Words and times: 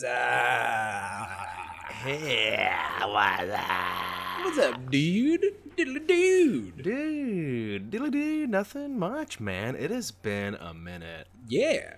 What's 0.00 0.14
up? 0.14 1.28
What's 2.04 3.50
up? 3.50 4.44
What's 4.44 4.58
up, 4.58 4.90
dude? 4.92 5.42
Diddly 5.76 6.06
dude. 6.06 6.82
Dude, 6.84 7.90
diddly 7.90 8.12
dude, 8.12 8.48
nothing 8.48 8.96
much, 8.96 9.40
man. 9.40 9.74
It 9.74 9.90
has 9.90 10.12
been 10.12 10.54
a 10.54 10.72
minute. 10.72 11.26
Yeah. 11.48 11.96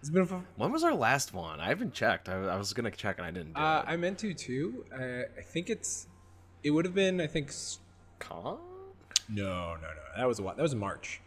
It's 0.00 0.10
been 0.10 0.24
a 0.24 0.26
fun. 0.26 0.44
When 0.56 0.72
was 0.72 0.84
our 0.84 0.92
last 0.94 1.32
one? 1.32 1.58
I 1.58 1.68
haven't 1.68 1.94
checked. 1.94 2.28
I, 2.28 2.34
I 2.34 2.56
was 2.58 2.74
gonna 2.74 2.90
check 2.90 3.16
and 3.16 3.26
I 3.26 3.30
didn't 3.30 3.54
do 3.54 3.60
Uh. 3.62 3.82
I 3.86 3.96
meant 3.96 4.18
to 4.18 4.34
too. 4.34 4.84
Uh, 4.92 5.22
I 5.38 5.42
think 5.42 5.70
it's. 5.70 6.06
It 6.62 6.70
would 6.70 6.84
have 6.84 6.94
been. 6.94 7.18
I 7.18 7.26
think. 7.26 7.48
s- 7.48 7.78
Con? 8.18 8.58
No, 9.30 9.74
no, 9.76 9.80
no. 9.80 9.88
That 10.18 10.28
was 10.28 10.38
a 10.38 10.42
while. 10.42 10.54
That 10.54 10.62
was 10.62 10.74
March. 10.74 11.22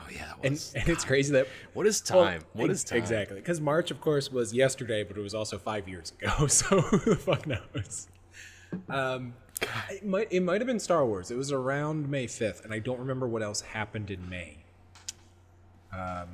Oh 0.00 0.06
yeah, 0.10 0.18
that 0.42 0.46
And, 0.46 0.64
and 0.74 0.88
it's 0.88 1.04
crazy 1.04 1.32
that. 1.34 1.46
what 1.74 1.86
is 1.86 2.00
time? 2.00 2.42
what 2.54 2.70
ex- 2.70 2.80
is 2.80 2.84
time? 2.84 2.98
Exactly. 2.98 3.36
Because 3.36 3.60
March, 3.60 3.90
of 3.90 4.00
course, 4.00 4.30
was 4.32 4.52
yesterday, 4.54 5.04
but 5.04 5.16
it 5.16 5.20
was 5.20 5.34
also 5.34 5.58
five 5.58 5.88
years 5.88 6.12
ago. 6.20 6.46
So 6.48 6.80
who 6.80 6.98
the 7.10 7.16
fuck 7.16 7.46
knows? 7.46 8.08
Um, 8.88 9.34
it 9.90 10.04
might 10.06 10.28
it 10.32 10.40
might 10.42 10.60
have 10.60 10.66
been 10.66 10.80
Star 10.80 11.04
Wars. 11.04 11.30
It 11.30 11.36
was 11.36 11.52
around 11.52 12.08
May 12.08 12.26
fifth, 12.26 12.64
and 12.64 12.72
I 12.72 12.78
don't 12.78 12.98
remember 12.98 13.28
what 13.28 13.42
else 13.42 13.60
happened 13.60 14.10
in 14.10 14.28
May. 14.30 14.58
Um, 15.92 16.28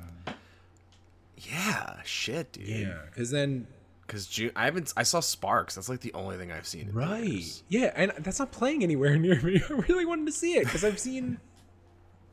yeah, 1.37 1.97
shit, 2.03 2.53
dude. 2.53 2.67
Yeah, 2.67 3.01
because 3.07 3.31
then 3.31 3.67
Because 4.05 4.27
June, 4.27 4.51
I 4.55 4.65
haven't. 4.65 4.93
I 4.95 5.03
saw 5.03 5.19
Sparks. 5.19 5.75
That's 5.75 5.89
like 5.89 5.99
the 6.01 6.13
only 6.13 6.37
thing 6.37 6.51
I've 6.51 6.67
seen. 6.67 6.89
In 6.89 6.93
right, 6.93 7.21
theaters. 7.23 7.63
yeah, 7.69 7.91
and 7.95 8.11
that's 8.19 8.39
not 8.39 8.51
playing 8.51 8.83
anywhere 8.83 9.17
near 9.17 9.41
me. 9.41 9.61
I 9.69 9.73
really 9.73 10.05
wanted 10.05 10.25
to 10.27 10.31
see 10.31 10.53
it 10.53 10.65
because 10.65 10.83
I've 10.83 10.99
seen 10.99 11.39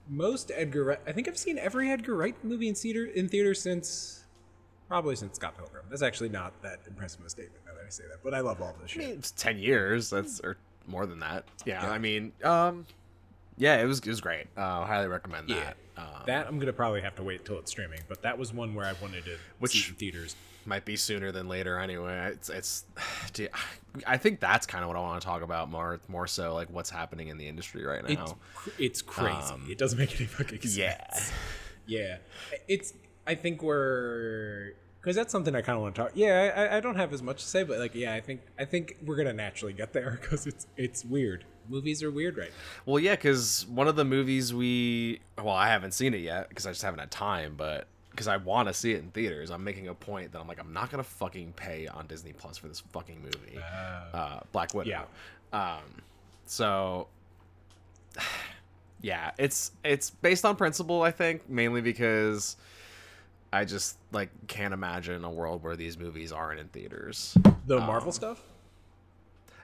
most 0.08 0.50
Edgar. 0.54 0.84
Wright. 0.84 1.00
I 1.06 1.12
think 1.12 1.28
I've 1.28 1.38
seen 1.38 1.58
every 1.58 1.90
Edgar 1.90 2.14
Wright 2.16 2.36
movie 2.44 2.68
in 2.68 2.74
theater 2.74 3.04
in 3.06 3.28
theater 3.28 3.54
since 3.54 4.24
probably 4.88 5.16
since 5.16 5.36
Scott 5.36 5.56
Pilgrim. 5.56 5.84
That's 5.88 6.02
actually 6.02 6.28
not 6.28 6.52
that 6.62 6.80
impressive 6.86 7.24
a 7.24 7.30
statement 7.30 7.60
now 7.66 7.72
that 7.74 7.84
I 7.86 7.90
say 7.90 8.04
that, 8.10 8.22
but 8.22 8.34
I 8.34 8.40
love 8.40 8.60
all 8.60 8.74
this 8.82 8.92
I 8.94 8.98
mean, 8.98 9.10
it's 9.10 9.30
ten 9.30 9.58
years. 9.58 10.10
That's 10.10 10.40
or 10.40 10.56
more 10.86 11.06
than 11.06 11.20
that. 11.20 11.44
Yeah, 11.64 11.82
Yeah. 11.84 11.90
I 11.90 11.98
mean, 11.98 12.32
um, 12.42 12.86
yeah, 13.56 13.80
it 13.80 13.86
was 13.86 14.00
it 14.00 14.06
was 14.08 14.20
great. 14.20 14.46
Uh, 14.56 14.84
highly 14.84 15.08
recommend 15.08 15.48
Yeah. 15.48 15.56
that. 15.64 15.76
Um, 15.96 16.22
That 16.26 16.46
I'm 16.48 16.58
gonna 16.58 16.72
probably 16.72 17.00
have 17.02 17.14
to 17.16 17.22
wait 17.22 17.44
till 17.44 17.58
it's 17.58 17.70
streaming, 17.70 18.00
but 18.08 18.20
that 18.22 18.36
was 18.36 18.52
one 18.52 18.74
where 18.74 18.84
I 18.86 18.92
wanted 19.00 19.24
to 19.24 19.38
Which- 19.58 19.72
see 19.72 19.78
it 19.80 19.88
in 19.88 19.94
theaters. 19.94 20.36
Might 20.66 20.84
be 20.84 20.96
sooner 20.96 21.32
than 21.32 21.48
later 21.48 21.78
anyway. 21.78 22.30
It's 22.32 22.48
it's 22.48 22.84
dude, 23.32 23.50
I 24.06 24.16
think 24.16 24.40
that's 24.40 24.66
kind 24.66 24.82
of 24.84 24.88
what 24.88 24.96
I 24.96 25.00
want 25.00 25.20
to 25.20 25.26
talk 25.26 25.42
about 25.42 25.70
more 25.70 26.00
more 26.08 26.26
so 26.26 26.54
like 26.54 26.70
what's 26.70 26.90
happening 26.90 27.28
in 27.28 27.38
the 27.38 27.46
industry 27.48 27.84
right 27.84 28.06
now. 28.08 28.36
cr- 28.54 28.70
it's 28.78 29.02
crazy. 29.02 29.52
Um, 29.52 29.66
it 29.70 29.78
doesn't 29.78 29.98
make 29.98 30.14
any 30.16 30.26
fucking 30.26 30.60
sense. 30.60 30.76
Yeah. 30.76 31.06
Yeah, 31.86 32.16
it's. 32.66 32.94
I 33.26 33.34
think 33.34 33.62
we're 33.62 34.72
because 35.00 35.14
that's 35.16 35.30
something 35.30 35.54
I 35.54 35.60
kind 35.60 35.76
of 35.76 35.82
want 35.82 35.94
to 35.96 36.00
talk. 36.00 36.12
Yeah, 36.14 36.50
I, 36.56 36.78
I 36.78 36.80
don't 36.80 36.94
have 36.96 37.12
as 37.12 37.22
much 37.22 37.42
to 37.42 37.46
say, 37.46 37.62
but 37.62 37.78
like, 37.78 37.94
yeah, 37.94 38.14
I 38.14 38.22
think 38.22 38.40
I 38.58 38.64
think 38.64 38.96
we're 39.04 39.16
gonna 39.16 39.34
naturally 39.34 39.74
get 39.74 39.92
there 39.92 40.18
because 40.20 40.46
it's 40.46 40.66
it's 40.78 41.04
weird. 41.04 41.44
Movies 41.68 42.02
are 42.02 42.10
weird 42.10 42.38
right 42.38 42.48
now. 42.48 42.92
Well, 42.92 42.98
yeah, 42.98 43.16
because 43.16 43.66
one 43.66 43.86
of 43.86 43.96
the 43.96 44.04
movies 44.06 44.54
we 44.54 45.20
well, 45.36 45.50
I 45.54 45.68
haven't 45.68 45.92
seen 45.92 46.14
it 46.14 46.22
yet 46.22 46.48
because 46.48 46.66
I 46.66 46.70
just 46.70 46.80
haven't 46.80 47.00
had 47.00 47.10
time, 47.10 47.54
but 47.54 47.86
because 48.14 48.28
I 48.28 48.36
want 48.36 48.68
to 48.68 48.74
see 48.74 48.92
it 48.92 49.00
in 49.00 49.10
theaters, 49.10 49.50
I'm 49.50 49.64
making 49.64 49.88
a 49.88 49.94
point 49.94 50.30
that 50.32 50.40
I'm 50.40 50.46
like, 50.46 50.60
I'm 50.60 50.72
not 50.72 50.90
gonna 50.90 51.02
fucking 51.02 51.54
pay 51.54 51.88
on 51.88 52.06
Disney 52.06 52.32
Plus 52.32 52.56
for 52.56 52.68
this 52.68 52.80
fucking 52.92 53.20
movie, 53.20 53.58
uh, 54.12 54.40
Black 54.52 54.72
Widow. 54.72 54.88
Yeah. 54.88 55.04
Um, 55.52 55.82
so 56.46 57.08
yeah, 59.00 59.32
it's 59.38 59.72
it's 59.84 60.10
based 60.10 60.44
on 60.44 60.56
principle, 60.56 61.02
I 61.02 61.10
think, 61.10 61.48
mainly 61.48 61.80
because 61.80 62.56
I 63.52 63.64
just 63.64 63.98
like 64.12 64.30
can't 64.46 64.74
imagine 64.74 65.24
a 65.24 65.30
world 65.30 65.62
where 65.62 65.76
these 65.76 65.98
movies 65.98 66.32
aren't 66.32 66.60
in 66.60 66.68
theaters. 66.68 67.36
The 67.66 67.78
Marvel 67.78 68.12
stuff. 68.12 68.40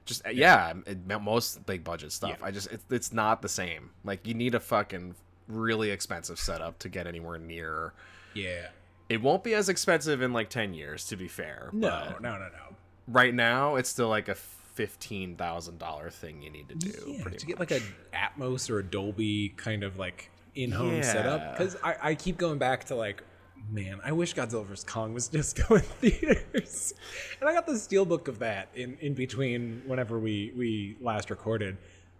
Just 0.05 0.23
yeah, 0.33 0.73
it, 0.87 0.99
most 1.21 1.65
big 1.67 1.85
budget 1.85 2.11
stuff. 2.13 2.37
Yeah. 2.41 2.47
I 2.47 2.51
just 2.51 2.73
it's 2.73 2.85
it's 2.91 3.13
not 3.13 3.43
the 3.43 3.49
same. 3.49 3.91
Like 4.05 4.27
you 4.27 4.35
need 4.35 4.55
a 4.55 4.61
fucking 4.61 5.15
really 5.49 5.91
expensive 5.91 6.39
setup 6.39 6.79
to 6.81 6.89
get 6.89 7.07
anywhere 7.07 7.39
near. 7.39 7.93
Yeah. 8.35 8.69
It 9.09 9.21
won't 9.23 9.43
be 9.43 9.55
as 9.55 9.69
expensive 9.69 10.23
in 10.23 10.33
like 10.33 10.51
ten 10.51 10.73
years, 10.75 11.07
to 11.09 11.17
be 11.17 11.27
fair. 11.29 11.71
No, 11.73 12.15
no, 12.21 12.33
no, 12.33 12.39
no. 12.39 12.77
right 13.09 13.35
now 13.35 13.75
it's 13.77 13.89
still 13.91 14.09
like 14.09 14.29
a 14.29 14.35
fifteen 14.35 15.35
thousand 15.37 15.79
dollar 15.79 16.11
thing 16.11 16.43
you 16.43 16.51
need 16.51 16.69
to 16.69 16.75
do. 16.77 16.93
Yeah, 17.07 17.23
pretty 17.23 17.39
to 17.39 17.47
get 17.47 17.59
like 17.59 17.73
a 17.73 17.81
Atmos 18.15 18.71
or 18.71 18.79
a 18.79 18.85
Dolby 18.85 19.51
kind 19.57 19.83
of 19.83 19.99
like 19.99 20.31
in-home 20.55 20.97
Yeah. 20.97 21.03
setup 21.03 21.53
because 21.59 21.77
I, 21.83 21.97
I 22.03 22.15
keep 22.15 22.37
going 22.39 22.59
back 22.59 22.85
to 22.85 22.95
like 22.97 23.23
man 23.71 24.01
i 24.05 24.11
wish 24.11 24.35
godzilla 24.35 24.65
vs 24.65 24.83
kong 24.85 25.13
was 25.15 25.29
just 25.37 25.69
going 25.69 25.83
theaters 25.83 26.93
and 27.41 27.49
i 27.49 27.53
got 27.53 27.67
the 27.67 27.73
steelbook 27.75 28.27
of 28.27 28.39
that 28.41 28.69
in, 28.75 28.97
in 29.01 29.15
between 29.15 29.83
whenever 29.87 30.19
we 30.19 30.53
we 30.57 30.97
last 31.01 31.31
recorded 31.31 31.77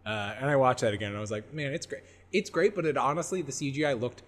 uh, 0.07 0.35
and 0.39 0.49
i 0.51 0.55
watched 0.55 0.83
that 0.83 0.93
again 0.95 1.09
and 1.09 1.17
i 1.17 1.21
was 1.21 1.31
like 1.31 1.53
man 1.53 1.73
it's 1.73 1.87
great 1.87 2.03
it's 2.33 2.51
great 2.51 2.75
but 2.75 2.85
it 2.85 2.97
honestly 2.97 3.43
the 3.43 3.51
cgi 3.53 3.99
looked 4.01 4.23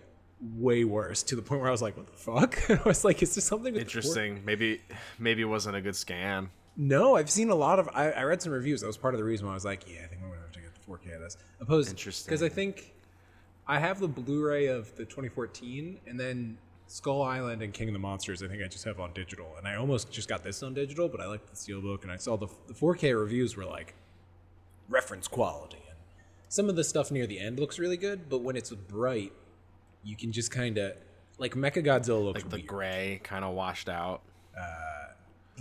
way 0.57 0.83
worse 0.85 1.23
to 1.23 1.37
the 1.37 1.43
point 1.43 1.61
where 1.61 1.69
i 1.69 1.73
was 1.73 1.83
like 1.83 1.97
what 1.97 2.07
the 2.07 2.13
fuck 2.17 2.59
and 2.69 2.81
i 2.85 2.89
was 2.89 3.05
like 3.05 3.23
is 3.23 3.35
there 3.35 3.43
something 3.43 3.75
with 3.75 3.85
the 3.85 3.91
four- 3.91 3.99
interesting. 4.01 4.43
Maybe 4.45 4.81
maybe 5.19 5.43
it 5.43 5.47
wasn't 5.47 5.77
a 5.77 5.81
good 5.81 5.95
scan. 5.97 6.51
no, 6.77 7.17
I've 7.17 7.31
seen 7.31 7.51
a 7.51 7.55
lot 7.55 7.79
of. 7.79 7.89
I, 7.93 8.11
I 8.11 8.23
read 8.25 8.41
some 8.43 8.53
reviews. 8.53 8.81
That 8.81 8.87
was 8.89 8.97
part 8.97 9.15
of 9.15 9.19
the 9.19 9.25
reason 9.25 9.47
why 9.47 9.53
I 9.53 9.55
was 9.55 9.65
like, 9.65 9.85
yeah, 9.89 10.01
I 10.05 10.07
think 10.09 10.23
I'm 10.23 10.31
gonna 10.31 10.41
have 10.41 10.53
to 10.53 10.61
get 10.61 10.75
the 10.75 10.81
4K 10.91 11.15
of 11.15 11.21
this. 11.21 11.37
Opposed, 11.61 11.91
Interesting. 11.91 12.29
because 12.31 12.43
I 12.43 12.49
think 12.49 12.93
I 13.69 13.79
have 13.79 14.01
the 14.01 14.09
Blu-ray 14.09 14.67
of 14.67 14.95
the 14.97 15.05
2014, 15.05 16.01
and 16.07 16.19
then 16.19 16.57
Skull 16.89 17.23
Island 17.23 17.63
and 17.63 17.73
King 17.73 17.89
of 17.91 17.93
the 17.93 17.99
Monsters. 18.01 18.43
I 18.43 18.49
think 18.49 18.63
I 18.65 18.69
just 18.69 18.85
have 18.85 18.99
on 19.01 19.13
digital, 19.13 19.55
and 19.59 19.69
I 19.69 19.77
almost 19.77 20.11
just 20.11 20.29
got 20.29 20.43
this 20.43 20.63
on 20.63 20.75
digital, 20.75 21.09
but 21.09 21.21
I 21.21 21.27
like 21.27 21.47
the 21.47 21.55
steelbook, 21.57 22.03
and 22.03 22.11
I 22.11 22.17
saw 22.17 22.37
the 22.37 22.49
the 22.67 22.75
4K 22.75 23.17
reviews 23.19 23.55
were 23.57 23.65
like 23.67 23.95
reference 24.89 25.29
quality, 25.29 25.79
and 25.89 25.99
some 26.49 26.69
of 26.69 26.77
the 26.77 26.85
stuff 26.85 27.11
near 27.11 27.27
the 27.27 27.39
end 27.39 27.61
looks 27.61 27.79
really 27.79 27.97
good, 27.99 28.29
but 28.29 28.39
when 28.43 28.57
it's 28.57 28.71
bright, 28.71 29.33
you 30.05 30.17
can 30.17 30.33
just 30.33 30.51
kind 30.51 30.79
of 30.79 30.93
like 31.39 31.55
Mecha 31.55 31.85
Godzilla 31.85 32.25
looks 32.25 32.43
Like 32.43 32.51
the 32.51 32.57
weird. 32.57 32.67
gray 32.67 33.21
kind 33.23 33.45
of 33.45 33.55
washed 33.55 33.89
out. 33.89 34.23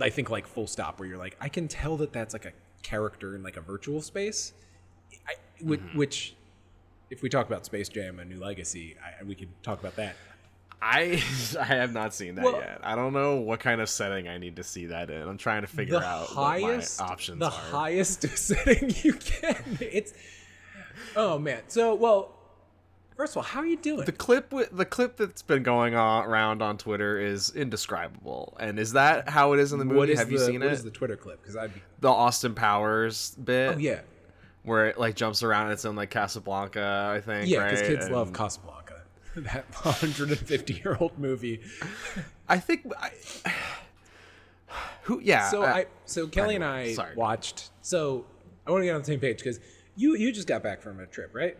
I 0.00 0.10
think 0.10 0.30
like 0.30 0.46
full 0.46 0.66
stop 0.66 0.98
where 0.98 1.08
you're 1.08 1.18
like 1.18 1.36
I 1.40 1.48
can 1.48 1.68
tell 1.68 1.96
that 1.98 2.12
that's 2.12 2.32
like 2.34 2.44
a 2.46 2.52
character 2.82 3.36
in 3.36 3.42
like 3.42 3.56
a 3.56 3.60
virtual 3.60 4.00
space, 4.02 4.52
I, 5.28 5.34
which, 5.62 5.80
Mm-hmm. 5.80 5.98
which 5.98 6.34
if 7.10 7.22
we 7.22 7.28
talk 7.28 7.46
about 7.46 7.64
Space 7.66 7.88
Jam: 7.88 8.18
A 8.18 8.24
New 8.24 8.40
Legacy, 8.40 8.96
I, 9.04 9.22
we 9.22 9.34
could 9.34 9.50
talk 9.62 9.78
about 9.80 9.94
that. 9.96 10.16
I 10.80 11.22
I 11.60 11.64
have 11.64 11.92
not 11.92 12.14
seen 12.14 12.34
that 12.36 12.44
Well- 12.44 12.56
yet. 12.56 12.80
I 12.82 12.96
don't 12.96 13.12
know 13.12 13.36
what 13.36 13.60
kind 13.60 13.80
of 13.80 13.88
setting 13.88 14.26
I 14.28 14.38
need 14.38 14.56
to 14.56 14.64
see 14.64 14.86
that 14.86 15.10
in. 15.10 15.22
I'm 15.28 15.38
trying 15.38 15.60
to 15.60 15.68
figure 15.68 16.00
The 16.00 16.04
out 16.06 16.26
highest 16.26 16.98
what 16.98 17.06
my 17.06 17.12
options 17.12 17.38
the 17.38 17.46
are. 17.46 17.50
highest 17.50 18.22
setting 18.36 18.92
you 19.02 19.12
can. 19.12 19.78
It's 19.80 20.14
oh 21.14 21.38
man. 21.38 21.60
So 21.68 21.94
well, 21.94 22.34
first 23.16 23.32
of 23.32 23.38
all, 23.38 23.42
how 23.42 23.60
are 23.60 23.66
you 23.66 23.76
doing? 23.76 24.04
the 24.04 24.12
clip 24.12 24.52
with 24.52 24.76
the 24.76 24.84
clip 24.84 25.16
that's 25.16 25.42
been 25.42 25.62
going 25.62 25.94
on 25.94 26.24
around 26.24 26.62
on 26.62 26.78
Twitter 26.78 27.18
is 27.18 27.50
indescribable. 27.50 28.56
And 28.60 28.78
is 28.78 28.92
that 28.92 29.28
how 29.28 29.52
it 29.52 29.60
is 29.60 29.72
in 29.72 29.78
the 29.78 29.84
movie? 29.84 29.98
what 29.98 30.08
have 30.10 30.28
the, 30.28 30.34
you 30.34 30.38
seen 30.38 30.60
what 30.60 30.68
it? 30.68 30.72
is 30.72 30.84
the 30.84 30.90
Twitter 30.90 31.16
clip? 31.16 31.40
Because 31.40 31.56
I'd 31.56 31.74
be 31.74 31.80
the 32.00 32.08
Austin 32.10 32.54
Powers 32.54 33.36
bit 33.36 33.76
oh 33.76 33.78
yeah 33.78 34.00
where 34.64 34.86
it 34.86 34.98
like 34.98 35.16
jumps 35.16 35.42
around 35.42 35.64
and 35.64 35.72
it's 35.72 35.84
in 35.84 35.96
like 35.96 36.10
Casablanca, 36.10 37.12
I 37.14 37.20
think. 37.20 37.48
yeah 37.48 37.64
because 37.64 37.80
right? 37.80 37.88
kids 37.90 38.06
And 38.06 38.14
love 38.14 38.32
Casablanca. 38.32 38.78
That 39.34 39.64
150 39.72 40.74
year 40.74 40.96
old 41.00 41.18
movie. 41.18 41.62
I 42.50 42.58
think 42.58 42.86
I, 43.00 43.10
who 45.04 45.20
yeah. 45.20 45.48
so 45.48 45.62
uh, 45.62 45.66
I 45.66 45.86
so 46.04 46.26
Kelly 46.26 46.54
and 46.54 46.64
I 46.64 46.92
sorry. 46.92 47.16
watched. 47.16 47.70
So 47.80 48.26
I 48.66 48.70
want 48.70 48.82
to 48.82 48.86
get 48.86 48.94
on 48.94 49.00
the 49.00 49.06
same 49.06 49.20
page 49.20 49.38
because 49.38 49.58
you 49.96 50.16
you 50.16 50.32
just 50.32 50.46
got 50.46 50.62
back 50.62 50.82
from 50.82 51.00
a 51.00 51.06
trip, 51.06 51.30
right? 51.32 51.56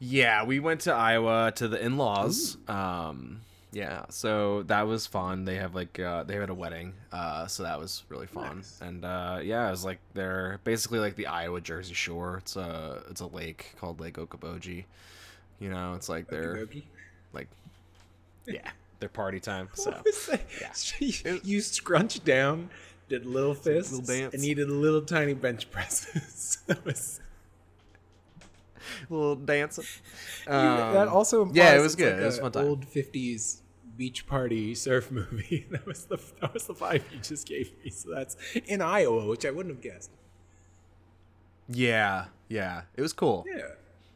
Yeah, 0.00 0.44
we 0.44 0.60
went 0.60 0.82
to 0.82 0.92
Iowa 0.92 1.52
to 1.56 1.68
the 1.68 1.84
in-laws. 1.84 2.56
Um, 2.68 3.40
yeah, 3.72 4.04
so 4.08 4.62
that 4.64 4.86
was 4.86 5.06
fun. 5.06 5.44
They 5.44 5.56
have 5.56 5.74
like 5.74 5.98
uh, 5.98 6.24
they 6.24 6.36
had 6.36 6.50
a 6.50 6.54
wedding, 6.54 6.94
uh, 7.12 7.46
so 7.46 7.64
that 7.64 7.78
was 7.78 8.04
really 8.08 8.26
fun. 8.26 8.58
Nice. 8.58 8.78
And 8.80 9.04
uh, 9.04 9.40
yeah, 9.42 9.68
it 9.68 9.70
was 9.70 9.84
like 9.84 9.98
they're 10.14 10.60
basically 10.64 11.00
like 11.00 11.16
the 11.16 11.26
Iowa 11.26 11.60
Jersey 11.60 11.94
Shore. 11.94 12.38
It's 12.38 12.56
a 12.56 13.02
it's 13.10 13.20
a 13.20 13.26
lake 13.26 13.74
called 13.78 14.00
Lake 14.00 14.14
Okoboji. 14.14 14.84
You 15.58 15.70
know, 15.70 15.94
it's 15.94 16.08
like 16.08 16.28
they're 16.28 16.66
like 17.32 17.48
yeah, 18.46 18.70
their 19.00 19.08
party 19.08 19.40
time. 19.40 19.68
So 19.74 19.90
that? 19.90 20.94
you, 20.98 21.40
you 21.44 21.60
scrunched 21.60 22.24
down, 22.24 22.70
did 23.08 23.26
little 23.26 23.54
fists, 23.54 23.92
little 23.92 24.06
dance. 24.06 24.34
and 24.34 24.44
you 24.44 24.54
did 24.54 24.70
little 24.70 25.02
tiny 25.02 25.34
bench 25.34 25.70
presses. 25.70 26.58
that 26.66 26.84
was 26.84 27.20
little 29.10 29.36
that 29.36 31.08
Um, 31.08 31.08
also 31.08 31.50
yeah, 31.52 31.74
it 31.76 31.80
was 31.80 31.94
good. 31.96 32.14
like 32.14 32.22
It 32.22 32.26
was 32.26 32.38
fun 32.38 32.52
time. 32.52 32.66
Old 32.66 32.84
fifties 32.84 33.62
beach 33.96 34.26
party 34.26 34.74
surf 34.74 35.10
movie. 35.18 35.66
that 35.70 35.84
was 35.86 36.04
the 36.06 36.18
that 36.40 36.54
was 36.54 36.64
the 36.66 36.74
vibe 36.74 37.02
you 37.12 37.18
just 37.20 37.46
gave 37.46 37.72
me. 37.84 37.90
So 37.90 38.10
that's 38.10 38.36
in 38.66 38.80
Iowa, 38.80 39.26
which 39.26 39.44
I 39.44 39.50
wouldn't 39.50 39.74
have 39.74 39.82
guessed. 39.82 40.10
Yeah, 41.68 42.26
yeah, 42.48 42.82
it 42.96 43.02
was 43.02 43.12
cool. 43.12 43.44
Yeah. 43.48 43.62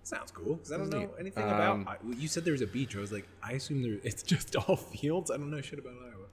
Sounds 0.04 0.32
cool 0.32 0.56
because 0.56 0.72
I 0.72 0.78
don't 0.78 0.90
know 0.90 0.98
neat. 1.00 1.10
anything 1.20 1.44
Um, 1.44 1.82
about. 1.82 1.98
You 2.18 2.26
said 2.26 2.44
there 2.44 2.52
was 2.52 2.60
a 2.62 2.66
beach. 2.66 2.96
I 2.96 3.00
was 3.00 3.12
like, 3.12 3.26
I 3.42 3.52
assume 3.52 3.82
there. 3.82 3.98
It's 4.04 4.22
just 4.25 4.56
all 4.56 4.75
fields. 4.76 5.30
I 5.30 5.36
don't 5.36 5.50
know 5.50 5.60
shit 5.60 5.78
about 5.78 5.92
Iowa. 5.92 6.26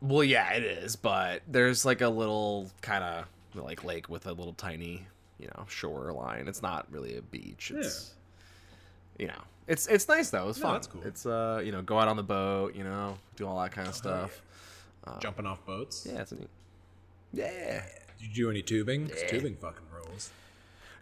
Well, 0.00 0.24
yeah, 0.24 0.52
it 0.54 0.64
is, 0.64 0.96
but 0.96 1.42
there's 1.46 1.84
like 1.84 2.00
a 2.00 2.08
little 2.08 2.68
kind 2.80 3.04
of 3.04 3.26
like 3.54 3.84
lake 3.84 4.08
with 4.08 4.26
a 4.26 4.32
little 4.32 4.54
tiny, 4.54 5.06
you 5.40 5.48
know, 5.48 5.64
shoreline. 5.68 6.46
It's 6.48 6.62
not 6.62 6.86
really 6.90 7.16
a 7.16 7.22
beach. 7.22 7.72
It's 7.74 8.12
you 9.18 9.26
know, 9.28 9.42
it's 9.66 9.86
it's 9.86 10.08
nice 10.08 10.30
though. 10.30 10.48
It's 10.48 10.58
No, 10.58 10.64
fun. 10.64 10.72
that's 10.74 10.86
cool. 10.86 11.02
It's 11.04 11.26
uh, 11.26 11.60
you 11.64 11.72
know, 11.72 11.82
go 11.82 11.98
out 11.98 12.08
on 12.08 12.16
the 12.16 12.22
boat, 12.22 12.74
you 12.74 12.84
know, 12.84 13.18
do 13.36 13.46
all 13.46 13.60
that 13.62 13.72
kind 13.72 13.88
of 13.88 13.94
stuff. 13.94 14.42
Jumping 15.20 15.46
off 15.46 15.64
boats. 15.66 16.06
Yeah, 16.08 16.20
it's 16.20 16.30
a 16.32 16.36
neat. 16.36 16.48
Yeah. 17.32 17.82
Did 18.18 18.28
you 18.36 18.44
do 18.44 18.50
any 18.50 18.62
tubing? 18.62 19.08
'Cause 19.08 19.22
tubing 19.28 19.56
fucking 19.56 19.86
rules. 19.92 20.30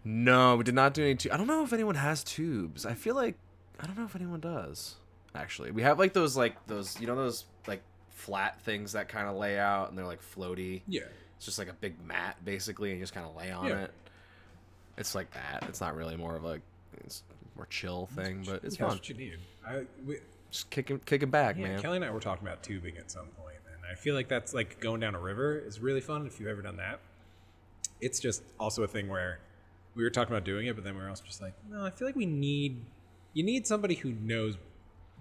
No, 0.04 0.56
we 0.56 0.64
did 0.64 0.74
not 0.74 0.94
do 0.94 1.02
any. 1.02 1.14
Tu- 1.16 1.30
I 1.32 1.36
don't 1.36 1.46
know 1.48 1.64
if 1.64 1.72
anyone 1.72 1.96
has 1.96 2.22
tubes. 2.24 2.86
I 2.86 2.94
feel 2.94 3.14
like 3.14 3.36
I 3.80 3.86
don't 3.86 3.98
know 3.98 4.04
if 4.04 4.14
anyone 4.16 4.40
does. 4.40 4.94
Actually, 5.34 5.72
we 5.72 5.82
have 5.82 5.98
like 5.98 6.12
those 6.14 6.36
like 6.36 6.54
those 6.68 6.98
you 7.00 7.06
know 7.06 7.16
those 7.16 7.44
like 7.66 7.82
flat 8.10 8.60
things 8.62 8.92
that 8.92 9.08
kind 9.08 9.28
of 9.28 9.36
lay 9.36 9.58
out 9.58 9.88
and 9.90 9.98
they're 9.98 10.06
like 10.06 10.22
floaty. 10.22 10.82
Yeah. 10.88 11.02
It's 11.36 11.44
just 11.44 11.58
like 11.58 11.68
a 11.68 11.72
big 11.74 11.94
mat 12.06 12.36
basically, 12.44 12.90
and 12.90 12.98
you 12.98 13.02
just 13.02 13.14
kind 13.14 13.26
of 13.26 13.36
lay 13.36 13.50
on 13.50 13.66
Yeah. 13.66 13.82
it. 13.82 13.94
It's 14.98 15.14
like 15.14 15.30
that. 15.32 15.64
It's 15.68 15.80
not 15.80 15.94
really 15.96 16.16
more 16.16 16.36
of 16.36 16.44
a 16.44 16.60
it's 17.04 17.22
more 17.56 17.66
chill 17.66 18.06
thing, 18.06 18.42
but 18.46 18.62
it's 18.64 18.76
Yeah, 18.78 18.86
fun. 18.86 18.96
That's 18.96 19.00
what 19.00 19.08
you 19.08 19.14
need. 19.14 19.38
I, 19.66 19.84
we, 20.04 20.18
Just 20.50 20.70
kicking 20.70 20.98
kicking 21.06 21.30
back, 21.30 21.56
yeah, 21.56 21.68
man. 21.68 21.80
Kelly 21.80 21.96
and 21.96 22.04
I 22.04 22.10
were 22.10 22.20
talking 22.20 22.46
about 22.46 22.62
tubing 22.62 22.96
at 22.96 23.10
some 23.10 23.26
point, 23.40 23.56
and 23.66 23.82
I 23.90 23.94
feel 23.94 24.14
like 24.14 24.28
that's 24.28 24.54
like 24.54 24.80
going 24.80 25.00
down 25.00 25.14
a 25.14 25.20
river 25.20 25.58
is 25.58 25.80
really 25.80 26.00
fun 26.00 26.26
if 26.26 26.38
you've 26.40 26.48
ever 26.48 26.62
done 26.62 26.76
that. 26.76 27.00
It's 28.00 28.20
just 28.20 28.42
also 28.58 28.82
a 28.82 28.88
thing 28.88 29.08
where 29.08 29.40
we 29.94 30.02
were 30.04 30.10
talking 30.10 30.32
about 30.32 30.44
doing 30.44 30.66
it, 30.66 30.74
but 30.74 30.84
then 30.84 30.94
we 30.94 31.02
were 31.02 31.08
also 31.08 31.24
just 31.24 31.42
like, 31.42 31.54
no, 31.70 31.84
I 31.84 31.90
feel 31.90 32.06
like 32.06 32.16
we 32.16 32.26
need 32.26 32.84
you 33.34 33.42
need 33.44 33.66
somebody 33.66 33.94
who 33.94 34.12
knows. 34.12 34.56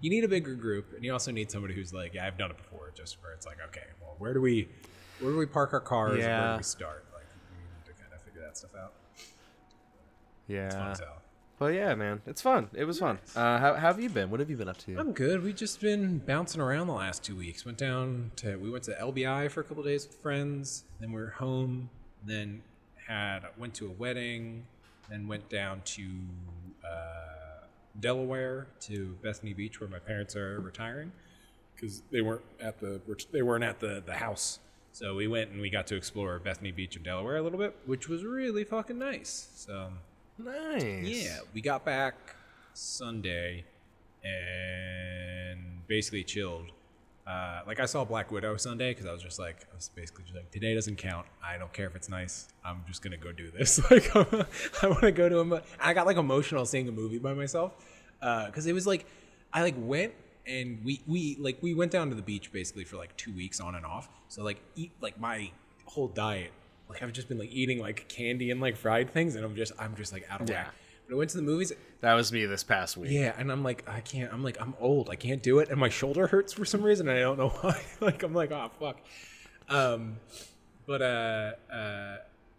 You 0.00 0.10
need 0.10 0.22
a 0.22 0.28
bigger 0.28 0.54
group, 0.54 0.92
and 0.94 1.04
you 1.04 1.12
also 1.12 1.32
need 1.32 1.50
somebody 1.50 1.74
who's 1.74 1.92
like, 1.92 2.14
yeah, 2.14 2.24
I've 2.26 2.38
done 2.38 2.50
it 2.52 2.56
before. 2.56 2.92
Just 2.96 3.20
where 3.22 3.32
it's 3.32 3.46
like, 3.46 3.58
okay, 3.68 3.82
well, 4.00 4.14
where 4.18 4.32
do 4.32 4.40
we 4.40 4.68
where 5.20 5.32
do 5.32 5.38
we 5.38 5.46
park 5.46 5.72
our 5.72 5.80
cars? 5.80 6.12
and 6.14 6.20
Where 6.22 6.28
Yeah. 6.46 6.52
do 6.52 6.56
we 6.58 6.62
start? 6.62 7.04
Like, 7.12 7.26
we 7.50 7.56
need 7.58 7.84
to 7.96 8.00
kind 8.00 8.12
of 8.14 8.22
figure 8.22 8.40
that 8.42 8.56
stuff 8.56 8.70
out. 8.80 8.92
Fun 10.48 10.56
yeah. 10.56 10.90
as 10.90 11.00
hell. 11.00 11.18
But 11.58 11.74
yeah, 11.74 11.94
man, 11.96 12.22
it's 12.24 12.40
fun. 12.40 12.68
It 12.72 12.84
was 12.84 13.00
fun. 13.00 13.18
Uh, 13.34 13.58
how, 13.58 13.74
how 13.74 13.88
have 13.88 14.00
you 14.00 14.08
been? 14.08 14.30
What 14.30 14.38
have 14.38 14.48
you 14.48 14.56
been 14.56 14.68
up 14.68 14.78
to? 14.78 14.96
I'm 14.96 15.12
good. 15.12 15.42
We've 15.42 15.56
just 15.56 15.80
been 15.80 16.18
bouncing 16.18 16.60
around 16.60 16.86
the 16.86 16.92
last 16.92 17.24
two 17.24 17.34
weeks. 17.34 17.64
Went 17.66 17.78
down 17.78 18.30
to 18.36 18.56
we 18.56 18.70
went 18.70 18.84
to 18.84 18.92
LBI 18.92 19.50
for 19.50 19.60
a 19.60 19.64
couple 19.64 19.82
days 19.82 20.06
with 20.06 20.16
friends. 20.18 20.84
Then 21.00 21.12
we 21.12 21.20
are 21.20 21.30
home. 21.30 21.90
Then 22.24 22.62
had 23.08 23.40
went 23.58 23.74
to 23.74 23.86
a 23.86 23.90
wedding. 23.90 24.66
Then 25.10 25.26
went 25.26 25.48
down 25.48 25.82
to 25.84 26.06
uh, 26.84 27.66
Delaware 27.98 28.68
to 28.80 29.16
Bethany 29.22 29.52
Beach 29.52 29.80
where 29.80 29.88
my 29.88 29.98
parents 29.98 30.36
are 30.36 30.60
retiring 30.60 31.10
because 31.74 32.02
they 32.12 32.20
weren't 32.20 32.44
at 32.60 32.78
the 32.78 33.00
they 33.32 33.42
weren't 33.42 33.64
at 33.64 33.80
the 33.80 34.00
the 34.06 34.14
house. 34.14 34.60
So 34.92 35.16
we 35.16 35.26
went 35.26 35.50
and 35.50 35.60
we 35.60 35.70
got 35.70 35.88
to 35.88 35.96
explore 35.96 36.38
Bethany 36.38 36.70
Beach 36.70 36.96
in 36.96 37.02
Delaware 37.02 37.36
a 37.36 37.42
little 37.42 37.58
bit, 37.58 37.76
which 37.84 38.08
was 38.08 38.24
really 38.24 38.62
fucking 38.62 38.98
nice. 38.98 39.48
So 39.54 39.90
nice. 40.38 41.04
yeah, 41.04 41.38
we 41.54 41.60
got 41.60 41.84
back 41.84 42.14
Sunday 42.74 43.64
and 44.24 45.86
basically 45.86 46.24
chilled. 46.24 46.70
Uh, 47.26 47.60
like 47.66 47.78
I 47.78 47.84
saw 47.84 48.04
Black 48.04 48.30
Widow 48.32 48.56
Sunday 48.56 48.92
because 48.92 49.04
I 49.04 49.12
was 49.12 49.22
just 49.22 49.38
like, 49.38 49.66
I 49.70 49.74
was 49.74 49.90
basically 49.90 50.24
just 50.24 50.34
like, 50.34 50.50
today 50.50 50.74
doesn't 50.74 50.96
count. 50.96 51.26
I 51.44 51.58
don't 51.58 51.72
care 51.74 51.86
if 51.86 51.94
it's 51.94 52.08
nice. 52.08 52.48
I'm 52.64 52.82
just 52.86 53.02
gonna 53.02 53.18
go 53.18 53.32
do 53.32 53.50
this. 53.50 53.78
Like, 53.90 54.14
I 54.82 54.88
want 54.88 55.00
to 55.00 55.12
go 55.12 55.28
to 55.28 55.40
a. 55.40 55.44
mo- 55.44 55.60
I 55.78 55.92
got 55.92 56.06
like 56.06 56.16
emotional 56.16 56.64
seeing 56.64 56.88
a 56.88 56.92
movie 56.92 57.18
by 57.18 57.34
myself 57.34 57.72
because 58.20 58.66
it 58.66 58.72
was 58.72 58.86
like, 58.86 59.04
I 59.52 59.62
like 59.62 59.74
went 59.76 60.14
and 60.46 60.82
we 60.84 61.02
we 61.06 61.36
like 61.38 61.58
we 61.62 61.74
went 61.74 61.92
down 61.92 62.08
to 62.08 62.14
the 62.14 62.22
beach 62.22 62.50
basically 62.52 62.84
for 62.84 62.96
like 62.96 63.14
two 63.16 63.34
weeks 63.34 63.60
on 63.60 63.74
and 63.74 63.84
off. 63.84 64.08
So 64.28 64.42
like 64.42 64.60
eat 64.76 64.92
like 65.00 65.20
my 65.20 65.50
whole 65.84 66.08
diet. 66.08 66.52
Like 66.88 67.02
I've 67.02 67.12
just 67.12 67.28
been 67.28 67.38
like 67.38 67.50
eating 67.52 67.80
like 67.80 68.08
candy 68.08 68.50
and 68.50 68.60
like 68.60 68.76
fried 68.76 69.10
things, 69.10 69.34
and 69.36 69.44
I'm 69.44 69.54
just 69.56 69.72
I'm 69.78 69.94
just 69.96 70.12
like 70.12 70.26
out 70.30 70.40
of 70.40 70.48
Yeah. 70.48 70.64
whack. 70.64 70.74
But 71.06 71.14
I 71.14 71.18
went 71.18 71.30
to 71.30 71.36
the 71.38 71.42
movies. 71.42 71.72
That 72.00 72.14
was 72.14 72.32
me 72.32 72.44
this 72.46 72.62
past 72.64 72.96
week. 72.96 73.10
Yeah, 73.10 73.34
and 73.38 73.50
I'm 73.50 73.62
like, 73.62 73.88
I 73.88 74.00
can't. 74.00 74.32
I'm 74.32 74.42
like, 74.44 74.58
I'm 74.60 74.74
old. 74.78 75.08
I 75.10 75.16
can't 75.16 75.42
do 75.42 75.58
it, 75.58 75.68
and 75.70 75.78
my 75.80 75.88
shoulder 75.88 76.26
hurts 76.26 76.52
for 76.52 76.64
some 76.64 76.82
reason. 76.82 77.08
And 77.08 77.16
I 77.18 77.20
don't 77.22 77.38
know 77.38 77.48
why. 77.60 77.80
like, 78.00 78.22
I'm 78.22 78.34
like, 78.34 78.52
oh 78.52 78.70
fuck. 78.78 78.98
Um, 79.68 80.16
but 80.86 81.02
uh, 81.02 81.52
uh, 81.72 82.16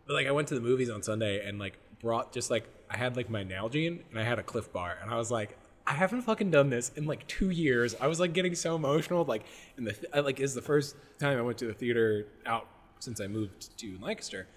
but 0.07 0.13
like, 0.13 0.27
I 0.27 0.31
went 0.31 0.47
to 0.49 0.55
the 0.55 0.61
movies 0.61 0.89
on 0.89 1.01
Sunday 1.03 1.47
and 1.47 1.59
like 1.59 1.77
brought 2.01 2.31
just 2.31 2.49
like 2.49 2.65
I 2.89 2.97
had 2.97 3.15
like 3.15 3.29
my 3.29 3.43
Nalgene 3.43 3.99
and 4.09 4.19
I 4.19 4.23
had 4.23 4.39
a 4.39 4.43
Clif 4.43 4.71
Bar, 4.71 4.97
and 5.01 5.11
I 5.11 5.15
was 5.17 5.31
like, 5.31 5.57
I 5.87 5.93
haven't 5.93 6.21
fucking 6.21 6.51
done 6.51 6.69
this 6.69 6.91
in 6.95 7.05
like 7.05 7.25
two 7.27 7.49
years. 7.49 7.95
I 7.99 8.07
was 8.07 8.19
like 8.19 8.33
getting 8.33 8.55
so 8.55 8.75
emotional. 8.75 9.25
Like, 9.25 9.45
in 9.77 9.83
the 9.85 9.95
I, 10.13 10.19
like 10.21 10.39
is 10.39 10.53
the 10.53 10.61
first 10.61 10.95
time 11.19 11.37
I 11.37 11.41
went 11.41 11.57
to 11.59 11.65
the 11.67 11.73
theater 11.73 12.27
out 12.45 12.67
since 12.99 13.19
I 13.19 13.27
moved 13.27 13.77
to 13.77 13.97
Lancaster, 14.01 14.47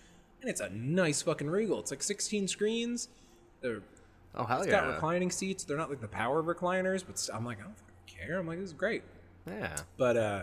and 0.40 0.50
it's 0.50 0.60
a 0.60 0.70
nice 0.70 1.22
fucking 1.22 1.48
Regal. 1.48 1.78
It's 1.80 1.90
like 1.90 2.02
16 2.02 2.48
screens. 2.48 3.08
They're 3.60 3.82
Oh 4.34 4.44
hell 4.44 4.58
it's 4.62 4.68
yeah. 4.68 4.80
got 4.80 4.88
reclining 4.88 5.30
seats. 5.30 5.64
They're 5.64 5.76
not 5.76 5.90
like 5.90 6.00
the 6.00 6.08
power 6.08 6.42
recliners, 6.42 7.04
but 7.06 7.20
I'm 7.34 7.44
like, 7.44 7.58
I 7.60 7.64
don't 7.64 7.76
fucking 7.76 8.26
care. 8.26 8.38
I'm 8.38 8.46
like, 8.46 8.58
this 8.58 8.68
is 8.68 8.72
great. 8.72 9.02
yeah. 9.46 9.76
But 9.98 10.16
uh, 10.16 10.42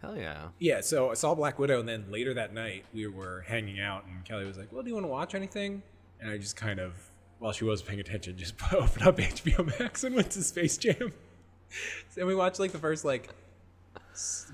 Hell 0.00 0.16
yeah. 0.16 0.48
yeah, 0.58 0.80
so 0.80 1.10
I 1.10 1.14
saw 1.14 1.34
Black 1.34 1.58
Widow, 1.58 1.78
and 1.78 1.88
then 1.88 2.06
later 2.10 2.32
that 2.34 2.54
night 2.54 2.86
we 2.94 3.06
were 3.06 3.44
hanging 3.46 3.80
out, 3.80 4.06
and 4.06 4.24
Kelly 4.24 4.46
was 4.46 4.56
like, 4.56 4.72
"Well, 4.72 4.82
do 4.82 4.88
you 4.88 4.94
want 4.94 5.04
to 5.04 5.10
watch 5.10 5.34
anything?" 5.34 5.82
And 6.20 6.30
I 6.30 6.38
just 6.38 6.56
kind 6.56 6.80
of, 6.80 6.94
while 7.38 7.52
she 7.52 7.64
was 7.64 7.82
paying 7.82 8.00
attention, 8.00 8.36
just 8.38 8.54
opened 8.72 9.06
up 9.06 9.18
HBO 9.18 9.78
Max 9.78 10.02
and 10.02 10.16
went 10.16 10.30
to 10.30 10.42
Space 10.42 10.78
Jam. 10.78 11.12
and 12.16 12.26
we 12.26 12.34
watched 12.34 12.58
like 12.58 12.72
the 12.72 12.78
first 12.78 13.04
like, 13.04 13.28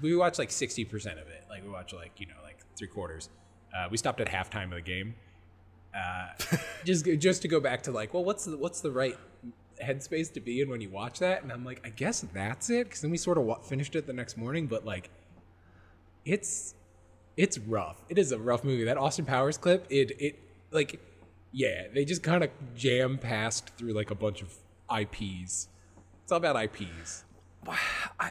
we 0.03 0.17
watched 0.17 0.41
like 0.41 0.51
sixty 0.51 0.85
percent 0.85 1.21
of 1.21 1.29
it. 1.29 1.45
Like 1.49 1.63
we 1.63 1.71
watched 1.71 1.95
like 1.95 2.19
you 2.19 2.27
know 2.27 2.35
three 2.77 2.89
quarters. 2.89 3.29
Uh, 3.77 3.89
we 3.91 3.97
stopped 3.97 4.21
at 4.21 4.29
halftime 4.29 4.65
of 4.65 4.71
the 4.73 4.81
game. 4.81 5.15
Uh, 5.95 6.29
just 6.85 7.07
just 7.19 7.43
to 7.43 7.49
go 7.49 7.61
back 7.61 7.83
to 7.83 7.93
like, 7.93 8.15
well, 8.15 8.25
what's 8.25 8.45
the 8.45 8.57
what's 8.57 8.81
the 8.81 8.91
right 8.91 9.17
headspace 9.83 10.33
to 10.33 10.41
be 10.41 10.61
in 10.61 10.69
when 10.71 10.81
you 10.81 10.91
watch 10.91 11.19
that? 11.19 11.43
And 11.43 11.53
I'm 11.53 11.65
like, 11.65 11.81
I 11.85 11.91
guess 11.91 12.25
that's 12.33 12.71
it. 12.71 12.85
Because 12.85 13.01
then 13.03 13.11
we 13.11 13.17
sort 13.17 13.39
of 13.39 13.45
wa- 13.45 13.59
finished 13.61 13.95
it 13.97 14.07
the 14.07 14.13
next 14.13 14.37
morning, 14.37 14.67
but 14.67 14.85
like, 14.85 15.11
it's 16.25 16.75
it's 17.37 17.59
rough. 17.59 18.03
It 18.09 18.19
is 18.19 18.33
a 18.33 18.39
rough 18.39 18.65
movie. 18.65 18.85
That 18.85 18.97
Austin 18.97 19.25
Powers 19.25 19.59
clip, 19.59 19.87
it 19.91 20.13
it 20.19 20.39
like, 20.71 21.01
yeah, 21.53 21.89
they 21.93 22.05
just 22.05 22.23
kind 22.23 22.43
of 22.45 22.51
jam 22.75 23.19
passed 23.19 23.71
through 23.77 23.93
like 23.93 24.11
a 24.11 24.15
bunch 24.15 24.43
of 24.43 24.55
IPs. 24.95 25.69
It's 26.23 26.33
all 26.33 26.39
about 26.39 26.63
IPs. 26.63 27.25
Well 27.65 27.77
I 28.19 28.31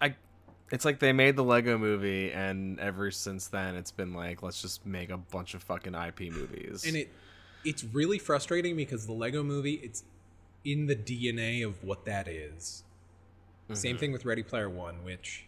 I 0.00 0.14
it's 0.70 0.84
like 0.84 0.98
they 0.98 1.12
made 1.12 1.36
the 1.36 1.44
Lego 1.44 1.76
movie 1.78 2.32
and 2.32 2.80
ever 2.80 3.10
since 3.10 3.48
then 3.48 3.76
it's 3.76 3.90
been 3.90 4.12
like 4.14 4.42
let's 4.42 4.62
just 4.62 4.84
make 4.86 5.10
a 5.10 5.16
bunch 5.16 5.54
of 5.54 5.62
fucking 5.62 5.94
IP 5.94 6.32
movies. 6.32 6.84
and 6.86 6.96
it 6.96 7.10
it's 7.64 7.84
really 7.84 8.18
frustrating 8.18 8.76
because 8.76 9.06
the 9.06 9.12
Lego 9.12 9.42
movie 9.42 9.74
it's 9.74 10.04
in 10.64 10.86
the 10.86 10.96
DNA 10.96 11.64
of 11.64 11.82
what 11.84 12.04
that 12.06 12.26
is. 12.28 12.84
Same 13.72 13.96
thing 13.96 14.12
with 14.12 14.24
Ready 14.24 14.42
Player 14.42 14.68
One, 14.68 15.02
which 15.04 15.46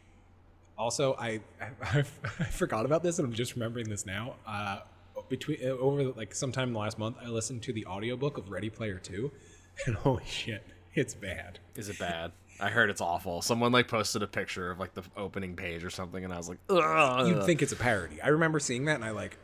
also 0.78 1.14
I 1.18 1.40
I, 1.60 1.70
I 2.40 2.44
forgot 2.44 2.86
about 2.86 3.02
this 3.02 3.18
and 3.18 3.26
I'm 3.26 3.34
just 3.34 3.54
remembering 3.54 3.88
this 3.88 4.06
now. 4.06 4.36
Uh, 4.46 4.80
between 5.28 5.58
uh, 5.62 5.70
over 5.70 6.04
like 6.04 6.34
sometime 6.34 6.74
last 6.74 6.98
month, 6.98 7.16
I 7.22 7.28
listened 7.28 7.62
to 7.62 7.72
the 7.72 7.86
audiobook 7.86 8.38
of 8.38 8.50
Ready 8.50 8.70
Player 8.70 8.98
Two, 8.98 9.32
and 9.86 9.96
holy 9.96 10.24
shit, 10.26 10.62
it's 10.94 11.14
bad. 11.14 11.58
Is 11.74 11.88
it 11.88 11.98
bad? 11.98 12.32
I 12.60 12.70
heard 12.70 12.90
it's 12.90 13.00
awful. 13.00 13.42
Someone 13.42 13.72
like 13.72 13.88
posted 13.88 14.22
a 14.22 14.26
picture 14.26 14.70
of 14.70 14.78
like 14.78 14.94
the 14.94 15.02
opening 15.16 15.56
page 15.56 15.84
or 15.84 15.90
something 15.90 16.24
and 16.24 16.32
I 16.32 16.36
was 16.36 16.48
like, 16.48 16.58
Ugh. 16.70 17.28
You'd 17.28 17.44
think 17.44 17.62
it's 17.62 17.72
a 17.72 17.76
parody. 17.76 18.20
I 18.20 18.28
remember 18.28 18.58
seeing 18.58 18.86
that 18.86 18.96
and 18.96 19.04
I 19.04 19.10
like 19.10 19.38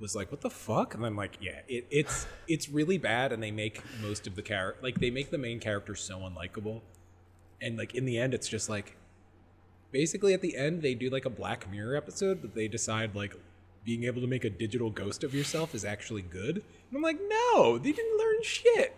was 0.00 0.14
like, 0.14 0.30
what 0.30 0.40
the 0.40 0.50
fuck? 0.50 0.94
And 0.94 1.04
I'm 1.04 1.16
like, 1.16 1.38
yeah, 1.40 1.60
it, 1.68 1.86
it's 1.90 2.26
it's 2.48 2.68
really 2.68 2.98
bad, 2.98 3.32
and 3.32 3.42
they 3.42 3.50
make 3.50 3.82
most 4.02 4.26
of 4.26 4.36
the 4.36 4.42
character 4.42 4.80
like 4.82 5.00
they 5.00 5.10
make 5.10 5.30
the 5.30 5.38
main 5.38 5.60
character 5.60 5.94
so 5.94 6.18
unlikable, 6.18 6.80
and 7.60 7.76
like 7.78 7.94
in 7.94 8.04
the 8.04 8.18
end, 8.18 8.34
it's 8.34 8.48
just 8.48 8.68
like 8.68 8.96
basically 9.92 10.34
at 10.34 10.40
the 10.40 10.56
end 10.56 10.82
they 10.82 10.94
do 10.94 11.10
like 11.10 11.24
a 11.24 11.30
Black 11.30 11.70
Mirror 11.70 11.96
episode, 11.96 12.40
but 12.42 12.54
they 12.54 12.68
decide 12.68 13.14
like 13.14 13.34
being 13.84 14.04
able 14.04 14.20
to 14.20 14.26
make 14.26 14.44
a 14.44 14.50
digital 14.50 14.90
ghost 14.90 15.24
of 15.24 15.34
yourself 15.34 15.74
is 15.74 15.84
actually 15.84 16.22
good. 16.22 16.56
And 16.56 16.96
I'm 16.96 17.02
like, 17.02 17.18
no, 17.28 17.78
they 17.78 17.92
didn't 17.92 18.18
learn 18.18 18.42
shit. 18.42 18.96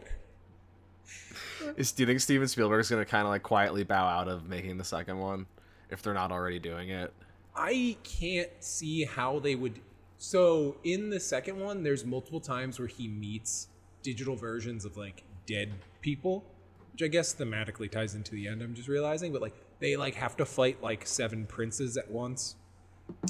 Is, 1.76 1.92
do 1.92 2.02
you 2.02 2.06
think 2.06 2.20
Steven 2.20 2.48
Spielberg's 2.48 2.90
gonna 2.90 3.04
kind 3.04 3.24
of 3.24 3.30
like 3.30 3.42
quietly 3.42 3.84
bow 3.84 4.06
out 4.06 4.28
of 4.28 4.48
making 4.48 4.78
the 4.78 4.84
second 4.84 5.18
one 5.18 5.46
if 5.90 6.02
they're 6.02 6.14
not 6.14 6.32
already 6.32 6.58
doing 6.58 6.90
it? 6.90 7.12
I 7.54 7.96
can't 8.02 8.50
see 8.60 9.04
how 9.04 9.38
they 9.38 9.54
would. 9.54 9.80
So 10.18 10.76
in 10.84 11.10
the 11.10 11.20
second 11.20 11.58
one, 11.58 11.82
there's 11.82 12.04
multiple 12.04 12.40
times 12.40 12.78
where 12.78 12.88
he 12.88 13.08
meets 13.08 13.68
digital 14.02 14.36
versions 14.36 14.84
of 14.84 14.96
like 14.96 15.22
dead 15.46 15.72
people, 16.00 16.44
which 16.92 17.02
I 17.02 17.08
guess 17.08 17.34
thematically 17.34 17.90
ties 17.90 18.14
into 18.14 18.32
the 18.32 18.48
end. 18.48 18.62
I'm 18.62 18.74
just 18.74 18.88
realizing, 18.88 19.32
but 19.32 19.42
like 19.42 19.54
they 19.78 19.96
like 19.96 20.14
have 20.14 20.36
to 20.38 20.44
fight 20.44 20.82
like 20.82 21.06
seven 21.06 21.46
princes 21.46 21.96
at 21.96 22.10
once 22.10 22.56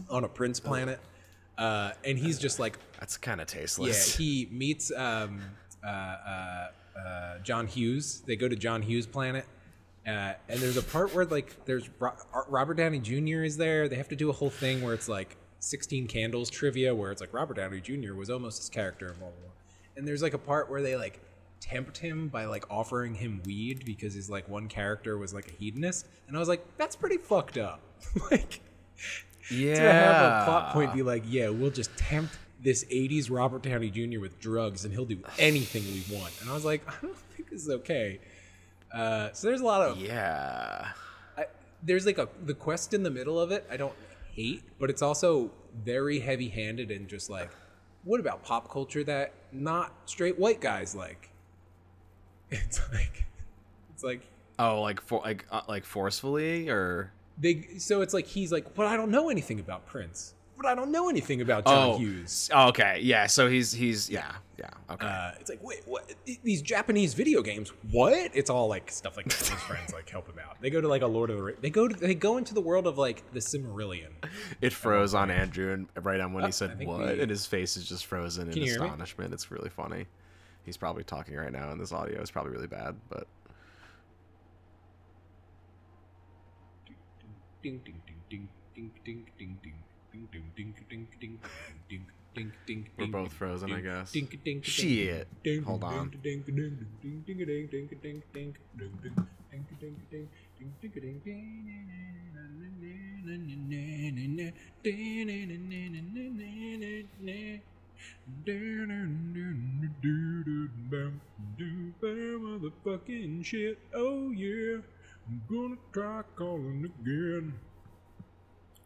on 0.09 0.25
a 0.25 0.29
prince 0.29 0.61
planet, 0.61 1.01
uh, 1.59 1.93
and 2.05 2.19
he's 2.19 2.39
just 2.39 2.59
like, 2.59 2.79
That's 2.99 3.17
kind 3.17 3.41
of 3.41 3.53
yeah, 3.53 3.61
tasteless. 3.61 4.17
he 4.17 4.49
meets 4.51 4.93
um, 4.93 5.41
uh, 5.85 5.89
uh, 5.89 6.69
uh, 6.99 7.39
John 7.43 7.67
Hughes. 7.67 8.23
They 8.27 8.37
go 8.37 8.49
to 8.49 8.57
John 8.57 8.83
Hughes' 8.83 9.07
planet, 9.07 9.45
Uh, 10.07 10.35
and 10.49 10.61
there's 10.61 10.77
a 10.77 10.83
part 10.83 11.15
where 11.15 11.25
like 11.25 11.65
there's 11.65 11.89
Ro- 11.99 12.17
Robert 12.49 12.75
Downey 12.75 13.01
Jr. 13.01 13.43
is 13.45 13.57
there. 13.57 13.89
They 13.89 13.97
have 13.97 14.09
to 14.09 14.17
do 14.17 14.31
a 14.31 14.33
whole 14.33 14.51
thing 14.51 14.83
where 14.83 14.95
it's 14.95 15.09
like 15.09 15.37
16 15.61 16.07
Candles 16.07 16.49
trivia, 16.51 16.95
where 16.95 17.11
it's 17.11 17.21
like 17.21 17.33
Robert 17.35 17.55
Downey 17.57 17.81
Jr. 17.81 18.15
was 18.15 18.31
almost 18.31 18.59
his 18.59 18.69
character 18.69 19.07
in 19.09 19.15
blah 19.19 19.29
blah. 19.29 19.51
And 19.97 20.07
there's 20.07 20.23
like 20.23 20.35
a 20.35 20.39
part 20.39 20.71
where 20.71 20.83
they 20.83 20.95
like 20.97 21.21
tempt 21.59 21.99
him 21.99 22.29
by 22.29 22.45
like 22.45 22.65
offering 22.71 23.15
him 23.15 23.41
weed 23.45 23.85
because 23.85 24.15
his 24.15 24.29
like 24.31 24.49
one 24.49 24.69
character 24.69 25.19
was 25.19 25.35
like 25.35 25.49
a 25.49 25.53
hedonist, 25.55 26.07
and 26.29 26.37
I 26.37 26.41
was 26.41 26.49
like, 26.49 26.65
that's 26.77 26.95
pretty 26.95 27.17
fucked 27.17 27.59
up. 27.59 27.81
like 28.31 28.61
Yeah. 29.51 29.75
to 29.75 29.93
have 29.93 30.43
a 30.43 30.45
plot 30.45 30.73
point 30.73 30.93
be 30.95 31.03
like, 31.03 31.25
yeah, 31.27 31.49
we'll 31.49 31.71
just 31.71 31.97
tempt 31.97 32.37
this 32.61 32.85
80s 32.85 33.31
Robert 33.31 33.63
Downey 33.63 33.91
Jr. 33.91 34.21
with 34.21 34.41
drugs 34.41 34.85
and 34.85 34.93
he'll 34.95 35.05
do 35.05 35.19
anything 35.39 35.85
we 35.85 36.17
want. 36.17 36.33
And 36.41 36.51
I 36.51 36.55
was 36.55 36.65
like, 36.65 36.83
I 36.89 36.95
don't 37.03 37.17
think 37.37 37.51
this 37.51 37.63
is 37.63 37.71
okay. 37.71 38.21
Uh, 38.93 39.31
so 39.33 39.49
there's 39.49 39.61
a 39.61 39.65
lot 39.65 39.83
of 39.83 39.99
Yeah. 39.99 40.89
I, 41.37 41.47
there's 41.83 42.07
like 42.07 42.19
a 42.19 42.29
the 42.45 42.55
quest 42.55 42.95
in 42.95 43.03
the 43.03 43.11
middle 43.11 43.39
of 43.39 43.51
it. 43.51 43.67
I 43.71 43.77
don't 43.77 43.95
hate, 44.33 44.63
but 44.79 44.91
it's 44.91 45.03
also 45.03 45.51
very 45.85 46.21
heavy-handed 46.21 46.91
and 46.91 47.09
just 47.09 47.29
like, 47.29 47.51
what 48.05 48.21
about 48.21 48.43
pop 48.45 48.71
culture 48.71 49.05
that 49.05 49.33
not 49.53 49.93
straight 50.07 50.39
white 50.39 50.61
guys 50.61 50.95
like? 50.95 51.31
It's 52.51 52.81
like, 52.93 53.25
it's 53.93 54.05
like 54.05 54.23
Oh, 54.59 54.81
like 54.81 55.01
for 55.03 55.21
like 55.21 55.45
uh, 55.51 55.63
like 55.69 55.85
forcefully 55.85 56.69
or 56.71 57.13
they. 57.39 57.67
So 57.79 58.01
it's 58.01 58.15
like 58.15 58.27
he's 58.27 58.51
like, 58.51 58.75
but 58.75 58.87
I 58.87 58.97
don't 58.97 59.11
know 59.11 59.29
anything 59.29 59.61
about 59.61 59.87
Prince. 59.87 60.33
But 60.57 60.67
I 60.67 60.75
don't 60.75 60.91
know 60.91 61.09
anything 61.11 61.41
about 61.43 61.67
John 61.67 61.89
oh, 61.91 61.99
Hughes. 61.99 62.49
oh, 62.55 62.69
okay, 62.69 62.99
yeah. 63.03 63.27
So 63.27 63.49
he's 63.49 63.73
he's 63.73 64.09
yeah 64.09 64.33
yeah 64.59 64.71
okay. 64.91 65.07
Uh, 65.07 65.33
it's 65.39 65.51
like, 65.51 65.63
wait, 65.63 65.83
what? 65.85 66.11
These 66.43 66.63
Japanese 66.63 67.13
video 67.13 67.43
games? 67.43 67.73
What? 67.91 68.31
It's 68.33 68.49
all 68.49 68.67
like 68.67 68.91
stuff 68.91 69.17
like 69.19 69.27
that. 69.29 69.37
His 69.39 69.63
friends 69.63 69.93
like 69.93 70.09
help 70.09 70.27
him 70.29 70.39
out. 70.43 70.57
They 70.63 70.71
go 70.71 70.81
to 70.81 70.89
like 70.89 71.03
a 71.03 71.07
Lord 71.07 71.29
of 71.29 71.37
the 71.37 71.43
Rings. 71.43 71.59
They 71.61 71.69
go 71.71 71.87
to 71.89 71.95
they 71.95 72.15
go 72.15 72.39
into 72.39 72.55
the 72.55 72.63
world 72.63 72.87
of 72.87 72.97
like 72.97 73.23
the 73.33 73.41
Silmarillion. 73.41 74.09
it 74.63 74.73
froze 74.73 75.13
on 75.15 75.31
Andrew 75.31 75.73
and 75.75 75.89
right 76.03 76.21
on 76.21 76.33
when 76.33 76.45
Oh, 76.45 76.47
he 76.47 76.53
said 76.53 76.83
what, 76.87 77.01
we- 77.01 77.21
and 77.21 77.31
his 77.31 77.45
face 77.45 77.77
is 77.77 77.87
just 77.87 78.07
frozen 78.07 78.47
in 78.49 78.55
Can 78.55 78.63
you 78.63 78.71
hear 78.71 78.81
me? 78.81 78.87
astonishment. 78.87 79.35
It's 79.35 79.51
really 79.51 79.71
funny. 79.71 80.07
He's 80.65 80.77
probably 80.79 81.05
talking 81.05 81.37
right 81.37 81.53
now, 81.53 81.71
and 81.71 81.81
this 81.81 81.93
audio 81.93 82.21
is 82.23 82.31
probably 82.31 82.53
really 82.53 82.67
bad. 82.67 82.97
But 83.11 83.27
Ding 87.63 87.81
ding 87.85 88.01
ding 88.07 88.17
ding 88.31 88.49
ding 88.75 88.91
ding 89.05 89.27
ding 89.39 89.59
ding 89.63 89.75
we're 92.99 93.07
both 93.07 93.33
frozen, 93.33 93.73
I 93.73 93.81
guess. 93.81 94.13
Shit. 94.63 95.29
Hold 95.65 95.85
on. 95.85 96.11
Motherfucking 112.59 113.45
shit. 113.45 113.79
Oh 113.95 114.31
yeah. 114.31 114.79
I'm 115.29 115.43
gonna 115.51 115.77
try 115.93 116.23
calling 116.37 116.85
again. 117.01 117.55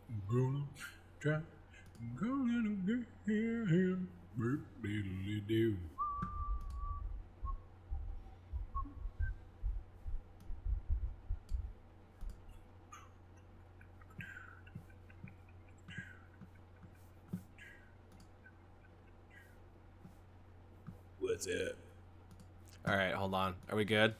I'm 0.08 0.22
gonna 0.30 0.64
try 1.20 1.38
calling 2.18 3.06
again. 3.26 4.08
Boop, 4.38 4.60
diddly 4.82 5.46
do. 5.46 5.76
What's 21.18 21.46
up? 21.46 21.52
all 22.86 22.96
right, 22.96 23.12
hold 23.12 23.34
on. 23.34 23.54
Are 23.68 23.76
we 23.76 23.84
good? 23.84 24.14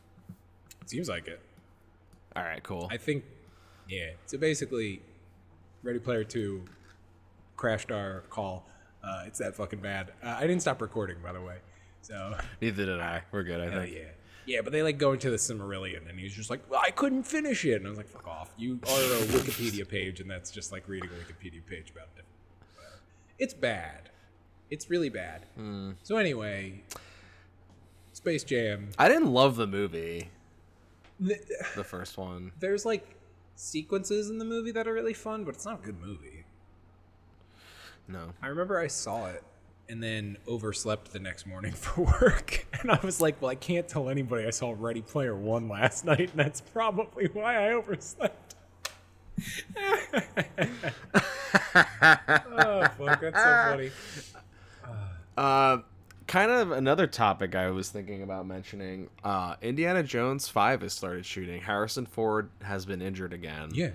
Seems 0.85 1.09
like 1.09 1.29
it. 1.29 1.41
All 2.37 2.43
right, 2.43 2.63
cool. 2.63 2.89
I 2.91 2.99
think, 2.99 3.25
yeah. 3.89 4.11
So 4.27 4.37
basically, 4.37 5.01
Ready 5.83 5.99
Player 5.99 6.25
Two 6.25 6.65
crashed 7.61 7.93
our 7.93 8.23
call. 8.31 8.67
Uh, 9.05 9.25
it's 9.27 9.39
that 9.39 9.55
fucking 9.55 9.81
bad. 9.81 10.13
Uh, 10.23 10.29
I 10.39 10.41
didn't 10.43 10.61
stop 10.61 10.81
recording, 10.81 11.19
by 11.23 11.33
the 11.33 11.41
way. 11.43 11.59
So 12.01 12.35
Neither 12.63 12.87
did 12.87 13.01
I. 13.01 13.23
We're 13.31 13.43
good. 13.43 13.61
I 13.61 13.71
hell 13.71 13.83
think. 13.83 13.95
yeah, 13.95 14.01
yeah. 14.47 14.61
But 14.63 14.73
they 14.73 14.83
like 14.83 14.97
go 14.97 15.13
into 15.13 15.31
the 15.31 15.37
Silmarillion, 15.37 16.09
and 16.09 16.19
he's 16.19 16.35
just 16.35 16.49
like, 16.49 16.63
well, 16.71 16.81
I 16.83 16.91
couldn't 16.91 17.25
finish 17.25 17.65
it, 17.67 17.75
and 17.75 17.87
I 17.87 17.91
was 17.91 17.99
like, 17.99 18.09
fuck 18.09 18.27
off. 18.27 18.51
You 18.57 18.81
are 18.85 18.89
a 18.89 19.27
Wikipedia 19.37 19.87
page, 19.87 20.21
and 20.21 20.31
that's 20.31 20.51
just 20.51 20.73
like 20.73 20.89
reading 20.89 21.11
a 21.11 21.13
Wikipedia 21.13 21.65
page 21.67 21.91
about 21.91 22.09
it. 22.17 22.25
It's 23.39 23.55
bad. 23.55 24.09
It's 24.71 24.89
really 24.89 25.09
bad. 25.11 25.45
So 26.03 26.17
anyway, 26.17 26.83
Space 28.13 28.45
Jam. 28.45 28.91
I 28.99 29.09
didn't 29.09 29.33
love 29.33 29.57
the 29.57 29.67
movie, 29.67 30.29
th- 31.27 31.41
the 31.75 31.85
first 31.85 32.17
one. 32.17 32.53
There's 32.61 32.87
like 32.87 33.07
sequences 33.57 34.31
in 34.31 34.39
the 34.39 34.45
movie 34.45 34.73
that 34.73 34.87
are 34.87 34.93
really 34.95 35.15
fun, 35.15 35.45
but 35.45 35.55
it's 35.55 35.65
not 35.67 35.81
a 35.83 35.85
good 35.85 36.01
movie. 36.01 36.40
No. 38.11 38.33
I 38.43 38.49
remember 38.49 38.79
I 38.79 38.89
saw 38.89 39.27
it 39.27 39.43
and 39.89 40.03
then 40.03 40.37
overslept 40.47 41.13
the 41.13 41.19
next 41.19 41.47
morning 41.47 41.73
for 41.77 42.03
work. 42.03 42.67
And 42.81 42.91
I 42.91 42.99
was 43.03 43.21
like, 43.21 43.43
well, 43.43 43.51
I 43.51 43.57
can't 43.57 43.87
tell 43.89 44.09
anybody 44.09 44.47
I 44.47 44.51
saw 44.51 44.75
Ready 44.77 45.03
Player 45.03 45.35
One 45.35 45.69
last 45.69 46.05
night, 46.07 46.31
and 46.31 46.37
that's 46.37 46.61
probably 46.61 47.27
why 47.33 47.69
I 47.69 47.73
overslept. 47.73 48.55
oh, 49.77 50.03
fuck, 52.99 53.21
that's 53.21 53.39
so 53.39 53.65
funny. 53.69 53.91
Uh, 55.37 55.79
kind 56.27 56.51
of 56.51 56.73
another 56.73 57.07
topic 57.07 57.55
I 57.55 57.71
was 57.71 57.89
thinking 57.89 58.23
about 58.23 58.47
mentioning. 58.47 59.09
Uh, 59.25 59.57
Indiana 59.63 60.03
Jones 60.03 60.49
Five 60.49 60.83
has 60.83 60.93
started 60.93 61.25
shooting. 61.25 61.61
Harrison 61.61 62.07
Ford 62.07 62.51
has 62.63 62.85
been 62.87 63.01
injured 63.01 63.33
again. 63.33 63.71
Yeah. 63.73 63.91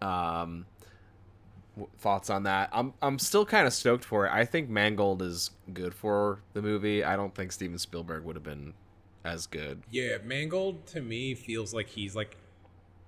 Um, 0.00 0.66
thoughts 1.98 2.30
on 2.30 2.44
that? 2.44 2.70
I'm 2.72 2.94
I'm 3.02 3.18
still 3.18 3.44
kind 3.46 3.66
of 3.66 3.72
stoked 3.72 4.04
for 4.04 4.26
it. 4.26 4.32
I 4.32 4.44
think 4.44 4.68
Mangold 4.68 5.22
is 5.22 5.50
good 5.72 5.94
for 5.94 6.40
the 6.52 6.62
movie. 6.62 7.04
I 7.04 7.16
don't 7.16 7.34
think 7.34 7.52
Steven 7.52 7.78
Spielberg 7.78 8.24
would 8.24 8.36
have 8.36 8.44
been 8.44 8.74
as 9.24 9.46
good. 9.46 9.82
Yeah, 9.90 10.18
Mangold 10.24 10.86
to 10.88 11.00
me 11.00 11.34
feels 11.34 11.72
like 11.72 11.88
he's 11.88 12.14
like 12.14 12.36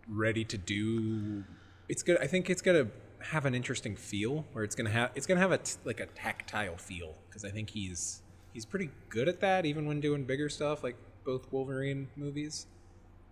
ready 0.08 0.44
to 0.44 0.58
do. 0.58 1.44
It's 1.88 2.02
good. 2.02 2.18
I 2.20 2.26
think 2.26 2.50
it's 2.50 2.62
gonna 2.62 2.88
have 3.20 3.46
an 3.46 3.54
interesting 3.54 3.96
feel, 3.96 4.44
where 4.52 4.64
it's 4.64 4.74
gonna 4.74 4.90
have 4.90 5.10
it's 5.14 5.26
gonna 5.26 5.40
have 5.40 5.52
a 5.52 5.58
t- 5.58 5.76
like 5.84 6.00
a 6.00 6.06
tactile 6.06 6.76
feel 6.76 7.14
because 7.28 7.44
I 7.44 7.50
think 7.50 7.70
he's 7.70 8.22
he's 8.52 8.64
pretty 8.64 8.90
good 9.08 9.28
at 9.28 9.40
that, 9.40 9.66
even 9.66 9.86
when 9.86 10.00
doing 10.00 10.24
bigger 10.24 10.48
stuff 10.48 10.82
like 10.82 10.96
both 11.24 11.50
Wolverine 11.52 12.08
movies. 12.16 12.66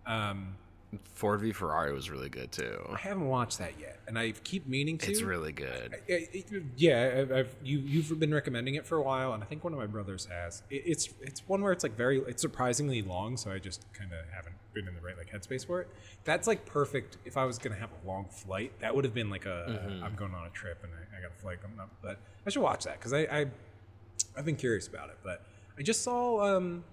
Um, 0.05 0.55
Ford 1.13 1.41
v 1.41 1.51
Ferrari 1.51 1.93
was 1.93 2.09
really 2.09 2.29
good 2.29 2.51
too. 2.51 2.77
I 2.93 2.97
haven't 2.97 3.27
watched 3.27 3.59
that 3.59 3.73
yet, 3.79 3.99
and 4.07 4.17
I 4.19 4.31
keep 4.31 4.67
meaning 4.67 4.97
to. 4.99 5.09
It's 5.11 5.21
really 5.21 5.51
good. 5.51 5.95
I- 6.09 6.13
I- 6.13 6.61
yeah, 6.75 7.15
I've, 7.19 7.31
I've 7.31 7.55
you 7.63 7.79
you've 7.79 8.19
been 8.19 8.33
recommending 8.33 8.75
it 8.75 8.85
for 8.85 8.97
a 8.97 9.01
while, 9.01 9.33
and 9.33 9.43
I 9.43 9.45
think 9.45 9.63
one 9.63 9.73
of 9.73 9.79
my 9.79 9.85
brothers 9.87 10.25
has. 10.25 10.63
It, 10.69 10.83
it's 10.85 11.09
it's 11.21 11.47
one 11.47 11.61
where 11.61 11.71
it's 11.71 11.83
like 11.83 11.95
very 11.95 12.19
it's 12.27 12.41
surprisingly 12.41 13.01
long, 13.01 13.37
so 13.37 13.51
I 13.51 13.59
just 13.59 13.85
kind 13.93 14.11
of 14.13 14.19
haven't 14.33 14.55
been 14.73 14.87
in 14.87 14.95
the 14.95 15.01
right 15.01 15.17
like 15.17 15.31
headspace 15.31 15.65
for 15.65 15.81
it. 15.81 15.87
That's 16.23 16.47
like 16.47 16.65
perfect. 16.65 17.17
If 17.25 17.37
I 17.37 17.45
was 17.45 17.57
gonna 17.57 17.75
have 17.75 17.89
a 18.03 18.07
long 18.07 18.25
flight, 18.29 18.71
that 18.79 18.95
would 18.95 19.05
have 19.05 19.13
been 19.13 19.29
like 19.29 19.45
a 19.45 19.79
am 20.05 20.15
going 20.15 20.33
on 20.33 20.45
a 20.47 20.49
trip 20.49 20.79
and 20.83 20.91
I, 20.93 21.17
I 21.17 21.21
got 21.21 21.31
a 21.37 21.41
flight 21.41 21.61
coming 21.61 21.79
up. 21.79 21.89
But 22.01 22.19
I 22.45 22.49
should 22.49 22.61
watch 22.63 22.83
that 22.85 22.99
because 22.99 23.13
I, 23.13 23.19
I 23.21 23.45
I've 24.37 24.45
been 24.45 24.55
curious 24.55 24.87
about 24.87 25.09
it. 25.09 25.17
But 25.23 25.43
I 25.77 25.81
just 25.83 26.01
saw 26.03 26.41
um 26.57 26.83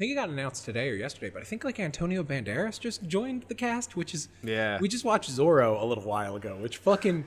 think 0.00 0.12
it 0.12 0.14
got 0.14 0.30
announced 0.30 0.64
today 0.64 0.88
or 0.88 0.94
yesterday, 0.94 1.30
but 1.30 1.42
I 1.42 1.44
think 1.44 1.62
like 1.62 1.78
Antonio 1.78 2.22
Banderas 2.24 2.80
just 2.80 3.06
joined 3.06 3.44
the 3.48 3.54
cast, 3.54 3.96
which 3.96 4.14
is 4.14 4.28
Yeah. 4.42 4.78
We 4.80 4.88
just 4.88 5.04
watched 5.04 5.30
Zorro 5.30 5.80
a 5.80 5.84
little 5.84 6.04
while 6.04 6.36
ago, 6.36 6.56
which 6.56 6.78
fucking 6.78 7.26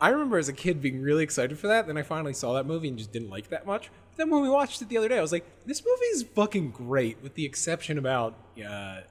I 0.00 0.08
remember 0.08 0.36
as 0.36 0.48
a 0.48 0.52
kid 0.52 0.82
being 0.82 1.00
really 1.00 1.22
excited 1.22 1.56
for 1.56 1.68
that. 1.68 1.86
Then 1.86 1.96
I 1.96 2.02
finally 2.02 2.34
saw 2.34 2.52
that 2.54 2.66
movie 2.66 2.88
and 2.88 2.98
just 2.98 3.12
didn't 3.12 3.30
like 3.30 3.48
that 3.50 3.64
much. 3.64 3.90
But 4.10 4.16
then 4.16 4.30
when 4.30 4.42
we 4.42 4.50
watched 4.50 4.82
it 4.82 4.88
the 4.88 4.98
other 4.98 5.08
day, 5.08 5.18
I 5.18 5.22
was 5.22 5.30
like, 5.30 5.46
this 5.66 5.82
movie 5.86 6.04
is 6.06 6.24
fucking 6.34 6.72
great, 6.72 7.22
with 7.22 7.34
the 7.34 7.44
exception 7.44 7.96
about 7.96 8.34
uh, 8.58 8.64
uh, 8.66 9.02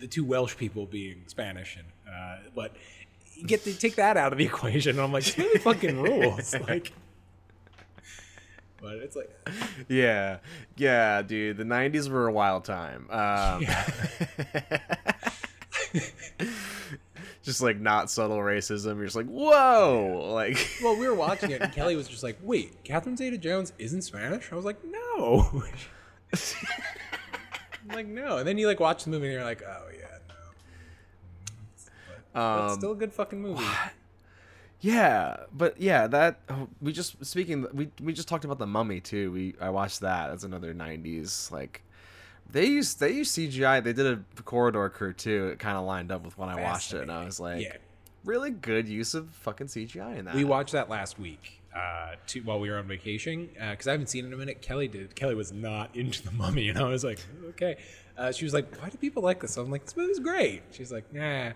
the 0.00 0.08
two 0.08 0.24
Welsh 0.24 0.56
people 0.56 0.86
being 0.86 1.22
Spanish. 1.28 1.76
And 1.76 1.86
uh, 2.12 2.38
but 2.56 2.74
you 3.36 3.46
get 3.46 3.62
to 3.64 3.72
take 3.72 3.94
that 3.96 4.16
out 4.16 4.32
of 4.32 4.38
the 4.38 4.44
equation, 4.52 4.96
and 4.96 5.00
I'm 5.00 5.12
like, 5.12 5.24
this 5.24 5.38
movie 5.38 5.58
fucking 5.58 6.02
rules. 6.02 6.54
Like, 6.68 6.92
but 8.80 8.94
it's 8.96 9.16
like, 9.16 9.30
Yeah, 9.88 10.38
yeah, 10.76 11.22
dude. 11.22 11.56
The 11.56 11.64
'90s 11.64 12.08
were 12.10 12.26
a 12.28 12.32
wild 12.32 12.64
time. 12.64 13.08
Um, 13.10 13.64
just 17.42 17.62
like 17.62 17.78
not 17.80 18.10
subtle 18.10 18.38
racism. 18.38 18.96
You're 18.96 19.04
just 19.06 19.16
like, 19.16 19.26
whoa, 19.26 20.30
like 20.34 20.56
well, 20.82 20.96
we 20.96 21.06
were 21.08 21.14
watching 21.14 21.50
it, 21.50 21.60
and 21.62 21.72
Kelly 21.72 21.96
was 21.96 22.08
just 22.08 22.22
like, 22.22 22.38
wait, 22.42 22.82
Catherine 22.84 23.16
Zeta-Jones 23.16 23.72
isn't 23.78 24.02
Spanish? 24.02 24.52
I 24.52 24.56
was 24.56 24.64
like, 24.64 24.78
no. 24.84 25.62
I'm 27.88 27.96
like, 27.96 28.06
no. 28.06 28.38
And 28.38 28.46
then 28.46 28.58
you 28.58 28.66
like 28.66 28.80
watch 28.80 29.04
the 29.04 29.10
movie, 29.10 29.26
and 29.26 29.34
you're 29.34 29.44
like, 29.44 29.62
oh 29.62 29.86
yeah, 29.92 30.18
no. 30.28 30.34
But 32.32 32.64
it's 32.64 32.72
Um, 32.74 32.78
still 32.78 32.92
a 32.92 32.96
good 32.96 33.12
fucking 33.12 33.40
movie. 33.40 33.64
Yeah, 34.80 35.36
but 35.52 35.80
yeah, 35.80 36.06
that 36.06 36.40
oh, 36.48 36.68
we 36.80 36.92
just 36.92 37.24
speaking 37.24 37.66
we 37.72 37.90
we 38.00 38.12
just 38.12 38.28
talked 38.28 38.44
about 38.44 38.58
the 38.58 38.66
Mummy 38.66 39.00
too. 39.00 39.30
We 39.30 39.54
I 39.60 39.70
watched 39.70 40.00
that. 40.00 40.28
That's 40.28 40.44
another 40.44 40.72
'90s 40.74 41.50
like 41.50 41.82
they 42.50 42.66
used 42.66 42.98
they 42.98 43.12
used 43.12 43.36
CGI. 43.36 43.82
They 43.82 43.92
did 43.92 44.06
a 44.06 44.42
Corridor 44.42 44.88
Crew 44.88 45.12
too. 45.12 45.48
It 45.48 45.58
kind 45.58 45.76
of 45.76 45.84
lined 45.84 46.10
up 46.10 46.24
with 46.24 46.36
when 46.38 46.48
I 46.48 46.62
watched 46.62 46.94
it, 46.94 47.02
and 47.02 47.12
I 47.12 47.24
was 47.24 47.38
like, 47.38 47.62
yeah, 47.62 47.76
really 48.24 48.50
good 48.50 48.88
use 48.88 49.14
of 49.14 49.28
fucking 49.30 49.68
CGI 49.68 50.18
in 50.18 50.24
that. 50.26 50.34
we 50.34 50.44
watched 50.44 50.72
that 50.72 50.88
last 50.88 51.18
week 51.18 51.60
uh, 51.74 52.14
to, 52.28 52.40
while 52.40 52.58
we 52.58 52.70
were 52.70 52.78
on 52.78 52.86
vacation 52.86 53.48
because 53.70 53.86
I 53.86 53.92
haven't 53.92 54.08
seen 54.08 54.24
it 54.24 54.28
in 54.28 54.34
a 54.34 54.36
minute. 54.36 54.62
Kelly 54.62 54.88
did. 54.88 55.14
Kelly 55.14 55.34
was 55.34 55.52
not 55.52 55.94
into 55.94 56.22
the 56.22 56.32
Mummy, 56.32 56.68
and 56.70 56.78
I 56.78 56.88
was 56.88 57.04
like, 57.04 57.20
okay. 57.50 57.76
Uh, 58.16 58.32
she 58.32 58.44
was 58.44 58.52
like, 58.52 58.74
why 58.82 58.88
do 58.88 58.98
people 58.98 59.22
like 59.22 59.40
this? 59.40 59.56
I'm 59.56 59.70
like, 59.70 59.84
this 59.84 59.96
movie's 59.96 60.18
great. 60.18 60.62
She's 60.72 60.92
like, 60.92 61.12
nah, 61.12 61.52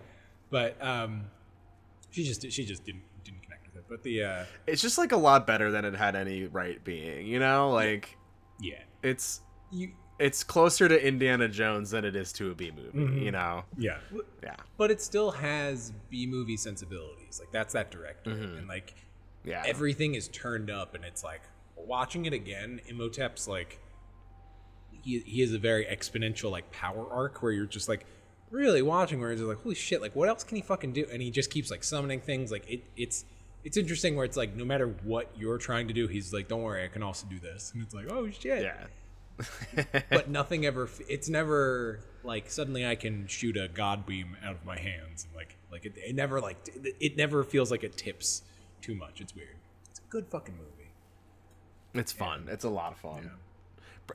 but 0.51 0.83
um, 0.83 1.25
she 2.11 2.25
just 2.25 2.51
she 2.51 2.65
just 2.65 2.85
didn't 2.85 3.03
didn't 3.25 3.43
connect 3.43 3.67
with 3.67 3.77
it. 3.77 3.84
But 3.95 4.03
the 4.03 4.25
uh, 4.25 4.45
It's 4.67 4.83
just 4.83 4.99
like 4.99 5.13
a 5.13 5.17
lot 5.17 5.47
better 5.47 5.71
than 5.71 5.85
it 5.85 5.95
had 5.95 6.17
any 6.17 6.47
right 6.47 6.83
being. 6.83 7.29
You 7.29 7.39
know, 7.39 7.71
like 7.71 8.19
yeah, 8.61 8.81
it's 9.05 9.41
you 9.71 9.93
it's 10.19 10.43
closer 10.43 10.89
to 10.89 11.07
Indiana 11.07 11.47
Jones 11.47 11.93
than 11.93 12.05
it 12.05 12.17
is 12.17 12.33
to 12.33 12.51
a 12.51 12.57
B 12.57 12.73
movie. 12.75 12.99
Mm-hmm. 12.99 13.19
You 13.19 13.31
know, 13.31 13.63
yeah. 13.79 13.99
yeah, 14.43 14.57
But 14.77 14.91
it 14.91 15.01
still 15.01 15.31
has 15.31 15.93
B 16.11 16.27
movie 16.27 16.57
sensibilities. 16.57 17.39
Like 17.39 17.53
that's 17.53 17.73
that 17.75 17.93
director, 17.93 18.31
and 18.31 18.67
like 18.67 18.95
yeah. 19.45 19.63
everything 19.65 20.17
is 20.17 20.27
turned 20.27 20.71
up 20.71 20.97
and 20.97 21.05
it's 21.05 21.23
like 21.23 21.43
watching 21.77 22.25
it 22.25 22.33
again 22.33 22.81
imhotep's 22.89 23.47
like 23.47 23.79
he, 25.03 25.21
he 25.21 25.41
has 25.43 25.53
a 25.53 25.59
very 25.59 25.85
exponential 25.85 26.51
like 26.51 26.71
power 26.73 27.07
arc 27.13 27.43
where 27.43 27.53
you're 27.53 27.67
just 27.67 27.89
like 27.89 28.07
really 28.51 28.83
watching 28.83 29.21
where 29.21 29.33
you're 29.33 29.47
like 29.47 29.63
holy 29.63 29.75
shit 29.75 30.01
like 30.01 30.17
what 30.17 30.29
else 30.29 30.45
can 30.45 30.57
he 30.57 30.63
fucking 30.63 30.93
do 30.93 31.07
and 31.13 31.21
he 31.21 31.31
just 31.31 31.51
keeps 31.51 31.71
like 31.71 31.85
summoning 31.85 32.21
things 32.21 32.51
like 32.51 32.69
it 32.71 32.85
it's 32.97 33.25
it's 33.65 33.77
interesting 33.77 34.15
where 34.17 34.25
it's 34.25 34.37
like 34.37 34.55
no 34.55 34.65
matter 34.65 34.89
what 35.05 35.31
you're 35.37 35.59
trying 35.59 35.89
to 35.89 35.95
do 35.95 36.07
he's 36.07 36.33
like 36.33 36.49
don't 36.49 36.63
worry 36.63 36.85
i 36.85 36.89
can 36.89 37.03
also 37.03 37.27
do 37.29 37.39
this 37.39 37.73
and 37.75 37.83
it's 37.83 37.95
like 37.95 38.11
oh 38.11 38.29
shit 38.31 38.63
yeah. 38.63 39.93
but 40.11 40.29
nothing 40.29 40.65
ever 40.65 40.89
it's 41.09 41.29
never 41.29 41.99
like 42.23 42.49
suddenly 42.51 42.87
i 42.87 42.95
can 42.95 43.27
shoot 43.27 43.57
a 43.57 43.67
god 43.69 44.07
beam 44.07 44.37
out 44.45 44.55
of 44.55 44.65
my 44.65 44.79
hands 44.79 45.25
and 45.25 45.35
like 45.35 45.57
like 45.73 45.85
it, 45.85 45.93
it 45.97 46.15
never 46.15 46.41
like 46.41 46.57
it, 47.01 47.17
never 47.17 47.43
feels 47.43 47.71
like 47.71 47.83
it 47.83 47.97
tips 47.97 48.43
too 48.81 48.95
much 48.95 49.21
it's 49.21 49.35
weird 49.35 49.57
it's 49.91 49.99
a 49.99 50.03
good 50.11 50.27
fucking 50.29 50.55
movie 50.57 50.91
It's 51.95 52.13
fun. 52.13 52.49
It's 52.51 52.65
a 52.65 52.69
lot 52.69 52.93
of 52.93 52.99
fun. 52.99 53.31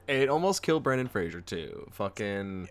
It 0.07 0.29
almost 0.29 0.61
killed 0.63 0.83
Brendan 0.83 1.07
Fraser 1.07 1.41
too. 1.41 1.87
Fucking 1.91 2.67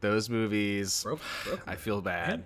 those 0.00 0.30
movies. 0.30 1.02
broke, 1.02 1.20
broke 1.44 1.60
I 1.66 1.74
feel 1.74 2.00
bad. 2.00 2.44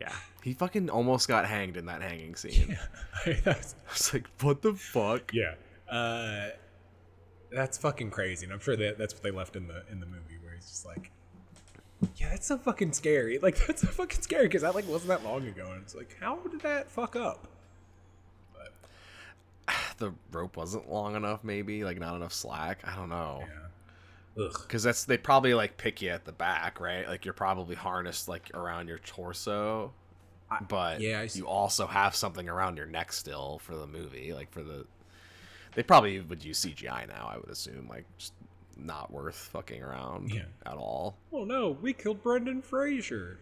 Yeah, 0.00 0.12
he 0.46 0.54
fucking 0.54 0.88
almost 0.88 1.26
got 1.26 1.44
hanged 1.44 1.76
in 1.76 1.86
that 1.86 2.00
hanging 2.02 2.36
scene. 2.36 2.78
that's, 3.44 3.74
I 3.88 3.92
was 3.92 4.14
like, 4.14 4.26
what 4.40 4.62
the 4.62 4.74
fuck? 4.74 5.32
yeah 5.34 5.54
uh 5.90 6.48
that's 7.52 7.78
fucking 7.78 8.10
crazy 8.10 8.44
and 8.44 8.52
i'm 8.52 8.58
sure 8.58 8.74
that 8.74 8.98
that's 8.98 9.14
what 9.14 9.22
they 9.22 9.30
left 9.30 9.54
in 9.54 9.68
the 9.68 9.84
in 9.90 10.00
the 10.00 10.06
movie 10.06 10.36
where 10.42 10.52
he's 10.52 10.66
just 10.68 10.84
like 10.84 11.12
yeah 12.16 12.28
that's 12.30 12.46
so 12.46 12.58
fucking 12.58 12.92
scary 12.92 13.38
like 13.42 13.56
that's 13.66 13.82
so 13.82 13.86
fucking 13.88 14.20
scary 14.20 14.46
because 14.46 14.62
that 14.62 14.74
like 14.74 14.86
wasn't 14.88 15.08
that 15.08 15.22
long 15.24 15.46
ago 15.46 15.68
and 15.72 15.82
it's 15.82 15.94
like 15.94 16.16
how 16.20 16.36
did 16.50 16.60
that 16.60 16.90
fuck 16.90 17.14
up 17.14 17.46
but 18.52 18.72
The 19.98 20.12
rope 20.32 20.56
wasn't 20.56 20.90
long 20.90 21.14
enough, 21.16 21.42
maybe 21.44 21.84
like 21.84 21.98
not 21.98 22.16
enough 22.16 22.32
slack. 22.32 22.80
I 22.84 22.94
don't 22.96 23.08
know. 23.08 23.44
yeah 24.36 24.44
ugh 24.44 24.58
Because 24.62 24.82
that's 24.82 25.04
they 25.04 25.16
probably 25.18 25.54
like 25.54 25.76
pick 25.76 26.02
you 26.02 26.10
at 26.10 26.24
the 26.24 26.32
back, 26.32 26.80
right? 26.80 27.06
Like 27.08 27.24
you're 27.24 27.34
probably 27.34 27.76
harnessed 27.76 28.28
like 28.28 28.50
around 28.54 28.88
your 28.88 28.98
torso, 28.98 29.92
but 30.68 31.00
yeah, 31.00 31.26
you 31.32 31.46
also 31.46 31.86
have 31.86 32.14
something 32.14 32.48
around 32.48 32.76
your 32.76 32.86
neck 32.86 33.12
still 33.12 33.58
for 33.62 33.74
the 33.76 33.86
movie, 33.86 34.32
like 34.32 34.50
for 34.52 34.62
the. 34.62 34.86
They 35.74 35.82
probably 35.82 36.20
would 36.20 36.44
use 36.44 36.64
CGI 36.64 37.06
now. 37.08 37.30
I 37.32 37.36
would 37.36 37.50
assume, 37.50 37.86
like, 37.88 38.04
just 38.16 38.32
not 38.78 39.10
worth 39.10 39.36
fucking 39.52 39.82
around 39.82 40.30
Yeah. 40.32 40.42
at 40.66 40.74
all. 40.76 41.16
oh 41.32 41.44
no 41.44 41.70
we 41.80 41.92
killed 41.94 42.22
brendan 42.22 42.60
fraser 42.60 43.38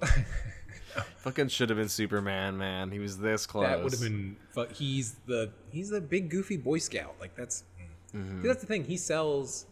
Fucking 1.16 1.48
should 1.48 1.70
have 1.70 1.78
been 1.78 1.88
Superman, 1.88 2.56
man. 2.56 2.90
He 2.92 2.98
was 2.98 3.18
this 3.18 3.46
close. 3.46 3.66
That 3.66 3.82
would 3.82 3.92
have 3.92 4.00
been. 4.00 4.36
fu- 4.52 4.66
He's 4.72 5.16
the 5.26 5.50
he's 5.70 5.90
the 5.90 6.00
big 6.00 6.28
goofy 6.30 6.56
Boy 6.56 6.78
Scout. 6.78 7.14
Like 7.20 7.34
that's 7.34 7.64
Mm-hmm. 8.14 8.42
That's 8.46 8.60
the 8.60 8.66
thing. 8.68 8.84
He 8.84 8.96
sells. 8.96 9.66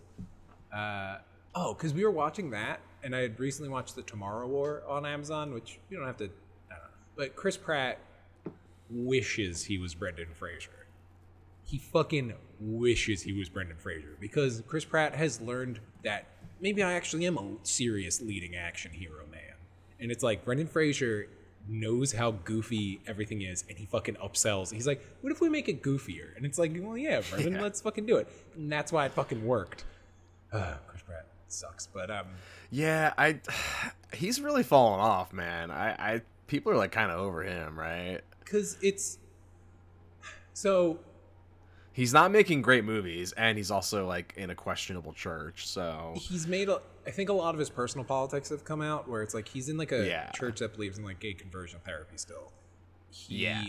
Uh, 0.74 1.18
oh, 1.54 1.74
because 1.74 1.94
we 1.94 2.04
were 2.04 2.10
watching 2.10 2.50
that, 2.50 2.80
and 3.02 3.14
I 3.16 3.20
had 3.20 3.38
recently 3.40 3.68
watched 3.70 3.96
the 3.96 4.02
Tomorrow 4.02 4.46
War 4.46 4.82
on 4.88 5.04
Amazon, 5.06 5.52
which 5.52 5.78
you 5.90 5.96
don't 5.98 6.06
have 6.06 6.16
to. 6.18 6.24
I 6.24 6.28
don't 6.74 6.78
know. 6.84 6.90
But 7.16 7.36
Chris 7.36 7.56
Pratt 7.56 7.98
wishes 8.90 9.64
he 9.64 9.78
was 9.78 9.94
Brendan 9.94 10.28
Fraser. 10.34 10.70
He 11.64 11.78
fucking 11.78 12.34
wishes 12.60 13.22
he 13.22 13.32
was 13.32 13.48
Brendan 13.48 13.76
Fraser 13.78 14.16
because 14.20 14.62
Chris 14.66 14.84
Pratt 14.84 15.14
has 15.14 15.40
learned 15.40 15.80
that 16.04 16.26
maybe 16.60 16.82
I 16.82 16.92
actually 16.92 17.26
am 17.26 17.38
a 17.38 17.48
serious 17.62 18.20
leading 18.20 18.56
action 18.56 18.90
hero 18.92 19.24
man. 19.30 19.40
And 20.00 20.10
it's 20.10 20.22
like 20.22 20.44
Brendan 20.44 20.66
Fraser 20.66 21.28
knows 21.68 22.12
how 22.12 22.32
goofy 22.32 23.00
everything 23.06 23.40
is 23.42 23.64
and 23.68 23.78
he 23.78 23.86
fucking 23.86 24.16
upsells. 24.16 24.72
He's 24.72 24.86
like, 24.86 25.02
what 25.20 25.32
if 25.32 25.40
we 25.40 25.48
make 25.48 25.68
it 25.68 25.82
goofier? 25.82 26.36
And 26.36 26.44
it's 26.44 26.58
like, 26.58 26.72
well, 26.76 26.98
yeah, 26.98 27.22
Brendan, 27.30 27.52
Yeah. 27.54 27.62
let's 27.62 27.80
fucking 27.80 28.04
do 28.04 28.16
it. 28.16 28.28
And 28.56 28.70
that's 28.70 28.92
why 28.92 29.06
it 29.06 29.12
fucking 29.12 29.44
worked. 29.46 29.84
Uh, 30.52 30.74
Chris 30.88 31.02
Pratt 31.02 31.26
sucks. 31.52 31.86
But 31.86 32.10
um, 32.10 32.26
Yeah, 32.70 33.12
I. 33.18 33.40
He's 34.12 34.40
really 34.42 34.62
fallen 34.62 35.00
off, 35.00 35.32
man. 35.32 35.70
I, 35.70 36.14
I 36.14 36.20
people 36.46 36.70
are 36.72 36.76
like 36.76 36.92
kind 36.92 37.10
of 37.10 37.18
over 37.18 37.42
him, 37.42 37.78
right? 37.78 38.20
because 38.40 38.76
it's. 38.82 39.18
So 40.52 40.98
He's 41.94 42.12
not 42.14 42.30
making 42.30 42.62
great 42.62 42.84
movies, 42.84 43.32
and 43.32 43.58
he's 43.58 43.70
also 43.70 44.06
like 44.06 44.32
in 44.36 44.48
a 44.50 44.54
questionable 44.54 45.12
church. 45.12 45.66
So 45.68 46.14
he's 46.16 46.46
made 46.46 46.68
a 46.68 46.80
i 47.06 47.10
think 47.10 47.28
a 47.28 47.32
lot 47.32 47.52
of 47.54 47.58
his 47.58 47.68
personal 47.68 48.04
politics 48.04 48.48
have 48.50 48.64
come 48.64 48.80
out 48.80 49.08
where 49.08 49.22
it's 49.22 49.34
like 49.34 49.48
he's 49.48 49.68
in 49.68 49.76
like 49.76 49.90
a 49.90 50.06
Yeah. 50.06 50.30
church 50.30 50.60
that 50.60 50.72
believes 50.74 50.98
in 50.98 51.04
like 51.04 51.18
gay 51.18 51.32
conversion 51.34 51.80
therapy 51.84 52.16
still 52.16 52.52
he, 53.10 53.38
Yeah. 53.42 53.64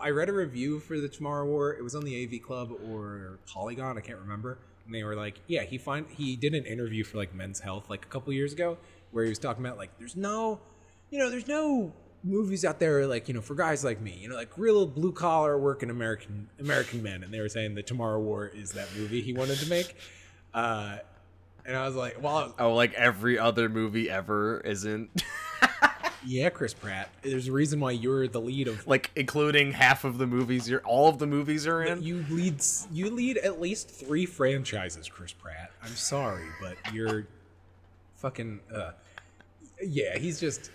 i 0.00 0.10
read 0.10 0.28
a 0.28 0.32
review 0.32 0.80
for 0.80 0.98
the 0.98 1.08
tomorrow 1.08 1.46
war 1.46 1.72
it 1.72 1.84
was 1.84 1.94
on 1.94 2.02
the 2.04 2.24
av 2.24 2.42
club 2.42 2.72
or 2.90 3.38
polygon 3.46 3.96
i 3.96 4.00
can't 4.00 4.18
remember 4.18 4.58
and 4.88 4.94
they 4.94 5.04
were 5.04 5.14
like 5.14 5.40
yeah 5.46 5.62
he 5.62 5.78
find 5.78 6.06
he 6.08 6.34
did 6.34 6.54
an 6.54 6.64
interview 6.64 7.04
for 7.04 7.18
like 7.18 7.32
men's 7.34 7.60
health 7.60 7.88
like 7.88 8.04
a 8.04 8.08
couple 8.08 8.32
years 8.32 8.52
ago 8.52 8.76
where 9.12 9.22
he 9.22 9.28
was 9.30 9.38
talking 9.38 9.64
about 9.64 9.76
like 9.78 9.96
there's 9.98 10.16
no 10.16 10.58
you 11.10 11.18
know 11.18 11.30
there's 11.30 11.46
no 11.46 11.92
movies 12.24 12.64
out 12.64 12.80
there 12.80 13.06
like 13.06 13.28
you 13.28 13.34
know 13.34 13.40
for 13.40 13.54
guys 13.54 13.84
like 13.84 14.00
me 14.00 14.18
you 14.20 14.28
know 14.28 14.34
like 14.34 14.50
real 14.58 14.86
blue 14.86 15.12
collar 15.12 15.56
working 15.56 15.88
american 15.88 16.48
american 16.58 17.02
men. 17.02 17.22
And 17.22 17.32
they 17.32 17.40
were 17.40 17.48
saying 17.48 17.74
the 17.74 17.82
tomorrow 17.82 18.18
war 18.18 18.48
is 18.48 18.72
that 18.72 18.88
movie 18.96 19.22
he 19.22 19.32
wanted 19.32 19.58
to 19.58 19.68
make. 19.68 19.96
Uh 20.52 20.98
and 21.64 21.76
I 21.76 21.84
was 21.84 21.94
like, 21.94 22.22
well, 22.22 22.54
oh, 22.58 22.72
like 22.72 22.94
every 22.94 23.38
other 23.38 23.68
movie 23.68 24.08
ever 24.08 24.60
isn't 24.60 25.10
yeah, 26.26 26.48
Chris 26.50 26.74
Pratt. 26.74 27.10
There's 27.22 27.48
a 27.48 27.52
reason 27.52 27.80
why 27.80 27.92
you're 27.92 28.28
the 28.28 28.40
lead 28.40 28.68
of 28.68 28.86
like 28.86 29.10
including 29.16 29.72
half 29.72 30.04
of 30.04 30.18
the 30.18 30.26
movies 30.26 30.68
you're 30.68 30.80
all 30.80 31.08
of 31.08 31.18
the 31.18 31.26
movies 31.26 31.66
are 31.66 31.82
in. 31.82 32.02
you 32.02 32.24
lead 32.30 32.62
you 32.92 33.10
lead 33.10 33.38
at 33.38 33.60
least 33.60 33.90
three 33.90 34.26
franchises, 34.26 35.08
Chris 35.08 35.32
Pratt. 35.32 35.70
I'm 35.82 35.94
sorry, 35.94 36.46
but 36.60 36.76
you're 36.92 37.26
fucking 38.16 38.60
uh 38.74 38.92
yeah, 39.82 40.18
he's 40.18 40.40
just 40.40 40.70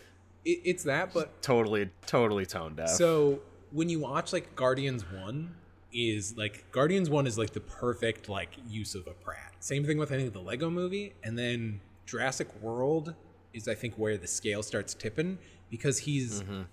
it, 0.46 0.60
it's 0.64 0.84
that 0.84 1.14
but 1.14 1.42
totally, 1.42 1.90
totally 2.06 2.46
tone 2.46 2.76
deaf. 2.76 2.90
so 2.90 3.40
when 3.72 3.90
you 3.90 4.00
watch 4.00 4.32
like 4.34 4.56
Guardians 4.56 5.04
1 5.12 5.54
is 5.92 6.38
like 6.38 6.64
Guardians 6.72 7.10
1 7.10 7.28
is 7.28 7.38
like 7.38 7.52
the 7.52 7.60
perfect 7.60 8.30
like 8.30 8.50
use 8.70 8.96
of 8.96 9.08
a 9.08 9.12
Pratt. 9.12 9.54
Same 9.60 9.84
thing 9.86 9.98
with 9.98 10.12
I 10.12 10.16
think 10.16 10.34
the 10.34 10.40
Lego 10.42 10.70
movie 10.70 11.14
and 11.24 11.38
then 11.38 11.82
Jurassic 12.06 12.48
World 12.62 13.14
is 13.54 13.68
I 13.68 13.76
think 13.76 13.96
where 13.96 14.18
the 14.18 14.28
scale 14.28 14.64
starts 14.64 14.94
tipping 14.94 15.38
because 15.70 16.00
he's 16.00 16.42
mm-hmm. 16.42 16.64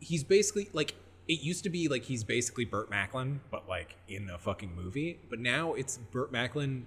he's 0.00 0.24
basically 0.24 0.68
like 0.72 0.94
it 1.28 1.40
used 1.40 1.64
to 1.64 1.70
be 1.70 1.88
like 1.88 2.04
he's 2.04 2.24
basically 2.24 2.64
Burt 2.64 2.90
Macklin 2.90 3.40
but 3.50 3.68
like 3.68 3.96
in 4.08 4.30
a 4.30 4.38
fucking 4.38 4.74
movie, 4.74 5.20
but 5.30 5.38
now 5.38 5.74
it's 5.74 5.98
Burt 5.98 6.32
Macklin 6.32 6.86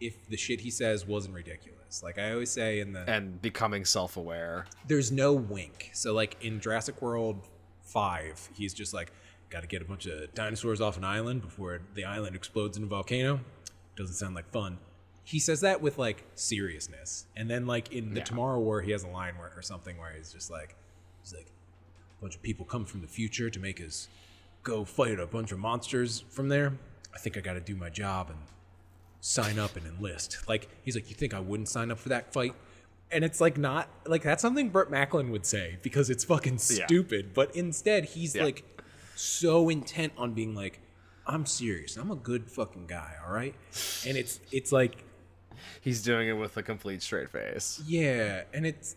if 0.00 0.28
the 0.28 0.36
shit 0.36 0.60
he 0.60 0.70
says 0.70 1.06
wasn't 1.06 1.34
ridiculous. 1.34 2.02
Like 2.02 2.18
I 2.18 2.32
always 2.32 2.50
say 2.50 2.80
in 2.80 2.92
the 2.92 3.08
and 3.08 3.40
becoming 3.40 3.84
self-aware. 3.84 4.66
there's 4.86 5.10
no 5.10 5.32
wink. 5.32 5.90
So 5.92 6.12
like 6.12 6.36
in 6.42 6.60
Jurassic 6.60 7.00
World 7.02 7.48
five, 7.88 8.48
he's 8.54 8.74
just 8.74 8.94
like, 8.94 9.12
got 9.50 9.62
to 9.62 9.66
get 9.66 9.82
a 9.82 9.84
bunch 9.84 10.06
of 10.06 10.32
dinosaurs 10.34 10.80
off 10.80 10.96
an 10.96 11.04
island 11.04 11.42
before 11.42 11.80
the 11.94 12.04
island 12.04 12.36
explodes 12.36 12.76
in 12.76 12.84
a 12.84 12.86
volcano. 12.86 13.40
Doesn't 13.96 14.14
sound 14.14 14.34
like 14.34 14.50
fun. 14.50 14.78
He 15.28 15.38
says 15.40 15.60
that 15.60 15.82
with 15.82 15.98
like 15.98 16.24
seriousness, 16.36 17.26
and 17.36 17.50
then 17.50 17.66
like 17.66 17.92
in 17.92 18.14
the 18.14 18.20
Yeah. 18.20 18.24
Tomorrow 18.24 18.60
War, 18.60 18.80
he 18.80 18.92
has 18.92 19.02
a 19.04 19.08
line 19.08 19.36
where 19.36 19.52
or 19.54 19.60
something 19.60 19.98
where 19.98 20.10
he's 20.16 20.32
just 20.32 20.50
like, 20.50 20.74
he's 21.22 21.34
like, 21.34 21.48
a 22.18 22.22
bunch 22.22 22.34
of 22.34 22.40
people 22.42 22.64
come 22.64 22.86
from 22.86 23.02
the 23.02 23.06
future 23.06 23.50
to 23.50 23.60
make 23.60 23.78
us 23.78 24.08
go 24.62 24.84
fight 24.86 25.20
a 25.20 25.26
bunch 25.26 25.52
of 25.52 25.58
monsters 25.58 26.24
from 26.30 26.48
there. 26.48 26.72
I 27.14 27.18
think 27.18 27.36
I 27.36 27.40
got 27.40 27.54
to 27.54 27.60
do 27.60 27.76
my 27.76 27.90
job 27.90 28.30
and 28.30 28.38
sign 29.20 29.58
up 29.58 29.76
and 29.76 29.86
enlist. 29.86 30.48
Like 30.48 30.68
he's 30.82 30.94
like, 30.94 31.10
you 31.10 31.14
think 31.14 31.34
I 31.34 31.40
wouldn't 31.40 31.68
sign 31.68 31.90
up 31.90 31.98
for 31.98 32.08
that 32.10 32.32
fight? 32.32 32.54
and 33.10 33.24
it's 33.24 33.40
like 33.40 33.56
not 33.56 33.88
like 34.06 34.22
that's 34.22 34.42
something 34.42 34.68
Burt 34.68 34.90
Macklin 34.90 35.30
would 35.30 35.44
say 35.46 35.78
because 35.82 36.08
it's 36.10 36.24
fucking 36.24 36.54
Yeah. 36.70 36.86
stupid. 36.86 37.32
But 37.34 37.54
instead, 37.56 38.04
he's 38.06 38.34
Yeah. 38.34 38.44
like 38.44 38.64
so 39.14 39.68
intent 39.68 40.12
on 40.18 40.32
being 40.34 40.54
like, 40.54 40.80
"I'm 41.26 41.44
serious. 41.46 41.96
I'm 41.96 42.10
a 42.10 42.16
good 42.16 42.50
fucking 42.50 42.86
guy. 42.86 43.14
All 43.26 43.32
right." 43.32 43.54
And 44.06 44.16
it's 44.18 44.40
it's 44.52 44.72
like 44.72 45.04
He's 45.80 46.02
doing 46.02 46.28
it 46.28 46.32
with 46.32 46.56
a 46.56 46.62
complete 46.62 47.02
straight 47.02 47.30
face. 47.30 47.82
yeah, 47.86 48.42
and 48.52 48.66
it's 48.66 48.96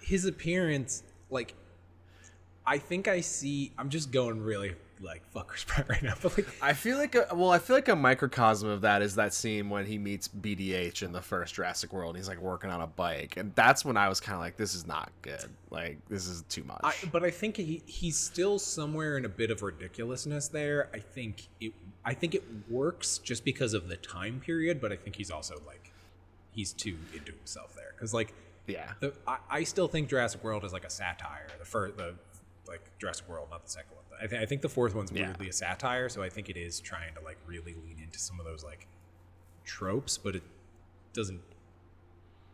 his 0.00 0.24
appearance. 0.24 1.02
Like, 1.30 1.54
I 2.66 2.78
think 2.78 3.08
I 3.08 3.20
see. 3.20 3.72
I'm 3.78 3.90
just 3.90 4.10
going 4.10 4.42
really 4.42 4.74
like 5.02 5.22
fuckers 5.32 5.66
Pratt 5.66 5.88
right 5.88 6.02
now, 6.02 6.14
but 6.20 6.36
like 6.36 6.46
I 6.60 6.72
feel 6.72 6.98
like 6.98 7.14
a, 7.14 7.26
well, 7.32 7.50
I 7.50 7.58
feel 7.58 7.76
like 7.76 7.88
a 7.88 7.96
microcosm 7.96 8.68
of 8.68 8.82
that 8.82 9.02
is 9.02 9.14
that 9.14 9.32
scene 9.32 9.70
when 9.70 9.86
he 9.86 9.98
meets 9.98 10.28
BDH 10.28 11.02
in 11.02 11.12
the 11.12 11.22
first 11.22 11.54
Jurassic 11.54 11.92
World. 11.92 12.16
He's 12.16 12.28
like 12.28 12.40
working 12.40 12.70
on 12.70 12.80
a 12.80 12.86
bike, 12.86 13.36
and 13.36 13.54
that's 13.54 13.84
when 13.84 13.96
I 13.96 14.08
was 14.08 14.20
kind 14.20 14.34
of 14.34 14.40
like, 14.40 14.56
"This 14.56 14.74
is 14.74 14.86
not 14.86 15.10
good. 15.22 15.46
Like, 15.70 15.98
this 16.08 16.26
is 16.26 16.42
too 16.48 16.64
much." 16.64 16.80
I, 16.82 16.94
but 17.10 17.24
I 17.24 17.30
think 17.30 17.56
he, 17.56 17.82
he's 17.86 18.18
still 18.18 18.58
somewhere 18.58 19.16
in 19.16 19.24
a 19.24 19.28
bit 19.28 19.50
of 19.50 19.62
ridiculousness 19.62 20.48
there. 20.48 20.88
I 20.92 20.98
think 20.98 21.48
it 21.60 21.72
I 22.04 22.14
think 22.14 22.34
it 22.34 22.44
works 22.68 23.18
just 23.18 23.44
because 23.44 23.74
of 23.74 23.88
the 23.88 23.96
time 23.96 24.40
period, 24.40 24.80
but 24.80 24.92
I 24.92 24.96
think 24.96 25.16
he's 25.16 25.30
also 25.30 25.60
like 25.66 25.89
he's 26.52 26.72
too 26.72 26.96
into 27.14 27.32
himself 27.32 27.74
there 27.74 27.92
because 27.94 28.12
like 28.14 28.32
yeah, 28.66 28.92
the 29.00 29.12
I, 29.26 29.38
I 29.50 29.64
still 29.64 29.88
think 29.88 30.08
Jurassic 30.08 30.44
World 30.44 30.64
is 30.64 30.72
like 30.72 30.84
a 30.84 30.90
satire. 30.90 31.46
The 31.58 31.64
first 31.64 31.96
the 31.96 32.14
like 32.68 32.82
Jurassic 32.98 33.28
World, 33.28 33.48
not 33.50 33.64
the 33.64 33.70
second 33.70 33.90
one. 33.94 34.04
I 34.22 34.26
think 34.26 34.42
I 34.42 34.46
think 34.46 34.62
the 34.62 34.68
fourth 34.68 34.94
one's 34.94 35.10
Yeah. 35.12 35.26
weirdly 35.26 35.48
a 35.48 35.52
satire, 35.52 36.08
so 36.08 36.22
I 36.22 36.28
think 36.28 36.48
it 36.50 36.56
is 36.56 36.78
trying 36.80 37.14
to 37.14 37.20
like 37.22 37.38
really 37.46 37.74
lean 37.74 37.96
into 38.02 38.18
some 38.18 38.38
of 38.38 38.46
those 38.46 38.62
like 38.62 38.86
tropes, 39.64 40.18
but 40.18 40.36
it 40.36 40.42
doesn't 41.12 41.40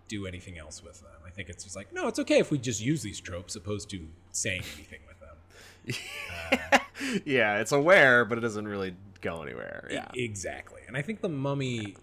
do 0.09 0.27
anything 0.27 0.57
else 0.59 0.83
with 0.83 1.01
them. 1.01 1.11
I 1.27 1.31
think 1.31 1.49
it's 1.49 1.65
just 1.65 1.75
like, 1.77 1.93
no, 1.93 2.07
it's 2.07 2.21
okay 2.21 2.39
if 2.39 2.51
we 2.53 2.59
just 2.59 2.81
use 2.81 3.03
these 3.03 3.21
tropes 3.21 3.57
opposed 3.57 3.91
to 3.91 4.07
saying 4.31 4.63
anything 4.77 5.01
with 5.09 5.19
them. 5.21 6.81
yeah, 7.25 7.59
it's 7.59 7.73
aware, 7.73 8.25
but 8.25 8.39
it 8.39 8.41
doesn't 8.43 8.69
really 8.69 8.95
go 9.21 9.43
anywhere. 9.43 9.89
Yeah, 9.91 10.07
exactly. 10.15 10.81
And 10.87 10.97
I 10.97 11.03
think 11.03 11.21
the 11.21 11.29
mummy 11.29 11.97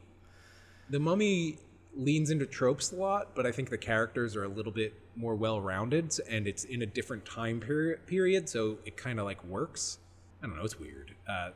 the 0.89 0.99
mummy 0.99 1.57
leans 1.95 2.29
into 2.29 2.45
tropes 2.45 2.91
a 2.91 2.95
lot, 2.95 3.35
but 3.35 3.45
I 3.45 3.51
think 3.51 3.69
the 3.69 3.77
characters 3.77 4.35
are 4.35 4.43
a 4.43 4.47
little 4.47 4.71
bit 4.71 4.93
more 5.15 5.35
well-rounded 5.35 6.13
and 6.29 6.47
it's 6.47 6.63
in 6.63 6.81
a 6.81 6.85
different 6.85 7.25
time 7.25 7.59
period 7.59 8.05
period, 8.07 8.49
so 8.49 8.77
it 8.85 8.97
kind 8.97 9.19
of 9.19 9.25
like 9.25 9.43
works. 9.43 9.99
I 10.41 10.47
don't 10.47 10.57
know, 10.57 10.63
it's 10.63 10.79
weird. 10.79 11.13
Uh 11.27 11.51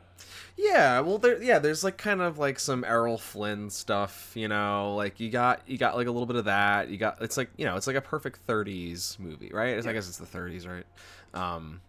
Yeah, 0.56 1.00
well, 1.00 1.18
there, 1.18 1.42
yeah, 1.42 1.58
there's 1.58 1.84
like 1.84 1.98
kind 1.98 2.22
of 2.22 2.38
like 2.38 2.58
some 2.58 2.84
Errol 2.84 3.18
Flynn 3.18 3.68
stuff, 3.70 4.32
you 4.34 4.48
know, 4.48 4.94
like 4.96 5.20
you 5.20 5.30
got 5.30 5.62
you 5.66 5.76
got 5.78 5.96
like 5.96 6.06
a 6.06 6.10
little 6.10 6.26
bit 6.26 6.36
of 6.36 6.46
that. 6.46 6.88
You 6.88 6.96
got 6.98 7.20
it's 7.20 7.36
like 7.36 7.50
you 7.56 7.64
know 7.66 7.76
it's 7.76 7.86
like 7.86 7.96
a 7.96 8.00
perfect 8.00 8.46
'30s 8.46 9.18
movie, 9.18 9.50
right? 9.52 9.76
It's, 9.76 9.86
I 9.86 9.92
guess 9.92 10.08
it's 10.08 10.18
the 10.18 10.26
'30s, 10.26 10.66
right? 10.66 10.86
Um, 11.34 11.80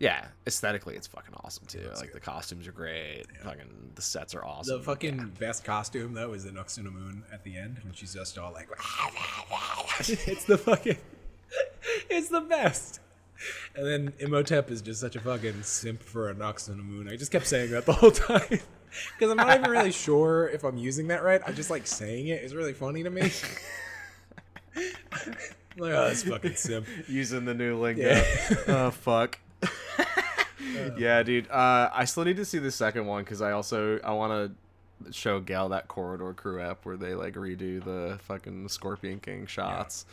yeah, 0.00 0.28
aesthetically, 0.46 0.96
it's 0.96 1.06
fucking 1.06 1.34
awesome 1.44 1.66
too. 1.66 1.78
it's 1.78 2.00
like 2.00 2.12
good. 2.12 2.22
the 2.22 2.24
costumes 2.24 2.66
are 2.66 2.72
great, 2.72 3.26
fucking 3.44 3.92
the 3.94 4.02
sets 4.02 4.34
are 4.34 4.42
awesome. 4.42 4.78
the 4.78 4.82
fucking 4.82 5.32
best 5.38 5.62
costume 5.62 6.14
though 6.14 6.32
is 6.32 6.44
the 6.44 6.50
Anck-su-namun 6.50 7.22
at 7.30 7.44
the 7.44 7.56
end 7.56 7.78
when 7.84 7.92
she's 7.92 8.14
just 8.14 8.38
all 8.38 8.50
like 8.52 8.68
it's 10.00 10.44
the 10.44 10.56
fucking 10.56 10.96
it's 12.10 12.28
the 12.28 12.40
best. 12.40 13.00
And 13.74 13.86
then 13.86 14.12
Imhotep 14.18 14.70
is 14.70 14.82
just 14.82 15.00
such 15.00 15.16
a 15.16 15.20
fucking 15.20 15.62
simp 15.62 16.02
for 16.02 16.30
a 16.30 16.34
Anck-su-namun. 16.34 17.12
I 17.12 17.16
just 17.16 17.30
kept 17.30 17.46
saying 17.46 17.70
that 17.70 17.84
the 17.86 17.92
whole 17.92 18.10
time. 18.10 18.42
Because 18.48 19.30
I'm 19.30 19.36
not 19.36 19.58
even 19.58 19.70
really 19.70 19.92
sure 19.92 20.48
if 20.48 20.64
I'm 20.64 20.76
using 20.76 21.08
that 21.08 21.22
right. 21.22 21.40
I 21.46 21.52
just 21.52 21.70
like 21.70 21.86
saying 21.86 22.28
it. 22.28 22.42
It's 22.42 22.54
really 22.54 22.72
funny 22.72 23.02
to 23.02 23.10
me. 23.10 23.30
like, 24.74 25.92
oh, 25.92 26.08
this 26.08 26.24
fucking 26.24 26.56
simp. 26.56 26.86
using 27.08 27.44
the 27.44 27.54
new 27.54 27.78
lingo. 27.78 28.02
Yeah. 28.02 28.24
oh 28.66 28.90
fuck. 28.90 29.38
yeah, 30.98 31.22
dude. 31.22 31.50
Uh, 31.50 31.90
I 31.92 32.04
still 32.04 32.24
need 32.24 32.36
to 32.36 32.44
see 32.44 32.58
the 32.58 32.70
second 32.70 33.06
one 33.06 33.24
because 33.24 33.40
I 33.42 33.52
also 33.52 33.98
I 34.02 34.12
want 34.12 34.54
to 35.04 35.12
show 35.12 35.40
Gal 35.40 35.70
that 35.70 35.88
Corridor 35.88 36.32
Crew 36.34 36.60
app 36.60 36.84
where 36.84 36.96
they 36.96 37.14
like 37.14 37.34
redo 37.34 37.82
the 37.82 38.18
fucking 38.22 38.68
Scorpion 38.68 39.20
King 39.20 39.46
shots 39.46 40.04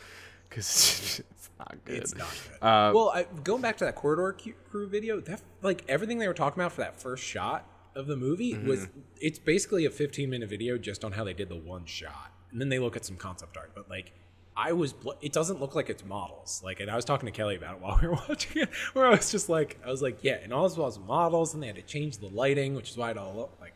because 0.48 1.22
it's 1.30 1.50
not 1.58 1.76
good. 1.84 1.96
It's 1.96 2.14
not 2.14 2.28
good. 2.30 2.66
Uh, 2.66 2.92
well, 2.94 3.10
I, 3.10 3.26
going 3.44 3.60
back 3.62 3.76
to 3.78 3.84
that 3.84 3.94
corridor 3.94 4.36
crew 4.70 4.88
video, 4.88 5.20
that 5.20 5.42
like 5.62 5.84
everything 5.88 6.18
they 6.18 6.28
were 6.28 6.34
talking 6.34 6.60
about 6.60 6.72
for 6.72 6.80
that 6.80 7.00
first 7.00 7.22
shot 7.24 7.66
of 7.94 8.06
the 8.06 8.16
movie 8.16 8.54
Mm-hmm. 8.54 8.68
was 8.68 8.88
it's 9.20 9.38
basically 9.38 9.84
a 9.84 9.90
15 9.90 10.30
minute 10.30 10.48
video 10.48 10.78
just 10.78 11.04
on 11.04 11.12
how 11.12 11.24
they 11.24 11.34
did 11.34 11.48
the 11.48 11.56
one 11.56 11.84
shot, 11.84 12.32
and 12.50 12.60
then 12.60 12.68
they 12.68 12.78
look 12.78 12.96
at 12.96 13.04
some 13.04 13.16
concept 13.16 13.56
art. 13.56 13.72
But 13.74 13.90
like, 13.90 14.12
I 14.60 14.72
was, 14.72 14.92
bl- 14.92 15.12
it 15.20 15.32
doesn't 15.32 15.60
look 15.60 15.76
like 15.76 15.88
it's 15.88 16.04
models. 16.04 16.60
Like, 16.64 16.80
and 16.80 16.90
I 16.90 16.96
was 16.96 17.04
talking 17.04 17.26
to 17.26 17.32
Kelly 17.32 17.54
about 17.54 17.76
it 17.76 17.80
while 17.80 17.96
we 18.02 18.08
were 18.08 18.18
watching 18.28 18.62
it, 18.62 18.70
where 18.92 19.06
I 19.06 19.10
was 19.10 19.30
just 19.30 19.48
like, 19.48 19.78
I 19.86 19.88
was 19.88 20.02
like, 20.02 20.18
yeah, 20.22 20.38
and 20.42 20.52
all 20.52 20.68
this 20.68 20.76
was 20.76 20.98
models, 20.98 21.54
and 21.54 21.62
they 21.62 21.68
had 21.68 21.76
to 21.76 21.82
change 21.82 22.18
the 22.18 22.26
lighting, 22.26 22.74
which 22.74 22.90
is 22.90 22.96
why 22.96 23.12
it 23.12 23.16
all 23.16 23.32
looked 23.34 23.60
like. 23.60 23.74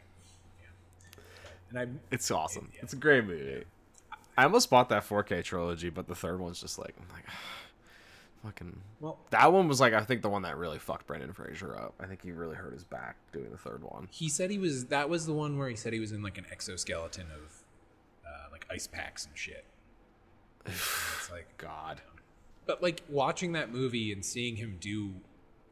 Yeah. 0.61 1.21
And 1.71 1.79
I, 1.79 2.14
It's 2.14 2.29
awesome. 2.33 2.71
It's 2.81 2.92
a 2.92 2.97
great 2.97 3.25
movie. 3.25 3.62
I 4.37 4.42
almost 4.45 4.71
bought 4.71 4.88
that 4.88 5.05
4K 5.09 5.45
trilogy, 5.45 5.88
but 5.88 6.09
the 6.09 6.14
third 6.16 6.40
one's 6.40 6.61
just 6.61 6.79
like, 6.81 6.95
I'm 6.99 7.07
like, 7.14 7.27
fucking. 8.45 8.81
well, 9.01 9.18
That 9.31 9.53
one 9.53 9.68
was 9.68 9.81
like, 9.81 9.92
I 9.95 10.03
think 10.03 10.23
the 10.23 10.31
one 10.31 10.42
that 10.42 10.57
really 10.57 10.81
fucked 10.81 11.07
Brendan 11.07 11.33
Fraser 11.33 11.77
up. 11.77 11.95
I 12.01 12.07
think 12.07 12.23
he 12.23 12.33
really 12.33 12.57
hurt 12.57 12.73
his 12.73 12.83
back 12.83 13.16
doing 13.33 13.51
the 13.53 13.59
third 13.59 13.85
one. 13.85 14.09
he 14.11 14.29
said 14.29 14.51
he 14.51 14.59
was. 14.59 14.87
That 14.87 15.09
was 15.09 15.27
the 15.27 15.33
one 15.33 15.59
where 15.59 15.68
he 15.68 15.77
said 15.77 15.92
he 15.92 16.01
was 16.01 16.11
in 16.11 16.23
like 16.23 16.38
an 16.38 16.47
exoskeleton 16.51 17.27
of, 17.33 17.62
uh, 18.27 18.49
like 18.51 18.66
ice 18.71 18.88
packs 18.88 19.27
and 19.27 19.37
shit. 19.37 19.64
It's 20.66 21.31
like 21.31 21.57
God. 21.59 22.01
But 22.66 22.83
like 22.83 23.03
watching 23.09 23.53
that 23.53 23.72
movie 23.72 24.12
and 24.12 24.25
seeing 24.25 24.57
him 24.57 24.79
do 24.81 25.14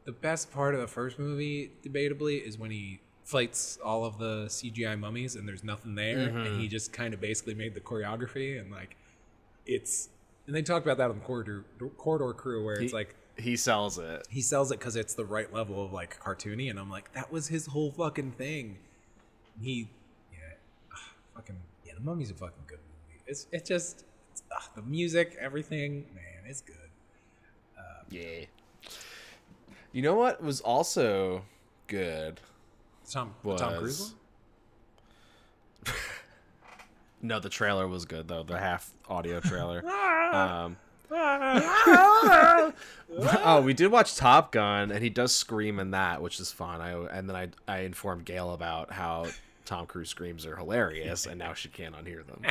the 0.05 0.11
best 0.11 0.51
part 0.51 0.73
of 0.75 0.81
the 0.81 0.87
first 0.87 1.19
movie, 1.19 1.71
debatably, 1.83 2.45
is 2.45 2.57
when 2.57 2.71
he 2.71 2.99
fights 3.23 3.77
all 3.83 4.03
of 4.03 4.17
the 4.17 4.45
CGI 4.47 4.99
mummies 4.99 5.35
and 5.35 5.47
there's 5.47 5.63
nothing 5.63 5.95
there, 5.95 6.19
and 6.19 6.35
mm-hmm. 6.35 6.59
he 6.59 6.67
just 6.67 6.91
kind 6.91 7.13
of 7.13 7.21
basically 7.21 7.53
made 7.53 7.73
the 7.73 7.79
choreography 7.79 8.59
and 8.59 8.71
like 8.71 8.97
it's. 9.65 10.09
And 10.47 10.55
they 10.55 10.63
talk 10.63 10.83
about 10.83 10.97
that 10.97 11.09
on 11.09 11.19
the 11.19 11.25
corridor 11.25 11.63
corridor 11.97 12.33
crew 12.33 12.65
where 12.65 12.75
it's 12.75 12.91
He- 12.91 12.97
like 12.97 13.15
He 13.37 13.55
sells 13.55 13.97
it. 13.97 14.27
he 14.29 14.41
sells 14.41 14.71
it 14.71 14.79
because 14.79 14.95
it's 14.95 15.13
the 15.13 15.23
right 15.23 15.51
level 15.53 15.83
of 15.83 15.93
like 15.93 16.19
cartoony, 16.19 16.69
and 16.69 16.79
I'm 16.79 16.89
like 16.89 17.13
that 17.13 17.31
was 17.31 17.47
his 17.47 17.67
whole 17.67 17.91
fucking 17.91 18.31
thing. 18.33 18.77
He, 19.61 19.87
yeah, 20.33 20.39
ugh, 20.91 20.99
fucking 21.35 21.57
yeah, 21.85 21.93
the 21.93 22.01
mummy's 22.01 22.31
a 22.31 22.33
fucking 22.33 22.63
good 22.67 22.79
movie. 22.79 23.21
It's 23.27 23.47
it 23.51 23.65
just 23.65 24.03
ugh, 24.55 24.69
the 24.75 24.81
music, 24.81 25.37
everything, 25.39 26.05
man, 26.13 26.43
it's 26.45 26.61
good. 26.61 26.75
Yeah. 28.11 28.45
You 29.93 30.01
know 30.01 30.15
what 30.15 30.43
was 30.43 30.61
also 30.61 31.43
good? 31.87 32.39
Tom 33.09 33.33
Was 33.43 33.61
Tom 33.61 33.77
Cruise 33.77 34.13
one? 35.85 35.95
No, 37.23 37.39
the 37.39 37.49
trailer 37.49 37.87
was 37.87 38.05
good 38.05 38.27
though. 38.27 38.41
The 38.41 38.57
half 38.57 38.89
audio 39.07 39.39
trailer. 39.39 39.87
um, 40.33 40.75
oh, 41.11 42.73
we 43.63 43.75
did 43.75 43.91
watch 43.91 44.15
Top 44.15 44.51
Gun, 44.51 44.89
and 44.89 45.03
he 45.03 45.09
does 45.11 45.31
scream 45.31 45.79
in 45.79 45.91
that, 45.91 46.19
which 46.23 46.39
is 46.39 46.51
fun. 46.51 46.81
I 46.81 46.93
and 47.15 47.29
then 47.29 47.35
I 47.35 47.49
I 47.67 47.81
informed 47.81 48.25
Gail 48.25 48.53
about 48.53 48.91
how 48.91 49.27
Tom 49.65 49.85
Cruise 49.85 50.09
screams 50.09 50.47
are 50.47 50.55
hilarious, 50.55 51.27
and 51.27 51.37
now 51.37 51.53
she 51.53 51.69
can't 51.69 51.93
unhear 51.93 52.25
them. 52.25 52.41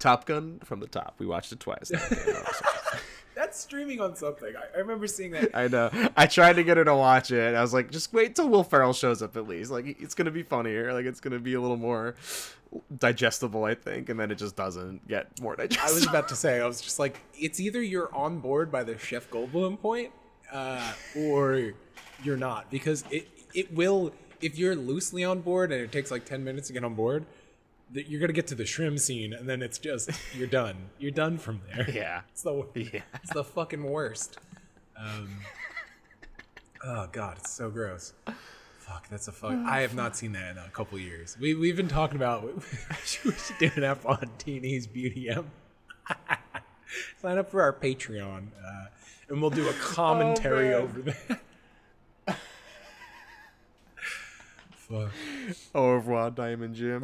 Top 0.00 0.26
Gun 0.26 0.58
from 0.64 0.80
the 0.80 0.88
top. 0.88 1.14
We 1.18 1.26
watched 1.26 1.52
it 1.52 1.60
twice. 1.60 1.92
That's 3.36 3.58
streaming 3.58 4.00
on 4.00 4.16
something. 4.16 4.52
I, 4.54 4.76
I 4.76 4.80
remember 4.80 5.06
seeing 5.06 5.30
that. 5.30 5.50
I 5.54 5.68
know. 5.68 5.90
I 6.16 6.26
tried 6.26 6.54
to 6.54 6.64
get 6.64 6.76
her 6.76 6.84
to 6.84 6.94
watch 6.94 7.30
it. 7.30 7.54
I 7.54 7.62
was 7.62 7.72
like, 7.72 7.90
just 7.90 8.12
wait 8.12 8.34
till 8.34 8.48
Will 8.48 8.64
Ferrell 8.64 8.92
shows 8.92 9.22
up 9.22 9.36
at 9.36 9.48
least. 9.48 9.70
Like, 9.70 10.00
it's 10.00 10.14
gonna 10.14 10.30
be 10.30 10.42
funnier. 10.42 10.92
Like, 10.92 11.06
it's 11.06 11.20
gonna 11.20 11.38
be 11.38 11.54
a 11.54 11.60
little 11.60 11.76
more 11.76 12.16
digestible, 12.98 13.64
I 13.64 13.74
think. 13.74 14.08
And 14.08 14.20
then 14.20 14.30
it 14.30 14.36
just 14.36 14.56
doesn't 14.56 15.06
get 15.08 15.40
more 15.40 15.56
digestible. 15.56 15.90
I 15.90 15.94
was 15.94 16.06
about 16.06 16.28
to 16.28 16.36
say, 16.36 16.60
I 16.60 16.66
was 16.66 16.80
just 16.80 16.98
like, 16.98 17.20
it's 17.38 17.60
either 17.60 17.80
you're 17.80 18.14
on 18.14 18.40
board 18.40 18.70
by 18.70 18.82
the 18.82 18.98
Chef 18.98 19.30
Goldblum 19.30 19.80
point, 19.80 20.12
uh, 20.52 20.92
or 21.16 21.72
you're 22.22 22.36
not, 22.36 22.70
because 22.70 23.04
it 23.10 23.28
it 23.54 23.72
will 23.72 24.12
if 24.40 24.58
you're 24.58 24.76
loosely 24.76 25.24
on 25.24 25.40
board 25.40 25.72
and 25.72 25.80
it 25.82 25.92
takes 25.92 26.10
like 26.10 26.24
ten 26.24 26.44
minutes 26.44 26.68
to 26.68 26.72
get 26.72 26.84
on 26.84 26.94
board, 26.94 27.24
that 27.92 28.08
you're 28.08 28.20
gonna 28.20 28.32
get 28.32 28.46
to 28.48 28.54
the 28.54 28.66
shrimp 28.66 28.98
scene 28.98 29.32
and 29.32 29.48
then 29.48 29.62
it's 29.62 29.78
just 29.78 30.10
you're 30.36 30.46
done. 30.46 30.76
You're 30.98 31.10
done 31.10 31.38
from 31.38 31.60
there. 31.74 31.88
Yeah. 31.92 32.20
It's 32.32 32.42
the 32.42 32.64
Yeah. 32.92 33.00
it's 33.14 33.32
the 33.32 33.44
fucking 33.44 33.82
worst. 33.84 34.38
Um, 34.96 35.28
oh 36.84 37.08
god, 37.12 37.38
it's 37.38 37.50
so 37.50 37.70
gross. 37.70 38.12
Fuck, 38.78 39.08
that's 39.08 39.28
a 39.28 39.32
fuck. 39.32 39.52
I 39.52 39.80
have 39.82 39.94
not 39.94 40.16
seen 40.16 40.32
that 40.32 40.50
in 40.52 40.58
a 40.58 40.68
couple 40.70 40.98
years. 40.98 41.36
We 41.40 41.54
we've 41.54 41.76
been 41.76 41.88
talking 41.88 42.16
about 42.16 42.44
we 43.24 43.32
should 43.32 43.34
do 43.58 43.70
an 43.76 43.84
app 43.84 44.04
on 44.06 44.28
Teeny's 44.38 44.86
Beauty 44.86 45.30
M. 45.30 45.50
Sign 47.22 47.38
up 47.38 47.50
for 47.50 47.62
our 47.62 47.72
Patreon, 47.72 48.48
uh, 48.66 48.86
and 49.28 49.40
we'll 49.40 49.50
do 49.50 49.68
a 49.68 49.72
commentary 49.74 50.70
man. 50.70 50.80
over 50.82 51.00
that. 51.02 51.40
fuck. 54.90 55.10
Au 55.74 55.94
revoir, 55.94 56.30
Diamond 56.30 56.74
Jim. 56.74 57.02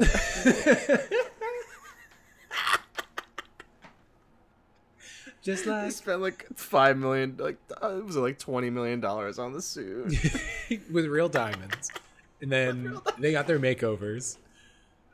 Just 5.43 5.65
like 5.65 5.85
he 5.85 5.91
spent 5.93 6.21
like 6.21 6.45
five 6.57 6.97
million, 6.97 7.37
like 7.39 7.57
it 7.71 8.05
was 8.05 8.17
like 8.17 8.37
twenty 8.37 8.69
million 8.69 8.99
dollars 9.01 9.39
on 9.39 9.53
the 9.53 9.63
suit 9.63 10.13
with 10.91 11.07
real 11.07 11.29
diamonds, 11.29 11.93
and 12.41 12.51
then 12.51 12.99
they 13.19 13.31
got 13.31 13.47
their 13.47 13.61
makeovers. 13.61 14.39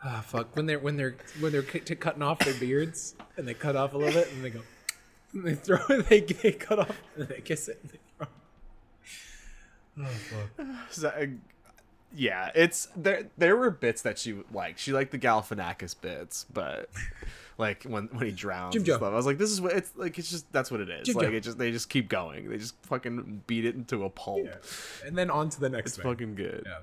Ah, 0.02 0.16
oh, 0.18 0.22
fuck! 0.22 0.56
When 0.56 0.64
they're 0.64 0.78
when 0.78 0.96
they're 0.96 1.16
when 1.40 1.52
they're 1.52 1.62
cutting 1.62 2.22
off 2.22 2.38
their 2.38 2.54
beards, 2.54 3.14
and 3.36 3.46
they 3.46 3.52
cut 3.52 3.76
off 3.76 3.92
a 3.92 3.98
little 3.98 4.14
bit, 4.14 4.32
and 4.32 4.42
they 4.42 4.48
go, 4.48 4.62
and 5.34 5.44
they 5.44 5.54
throw, 5.54 5.76
it, 5.90 6.08
they 6.08 6.20
they 6.20 6.52
cut 6.52 6.78
off, 6.78 7.02
and 7.14 7.28
they 7.28 7.42
kiss 7.42 7.68
it. 7.68 7.78
And 7.82 7.90
they 7.90 7.98
throw. 8.16 8.26
Oh 10.00 10.06
fuck! 10.06 10.66
Is 10.90 10.96
that 11.02 11.22
a- 11.22 11.36
yeah, 12.14 12.50
it's 12.54 12.88
there. 12.96 13.28
There 13.38 13.56
were 13.56 13.70
bits 13.70 14.02
that 14.02 14.18
she 14.18 14.36
liked. 14.52 14.78
She 14.78 14.92
liked 14.92 15.10
the 15.12 15.18
Galifianakis 15.18 15.94
bits, 16.00 16.46
but 16.52 16.90
like 17.58 17.84
when 17.84 18.08
when 18.12 18.26
he 18.26 18.32
drowns 18.32 18.74
Jim 18.74 18.80
and 18.82 18.86
stuff, 18.86 19.02
I 19.02 19.10
was 19.14 19.26
like, 19.26 19.38
this 19.38 19.50
is 19.50 19.60
what 19.60 19.72
it's 19.72 19.90
like. 19.96 20.18
It's 20.18 20.30
just 20.30 20.50
that's 20.52 20.70
what 20.70 20.80
it 20.80 20.88
is. 20.90 21.06
Jim 21.06 21.16
like 21.16 21.28
Joe. 21.28 21.34
it 21.34 21.40
just 21.40 21.58
they 21.58 21.70
just 21.70 21.88
keep 21.88 22.08
going. 22.08 22.48
They 22.48 22.58
just 22.58 22.74
fucking 22.86 23.42
beat 23.46 23.64
it 23.64 23.74
into 23.74 24.04
a 24.04 24.10
pulp. 24.10 24.44
Yeah. 24.44 25.06
And 25.06 25.16
then 25.16 25.30
on 25.30 25.48
to 25.50 25.60
the 25.60 25.68
next 25.68 25.74
one. 25.74 25.86
It's 25.86 25.96
thing. 25.96 26.04
fucking 26.04 26.34
good. 26.34 26.66
Yeah. 26.66 26.78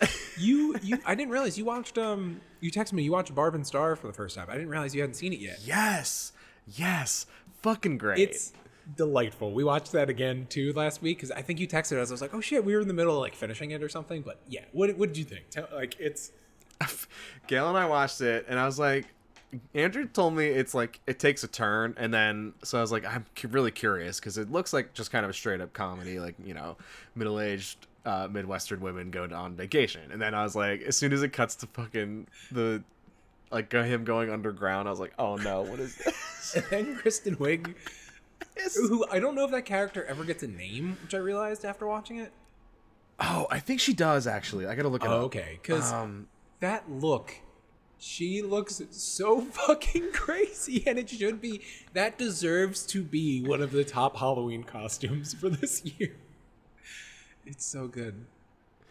Yeah. 0.00 0.08
You 0.36 0.76
you 0.82 0.98
I 1.06 1.14
didn't 1.14 1.30
realize 1.30 1.56
you 1.56 1.64
watched 1.64 1.96
um 1.96 2.40
you 2.60 2.72
texted 2.72 2.94
me 2.94 3.04
you 3.04 3.12
watched 3.12 3.32
Barb 3.36 3.54
and 3.54 3.64
Star 3.64 3.94
for 3.94 4.08
the 4.08 4.12
first 4.12 4.34
time. 4.34 4.48
I 4.50 4.54
didn't 4.54 4.68
realize 4.68 4.94
you 4.96 5.00
hadn't 5.00 5.14
seen 5.14 5.32
it 5.32 5.38
yet. 5.38 5.60
yes. 5.64 6.32
Yes. 6.66 7.26
Fucking 7.62 7.98
great. 7.98 8.18
It's 8.30 8.52
delightful. 8.96 9.52
We 9.52 9.64
watched 9.64 9.92
that 9.92 10.10
again 10.10 10.46
too 10.48 10.72
last 10.72 11.02
week 11.02 11.18
because 11.18 11.30
I 11.30 11.42
think 11.42 11.60
you 11.60 11.66
texted 11.66 11.98
us. 11.98 12.10
I 12.10 12.12
was 12.14 12.20
like, 12.20 12.34
oh 12.34 12.40
shit, 12.40 12.64
we 12.64 12.74
were 12.74 12.80
in 12.80 12.88
the 12.88 12.94
middle 12.94 13.14
of 13.14 13.20
like 13.20 13.34
finishing 13.34 13.70
it 13.70 13.82
or 13.82 13.88
something. 13.88 14.22
But 14.22 14.40
yeah, 14.48 14.64
what 14.72 14.96
what 14.96 15.08
did 15.08 15.18
you 15.18 15.24
think? 15.24 15.50
Tell, 15.50 15.68
like 15.72 15.98
it's 15.98 16.32
Gail 17.46 17.68
and 17.68 17.78
I 17.78 17.86
watched 17.86 18.20
it, 18.20 18.46
and 18.48 18.58
I 18.58 18.66
was 18.66 18.78
like, 18.78 19.06
Andrew 19.74 20.06
told 20.06 20.34
me 20.34 20.46
it's 20.46 20.74
like 20.74 21.00
it 21.06 21.18
takes 21.18 21.44
a 21.44 21.48
turn, 21.48 21.94
and 21.96 22.12
then 22.12 22.54
so 22.62 22.78
I 22.78 22.80
was 22.80 22.92
like, 22.92 23.04
I'm 23.04 23.24
really 23.50 23.70
curious 23.70 24.20
because 24.20 24.38
it 24.38 24.50
looks 24.50 24.72
like 24.72 24.94
just 24.94 25.10
kind 25.10 25.24
of 25.24 25.30
a 25.30 25.34
straight 25.34 25.60
up 25.60 25.72
comedy, 25.72 26.18
like 26.18 26.34
you 26.44 26.54
know, 26.54 26.76
middle 27.14 27.40
aged 27.40 27.86
uh, 28.04 28.28
Midwestern 28.30 28.80
women 28.80 29.10
go 29.10 29.28
on 29.32 29.54
vacation, 29.54 30.10
and 30.12 30.20
then 30.20 30.34
I 30.34 30.42
was 30.42 30.54
like, 30.54 30.82
as 30.82 30.96
soon 30.96 31.12
as 31.12 31.22
it 31.22 31.32
cuts 31.32 31.54
to 31.56 31.66
fucking 31.66 32.26
the 32.50 32.82
like 33.50 33.72
him 33.72 34.04
going 34.04 34.30
underground, 34.30 34.88
I 34.88 34.90
was 34.90 35.00
like, 35.00 35.12
oh 35.18 35.36
no, 35.36 35.62
what 35.62 35.78
is 35.78 35.96
this? 35.96 36.54
and 36.56 36.64
then 36.70 36.96
Kristen 36.96 37.36
Wiig, 37.36 37.74
It's- 38.56 38.76
who 38.76 39.04
I 39.10 39.18
don't 39.18 39.34
know 39.34 39.44
if 39.44 39.50
that 39.50 39.64
character 39.64 40.04
ever 40.04 40.24
gets 40.24 40.42
a 40.42 40.46
name, 40.46 40.96
which 41.02 41.14
I 41.14 41.18
realized 41.18 41.64
after 41.64 41.86
watching 41.86 42.18
it. 42.18 42.32
oh, 43.20 43.46
I 43.50 43.58
think 43.60 43.80
she 43.80 43.92
does 43.94 44.26
actually. 44.26 44.66
I 44.66 44.74
gotta 44.74 44.88
look 44.88 45.04
it 45.04 45.08
Oh, 45.10 45.18
up. 45.18 45.22
okay, 45.24 45.58
because 45.62 45.92
Um, 45.92 46.28
that 46.60 46.90
look. 46.90 47.34
She 47.98 48.42
looks 48.42 48.82
so 48.90 49.40
fucking 49.66 50.12
crazy, 50.12 50.82
and 50.86 50.98
it 50.98 51.08
should 51.08 51.40
be. 51.40 51.62
That 51.94 52.18
deserves 52.18 52.84
to 52.86 53.02
be 53.02 53.42
one 53.42 53.62
of 53.62 53.70
the 53.72 53.84
top 53.84 54.16
Halloween 54.18 54.62
costumes 54.64 55.32
for 55.32 55.48
this 55.48 55.82
year. 55.98 56.14
It's 57.46 57.64
so 57.64 57.86
good. 57.88 58.24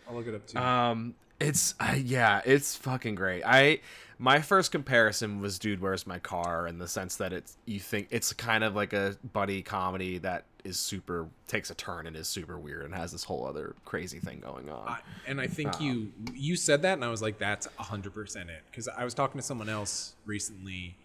I'll 0.08 0.16
look 0.16 0.28
it 0.28 0.36
up 0.36 0.48
too. 0.48 0.58
Um, 0.58 1.16
it's 1.44 1.76
uh, 1.80 1.96
yeah, 1.98 2.42
it's 2.46 2.76
fucking 2.76 3.16
great. 3.16 3.44
I 3.46 3.80
my 4.20 4.42
first 4.42 4.72
comparison 4.72 5.42
was 5.42 5.60
Dude, 5.60 5.82
Where's 5.82 6.08
My 6.08 6.20
Car? 6.20 6.68
In 6.68 6.78
the 6.78 6.88
sense 6.88 7.18
that 7.18 7.34
it's 7.34 7.58
you 7.66 7.80
think 7.80 8.08
it's 8.10 8.32
kind 8.34 8.64
of 8.64 8.76
like 8.76 8.94
a 8.94 9.18
buddy 9.34 9.62
comedy 9.62 10.18
that 10.20 10.46
is 10.64 10.80
super 10.80 11.28
takes 11.48 11.70
a 11.70 11.76
turn 11.76 12.08
and 12.08 12.16
is 12.16 12.28
super 12.28 12.58
weird 12.58 12.86
and 12.86 12.96
has 12.96 13.12
this 13.12 13.26
whole 13.26 13.46
other 13.46 13.76
crazy 13.84 14.20
thing 14.20 14.40
going 14.40 14.70
on. 14.70 14.88
I, 14.88 15.00
and 15.28 15.42
I 15.42 15.48
think 15.48 15.76
Um, 15.76 15.84
you 15.84 16.12
you 16.34 16.56
said 16.56 16.82
that, 16.84 16.94
and 16.94 17.04
I 17.04 17.10
was 17.10 17.22
like, 17.22 17.38
"That's 17.38 17.68
hundred 17.78 18.14
percent 18.14 18.50
it." 18.50 18.64
Because 18.72 18.88
I 18.88 19.04
was 19.04 19.14
talking 19.14 19.40
to 19.40 19.46
someone 19.46 19.70
else 19.70 20.16
recently, 20.26 20.96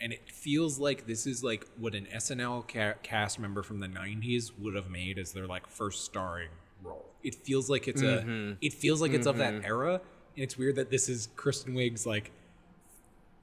and 0.00 0.12
it 0.12 0.30
feels 0.30 0.78
like 0.78 1.06
this 1.06 1.26
is 1.26 1.42
like 1.42 1.66
what 1.76 1.94
an 1.94 2.06
SNL 2.06 2.68
ca- 2.72 2.98
cast 3.02 3.40
member 3.40 3.62
from 3.62 3.80
the 3.80 3.88
'90s 3.88 4.52
would 4.58 4.74
have 4.76 4.88
made 4.88 5.18
as 5.18 5.32
their 5.32 5.46
like 5.48 5.66
first 5.66 6.04
starring 6.04 6.50
role. 6.84 7.09
It 7.22 7.34
feels 7.34 7.68
like 7.70 7.86
it's 7.88 8.02
Mm-hmm. 8.02 8.52
a. 8.52 8.56
It 8.66 8.72
feels 8.72 9.00
like 9.00 9.12
it's 9.12 9.26
of 9.26 9.36
that 9.38 9.64
era, 9.64 9.94
and 10.34 10.42
it's 10.44 10.56
weird 10.56 10.76
that 10.76 10.90
this 10.90 11.08
is 11.08 11.28
Kristen 11.36 11.74
Wiig's 11.74 12.06
like 12.06 12.30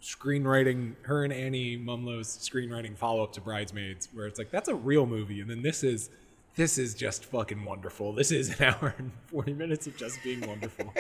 screenwriting 0.02 0.94
her 1.04 1.24
and 1.24 1.34
Annie 1.34 1.78
Mumolo's 1.78 2.28
screenwriting 2.28 2.96
follow 2.96 3.24
up 3.24 3.34
to 3.34 3.42
Bridesmaids, 3.42 4.10
where 4.14 4.28
it's 4.28 4.40
like 4.40 4.52
that's 4.52 4.70
a 4.70 4.76
real 4.76 5.06
movie, 5.06 5.42
and 5.42 5.50
then 5.50 5.62
this 5.62 5.84
is 5.84 6.10
this 6.56 6.78
is 6.78 6.96
just 6.96 7.26
fucking 7.26 7.64
wonderful. 7.66 8.14
This 8.14 8.32
is 8.32 8.60
an 8.60 8.66
hour 8.82 8.96
and 8.98 9.12
forty 9.28 9.54
minutes 9.54 9.86
of 9.88 9.96
just 9.98 10.22
being 10.24 10.42
wonderful. 10.48 10.94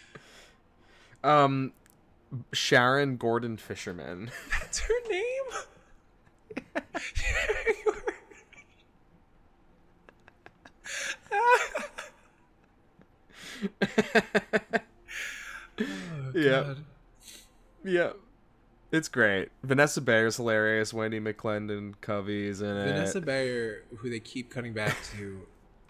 um, 1.24 1.72
Sharon 2.52 3.16
Gordon 3.16 3.56
Fisherman. 3.56 4.30
that's 4.60 4.78
her 4.80 4.94
name. 5.08 5.26
Yeah. 16.34 16.62
God. 16.74 16.84
Yeah. 17.90 18.12
It's 18.92 19.08
great. 19.08 19.50
Vanessa 19.62 20.00
Bayer's 20.00 20.36
hilarious. 20.36 20.92
Wendy 20.92 21.20
McLendon-Covey's 21.20 22.60
in 22.60 22.76
it. 22.76 22.86
Vanessa 22.86 23.20
Bayer, 23.20 23.84
who 23.98 24.10
they 24.10 24.18
keep 24.18 24.50
cutting 24.50 24.72
back 24.72 24.96
to, 25.16 25.46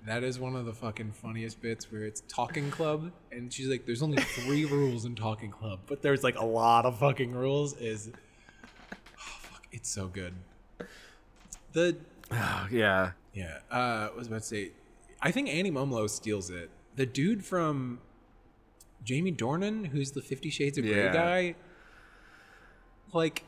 that 0.07 0.23
is 0.23 0.39
one 0.39 0.55
of 0.55 0.67
the 0.67 0.73
fucking 0.75 1.13
funniest 1.13 1.63
bits 1.63 1.91
where 1.91 2.05
it's 2.05 2.23
Talking 2.29 2.71
Club, 2.71 3.11
and 3.33 3.51
she's 3.53 3.69
like, 3.69 3.87
"There's 3.87 4.03
only 4.03 4.23
three 4.23 4.65
rules 4.71 5.05
in 5.07 5.15
Talking 5.15 5.51
Club, 5.51 5.81
but 5.87 6.03
there's 6.03 6.23
like 6.23 6.39
a 6.39 6.45
lot 6.45 6.85
of 6.85 6.99
fucking 6.99 7.33
rules." 7.33 7.75
Is 7.79 8.11
oh, 8.93 8.97
fuck, 9.17 9.67
it's 9.73 9.89
so 9.89 10.07
good. 10.07 10.35
The 11.73 11.97
Oh, 12.33 12.67
yeah. 12.71 13.13
yeah, 13.35 13.59
uh, 13.71 14.09
I 14.13 14.17
was 14.17 14.27
about 14.27 14.41
to 14.43 14.47
say, 14.47 14.71
I 15.23 15.31
think 15.31 15.49
Annie 15.49 15.71
Mumolo 15.71 16.09
steals 16.09 16.49
it. 16.51 16.71
The 16.97 17.07
dude 17.07 17.45
from 17.45 18.01
Jamie 19.05 19.33
Dornan, 19.33 19.87
who's 19.89 20.13
the 20.13 20.23
Fifty 20.23 20.51
Shades 20.51 20.77
of 20.79 20.85
Grey 20.85 21.05
Yeah. 21.05 21.13
guy, 21.13 21.55
like 23.13 23.45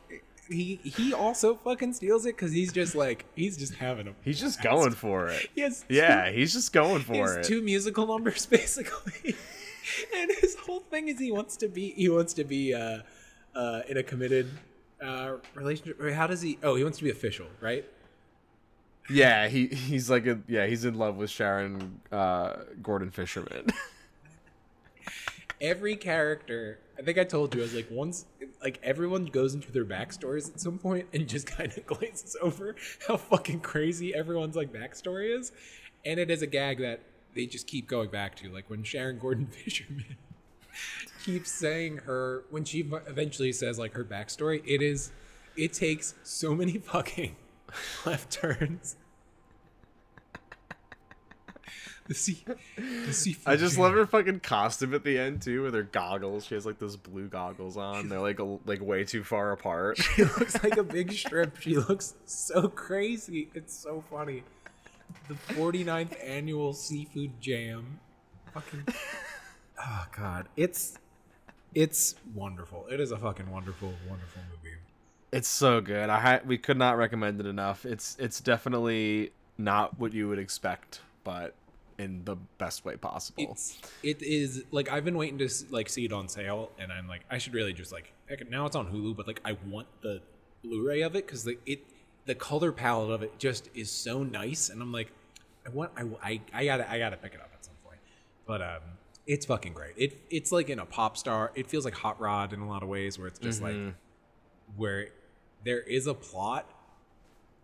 he 0.49 0.75
he 0.83 1.13
also 1.13 1.55
fucking 1.55 1.93
steals 1.93 2.25
it 2.25 2.35
because 2.35 2.51
he's 2.51 2.71
just 2.73 2.95
like 2.95 3.25
he's 3.35 3.55
just 3.57 3.75
having 3.75 4.07
a 4.07 4.13
He's 4.23 4.39
just 4.39 4.61
going 4.61 4.91
for 4.91 5.27
it. 5.29 5.47
he 5.55 5.61
has 5.61 5.85
Yeah, 5.89 6.29
he's 6.31 6.53
just 6.53 6.73
going 6.73 6.99
he 6.99 7.05
for 7.05 7.13
has 7.37 7.37
it. 7.37 7.43
two 7.43 7.61
musical 7.61 8.05
numbers 8.07 8.45
basically, 8.59 9.35
and 10.15 10.31
his 10.41 10.55
whole 10.55 10.81
thing 10.81 11.07
is 11.07 11.19
he 11.19 11.31
wants 11.31 11.55
to 11.57 11.67
be 11.67 11.91
he 11.91 12.09
wants 12.09 12.33
to 12.33 12.43
be 12.43 12.73
uh, 12.73 12.99
uh, 13.55 13.81
in 13.87 13.97
a 13.97 14.03
committed 14.03 14.49
uh, 15.01 15.35
relationship. 15.55 15.99
How 16.13 16.27
does 16.27 16.41
he? 16.41 16.59
Oh, 16.61 16.75
he 16.75 16.83
wants 16.83 16.97
to 16.97 17.03
be 17.03 17.09
official, 17.11 17.47
right? 17.61 17.85
Yeah, 19.09 19.47
he 19.47 19.67
he's 19.67 20.09
like 20.09 20.25
a 20.27 20.39
yeah, 20.47 20.65
he's 20.65 20.85
in 20.85 20.95
love 20.95 21.15
with 21.15 21.29
Sharon 21.29 22.01
uh, 22.11 22.55
Gordon 22.81 23.11
Fisherman. 23.11 23.67
every 25.61 25.95
character 25.95 26.77
i 26.99 27.01
think 27.01 27.17
i 27.17 27.23
told 27.23 27.53
you 27.55 27.61
i 27.61 27.63
was 27.63 27.73
like 27.73 27.87
once 27.89 28.25
like 28.63 28.79
everyone 28.81 29.25
goes 29.25 29.53
into 29.53 29.71
their 29.71 29.85
backstories 29.85 30.49
at 30.51 30.59
some 30.59 30.79
point 30.79 31.07
and 31.13 31.27
just 31.27 31.45
kind 31.57 31.71
of 31.77 31.85
glazes 31.85 32.35
over 32.41 32.75
how 33.07 33.17
fucking 33.17 33.59
crazy 33.59 34.15
everyone's 34.15 34.55
like 34.55 34.71
backstory 34.71 35.37
is. 35.37 35.51
And 36.05 36.19
it 36.19 36.31
is 36.31 36.41
a 36.41 36.47
gag 36.47 36.79
that 36.79 37.01
they 37.33 37.45
just 37.45 37.67
keep 37.67 37.87
going 37.87 38.09
back 38.09 38.35
to 38.35 38.49
like 38.49 38.69
when 38.69 38.83
sharon 38.83 39.17
gordon 39.17 39.45
fisherman 39.65 40.17
keeps 41.23 41.51
saying 41.51 41.97
her 41.97 42.43
when 42.49 42.63
she 42.63 42.79
eventually 43.07 43.51
says 43.51 43.79
like 43.79 43.93
her 43.93 44.03
backstory 44.03 44.61
it 44.65 44.81
is 44.81 45.11
it 45.55 45.73
takes 45.73 46.15
so 46.23 46.53
many 46.55 46.77
fucking 46.77 47.35
left 48.05 48.31
turns 48.31 48.95
the 52.07 52.13
sea, 52.13 52.43
the 52.75 53.13
seafood 53.13 53.53
I 53.53 53.55
just 53.55 53.77
love 53.77 53.93
her 53.93 54.05
fucking 54.05 54.41
costume 54.41 54.93
at 54.93 55.03
the 55.03 55.17
end 55.17 55.41
too, 55.41 55.63
with 55.63 55.73
her 55.73 55.83
goggles. 55.83 56.45
She 56.45 56.55
has 56.55 56.65
like 56.65 56.79
those 56.79 56.97
blue 56.97 57.27
goggles 57.27 57.77
on. 57.77 58.09
They're 58.09 58.19
like 58.19 58.39
a, 58.39 58.57
like 58.65 58.81
way 58.81 59.03
too 59.03 59.23
far 59.23 59.51
apart. 59.51 59.97
She 59.97 60.23
looks 60.23 60.61
like 60.63 60.77
a 60.77 60.83
big 60.83 61.13
shrimp. 61.13 61.59
She 61.61 61.77
looks 61.77 62.15
so 62.25 62.67
crazy. 62.67 63.49
It's 63.53 63.73
so 63.73 64.03
funny. 64.09 64.43
The 65.27 65.35
49th 65.53 66.15
annual 66.27 66.73
seafood 66.73 67.39
jam. 67.39 67.99
Fucking 68.53 68.85
Oh 69.79 70.05
god. 70.15 70.47
It's 70.55 70.97
it's 71.73 72.15
wonderful. 72.35 72.85
It 72.91 72.99
is 72.99 73.11
a 73.11 73.17
fucking 73.17 73.49
wonderful, 73.49 73.93
wonderful 74.09 74.41
movie. 74.49 74.75
It's 75.31 75.47
so 75.47 75.81
good. 75.81 76.09
I 76.09 76.19
ha- 76.19 76.41
we 76.45 76.57
could 76.57 76.77
not 76.77 76.97
recommend 76.97 77.39
it 77.39 77.45
enough. 77.45 77.85
It's 77.85 78.15
it's 78.19 78.39
definitely 78.39 79.31
not 79.57 79.99
what 79.99 80.13
you 80.13 80.27
would 80.29 80.39
expect, 80.39 81.01
but 81.23 81.55
in 82.03 82.23
the 82.25 82.35
best 82.57 82.85
way 82.85 82.95
possible. 82.95 83.51
It's 83.51 83.77
it 84.03 84.21
is 84.21 84.63
like 84.71 84.91
I've 84.91 85.05
been 85.05 85.17
waiting 85.17 85.37
to 85.39 85.49
like 85.71 85.89
see 85.89 86.05
it 86.05 86.13
on 86.13 86.27
sale, 86.27 86.71
and 86.77 86.91
I'm 86.91 87.07
like 87.07 87.21
I 87.29 87.37
should 87.37 87.53
really 87.53 87.73
just 87.73 87.91
like 87.91 88.13
heck, 88.27 88.47
now 88.49 88.65
it's 88.65 88.75
on 88.75 88.87
Hulu, 88.91 89.15
but 89.15 89.25
like 89.25 89.41
I 89.43 89.57
want 89.67 89.87
the 90.01 90.21
Blu-ray 90.63 91.01
of 91.01 91.15
it 91.15 91.25
because 91.25 91.43
the 91.43 91.57
it 91.65 91.85
the 92.25 92.35
color 92.35 92.71
palette 92.71 93.11
of 93.11 93.23
it 93.23 93.37
just 93.39 93.69
is 93.73 93.89
so 93.89 94.23
nice, 94.23 94.69
and 94.69 94.81
I'm 94.81 94.91
like 94.91 95.11
I 95.65 95.69
want 95.69 95.91
I 95.97 96.03
I, 96.21 96.41
I 96.53 96.65
gotta 96.65 96.91
I 96.91 96.99
gotta 96.99 97.17
pick 97.17 97.33
it 97.33 97.39
up 97.41 97.49
at 97.53 97.65
some 97.65 97.75
point, 97.83 97.99
but 98.45 98.61
um 98.61 98.81
it's 99.25 99.45
fucking 99.45 99.73
great. 99.73 99.93
It 99.97 100.19
it's 100.29 100.51
like 100.51 100.69
in 100.69 100.79
a 100.79 100.85
pop 100.85 101.17
star. 101.17 101.51
It 101.55 101.69
feels 101.69 101.85
like 101.85 101.93
Hot 101.95 102.19
Rod 102.19 102.53
in 102.53 102.59
a 102.59 102.67
lot 102.67 102.83
of 102.83 102.89
ways, 102.89 103.17
where 103.17 103.27
it's 103.27 103.39
just 103.39 103.61
like 103.61 103.75
where 104.75 105.07
there 105.63 105.81
is 105.81 106.07
a 106.07 106.13
plot 106.13 106.69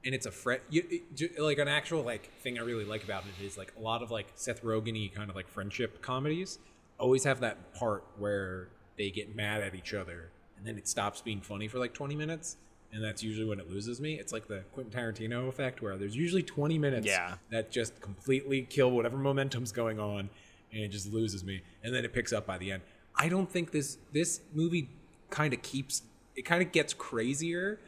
and 0.06 0.16
it's 0.16 0.26
a 0.26 0.32
friend 0.32 0.62
You, 0.70 0.84
it, 0.90 1.40
like 1.40 1.58
an 1.58 1.68
actual 1.68 2.04
like 2.04 2.32
thing 2.42 2.58
I 2.58 2.62
really 2.62 2.86
like 2.86 3.04
about 3.04 3.24
it 3.26 3.44
is 3.44 3.58
like 3.58 3.74
a 3.78 3.82
lot 3.82 4.02
of 4.02 4.12
like 4.12 4.28
Seth 4.36 4.64
Rogen-y 4.64 5.12
kind 5.14 5.30
of 5.30 5.36
like 5.36 5.48
friendship 5.48 6.02
comedies 6.02 6.60
always 6.98 7.24
have 7.24 7.40
that 7.42 7.74
part 7.74 8.04
where 8.18 8.68
they 8.98 9.10
get 9.10 9.36
mad 9.36 9.62
at 9.62 9.76
each 9.76 9.94
other 9.94 10.30
and 10.58 10.66
then 10.68 10.78
it 10.78 10.88
stops 10.88 11.22
being 11.22 11.42
funny 11.42 11.68
for 11.68 11.80
like 11.80 11.94
20 11.94 12.16
minutes 12.16 12.58
and 12.92 13.04
that's 13.04 13.22
usually 13.24 13.48
when 13.48 13.60
it 13.60 13.70
loses 13.70 14.02
me 14.02 14.16
it's 14.16 14.34
like 14.34 14.48
the 14.48 14.64
quentin 14.74 14.92
tarantino 15.00 15.48
effect 15.48 15.82
where 15.82 15.98
there's 15.98 16.16
usually 16.16 16.44
20 16.44 16.78
minutes 16.78 17.06
Yeah. 17.08 17.36
that 17.52 17.72
just 17.72 18.02
completely 18.02 18.64
kill 18.64 18.92
whatever 18.92 19.16
momentum's 19.18 19.72
going 19.72 20.00
on 20.00 20.30
and 20.74 20.82
it 20.84 20.90
just 20.90 21.12
loses 21.14 21.44
me 21.44 21.62
and 21.84 21.94
then 21.96 22.04
it 22.04 22.12
picks 22.14 22.34
up 22.34 22.46
by 22.46 22.58
the 22.58 22.72
end 22.72 22.82
i 23.16 23.30
don't 23.30 23.50
think 23.50 23.72
this 23.72 23.98
this 24.12 24.42
movie 24.54 24.90
kind 25.30 25.54
of 25.54 25.62
keeps 25.62 26.02
it 26.36 26.42
kind 26.44 26.62
of 26.62 26.72
gets 26.72 26.94
crazier 26.94 27.80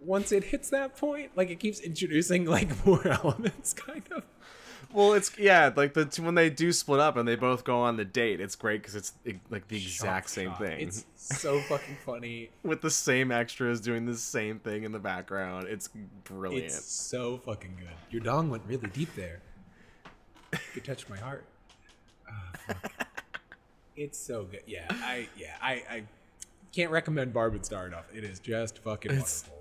once 0.00 0.32
it 0.32 0.44
hits 0.44 0.70
that 0.70 0.96
point 0.96 1.30
like 1.36 1.50
it 1.50 1.58
keeps 1.60 1.80
introducing 1.80 2.44
like 2.44 2.84
more 2.86 3.06
elements 3.06 3.72
kind 3.72 4.02
of 4.12 4.22
Well, 4.92 5.14
it's 5.14 5.36
yeah, 5.38 5.72
like 5.74 5.94
the 5.94 6.04
two, 6.06 6.22
when 6.22 6.36
they 6.36 6.48
do 6.48 6.72
split 6.72 7.00
up 7.00 7.16
and 7.16 7.26
they 7.28 7.34
both 7.34 7.64
go 7.64 7.80
on 7.80 7.96
the 7.96 8.04
date, 8.04 8.40
it's 8.40 8.54
great 8.54 8.80
because 8.82 8.94
it's 8.94 9.12
like 9.50 9.66
the 9.68 9.76
exact 9.76 10.30
same 10.30 10.50
shot. 10.50 10.58
thing 10.60 10.80
it's 10.80 11.04
so 11.16 11.60
fucking 11.62 11.96
funny 12.06 12.50
with 12.62 12.80
the 12.82 12.90
same 12.90 13.30
extras 13.32 13.80
doing 13.80 14.06
the 14.06 14.16
same 14.16 14.58
thing 14.60 14.84
in 14.84 14.92
the 14.92 14.98
background. 15.00 15.66
It's 15.68 15.88
brilliant. 16.24 16.66
It's 16.66 16.84
so 16.90 17.38
fucking 17.38 17.76
good. 17.78 17.88
Your 18.10 18.22
dong 18.22 18.48
went 18.48 18.62
really 18.66 18.88
deep 18.88 19.14
there. 19.16 19.40
You 20.74 20.80
touched 20.80 21.10
my 21.10 21.18
heart. 21.18 21.44
Ah, 22.28 22.50
fuck. 22.68 22.92
it's 23.96 24.18
so 24.18 24.44
good. 24.44 24.62
Yeah, 24.66 24.86
I 24.90 25.28
yeah 25.36 25.56
I 25.60 25.72
I 25.90 26.02
can't 26.72 26.90
recommend 26.92 27.32
Barb 27.34 27.54
and 27.54 27.64
Star 27.66 27.86
enough. 27.86 28.06
It 28.14 28.22
is 28.24 28.38
just 28.38 28.78
fucking 28.78 29.10
It's- 29.10 29.42
wonderful. 29.42 29.55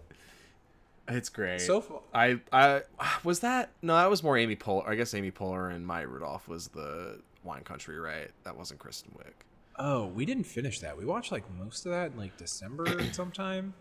It's 1.08 1.30
great. 1.30 1.62
So 1.62 1.82
fu- 1.82 2.00
I 2.14 2.40
I 2.52 2.82
was 3.24 3.42
that 3.42 3.70
no, 3.82 3.96
that 3.96 4.10
was 4.10 4.24
more 4.24 4.38
Amy 4.38 4.56
Poehler. 4.56 4.88
I 4.88 4.96
guess 4.96 5.14
Amy 5.14 5.32
Poehler 5.32 5.74
and 5.74 5.86
Maya 5.86 6.08
Rudolph 6.08 6.48
was 6.48 6.70
the 6.70 7.20
Wine 7.44 7.64
Country, 7.64 8.00
right? 8.00 8.32
That 8.44 8.58
wasn't 8.58 8.80
Kristen 8.80 9.12
Wiig. 9.18 9.34
Oh, 9.78 10.08
we 10.08 10.26
didn't 10.26 10.46
finish 10.46 10.80
that. 10.80 10.98
We 10.98 11.06
watched 11.06 11.32
like 11.32 11.44
most 11.60 11.86
of 11.86 11.92
that 11.92 12.12
in 12.14 12.18
like 12.18 12.36
December 12.38 13.04
sometime. 13.14 13.74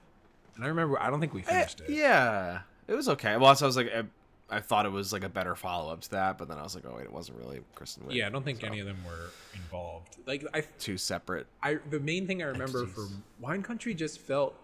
And 0.57 0.65
I 0.65 0.69
remember 0.69 1.01
I 1.01 1.09
don't 1.09 1.21
think 1.21 1.33
we 1.33 1.43
finished 1.43 1.81
it. 1.81 1.91
Eh, 1.91 1.95
Yeah, 1.97 2.61
it 2.89 2.95
was 2.95 3.09
okay. 3.09 3.37
Well, 3.39 3.55
so 3.57 3.65
I 3.65 3.69
was 3.69 3.77
like, 3.77 3.91
I, 3.95 4.03
I 4.51 4.61
thought 4.61 4.85
it 4.85 4.93
was 4.93 5.13
like 5.13 5.25
a 5.25 5.29
better 5.31 5.55
follow 5.57 5.91
up 5.93 6.03
to 6.03 6.11
that, 6.11 6.37
but 6.37 6.49
then 6.49 6.59
I 6.59 6.63
was 6.63 6.75
like, 6.75 6.85
oh 6.87 6.95
wait, 6.97 7.05
it 7.05 7.13
wasn't 7.13 7.39
really 7.39 7.61
Kristen 7.75 8.05
Wiig. 8.05 8.15
Yeah, 8.17 8.27
I 8.27 8.31
don't 8.31 8.45
think 8.45 8.61
So, 8.61 8.67
any 8.67 8.81
of 8.81 8.87
them 8.87 8.99
were 9.07 9.31
involved. 9.55 10.19
Like 10.27 10.45
I 10.53 10.61
two 10.79 10.99
separate. 10.99 11.47
I 11.63 11.79
the 11.91 12.01
main 12.01 12.27
thing 12.27 12.43
I 12.43 12.47
remember 12.47 12.81
Entities. 12.81 12.95
from 12.95 13.25
Wine 13.41 13.63
Country 13.63 13.95
just 13.95 14.21
felt 14.21 14.55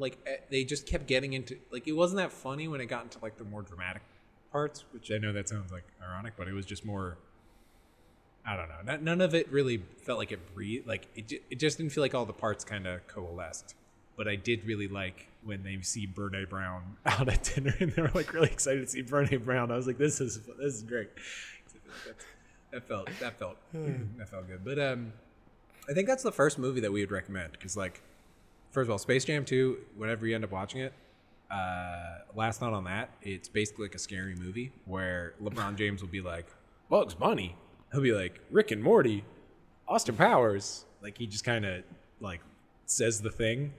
like 0.00 0.18
eh, 0.26 0.36
they 0.50 0.64
just 0.64 0.86
kept 0.86 1.06
getting 1.06 1.32
into 1.34 1.56
like 1.70 1.86
it 1.86 1.92
wasn't 1.92 2.16
that 2.18 2.32
funny 2.32 2.66
when 2.66 2.80
it 2.80 2.86
got 2.86 3.04
into 3.04 3.18
like 3.22 3.36
the 3.38 3.44
more 3.44 3.62
dramatic 3.62 4.02
parts, 4.50 4.84
which 4.92 5.12
I 5.12 5.18
know 5.18 5.32
that 5.32 5.48
sounds 5.48 5.70
like 5.70 5.84
ironic, 6.02 6.34
but 6.36 6.48
it 6.48 6.52
was 6.52 6.66
just 6.66 6.84
more. 6.84 7.18
I 8.44 8.56
don't 8.56 8.68
know. 8.68 8.76
None- 8.84 9.04
None 9.04 9.20
of 9.20 9.34
it 9.34 9.52
really 9.52 9.82
felt 10.02 10.18
like 10.18 10.32
it 10.32 10.54
breathed. 10.54 10.86
Like 10.88 11.06
it, 11.14 11.30
it 11.50 11.58
just 11.60 11.76
didn't 11.76 11.92
feel 11.92 12.02
like 12.02 12.14
all 12.14 12.24
the 12.24 12.32
parts 12.32 12.64
kind 12.64 12.86
of 12.86 13.06
coalesced. 13.06 13.74
But 14.16 14.26
I 14.28 14.36
did 14.36 14.64
really 14.66 14.88
like 14.88 15.28
when 15.44 15.62
they 15.62 15.78
see 15.82 16.06
Brene 16.06 16.48
Brown 16.48 16.96
out 17.06 17.28
at 17.28 17.44
dinner, 17.44 17.74
and 17.80 17.92
they 17.92 18.02
were 18.02 18.10
like 18.14 18.32
really 18.32 18.48
excited 18.50 18.80
to 18.80 18.86
see 18.88 19.02
Brene 19.02 19.44
Brown. 19.44 19.70
I 19.70 19.76
was 19.76 19.86
like, 19.86 19.98
"This 19.98 20.20
is 20.20 20.40
this 20.58 20.74
is 20.74 20.82
great." 20.82 21.10
That 22.72 22.86
felt 22.86 23.08
that 23.20 23.38
felt 23.38 23.56
that 23.72 24.28
felt 24.28 24.46
good. 24.48 24.64
But 24.64 24.78
um, 24.78 25.12
I 25.88 25.92
think 25.92 26.06
that's 26.06 26.22
the 26.22 26.32
first 26.32 26.58
movie 26.58 26.80
that 26.80 26.92
we 26.92 27.00
would 27.00 27.10
recommend 27.10 27.52
because, 27.52 27.76
like, 27.76 28.00
first 28.70 28.86
of 28.86 28.90
all, 28.90 28.98
Space 28.98 29.24
Jam 29.24 29.44
2, 29.44 29.78
whenever 29.96 30.26
you 30.26 30.34
end 30.34 30.44
up 30.44 30.50
watching 30.50 30.80
it, 30.80 30.92
uh, 31.50 32.18
last 32.34 32.60
thought 32.60 32.72
on 32.72 32.84
that, 32.84 33.10
it's 33.22 33.48
basically 33.48 33.86
like 33.86 33.94
a 33.94 33.98
scary 33.98 34.34
movie 34.36 34.72
where 34.84 35.34
LeBron 35.42 35.76
James 35.76 36.00
will 36.00 36.08
be 36.08 36.20
like, 36.20 36.46
Bugs 36.88 37.14
Bunny. 37.14 37.56
He'll 37.92 38.02
be 38.02 38.12
like, 38.12 38.40
Rick 38.50 38.70
and 38.70 38.82
Morty, 38.82 39.24
Austin 39.88 40.16
Powers. 40.16 40.84
Like, 41.02 41.18
he 41.18 41.26
just 41.26 41.44
kind 41.44 41.64
of, 41.64 41.82
like, 42.20 42.40
says 42.86 43.20
the 43.20 43.30
thing, 43.30 43.72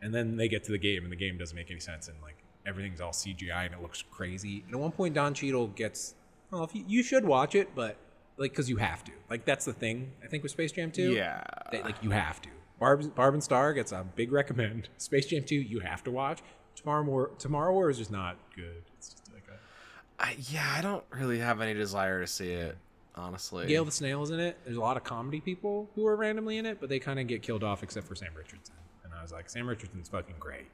and 0.00 0.14
then 0.14 0.36
they 0.36 0.48
get 0.48 0.64
to 0.64 0.72
the 0.72 0.78
game, 0.78 1.02
and 1.02 1.12
the 1.12 1.16
game 1.16 1.36
doesn't 1.36 1.54
make 1.54 1.70
any 1.70 1.80
sense, 1.80 2.08
and, 2.08 2.16
like, 2.22 2.36
everything's 2.66 3.00
all 3.00 3.12
CGI, 3.12 3.66
and 3.66 3.74
it 3.74 3.82
looks 3.82 4.02
crazy. 4.02 4.64
And 4.66 4.74
at 4.74 4.80
one 4.80 4.92
point, 4.92 5.14
Don 5.14 5.34
Cheadle 5.34 5.68
gets, 5.68 6.14
well, 6.50 6.64
if 6.64 6.74
you, 6.74 6.84
you 6.88 7.02
should 7.02 7.24
watch 7.24 7.54
it, 7.54 7.68
but, 7.74 7.96
like, 8.38 8.52
because 8.52 8.70
you 8.70 8.76
have 8.76 9.04
to. 9.04 9.12
Like, 9.28 9.44
that's 9.44 9.64
the 9.64 9.72
thing, 9.72 10.10
I 10.24 10.26
think, 10.26 10.42
with 10.42 10.52
Space 10.52 10.72
Jam 10.72 10.90
2 10.90 11.12
Yeah, 11.12 11.42
that, 11.70 11.84
like 11.84 12.02
you 12.02 12.10
have 12.10 12.40
to. 12.42 12.48
Barb, 12.84 13.14
Barb 13.14 13.32
and 13.32 13.42
Star 13.42 13.72
gets 13.72 13.92
a 13.92 14.04
big 14.14 14.30
recommend. 14.30 14.90
Space 14.98 15.24
Jam 15.24 15.42
2, 15.42 15.54
you 15.54 15.80
have 15.80 16.04
to 16.04 16.10
watch. 16.10 16.40
Tomorrow 16.76 17.02
War, 17.04 17.30
Tomorrow 17.38 17.72
War 17.72 17.88
is 17.88 17.96
just 17.96 18.10
not 18.10 18.36
good. 18.54 18.82
It's 18.98 19.08
just 19.08 19.32
like 19.32 19.44
a 19.48 20.22
I, 20.22 20.36
yeah. 20.50 20.74
I 20.76 20.82
don't 20.82 21.02
really 21.10 21.38
have 21.38 21.62
any 21.62 21.72
desire 21.72 22.20
to 22.20 22.26
see 22.26 22.50
it, 22.52 22.76
honestly. 23.14 23.66
Gail 23.68 23.86
the 23.86 23.90
Snail's 23.90 24.30
in 24.32 24.38
it. 24.38 24.58
There's 24.66 24.76
a 24.76 24.80
lot 24.82 24.98
of 24.98 25.04
comedy 25.04 25.40
people 25.40 25.88
who 25.94 26.06
are 26.06 26.14
randomly 26.14 26.58
in 26.58 26.66
it, 26.66 26.78
but 26.78 26.90
they 26.90 26.98
kind 26.98 27.18
of 27.18 27.26
get 27.26 27.40
killed 27.40 27.64
off 27.64 27.82
except 27.82 28.06
for 28.06 28.14
Sam 28.14 28.32
Richardson. 28.36 28.74
And 29.02 29.14
I 29.14 29.22
was 29.22 29.32
like, 29.32 29.48
Sam 29.48 29.66
Richardson's 29.66 30.10
fucking 30.10 30.34
great. 30.38 30.66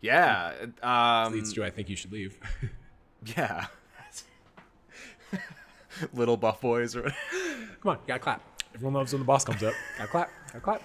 yeah. 0.00 0.52
Um, 0.82 1.32
Leads 1.32 1.52
to 1.52 1.64
I 1.64 1.70
think 1.70 1.90
you 1.90 1.94
should 1.94 2.10
leave. 2.10 2.40
yeah. 3.36 3.66
Little 6.12 6.36
buff 6.36 6.60
boys 6.60 6.96
or 6.96 7.02
whatever. 7.02 7.18
Come 7.82 7.90
on, 7.92 7.98
gotta 8.04 8.18
clap. 8.18 8.51
Everyone 8.74 8.94
loves 8.94 9.12
when 9.12 9.20
the 9.20 9.26
boss 9.26 9.44
comes 9.44 9.62
up. 9.62 9.74
Gotta 9.98 10.10
clap. 10.10 10.30
Gotta 10.48 10.60
clap. 10.60 10.82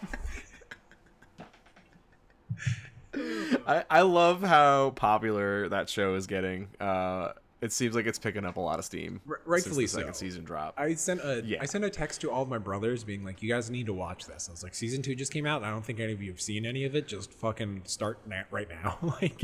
I, 3.65 3.83
I 3.89 4.01
love 4.01 4.43
how 4.43 4.91
popular 4.91 5.69
that 5.69 5.89
show 5.89 6.15
is 6.15 6.27
getting. 6.27 6.67
Uh, 6.79 7.31
it 7.61 7.71
seems 7.71 7.95
like 7.95 8.05
it's 8.05 8.19
picking 8.19 8.45
up 8.45 8.57
a 8.57 8.59
lot 8.59 8.77
of 8.77 8.85
steam. 8.85 9.19
R- 9.27 9.41
rightfully 9.45 9.87
since 9.87 9.93
the 9.93 9.99
second 10.01 10.13
so. 10.13 10.19
season 10.19 10.43
drop. 10.43 10.75
I 10.77 10.93
sent 10.93 11.21
a 11.21 11.37
I 11.37 11.41
Yeah. 11.43 11.57
I 11.61 11.65
sent 11.65 11.83
a 11.83 11.89
text 11.89 12.21
to 12.21 12.29
all 12.29 12.43
of 12.43 12.49
my 12.49 12.59
brothers 12.59 13.03
being 13.03 13.23
like, 13.23 13.41
"You 13.41 13.49
guys 13.49 13.71
need 13.71 13.87
to 13.87 13.93
watch 13.93 14.25
this." 14.27 14.47
I 14.47 14.51
was 14.51 14.61
like, 14.61 14.75
"Season 14.75 15.01
two 15.01 15.15
just 15.15 15.33
came 15.33 15.47
out. 15.47 15.63
I 15.63 15.71
don't 15.71 15.83
think 15.83 15.99
any 15.99 16.13
of 16.13 16.21
you 16.21 16.29
have 16.31 16.41
seen 16.41 16.65
any 16.67 16.83
of 16.85 16.95
it. 16.95 17.07
Just 17.07 17.33
fucking 17.33 17.81
start 17.85 18.19
na- 18.27 18.43
right 18.51 18.69
now." 18.69 18.99
like, 19.21 19.41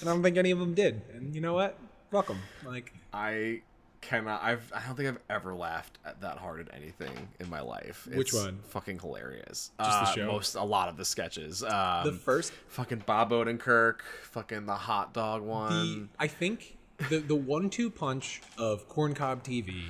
and 0.00 0.08
I 0.08 0.12
don't 0.12 0.22
think 0.22 0.36
any 0.36 0.50
of 0.50 0.58
them 0.58 0.74
did. 0.74 1.02
And 1.12 1.32
you 1.34 1.40
know 1.40 1.54
what? 1.54 1.78
Fuck 2.10 2.26
them. 2.26 2.40
Like, 2.66 2.92
I 3.12 3.62
cannot. 4.08 4.42
I've. 4.42 4.72
I 4.74 4.84
don't 4.86 4.96
think 4.96 5.08
I've 5.08 5.18
ever 5.28 5.54
laughed 5.54 5.98
at 6.04 6.20
that 6.20 6.38
hard 6.38 6.60
at 6.60 6.74
anything 6.74 7.28
in 7.40 7.48
my 7.50 7.60
life. 7.60 8.06
Which 8.12 8.32
one? 8.32 8.60
Fucking 8.68 8.98
hilarious. 9.00 9.70
Just 9.78 10.00
the 10.00 10.06
Uh, 10.06 10.12
show? 10.12 10.26
Most. 10.26 10.54
A 10.54 10.62
lot 10.62 10.88
of 10.88 10.96
the 10.96 11.04
sketches. 11.04 11.62
Um, 11.62 12.04
the 12.04 12.12
first, 12.12 12.52
fucking 12.68 13.04
Bob 13.06 13.30
Odenkirk. 13.30 13.96
Fucking 14.22 14.66
the 14.66 14.74
hot 14.74 15.12
dog 15.14 15.42
the 15.42 15.48
one. 15.48 16.08
I 16.18 16.26
think 16.26 16.76
the 17.10 17.18
the 17.18 17.34
one 17.34 17.70
two 17.70 17.90
punch 17.90 18.40
of 18.58 18.88
Corncob 18.88 19.42
TV 19.42 19.82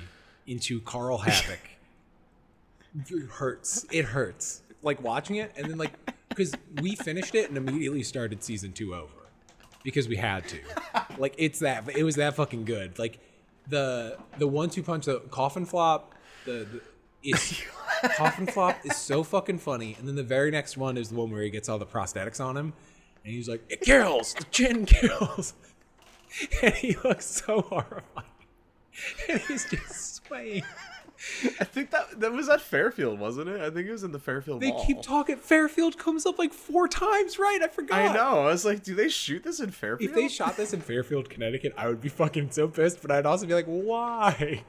into 0.47 0.81
Karl 0.81 1.17
Havoc 1.19 1.59
hurts. 3.31 3.85
It 3.91 4.05
hurts. 4.05 4.61
Like 4.81 5.01
watching 5.01 5.37
it, 5.37 5.51
and 5.57 5.69
then 5.69 5.77
like 5.77 5.93
because 6.29 6.53
we 6.81 6.95
finished 6.95 7.33
it 7.33 7.49
and 7.49 7.57
immediately 7.57 8.03
started 8.03 8.43
season 8.43 8.71
two 8.71 8.93
over 8.93 9.09
because 9.83 10.07
we 10.07 10.15
had 10.15 10.47
to. 10.49 10.59
Like 11.17 11.33
it's 11.37 11.59
that 11.59 11.89
it 11.95 12.03
was 12.03 12.15
that 12.17 12.35
fucking 12.35 12.65
good. 12.65 12.99
Like 12.99 13.19
the 13.67 14.17
the 14.37 14.47
one 14.47 14.69
two 14.69 14.83
punch, 14.83 15.05
the 15.05 15.19
coffin 15.31 15.65
flop, 15.65 16.13
the, 16.45 16.67
the 16.71 16.81
it's 17.23 17.61
coffin 18.17 18.47
flop 18.47 18.77
is 18.83 18.95
so 18.95 19.23
fucking 19.23 19.57
funny. 19.59 19.95
And 19.97 20.07
then 20.07 20.15
the 20.15 20.23
very 20.23 20.51
next 20.51 20.77
one 20.77 20.97
is 20.97 21.09
the 21.09 21.15
one 21.15 21.31
where 21.31 21.41
he 21.41 21.49
gets 21.49 21.69
all 21.69 21.79
the 21.79 21.85
prosthetics 21.85 22.43
on 22.43 22.55
him, 22.57 22.73
and 23.23 23.33
he's 23.33 23.49
like, 23.49 23.63
"It 23.69 23.81
kills. 23.81 24.33
The 24.33 24.43
chin 24.45 24.85
kills." 24.87 25.53
and 26.61 26.73
he 26.73 26.97
looks 27.03 27.25
so 27.25 27.61
horrified. 27.61 28.25
And 29.29 29.39
he's 29.41 29.69
just 29.69 30.25
swaying. 30.25 30.63
I 31.59 31.63
think 31.63 31.91
that 31.91 32.19
that 32.19 32.31
was 32.33 32.49
at 32.49 32.61
Fairfield, 32.61 33.19
wasn't 33.19 33.49
it? 33.49 33.61
I 33.61 33.69
think 33.69 33.87
it 33.87 33.91
was 33.91 34.03
in 34.03 34.11
the 34.11 34.19
Fairfield 34.19 34.61
They 34.61 34.71
Mall. 34.71 34.85
keep 34.85 35.01
talking. 35.01 35.37
Fairfield 35.37 35.97
comes 35.97 36.25
up 36.25 36.37
like 36.37 36.53
four 36.53 36.87
times, 36.87 37.39
right? 37.39 37.59
I 37.63 37.67
forgot. 37.67 37.97
I 37.99 38.13
know. 38.13 38.41
I 38.41 38.45
was 38.47 38.65
like, 38.65 38.83
do 38.83 38.93
they 38.95 39.07
shoot 39.09 39.43
this 39.43 39.59
in 39.59 39.71
Fairfield? 39.71 40.09
If 40.09 40.15
they 40.15 40.27
shot 40.27 40.57
this 40.57 40.73
in 40.73 40.81
Fairfield, 40.81 41.29
Connecticut, 41.29 41.73
I 41.77 41.87
would 41.87 42.01
be 42.01 42.09
fucking 42.09 42.51
so 42.51 42.67
pissed. 42.67 43.01
But 43.01 43.11
I'd 43.11 43.25
also 43.25 43.45
be 43.45 43.53
like, 43.53 43.65
why? 43.65 44.63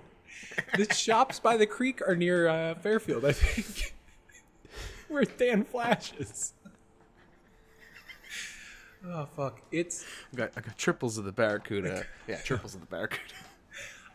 The 0.77 0.85
shops 0.95 1.41
by 1.41 1.57
the 1.57 1.67
creek 1.67 2.01
are 2.07 2.15
near 2.15 2.47
uh, 2.49 2.75
Fairfield, 2.77 3.25
I 3.25 3.33
think. 3.33 3.95
Where 5.09 5.25
Dan 5.25 5.65
flashes. 5.65 6.53
Oh 9.09 9.29
fuck! 9.37 9.61
It's 9.71 10.05
I 10.33 10.37
got, 10.37 10.51
I 10.57 10.61
got 10.63 10.77
triples 10.77 11.17
of 11.17 11.25
the 11.25 11.31
Barracuda. 11.33 12.05
yeah, 12.27 12.39
triples 12.39 12.75
of 12.75 12.81
the 12.81 12.87
Barracuda. 12.89 13.23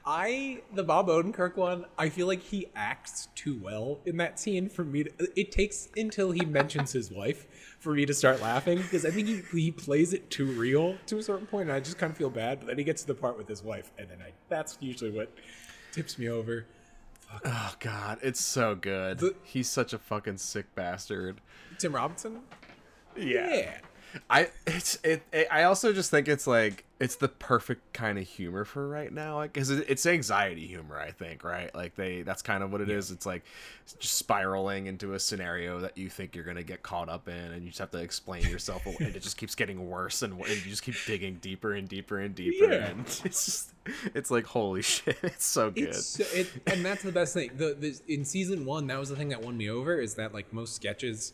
I 0.05 0.61
the 0.73 0.83
Bob 0.83 1.07
Odenkirk 1.07 1.55
one. 1.55 1.85
I 1.97 2.09
feel 2.09 2.25
like 2.27 2.41
he 2.41 2.67
acts 2.75 3.27
too 3.35 3.59
well 3.61 3.99
in 4.05 4.17
that 4.17 4.39
scene 4.39 4.67
for 4.69 4.83
me. 4.83 5.03
To, 5.03 5.11
it 5.35 5.51
takes 5.51 5.89
until 5.95 6.31
he 6.31 6.43
mentions 6.43 6.91
his 6.91 7.11
wife 7.11 7.75
for 7.79 7.93
me 7.93 8.05
to 8.07 8.13
start 8.13 8.41
laughing 8.41 8.77
because 8.79 9.05
I 9.05 9.11
think 9.11 9.27
he, 9.27 9.41
he 9.59 9.71
plays 9.71 10.13
it 10.13 10.29
too 10.31 10.47
real 10.53 10.97
to 11.07 11.17
a 11.19 11.23
certain 11.23 11.45
point, 11.45 11.69
and 11.69 11.71
I 11.73 11.79
just 11.79 11.97
kind 11.99 12.11
of 12.11 12.17
feel 12.17 12.31
bad. 12.31 12.59
But 12.59 12.67
then 12.67 12.77
he 12.79 12.83
gets 12.83 13.01
to 13.01 13.07
the 13.07 13.15
part 13.15 13.37
with 13.37 13.47
his 13.47 13.63
wife, 13.63 13.91
and 13.99 14.09
then 14.09 14.17
I 14.21 14.31
that's 14.49 14.77
usually 14.81 15.11
what 15.11 15.31
tips 15.91 16.17
me 16.17 16.27
over. 16.29 16.65
Oh 17.45 17.73
god, 17.79 18.17
it's 18.23 18.41
so 18.41 18.75
good. 18.75 19.19
The- 19.19 19.35
He's 19.43 19.69
such 19.69 19.93
a 19.93 19.99
fucking 19.99 20.37
sick 20.37 20.73
bastard. 20.75 21.41
Tim 21.77 21.93
Robinson. 21.95 22.39
Yeah. 23.15 23.77
I 24.29 24.49
it's 24.67 24.97
it, 25.03 25.21
it. 25.31 25.47
I 25.51 25.63
also 25.63 25.93
just 25.93 26.11
think 26.11 26.27
it's 26.27 26.45
like 26.47 26.83
it's 26.99 27.15
the 27.15 27.27
perfect 27.29 27.93
kind 27.93 28.17
of 28.19 28.27
humor 28.27 28.65
for 28.65 28.87
right 28.87 29.11
now, 29.11 29.41
because 29.41 29.69
it, 29.69 29.85
it's 29.89 30.05
anxiety 30.05 30.67
humor. 30.67 30.99
I 30.99 31.11
think 31.11 31.43
right, 31.43 31.73
like 31.73 31.95
they 31.95 32.21
that's 32.21 32.41
kind 32.41 32.63
of 32.63 32.71
what 32.71 32.81
it 32.81 32.89
is. 32.89 33.11
It's 33.11 33.25
like 33.25 33.43
just 33.99 34.15
spiraling 34.17 34.87
into 34.87 35.13
a 35.13 35.19
scenario 35.19 35.79
that 35.79 35.97
you 35.97 36.09
think 36.09 36.35
you're 36.35 36.43
gonna 36.45 36.63
get 36.63 36.83
caught 36.83 37.09
up 37.09 37.27
in, 37.27 37.33
and 37.33 37.63
you 37.63 37.69
just 37.69 37.79
have 37.79 37.91
to 37.91 37.99
explain 37.99 38.43
yourself, 38.43 38.85
and 38.85 39.15
it 39.15 39.21
just 39.21 39.37
keeps 39.37 39.55
getting 39.55 39.89
worse, 39.89 40.21
and, 40.21 40.33
and 40.33 40.49
you 40.49 40.69
just 40.69 40.83
keep 40.83 40.95
digging 41.05 41.35
deeper 41.41 41.73
and 41.73 41.87
deeper 41.87 42.19
and 42.19 42.35
deeper, 42.35 42.65
Yeah. 42.71 42.87
and 42.89 42.99
it's 43.25 43.45
just 43.45 43.71
it's 44.13 44.29
like 44.29 44.45
holy 44.45 44.81
shit, 44.83 45.17
it's 45.23 45.45
so 45.45 45.71
good. 45.71 45.89
It's 45.89 46.05
so- 46.05 46.23
it, 46.33 46.47
and 46.67 46.83
that's 46.85 47.03
the 47.03 47.11
best 47.11 47.33
thing. 47.33 47.51
The, 47.55 47.75
the 47.79 47.97
in 48.13 48.25
season 48.25 48.65
one, 48.65 48.87
that 48.87 48.99
was 48.99 49.09
the 49.09 49.15
thing 49.15 49.29
that 49.29 49.41
won 49.41 49.57
me 49.57 49.69
over. 49.69 49.99
Is 49.99 50.15
that 50.15 50.33
like 50.33 50.51
most 50.53 50.75
sketches, 50.75 51.33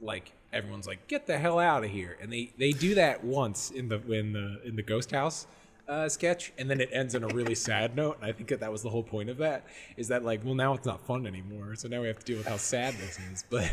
like 0.00 0.32
everyone's 0.52 0.86
like, 0.86 1.06
"Get 1.08 1.26
the 1.26 1.38
hell 1.38 1.58
out 1.58 1.84
of 1.84 1.90
here," 1.90 2.16
and 2.20 2.32
they 2.32 2.52
they 2.58 2.72
do 2.72 2.94
that 2.94 3.24
once 3.24 3.70
in 3.70 3.88
the 3.88 4.00
in 4.12 4.32
the 4.32 4.60
in 4.64 4.76
the 4.76 4.82
ghost 4.82 5.10
house 5.10 5.46
uh, 5.88 6.08
sketch, 6.08 6.52
and 6.58 6.70
then 6.70 6.80
it 6.80 6.90
ends 6.92 7.14
on 7.14 7.24
a 7.24 7.28
really 7.28 7.54
sad 7.54 7.96
note. 7.96 8.18
And 8.20 8.28
I 8.28 8.32
think 8.32 8.50
that 8.50 8.60
that 8.60 8.70
was 8.70 8.82
the 8.82 8.90
whole 8.90 9.02
point 9.02 9.30
of 9.30 9.38
that. 9.38 9.64
Is 9.96 10.08
that 10.08 10.24
like, 10.24 10.44
well, 10.44 10.54
now 10.54 10.74
it's 10.74 10.86
not 10.86 11.00
fun 11.00 11.26
anymore, 11.26 11.74
so 11.76 11.88
now 11.88 12.02
we 12.02 12.08
have 12.08 12.18
to 12.18 12.24
deal 12.24 12.38
with 12.38 12.46
how 12.46 12.58
sad 12.58 12.94
this 12.94 13.18
is. 13.32 13.44
But, 13.50 13.70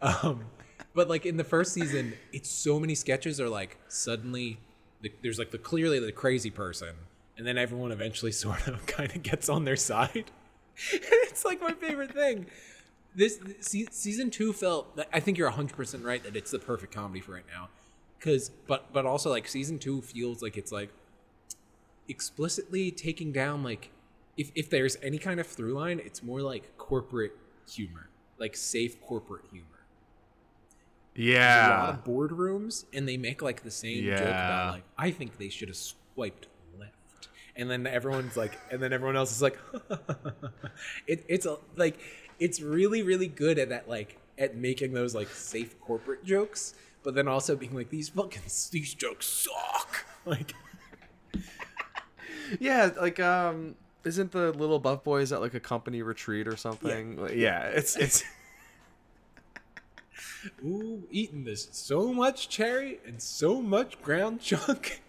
um, 0.00 0.46
but 0.94 1.08
like 1.08 1.26
in 1.26 1.36
the 1.36 1.44
first 1.44 1.72
season, 1.72 2.14
it's 2.32 2.48
so 2.48 2.80
many 2.80 2.94
sketches 2.94 3.40
are 3.40 3.48
like 3.48 3.76
suddenly 3.88 4.58
the, 5.02 5.12
there's 5.22 5.38
like 5.38 5.50
the 5.50 5.58
clearly 5.58 6.00
the 6.00 6.12
crazy 6.12 6.50
person, 6.50 6.94
and 7.36 7.46
then 7.46 7.58
everyone 7.58 7.92
eventually 7.92 8.32
sort 8.44 8.66
of 8.66 8.86
kind 8.86 9.14
of 9.14 9.22
gets 9.22 9.48
on 9.48 9.64
their 9.64 9.76
side. 9.76 10.30
it's 10.92 11.44
like 11.44 11.60
my 11.60 11.72
favorite 11.72 12.12
thing. 12.12 12.46
This 13.20 13.38
season 13.90 14.30
two 14.30 14.54
felt. 14.54 14.98
I 15.12 15.20
think 15.20 15.36
you're 15.36 15.46
100 15.48 15.76
percent 15.76 16.04
right 16.06 16.22
that 16.22 16.36
it's 16.36 16.52
the 16.52 16.58
perfect 16.58 16.94
comedy 16.94 17.20
for 17.20 17.32
right 17.32 17.44
now. 17.52 17.68
Cause, 18.18 18.50
but 18.66 18.90
but 18.94 19.04
also 19.04 19.28
like 19.28 19.46
season 19.46 19.78
two 19.78 20.00
feels 20.00 20.40
like 20.40 20.56
it's 20.56 20.72
like 20.72 20.88
explicitly 22.08 22.90
taking 22.90 23.30
down 23.30 23.62
like 23.62 23.90
if 24.38 24.50
if 24.54 24.70
there's 24.70 24.96
any 25.02 25.18
kind 25.18 25.38
of 25.38 25.46
through 25.46 25.74
line, 25.74 26.00
it's 26.02 26.22
more 26.22 26.40
like 26.40 26.78
corporate 26.78 27.32
humor, 27.70 28.08
like 28.38 28.56
safe 28.56 28.98
corporate 29.02 29.44
humor. 29.52 29.66
Yeah, 31.14 31.34
There's 31.34 31.66
a 31.66 31.70
lot 31.70 31.88
yeah, 31.88 31.98
of 31.98 32.04
boardrooms, 32.04 32.86
and 32.94 33.06
they 33.06 33.18
make 33.18 33.42
like 33.42 33.62
the 33.62 33.70
same 33.70 34.04
joke 34.04 34.20
about 34.22 34.72
like 34.72 34.84
I 34.96 35.10
think 35.10 35.36
they 35.36 35.50
should 35.50 35.68
have 35.68 35.76
swiped 35.76 36.46
left, 36.78 37.28
and 37.54 37.70
then 37.70 37.86
everyone's 37.86 38.38
like, 38.38 38.58
and 38.70 38.82
then 38.82 38.94
everyone 38.94 39.16
else 39.16 39.30
is 39.30 39.42
like, 39.42 39.58
it, 41.06 41.22
it's 41.28 41.44
a, 41.44 41.58
like 41.76 41.98
it's 42.40 42.60
really 42.60 43.02
really 43.02 43.28
good 43.28 43.58
at 43.58 43.68
that 43.68 43.88
like 43.88 44.18
at 44.38 44.56
making 44.56 44.94
those 44.94 45.14
like 45.14 45.28
safe 45.28 45.78
corporate 45.80 46.24
jokes, 46.24 46.74
but 47.02 47.14
then 47.14 47.28
also 47.28 47.54
being 47.54 47.74
like 47.74 47.90
these 47.90 48.08
fucking 48.08 48.42
these 48.72 48.94
jokes 48.94 49.26
suck. 49.26 50.06
Like 50.26 50.52
yeah. 52.60 52.90
Like 53.00 53.18
um, 53.20 53.74
isn't 54.04 54.32
the 54.32 54.52
little 54.52 54.78
buff 54.78 55.02
boys 55.02 55.32
at 55.32 55.40
like 55.40 55.54
a 55.54 55.60
company 55.60 56.02
retreat 56.02 56.46
or 56.46 56.56
something? 56.56 57.16
Like, 57.16 57.34
Yeah, 57.34 57.62
it's 57.64 57.96
it's. 57.96 58.22
ooh, 60.64 61.04
eating 61.10 61.44
this 61.44 61.68
so 61.72 62.12
much 62.12 62.50
cherry 62.50 63.00
and 63.06 63.20
so 63.22 63.62
much 63.62 64.00
ground 64.02 64.42
chunk. 64.42 65.00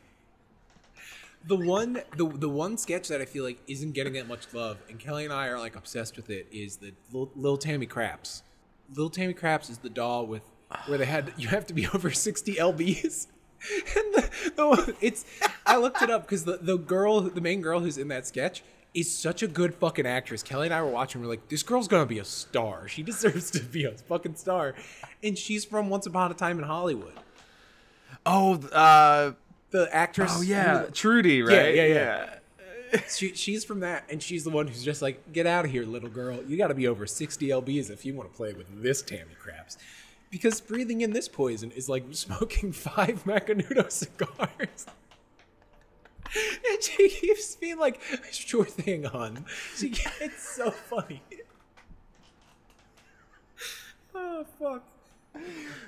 The 1.48 1.56
one, 1.56 2.02
the 2.16 2.28
the 2.28 2.50
one 2.50 2.78
sketch 2.78 3.08
that 3.08 3.20
I 3.20 3.26
feel 3.26 3.44
like 3.44 3.60
isn't 3.68 3.94
getting 3.94 4.14
that 4.14 4.28
much 4.28 4.54
love, 4.54 4.78
and 4.89 5.00
Kelly 5.00 5.24
and 5.24 5.34
I 5.34 5.48
are 5.48 5.60
like 5.60 5.76
obsessed 5.76 6.16
with 6.16 6.30
it, 6.30 6.48
is 6.52 6.78
the 6.78 6.94
little, 7.12 7.58
Tammy 7.58 7.88
Craps. 7.88 8.44
Little 8.89 9.10
Tammy 9.10 9.34
Craps 9.34 9.70
is 9.70 9.80
the 9.80 9.89
doll 9.89 10.28
with 10.28 10.44
where 10.86 10.98
they 10.98 11.06
had 11.06 11.34
you 11.38 11.48
have 11.48 11.66
to 11.68 11.74
be 11.74 11.88
over 11.94 12.12
sixty 12.12 12.56
lbs, 12.56 13.28
and 13.96 14.14
the, 14.14 14.30
the 14.56 14.96
it's 15.02 15.26
I 15.66 15.78
looked 15.78 16.02
it 16.04 16.12
up 16.12 16.24
because 16.24 16.46
the 16.46 16.58
the 16.62 16.78
girl, 16.78 17.22
the 17.22 17.42
main 17.42 17.62
girl 17.62 17.80
who's 17.80 17.98
in 17.98 18.08
that 18.10 18.28
sketch. 18.28 18.64
Is 18.94 19.18
such 19.18 19.42
a 19.42 19.48
good 19.48 19.74
fucking 19.74 20.06
actress. 20.06 20.44
Kelly 20.44 20.68
and 20.68 20.74
I 20.74 20.82
were 20.82 20.89
watching. 20.89 21.22
We're 21.22 21.30
like, 21.30 21.48
this 21.48 21.64
girl's 21.64 21.88
gonna 21.88 22.06
be 22.06 22.20
a 22.20 22.26
star. 22.26 22.89
She 22.89 23.04
deserves 23.12 23.50
to 23.52 23.62
be 23.62 23.86
a 23.86 23.92
fucking 23.92 24.36
star, 24.36 24.76
and 25.24 25.38
she's 25.38 25.64
from 25.64 25.89
Once 25.89 26.08
Upon 26.08 26.30
a 26.30 26.34
Time 26.34 26.60
in 26.60 26.66
Hollywood. 26.66 27.14
Oh, 28.26 28.56
uh, 28.56 29.32
The 29.72 29.94
actress. 29.94 30.34
oh 30.36 30.42
yeah, 30.42 30.86
Trudy, 30.94 31.42
right? 31.42 31.76
yeah, 31.76 31.86
yeah. 31.86 31.94
yeah. 31.94 32.36
Uh, 32.94 32.98
she, 33.10 33.34
she's 33.34 33.64
from 33.64 33.80
that, 33.80 34.04
and 34.10 34.22
she's 34.22 34.44
the 34.44 34.50
one 34.50 34.68
who's 34.68 34.84
just 34.84 35.02
like, 35.02 35.32
"Get 35.32 35.48
out 35.48 35.64
of 35.64 35.72
here, 35.72 35.86
little 35.86 36.10
girl! 36.10 36.44
You 36.44 36.58
got 36.58 36.68
to 36.68 36.74
be 36.74 36.88
over 36.88 37.08
60 37.08 37.48
lbs 37.48 37.90
if 37.90 38.06
you 38.06 38.14
want 38.14 38.30
to 38.30 38.36
play 38.36 38.52
with 38.54 38.84
this 38.84 39.02
Tammy 39.02 39.34
Craps." 39.40 39.78
Because 40.30 40.62
breathing 40.62 41.02
in 41.02 41.12
this 41.12 41.28
poison 41.28 41.72
is 41.72 41.90
like 41.90 42.04
smoking 42.12 42.72
five 42.74 43.24
Macanudo 43.26 43.92
cigars. 43.92 44.86
and 46.70 46.84
she 46.84 47.10
keeps 47.10 47.56
being 47.56 47.80
like, 47.80 48.00
"Sure 48.32 48.66
thing, 48.66 49.06
hon." 49.06 49.46
She, 49.76 49.94
it's 50.20 50.56
so 50.56 50.72
funny. 50.72 51.22
oh 54.16 54.46
fuck. 54.60 54.84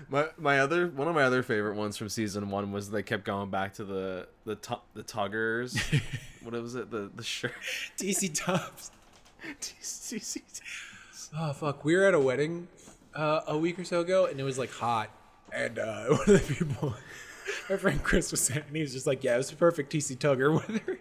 My 0.10 0.28
my 0.38 0.60
other 0.60 0.88
one 0.88 1.08
of 1.08 1.16
my 1.16 1.24
other 1.24 1.44
favorite 1.44 1.76
ones 1.76 1.98
from 1.98 2.10
season 2.10 2.50
one 2.50 2.72
was 2.72 2.91
they 2.91 3.04
kept 3.04 3.26
going 3.26 3.50
back 3.50 3.74
to 3.76 3.84
the 3.84 4.28
the 4.46 4.56
tu- 4.56 4.76
the 4.94 5.04
tuggers. 5.04 5.78
what 6.44 6.54
was 6.54 6.76
it? 6.76 6.91
The 6.91 7.10
the 7.16 7.24
shirt. 7.24 7.54
TC 7.98 8.32
Tops. 8.34 8.91
Oh 11.36 11.52
fuck! 11.52 11.84
We 11.84 11.96
were 11.96 12.06
at 12.06 12.14
a 12.14 12.20
wedding 12.20 12.68
uh, 13.16 13.41
a 13.48 13.58
week 13.58 13.80
or 13.80 13.84
so 13.84 14.02
ago, 14.02 14.26
and 14.28 14.39
it 14.39 14.44
was 14.44 14.60
like 14.60 14.70
hot. 14.72 15.10
And 15.52 15.80
uh, 15.80 16.06
one 16.10 16.20
of 16.22 16.48
the 16.48 16.54
people, 16.56 16.94
my 17.70 17.78
friend 17.78 18.04
Chris 18.04 18.30
was 18.30 18.41
saying, 18.41 18.64
and 18.68 18.76
he 18.76 18.84
was 18.84 18.94
just 18.94 19.08
like, 19.08 19.24
"Yeah, 19.24 19.34
it 19.34 19.38
was 19.38 19.50
the 19.50 19.56
perfect 19.56 19.91
TC 19.91 20.16
Tugger 20.18 20.54
weather." 20.54 21.00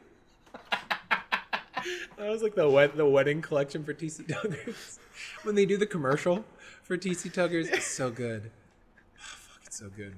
that 2.16 2.30
was 2.30 2.42
like 2.42 2.54
the 2.54 2.68
wed- 2.68 2.96
the 2.96 3.04
wedding 3.06 3.42
collection 3.42 3.84
for 3.84 3.92
TC 3.92 4.26
Tuggers. 4.26 4.98
when 5.42 5.54
they 5.54 5.66
do 5.66 5.76
the 5.76 5.86
commercial 5.86 6.44
for 6.82 6.96
TC 6.96 7.32
Tuggers, 7.32 7.72
it's 7.72 7.86
so 7.86 8.10
good. 8.10 8.50
Oh, 9.16 9.20
fuck, 9.24 9.60
it's 9.66 9.78
so 9.78 9.88
good. 9.88 10.14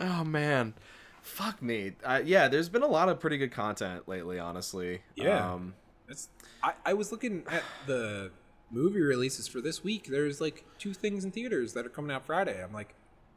Oh 0.00 0.22
man, 0.24 0.74
fuck 1.22 1.60
me. 1.60 1.92
Uh, 2.04 2.20
yeah, 2.24 2.48
there's 2.48 2.68
been 2.68 2.82
a 2.82 2.86
lot 2.88 3.08
of 3.08 3.18
pretty 3.20 3.36
good 3.38 3.50
content 3.52 4.08
lately. 4.08 4.38
Honestly. 4.38 5.00
Yeah. 5.16 5.52
Um, 5.54 5.74
That's 6.06 6.28
I, 6.62 6.72
I 6.86 6.94
was 6.94 7.10
looking 7.10 7.44
at 7.50 7.62
the 7.86 8.30
movie 8.70 9.00
releases 9.00 9.48
for 9.48 9.60
this 9.60 9.82
week. 9.82 10.06
There's 10.08 10.40
like 10.40 10.64
two 10.78 10.94
things 10.94 11.24
in 11.24 11.32
theaters 11.32 11.72
that 11.72 11.84
are 11.84 11.88
coming 11.90 12.12
out 12.14 12.24
Friday. 12.26 12.62
I'm 12.62 12.72
like, 12.72 12.94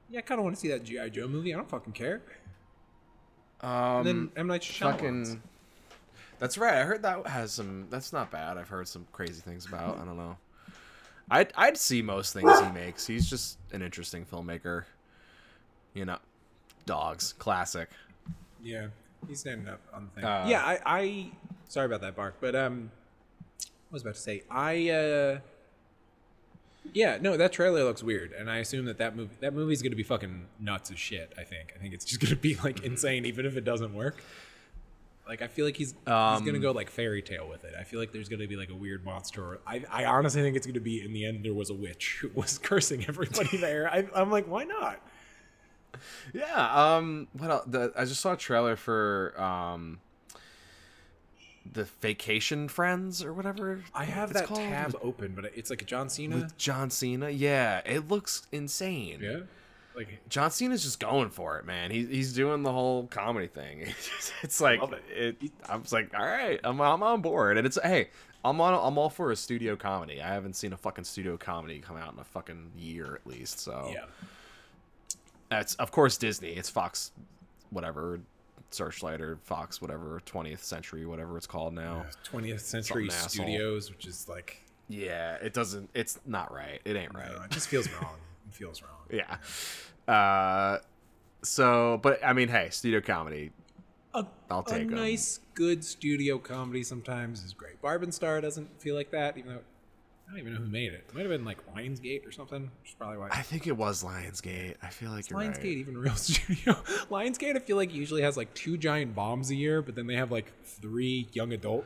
yeah, 0.10 0.20
I 0.20 0.22
kind 0.22 0.40
of 0.40 0.44
want 0.44 0.56
to 0.56 0.60
see 0.62 0.68
that 0.70 0.84
GI 0.84 1.10
Joe 1.12 1.28
movie. 1.28 1.54
I 1.54 1.58
don't 1.58 1.70
fucking 1.70 1.94
care. 1.94 2.22
um, 3.62 3.72
And 3.72 4.06
then 4.06 4.32
M 4.36 4.48
Night 4.48 4.62
Shyamalan. 4.62 4.92
fucking. 4.92 5.42
That's 6.38 6.58
right. 6.58 6.76
I 6.76 6.84
heard 6.84 7.02
that 7.04 7.26
has 7.28 7.52
some. 7.52 7.88
That's 7.90 8.14
not 8.14 8.30
bad. 8.32 8.58
I've 8.58 8.70
heard 8.70 8.88
some 8.88 9.08
crazy 9.12 9.42
things 9.42 9.66
about. 9.66 10.00
I 10.00 10.06
don't 10.06 10.18
know. 10.18 10.38
I'd 11.32 11.54
I'd 11.56 11.78
see 11.78 12.02
most 12.02 12.34
things 12.34 12.52
he 12.60 12.72
makes. 12.72 13.08
He's 13.08 13.28
just 13.28 13.58
an 13.72 13.82
interesting 13.82 14.26
filmmaker. 14.26 14.84
You 15.94 16.06
know, 16.06 16.18
dogs, 16.86 17.34
classic. 17.34 17.90
Yeah, 18.62 18.88
he's 19.28 19.40
standing 19.40 19.68
up 19.68 19.80
on 19.94 20.10
the 20.14 20.22
thing. 20.22 20.30
Uh, 20.30 20.46
yeah, 20.48 20.64
I, 20.64 20.80
I. 20.86 21.32
Sorry 21.68 21.86
about 21.86 22.02
that, 22.02 22.16
Bark, 22.16 22.36
but 22.42 22.54
um, 22.56 22.92
I 23.64 23.68
was 23.92 24.02
about 24.04 24.16
to 24.16 24.20
say 24.22 24.44
I. 24.52 24.90
uh 24.90 25.40
Yeah, 26.94 27.18
no, 27.22 27.38
that 27.38 27.54
trailer 27.54 27.84
looks 27.86 28.04
weird, 28.04 28.34
and 28.34 28.50
I 28.50 28.58
assume 28.58 28.86
that 28.86 28.98
that 28.98 29.16
movie 29.16 29.36
that 29.40 29.54
movie's 29.54 29.82
gonna 29.82 29.96
be 29.96 30.04
fucking 30.04 30.48
nuts 30.60 30.92
as 30.92 31.00
shit. 31.00 31.34
I 31.38 31.44
think. 31.44 31.74
I 31.76 31.82
think 31.82 31.94
it's 31.94 32.06
just 32.06 32.22
gonna 32.22 32.36
be 32.36 32.56
like 32.56 32.84
insane, 32.84 33.26
even 33.26 33.46
if 33.46 33.56
it 33.56 33.64
doesn't 33.64 33.94
work. 33.94 34.22
Like 35.32 35.42
I 35.42 35.48
feel 35.48 35.64
like 35.64 35.78
he's 35.78 35.92
he's 35.92 36.04
gonna 36.06 36.50
Um, 36.50 36.60
go 36.62 36.72
like 36.74 36.90
fairy 36.90 37.22
tale 37.22 37.48
with 37.48 37.64
it. 37.64 37.74
I 37.80 37.84
feel 37.86 38.02
like 38.02 38.12
there's 38.12 38.28
gonna 38.28 38.48
be 38.48 38.58
like 38.58 38.70
a 38.70 38.76
weird 38.76 39.06
monster. 39.06 39.42
Or 39.42 39.60
I 39.66 39.82
I 39.90 40.04
honestly 40.04 40.42
think 40.42 40.58
it's 40.58 40.68
gonna 40.68 40.82
be 40.82 41.02
in 41.06 41.14
the 41.14 41.26
end 41.26 41.46
there 41.46 41.54
was 41.54 41.70
a 41.70 41.74
witch 41.74 42.18
who 42.22 42.30
was 42.36 42.58
cursing 42.58 43.06
everybody 43.08 43.56
there. 43.68 43.90
I, 43.90 44.06
I'm 44.14 44.30
like, 44.30 44.46
why 44.50 44.66
not? 44.66 45.00
Yeah. 46.34 46.96
Um. 46.98 47.30
What 47.32 47.50
else? 47.50 47.64
The, 47.66 47.94
I 47.96 48.04
just 48.04 48.20
saw 48.20 48.34
a 48.34 48.38
trailer 48.38 48.76
for 48.76 49.34
um. 49.42 50.02
The 51.72 51.86
Vacation 52.02 52.68
Friends 52.68 53.24
or 53.24 53.34
whatever. 53.34 53.84
I 53.94 54.04
have 54.04 54.34
that 54.34 54.48
called, 54.48 54.60
tab 54.60 54.98
open, 55.02 55.34
but 55.34 55.46
it's 55.56 55.70
like 55.70 55.82
a 55.82 55.86
John 55.86 56.10
Cena. 56.10 56.36
with 56.36 56.58
John 56.58 56.90
Cena. 56.90 57.30
Yeah, 57.30 57.82
it 57.86 58.10
looks 58.10 58.48
insane. 58.52 59.20
yeah, 59.22 59.40
like 59.96 60.20
John 60.30 60.52
Cena's 60.52 60.84
just 60.84 61.00
going 61.00 61.30
for 61.30 61.58
it, 61.58 61.66
man. 61.66 61.92
He, 61.92 62.06
he's 62.06 62.34
doing 62.34 62.64
the 62.64 62.72
whole 62.72 63.08
comedy 63.08 63.48
thing. 63.48 63.88
It's 64.44 64.60
like 64.60 64.82
Love 64.82 64.96
it. 65.10 65.38
I 65.70 65.76
was 65.76 65.94
like, 65.94 66.14
all 66.18 66.26
right, 66.26 66.60
I'm 66.64 66.82
I'm 66.82 67.04
on 67.04 67.22
board. 67.22 67.58
And 67.58 67.68
it's 67.68 67.78
hey, 67.82 68.10
I'm 68.44 68.60
on. 68.60 68.74
I'm 68.74 68.98
all 68.98 69.10
for 69.10 69.32
a 69.32 69.36
studio 69.36 69.76
comedy. 69.76 70.22
I 70.22 70.34
haven't 70.34 70.56
seen 70.56 70.74
a 70.74 70.78
fucking 70.78 71.04
studio 71.04 71.38
comedy 71.38 71.80
come 71.80 71.98
out 71.98 72.14
in 72.14 72.20
a 72.20 72.24
fucking 72.24 72.72
year 72.78 73.16
at 73.16 73.28
least. 73.28 73.60
So 73.60 73.92
yeah. 73.94 74.06
that's 75.50 75.76
of 75.76 75.92
course 75.92 76.18
Disney. 76.18 76.54
It's 76.54 76.70
Fox, 76.70 77.12
whatever, 77.70 78.20
Searchlight 78.72 79.22
or 79.22 79.38
Fox, 79.44 79.82
whatever, 79.82 80.22
20th 80.26 80.64
Century, 80.64 81.06
whatever 81.06 81.38
it's 81.38 81.48
called 81.48 81.74
now. 81.74 82.06
20th 82.32 82.62
Century 82.62 83.10
Something 83.10 83.26
asshole. 83.26 83.46
Studios, 83.46 83.90
which 83.92 84.06
is 84.08 84.28
like, 84.28 84.62
Yeah, 84.90 85.36
it 85.36 85.54
doesn't. 85.54 85.90
It's 85.94 86.20
not 86.26 86.54
right. 86.54 86.82
It 86.84 86.96
ain't 86.96 87.14
right. 87.14 87.32
no, 87.32 87.44
it 87.44 87.52
just 87.52 87.68
feels 87.68 87.90
wrong. 87.94 88.16
Feels 88.52 88.82
wrong. 88.82 88.92
Yeah. 89.12 89.38
Uh, 90.14 90.80
so, 91.44 92.00
but 92.02 92.20
I 92.24 92.34
mean, 92.34 92.48
hey, 92.50 92.70
studio 92.70 93.02
comedy. 93.02 93.52
A, 94.14 94.26
I'll 94.50 94.64
take 94.64 94.76
a 94.76 94.80
take 94.80 94.88
'em. 94.90 94.96
nice, 94.96 95.40
good 95.54 95.84
studio 95.86 96.38
comedy 96.38 96.84
sometimes 96.84 97.44
is 97.44 97.54
great. 97.54 97.82
Barb 97.82 98.04
and 98.04 98.14
Star 98.14 98.42
doesn't 98.42 98.82
feel 98.82 98.96
like 98.96 99.12
that, 99.12 99.38
even 99.38 99.54
though 99.54 99.62
I 100.28 100.32
don't 100.32 100.40
even 100.40 100.54
know 100.54 100.60
who 100.60 100.68
made 100.70 100.94
it. 100.94 101.06
It 101.08 101.16
might 101.16 101.22
have 101.22 101.30
been 101.30 101.46
like 101.46 101.58
Lionsgate 101.76 102.26
or 102.28 102.32
something, 102.32 102.64
which 102.82 102.90
is 102.92 102.96
probably 102.96 103.18
why. 103.18 103.30
I 103.32 103.42
think 103.42 103.68
it 103.68 103.76
was 103.76 104.04
Lionsgate. 104.04 104.76
I 104.84 104.90
feel 104.90 105.12
like 105.12 105.30
you're 105.30 105.40
Lionsgate 105.40 105.58
right. 105.58 105.66
even 105.66 105.98
real 105.98 106.16
studio? 106.16 106.74
Lionsgate, 107.10 107.56
I 107.56 107.60
feel 107.60 107.78
like 107.78 107.94
usually 107.94 108.22
has 108.22 108.38
like 108.38 108.54
two 108.54 108.78
giant 108.78 109.16
bombs 109.16 109.50
a 109.50 109.56
year, 109.56 109.82
but 109.82 109.96
then 109.96 110.08
they 110.08 110.16
have 110.16 110.32
like 110.32 110.52
three 110.66 111.28
young 111.34 111.54
adult 111.54 111.86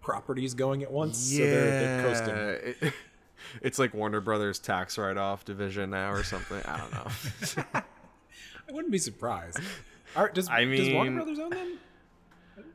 properties 0.00 0.54
going 0.54 0.82
at 0.82 0.90
once. 0.90 1.18
So 1.18 1.38
they're, 1.38 2.02
they're 2.02 2.72
coasting. 2.72 2.92
it- 3.56 3.60
it's 3.62 3.78
like 3.78 3.94
Warner 3.94 4.20
Brothers 4.20 4.58
tax 4.58 4.98
write-off 4.98 5.44
division 5.44 5.90
now 5.90 6.12
or 6.12 6.22
something. 6.22 6.60
I 6.64 6.76
don't 6.78 6.92
know. 6.92 7.62
I 8.68 8.72
wouldn't 8.72 8.92
be 8.92 8.98
surprised. 8.98 9.58
Are, 10.16 10.28
does, 10.28 10.48
I 10.48 10.64
does 10.64 10.92
Warner 10.92 11.16
Brothers 11.16 11.38
own 11.38 11.50
them? 11.50 11.78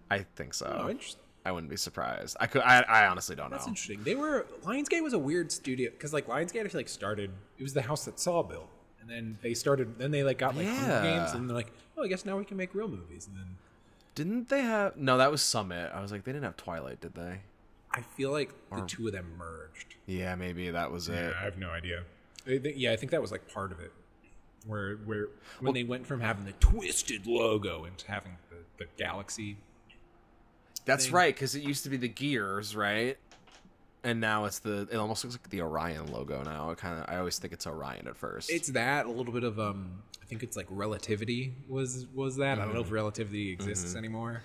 I 0.10 0.20
think 0.20 0.54
so. 0.54 0.82
Oh, 0.86 0.90
interesting. 0.90 1.22
I 1.46 1.52
wouldn't 1.52 1.70
be 1.70 1.78
surprised. 1.78 2.38
I 2.40 2.48
could. 2.48 2.64
I, 2.64 2.82
I 2.82 3.08
honestly 3.08 3.36
don't 3.36 3.52
That's 3.52 3.66
know. 3.66 3.72
That's 3.72 3.82
interesting. 3.88 4.04
They 4.04 4.16
were 4.16 4.48
Lionsgate 4.64 5.04
was 5.04 5.14
a 5.14 5.20
weird 5.20 5.52
studio 5.52 5.92
because 5.92 6.12
like 6.12 6.28
Lionsgate, 6.28 6.66
I 6.66 6.68
feel 6.70 6.80
like 6.80 6.90
started. 6.90 7.30
It 7.60 7.64
was 7.64 7.74
the 7.74 7.84
house 7.84 8.06
that 8.06 8.20
Saw 8.20 8.42
built, 8.42 8.68
and 9.00 9.10
then 9.10 9.38
they 9.44 9.54
started. 9.54 10.00
Then 10.00 10.10
they 10.12 10.24
like 10.24 10.40
got 10.40 10.56
like 10.56 10.66
Hunger 10.68 10.88
Yeah. 10.88 11.02
Games, 11.04 11.34
and 11.34 11.48
they're 11.50 11.56
like, 11.56 11.72
oh, 11.98 12.04
I 12.04 12.08
guess 12.08 12.26
now 12.26 12.36
we 12.38 12.46
can 12.46 12.58
make 12.58 12.74
real 12.74 12.88
movies. 12.88 13.28
And 13.28 13.38
then 13.38 13.58
Didn't 14.16 14.50
they 14.50 14.62
have? 14.62 14.98
No, 14.98 15.18
that 15.20 15.30
was 15.30 15.42
Summit. 15.44 15.92
I 15.94 16.02
was 16.02 16.12
like, 16.12 16.24
they 16.24 16.32
didn't 16.32 16.46
have 16.46 16.58
Twilight, 16.58 17.00
did 17.00 17.14
they? 17.14 17.42
I 17.96 18.02
feel 18.02 18.32
like 18.32 18.54
the 18.72 18.82
two 18.82 19.08
of 19.08 19.14
them 19.14 19.26
merged. 19.38 19.96
Yeah, 20.06 20.36
maybe 20.36 20.70
that 20.70 20.92
was 20.92 21.08
it. 21.08 21.34
I 21.40 21.46
have 21.46 21.58
no 21.58 21.70
idea. 21.70 22.04
I 22.46 22.58
think- 22.58 22.76
yeah, 22.78 22.92
I 22.92 22.98
think 22.98 23.12
that 23.12 23.22
was 23.22 23.32
like 23.32 23.52
part 23.52 23.72
of 23.72 23.80
it, 23.80 23.94
where 24.68 24.98
where 24.98 25.30
when 25.62 25.74
they 25.74 25.84
went 25.84 26.06
from 26.06 26.20
having 26.20 26.46
the 26.46 26.52
twisted 26.54 27.26
logo 27.26 27.86
into 27.86 28.06
having 28.08 28.38
the, 28.50 28.58
the 28.84 28.90
galaxy. 28.98 29.58
That's 30.84 31.06
thing. 31.06 31.16
right, 31.16 31.34
because 31.34 31.56
it 31.56 31.64
used 31.64 31.84
to 31.86 31.90
be 31.90 31.98
the 31.98 32.10
gears, 32.10 32.76
right? 32.76 33.18
And 34.04 34.20
now 34.22 34.46
it's 34.46 34.60
the. 34.60 34.88
It 34.92 34.98
almost 34.98 35.24
looks 35.24 35.36
like 35.36 35.50
the 35.50 35.62
Orion 35.62 36.12
logo 36.12 36.44
now. 36.44 36.70
It 36.72 36.78
kind 36.78 37.00
of. 37.00 37.06
I 37.08 37.18
always 37.18 37.40
think 37.40 37.54
it's 37.54 37.66
Orion 37.66 38.08
at 38.08 38.18
first. 38.18 38.52
It's 38.52 38.68
that 38.70 39.06
a 39.06 39.12
little 39.12 39.34
bit 39.34 39.44
of 39.44 39.58
um. 39.58 40.04
I 40.22 40.26
think 40.26 40.44
it's 40.44 40.58
like 40.58 40.68
relativity 40.70 41.54
was 41.70 42.06
was 42.14 42.36
that. 42.36 42.60
I 42.60 42.66
don't 42.66 42.74
know 42.74 42.82
if 42.82 42.88
mm-hmm. 42.88 42.96
relativity 42.96 43.54
mm-hmm. 43.54 43.70
exists 43.70 43.96
anymore. 43.96 44.42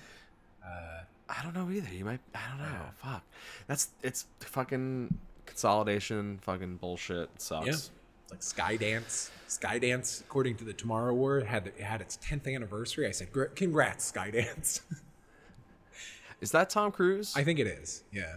Uh, 0.65 1.03
I 1.31 1.43
don't 1.43 1.55
know 1.55 1.71
either. 1.71 1.93
You 1.95 2.05
might. 2.05 2.21
I 2.35 2.41
don't 2.51 2.59
know. 2.59 2.81
Fuck. 2.99 3.23
That's. 3.67 3.89
It's 4.03 4.27
fucking 4.41 5.17
consolidation. 5.47 6.39
Fucking 6.43 6.77
bullshit. 6.77 7.31
It 7.35 7.41
sucks. 7.43 7.67
Yeah. 7.67 7.73
It's 7.73 7.91
like 8.31 8.41
Skydance. 8.41 9.31
Skydance, 9.49 10.21
according 10.21 10.57
to 10.57 10.65
the 10.65 10.73
Tomorrow 10.73 11.15
War, 11.15 11.41
had 11.41 11.67
it 11.69 11.81
had 11.81 12.01
its 12.01 12.17
10th 12.19 12.53
anniversary. 12.53 13.07
I 13.07 13.11
said, 13.13 13.33
"Gr- 13.33 13.45
"Congrats, 13.45 14.11
Skydance." 14.11 14.81
Is 16.41 16.53
that 16.53 16.71
Tom 16.71 16.91
Cruise? 16.91 17.35
I 17.37 17.45
think 17.45 17.59
it 17.59 17.67
is. 17.67 18.03
Yeah, 18.13 18.37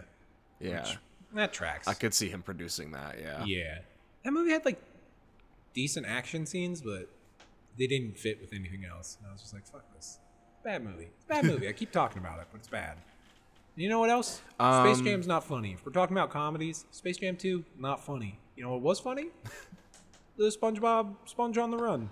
yeah. 0.60 0.86
that 1.32 1.52
tracks. 1.54 1.88
I 1.88 1.94
could 1.94 2.12
see 2.12 2.28
him 2.28 2.42
producing 2.42 2.92
that. 2.92 3.16
Yeah. 3.18 3.44
Yeah, 3.44 3.78
that 4.24 4.32
movie 4.32 4.50
had 4.50 4.64
like 4.64 4.80
decent 5.72 6.06
action 6.06 6.44
scenes, 6.44 6.82
but 6.82 7.08
they 7.78 7.86
didn't 7.86 8.18
fit 8.18 8.40
with 8.40 8.52
anything 8.52 8.84
else. 8.84 9.16
And 9.18 9.28
I 9.28 9.32
was 9.32 9.40
just 9.40 9.54
like, 9.54 9.64
"Fuck 9.66 9.84
this, 9.94 10.18
bad 10.64 10.84
movie, 10.84 11.08
It's 11.16 11.24
a 11.24 11.28
bad 11.28 11.44
movie." 11.44 11.68
I 11.68 11.72
keep 11.72 11.92
talking 11.92 12.18
about 12.18 12.40
it, 12.40 12.46
but 12.50 12.58
it's 12.58 12.68
bad. 12.68 12.96
You 13.76 13.88
know 13.88 13.98
what 13.98 14.10
else? 14.10 14.40
Space 14.54 14.98
Um, 14.98 15.04
Jam's 15.04 15.26
not 15.26 15.44
funny. 15.44 15.72
If 15.72 15.84
we're 15.84 15.92
talking 15.92 16.16
about 16.16 16.30
comedies, 16.30 16.84
Space 16.92 17.16
Jam 17.16 17.36
2, 17.36 17.64
not 17.78 18.04
funny. 18.04 18.38
You 18.56 18.62
know 18.62 18.70
what 18.70 18.82
was 18.82 19.00
funny? 19.00 19.26
the 20.36 20.44
SpongeBob 20.44 21.14
Sponge 21.26 21.58
on 21.58 21.70
the 21.70 21.76
Run. 21.76 22.10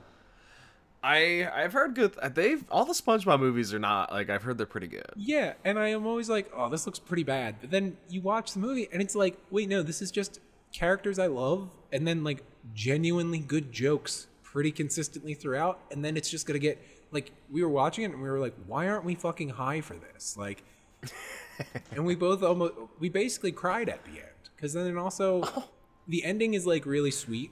I 1.04 1.48
I've 1.52 1.72
heard 1.72 1.94
good. 1.94 2.14
They've 2.34 2.64
all 2.70 2.84
the 2.84 2.92
SpongeBob 2.92 3.40
movies 3.40 3.74
are 3.74 3.78
not 3.78 4.12
like 4.12 4.30
I've 4.30 4.42
heard 4.42 4.56
they're 4.58 4.66
pretty 4.66 4.86
good. 4.86 5.06
Yeah, 5.16 5.54
and 5.64 5.78
I 5.78 5.88
am 5.88 6.06
always 6.06 6.28
like, 6.30 6.50
oh, 6.54 6.68
this 6.68 6.86
looks 6.86 6.98
pretty 7.00 7.24
bad. 7.24 7.56
But 7.60 7.70
then 7.70 7.96
you 8.08 8.20
watch 8.20 8.52
the 8.52 8.60
movie, 8.60 8.88
and 8.92 9.02
it's 9.02 9.14
like, 9.16 9.36
wait, 9.50 9.68
no, 9.68 9.82
this 9.82 10.00
is 10.00 10.10
just 10.12 10.38
characters 10.72 11.18
I 11.18 11.26
love, 11.26 11.70
and 11.92 12.06
then 12.06 12.22
like 12.22 12.44
genuinely 12.72 13.40
good 13.40 13.72
jokes 13.72 14.28
pretty 14.44 14.70
consistently 14.70 15.34
throughout. 15.34 15.80
And 15.90 16.04
then 16.04 16.16
it's 16.16 16.30
just 16.30 16.46
gonna 16.46 16.60
get 16.60 16.80
like 17.12 17.30
we 17.50 17.62
were 17.62 17.68
watching 17.68 18.04
it, 18.04 18.10
and 18.12 18.20
we 18.22 18.28
were 18.28 18.40
like, 18.40 18.54
why 18.66 18.88
aren't 18.88 19.04
we 19.04 19.14
fucking 19.14 19.50
high 19.50 19.80
for 19.80 19.94
this? 19.94 20.36
Like, 20.36 20.64
and 21.92 22.04
we 22.04 22.14
both 22.14 22.42
almost 22.42 22.74
we 22.98 23.08
basically 23.08 23.52
cried 23.52 23.88
at 23.88 24.04
the 24.04 24.12
end 24.12 24.50
because 24.56 24.72
then 24.72 24.96
also 24.96 25.42
oh. 25.44 25.68
the 26.08 26.24
ending 26.24 26.54
is 26.54 26.66
like 26.66 26.86
really 26.86 27.10
sweet 27.10 27.50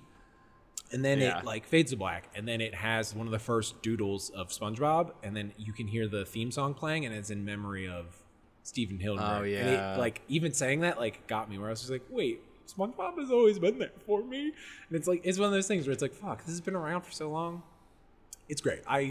and 0.93 1.05
then 1.05 1.19
Yeah. 1.21 1.41
it 1.41 1.45
like 1.45 1.67
fades 1.67 1.91
to 1.91 1.97
black 1.97 2.29
and 2.35 2.47
then 2.49 2.61
it 2.61 2.75
has 2.75 3.15
one 3.15 3.27
of 3.27 3.33
the 3.33 3.39
first 3.39 3.83
doodles 3.83 4.31
of 4.31 4.49
spongebob 4.49 5.13
and 5.23 5.37
then 5.37 5.53
you 5.59 5.73
can 5.73 5.87
hear 5.87 6.09
the 6.09 6.25
theme 6.25 6.51
song 6.51 6.75
playing 6.75 7.05
and 7.07 7.15
it's 7.15 7.31
in 7.31 7.45
memory 7.45 7.89
of 7.89 8.17
stephen 8.63 8.99
hillenburg 8.99 9.41
Oh, 9.41 9.43
And 9.45 9.51
yeah. 9.53 9.95
it, 9.95 9.99
like 9.99 10.23
even 10.29 10.53
saying 10.53 10.81
that 10.81 10.99
like 10.99 11.27
got 11.27 11.51
me 11.51 11.59
where 11.59 11.69
i 11.69 11.71
was 11.71 11.81
just 11.81 11.93
like 11.93 12.05
wait 12.11 12.41
spongebob 12.69 13.19
has 13.19 13.31
always 13.31 13.59
been 13.59 13.79
there 13.79 13.91
for 14.07 14.23
me 14.25 14.45
and 14.89 14.97
it's 14.97 15.07
like 15.09 15.21
it's 15.25 15.39
one 15.39 15.47
of 15.47 15.53
those 15.53 15.67
things 15.69 15.87
where 15.87 15.93
it's 15.93 16.03
like 16.03 16.15
fuck 16.15 16.39
this 16.39 16.51
has 16.51 16.61
been 16.61 16.77
around 16.77 17.03
for 17.03 17.13
so 17.13 17.29
long 17.31 17.63
it's 18.49 18.61
great 18.61 18.81
i 18.89 19.11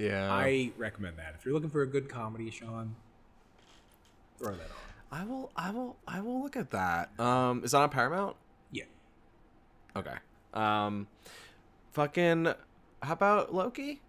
Yeah. 0.00 0.32
i 0.32 0.70
recommend 0.78 1.18
that 1.18 1.34
if 1.38 1.44
you're 1.44 1.54
looking 1.54 1.70
for 1.70 1.82
a 1.82 1.86
good 1.86 2.08
comedy 2.08 2.50
sean 2.50 2.94
throw 4.38 4.52
that 4.52 4.60
on 4.70 4.76
I 5.12 5.24
will. 5.24 5.50
I 5.56 5.70
will. 5.72 5.96
I 6.06 6.20
will 6.20 6.40
look 6.40 6.56
at 6.56 6.70
that. 6.70 7.10
Um, 7.18 7.64
is 7.64 7.72
that 7.72 7.78
on 7.78 7.90
Paramount? 7.90 8.36
yeah 8.70 8.84
Okay. 9.96 10.14
Um, 10.54 11.08
fucking. 11.94 12.46
How 13.02 13.12
about 13.12 13.52
Loki? 13.52 14.00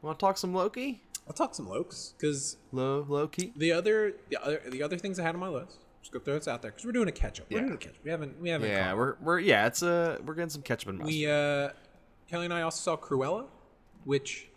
Want 0.00 0.18
to 0.18 0.24
talk 0.24 0.38
some 0.38 0.54
Loki? 0.54 1.02
i'll 1.26 1.34
talk 1.34 1.54
some 1.54 1.66
lokes 1.68 2.14
because 2.16 2.56
Lo 2.72 3.04
Loki. 3.06 3.52
The 3.56 3.72
other, 3.72 4.14
the 4.30 4.42
other, 4.42 4.62
the 4.70 4.82
other 4.82 4.96
things 4.96 5.18
I 5.20 5.22
had 5.22 5.34
on 5.34 5.40
my 5.40 5.48
list. 5.48 5.80
Just 6.00 6.12
go 6.12 6.18
throw 6.18 6.34
this 6.38 6.48
out 6.48 6.62
there 6.62 6.70
because 6.70 6.86
we're 6.86 6.92
doing 6.92 7.08
a 7.08 7.12
catch 7.12 7.38
up. 7.38 7.46
We're 7.50 7.58
Yeah. 7.58 7.64
doing 7.64 7.74
a 7.74 7.76
catch. 7.76 7.94
We 8.02 8.10
haven't, 8.10 8.40
we 8.40 8.48
haven't. 8.48 8.70
Yeah, 8.70 8.88
caught 8.88 8.96
we're 8.96 9.16
we're 9.20 9.38
yeah. 9.38 9.66
It's 9.66 9.82
a 9.82 10.18
we're 10.24 10.32
getting 10.34 10.48
some 10.48 10.62
ketchup 10.62 10.88
and 10.88 10.98
mustard. 10.98 11.14
we 11.14 11.26
uh, 11.26 11.70
Kelly 12.26 12.46
and 12.46 12.54
I 12.54 12.62
also 12.62 12.80
saw 12.80 12.96
Cruella, 12.96 13.44
which 14.04 14.48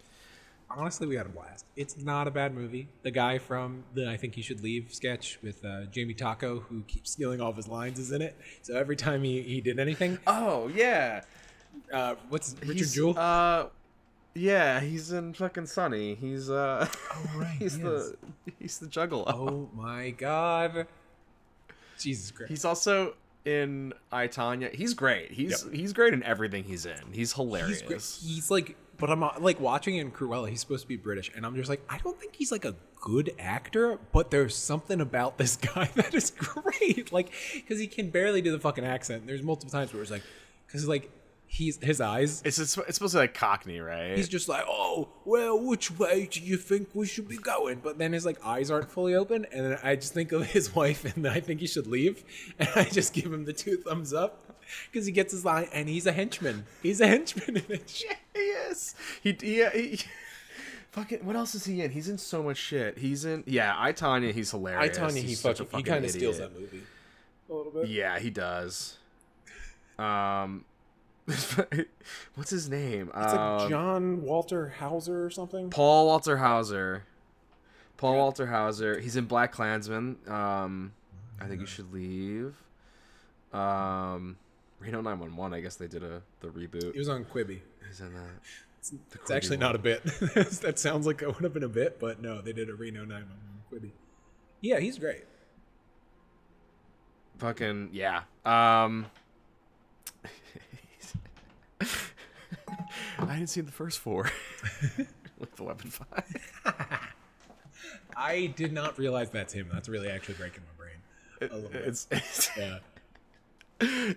honestly 0.70 1.08
we 1.08 1.16
had 1.16 1.26
a 1.26 1.30
blast. 1.30 1.66
It's 1.76 1.98
not 1.98 2.28
a 2.28 2.32
bad 2.32 2.54
movie. 2.54 2.88
The 3.04 3.12
guy 3.12 3.38
from 3.38 3.84
the 3.94 4.10
I 4.10 4.18
think 4.18 4.38
you 4.38 4.44
should 4.44 4.62
leave 4.64 4.94
sketch 4.94 5.40
with 5.42 5.64
uh, 5.66 5.86
Jamie 5.86 6.14
Taco 6.14 6.60
who 6.60 6.82
keeps 6.84 7.12
stealing 7.12 7.42
all 7.42 7.50
of 7.50 7.56
his 7.58 7.68
lines 7.68 8.00
is 8.00 8.12
in 8.12 8.22
it. 8.22 8.38
So 8.62 8.76
every 8.76 8.96
time 8.96 9.24
he, 9.24 9.42
he 9.42 9.62
did 9.62 9.80
anything, 9.80 10.20
oh 10.28 10.68
yeah. 10.74 11.22
uh, 11.92 12.16
what's 12.30 12.56
Richard 12.62 12.78
He's, 12.78 12.94
Jewell? 12.94 13.18
Uh, 13.18 13.66
yeah, 14.34 14.82
he's 14.82 15.12
in 15.12 15.34
fucking 15.34 15.66
Sunny. 15.68 16.16
He's 16.16 16.50
uh, 16.50 16.88
Oh, 17.14 17.30
right, 17.36 17.56
he's 17.58 17.76
he 17.76 17.82
the 17.84 18.16
he's 18.60 18.78
the 18.80 18.88
juggalo. 18.88 19.24
oh 19.28 19.70
my 19.74 20.10
god, 20.12 20.88
Jesus 21.98 22.32
Christ! 22.32 22.50
He's 22.50 22.66
also 22.66 23.14
in 23.46 23.94
I 24.12 24.28
Tonya. 24.28 24.74
He's 24.74 24.94
great. 24.94 25.32
He's 25.32 25.66
he's 25.72 25.94
great 25.94 26.14
in 26.14 26.22
everything 26.24 26.64
he's 26.66 26.86
in. 26.86 27.00
He's 27.14 27.32
hilarious. 27.34 27.82
He's. 27.82 28.22
He's 28.26 28.52
like, 28.52 28.76
but 28.98 29.10
I'm 29.10 29.22
like 29.40 29.60
watching 29.60 29.98
in 29.98 30.12
Cruella. 30.12 30.50
He's 30.50 30.60
supposed 30.60 30.84
to 30.84 30.88
be 30.88 30.96
British, 30.96 31.32
and 31.36 31.46
I'm 31.46 31.56
just 31.56 31.70
like, 31.70 31.82
I 31.90 31.98
don't 32.00 32.20
think 32.20 32.36
he's 32.36 32.52
like 32.52 32.66
a 32.66 32.76
good 33.02 33.34
actor, 33.38 34.00
but 34.12 34.32
there's 34.32 34.56
something 34.56 35.02
about 35.02 35.38
this 35.38 35.56
guy 35.74 35.90
that 35.96 36.14
is 36.14 36.32
great. 36.32 37.12
Like, 37.12 37.32
because 37.54 37.80
he 37.80 37.88
can 37.88 38.10
barely 38.10 38.42
do 38.42 38.52
the 38.52 38.60
fucking 38.60 38.86
accent. 38.86 39.28
There's 39.28 39.44
multiple 39.44 39.72
times 39.72 39.94
where 39.94 40.02
it's 40.02 40.12
like, 40.12 40.24
because 40.68 40.88
like 40.88 41.12
he's 41.48 41.78
his 41.82 42.02
eyes. 42.02 42.42
It's, 42.46 42.58
it's 42.60 42.72
supposed 42.72 42.98
to 43.00 43.08
be 43.08 43.18
like 43.18 43.34
Cockney, 43.34 43.80
right? 43.80 44.18
He's 44.18 44.28
just 44.28 44.50
like, 44.50 44.66
oh, 44.68 45.10
well, 45.24 45.60
which 45.60 45.92
way 45.98 46.28
do 46.30 46.42
you 46.42 46.58
think 46.58 46.90
we 46.94 47.06
should 47.06 47.28
be 47.28 47.38
going? 47.38 47.80
But 47.84 47.98
then 47.98 48.14
his 48.14 48.26
like 48.26 48.44
eyes 48.46 48.72
aren't 48.72 48.92
fully 48.92 49.16
open, 49.16 49.46
and 49.52 49.66
then 49.66 49.80
I 49.84 49.96
just 49.96 50.14
think 50.14 50.32
of 50.32 50.46
his 50.52 50.76
wife, 50.76 51.16
and 51.16 51.28
I 51.28 51.40
think 51.40 51.60
he 51.60 51.68
should 51.68 51.88
leave, 51.88 52.24
and 52.60 52.70
I 52.76 52.84
just 52.86 53.14
give 53.14 53.26
him 53.26 53.46
the 53.46 53.54
two 53.54 53.78
thumbs 53.78 54.14
up 54.14 54.45
because 54.92 55.06
he 55.06 55.12
gets 55.12 55.32
his 55.32 55.46
line, 55.46 55.68
and 55.74 55.90
he's 55.90 56.06
a 56.06 56.12
henchman. 56.12 56.66
He's 56.82 57.02
a 57.02 57.08
henchman 57.08 57.58
in 57.58 57.66
it. 57.70 58.04
he 58.34 58.40
is. 58.40 58.96
He 59.22 59.38
yeah. 59.42 59.72
He, 59.72 60.00
fucking. 60.92 61.26
What 61.26 61.36
else 61.36 61.56
is 61.56 61.66
he 61.66 61.82
in? 61.82 61.92
He's 61.92 62.10
in 62.10 62.18
so 62.18 62.44
much 62.44 62.58
shit. 62.58 62.98
He's 62.98 63.26
in 63.26 63.44
yeah. 63.46 63.76
I 63.78 63.94
Tonya. 63.94 64.34
He's 64.34 64.52
hilarious. 64.52 64.98
I. 64.98 65.02
Tonya, 65.02 65.18
he 65.18 65.22
He's 65.22 65.40
such 65.40 65.60
a 65.60 65.66
fucking, 65.66 65.80
he 65.80 65.84
fucking 65.84 65.94
kind 65.94 66.06
of 66.06 66.12
steals 66.12 66.38
that 66.40 66.54
movie 66.54 66.82
a 67.50 67.54
little 67.54 67.72
bit. 67.72 67.88
Yeah, 67.90 68.20
he 68.20 68.30
does. 68.30 68.98
Um, 69.98 70.66
what's 72.36 72.50
his 72.50 72.70
name? 72.70 73.08
It's 73.08 73.16
like 73.16 73.40
Um, 73.40 73.70
John 73.70 74.22
Walter 74.24 74.70
Hauser 74.80 75.26
or 75.26 75.30
something. 75.30 75.70
Paul 75.70 76.08
Walter 76.08 76.38
Hauser. 76.38 77.04
Paul 77.98 78.18
Walter 78.18 78.48
Hauser. 78.48 79.00
He's 79.00 79.16
in 79.16 79.26
Black 79.26 79.52
Klansman. 79.52 80.18
Um, 80.28 80.94
I 81.40 81.46
think 81.46 81.62
you 81.62 81.68
should 81.68 81.94
leave. 81.94 82.56
Um, 83.54 84.38
Reno 84.80 85.02
911. 85.02 85.58
I 85.58 85.62
guess 85.62 85.76
they 85.76 85.88
did 85.88 86.04
a 86.04 86.22
the 86.42 86.48
reboot. 86.48 86.94
He 86.94 87.00
was 87.00 87.10
on 87.10 87.26
Quibi. 87.26 87.60
He's 87.88 88.02
in 88.02 88.14
that. 88.14 88.30
It's 89.14 89.32
actually 89.32 89.58
not 89.58 89.76
a 89.76 89.80
bit. 89.80 90.04
that 90.62 90.78
sounds 90.78 91.08
like 91.08 91.22
it 91.24 91.28
would 91.28 91.44
have 91.44 91.54
been 91.54 91.64
a 91.64 91.68
bit, 91.68 92.00
but 92.00 92.22
no, 92.22 92.42
they 92.42 92.54
did 92.54 92.70
a 92.70 92.76
Reno 92.76 93.04
911 93.04 93.30
Quibi. 93.72 93.92
Yeah, 94.62 94.80
he's 94.80 95.00
great. 95.00 95.24
Fucking 97.40 97.90
yeah. 97.92 98.22
Um, 98.46 99.08
I 101.82 103.36
didn't 103.36 103.48
see 103.48 103.62
the 103.62 103.72
first 103.72 104.00
four 104.00 104.30
with 105.40 105.56
the 105.56 105.64
weapon 105.64 105.90
five. 105.90 107.12
I 108.16 108.54
did 108.56 108.72
not 108.72 108.98
realize 108.98 109.30
that's 109.32 109.54
him. 109.54 109.70
That's 109.74 109.90
really 109.90 110.10
actually 110.10 110.36
breaking 110.36 110.62
my 110.64 110.84
brain. 110.84 111.52
A 111.52 111.56
little 111.56 111.70
bit. 111.70 111.88
It's, 111.88 112.08
it's 112.12 112.50
Yeah. 112.58 112.78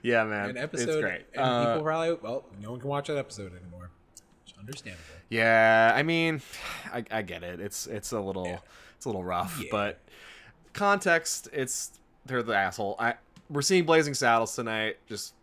Yeah, 0.03 0.25
man. 0.25 0.51
An 0.51 0.57
episode. 0.57 0.89
It's 0.89 1.01
great. 1.01 1.27
And 1.35 1.43
Uh, 1.45 1.65
people 1.75 1.85
probably, 1.85 2.15
well, 2.23 2.45
no 2.61 2.71
one 2.73 2.81
can 2.81 2.89
watch 2.89 3.09
that 3.09 3.17
episode 3.19 3.53
anymore. 3.61 3.91
Is 4.47 4.55
understandable. 4.59 5.03
Yeah, 5.29 5.93
I 5.95 6.03
mean, 6.03 6.41
I, 6.93 7.05
I 7.11 7.23
get 7.23 7.43
it. 7.43 7.61
It's 7.61 7.87
it's 7.87 8.13
a 8.13 8.21
little 8.21 8.47
Yeah. 8.47 8.59
it's 8.97 9.05
a 9.05 9.09
little 9.09 9.25
rough, 9.25 9.59
Yeah. 9.63 9.69
but 9.71 10.01
context, 10.73 11.49
it's 11.53 11.99
they're 12.27 12.43
the 12.43 12.55
asshole. 12.57 12.97
I 12.99 13.15
we're 13.51 13.63
seeing 13.63 13.85
Blazing 13.85 14.15
Saddles 14.15 14.55
tonight. 14.55 14.99
Just 15.09 15.35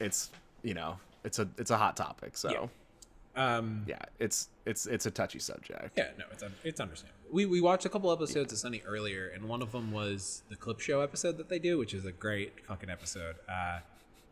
it's 0.00 0.30
you 0.62 0.74
know 0.74 0.98
it's 1.24 1.38
a 1.38 1.48
it's 1.58 1.70
a 1.70 1.76
hot 1.76 1.96
topic. 1.96 2.36
So 2.36 2.68
yeah, 3.36 3.56
Um, 3.56 3.86
it's 4.18 4.48
it's 4.66 4.86
it's 4.86 5.06
a 5.06 5.10
touchy 5.10 5.38
subject. 5.38 5.96
Yeah, 5.96 6.08
no, 6.18 6.24
it's 6.32 6.42
it's 6.64 6.80
understandable. 6.80 7.21
We 7.32 7.46
we 7.46 7.60
watched 7.60 7.86
a 7.86 7.88
couple 7.88 8.12
episodes 8.12 8.52
of 8.52 8.58
Sunny 8.58 8.82
earlier, 8.86 9.28
and 9.34 9.48
one 9.48 9.62
of 9.62 9.72
them 9.72 9.90
was 9.90 10.42
the 10.50 10.56
clip 10.56 10.80
show 10.80 11.00
episode 11.00 11.38
that 11.38 11.48
they 11.48 11.58
do, 11.58 11.78
which 11.78 11.94
is 11.94 12.04
a 12.04 12.12
great 12.12 12.60
fucking 12.66 12.90
episode. 12.90 13.36
Uh, 13.48 13.78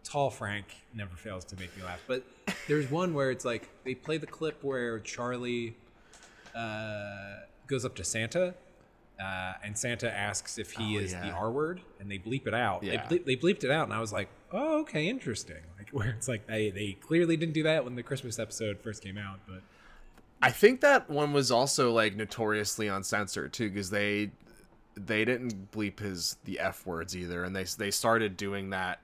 Tall 0.05 0.29
Frank 0.31 0.67
never 0.95 1.17
fails 1.17 1.45
to 1.47 1.57
make 1.57 1.75
me 1.77 1.83
laugh. 1.83 2.01
But 2.07 2.25
there's 2.69 2.91
one 2.91 3.15
where 3.15 3.31
it's 3.31 3.45
like 3.45 3.69
they 3.85 3.95
play 3.95 4.19
the 4.19 4.27
clip 4.27 4.63
where 4.63 4.99
Charlie 5.01 5.75
uh, 6.55 7.37
goes 7.67 7.85
up 7.85 7.97
to 7.97 8.05
Santa. 8.05 8.55
Uh, 9.23 9.53
and 9.63 9.77
Santa 9.77 10.11
asks 10.11 10.57
if 10.59 10.73
he 10.73 10.97
Oh, 10.97 11.01
is 11.01 11.13
the. 11.13 11.31
R 11.31 11.51
word, 11.51 11.83
and 12.01 12.11
they 12.11 12.19
bleep 12.19 12.47
it 12.47 12.55
out. 12.55 12.83
Yeah. 12.83 13.07
They, 13.07 13.19
bleep, 13.19 13.25
they 13.27 13.37
bleeped 13.37 13.65
it 13.65 13.71
out, 13.71 13.85
and 13.85 13.93
I 13.93 14.01
was 14.01 14.15
like, 14.15 14.29
"Oh, 14.51 14.81
okay, 14.81 15.09
interesting." 15.09 15.59
Like, 15.79 15.89
where 15.93 16.09
it's 16.09 16.27
like 16.29 16.47
they, 16.47 16.71
they 16.71 16.93
clearly 17.01 17.37
didn't 17.37 17.53
do 17.53 17.63
that 17.65 17.85
when 17.85 17.97
the 17.97 18.03
Christmas 18.03 18.39
episode 18.39 18.79
first 18.81 19.03
came 19.03 19.19
out, 19.19 19.41
but 19.47 19.61
I 20.43 20.51
think 20.51 20.81
that 20.81 21.11
one 21.11 21.33
was 21.33 21.51
also 21.51 21.93
like 21.93 22.17
notoriously 22.17 22.89
uncensored 22.89 23.53
too, 23.53 23.69
because 23.69 23.91
they 23.91 24.31
they 24.95 25.25
didn't 25.25 25.71
bleep 25.71 26.01
his 26.01 26.37
the 26.45 26.59
f 26.61 26.87
words 26.87 27.17
either, 27.17 27.45
and 27.45 27.55
they 27.55 27.65
they 27.79 27.91
started 27.91 28.37
doing 28.37 28.71
that. 28.71 29.01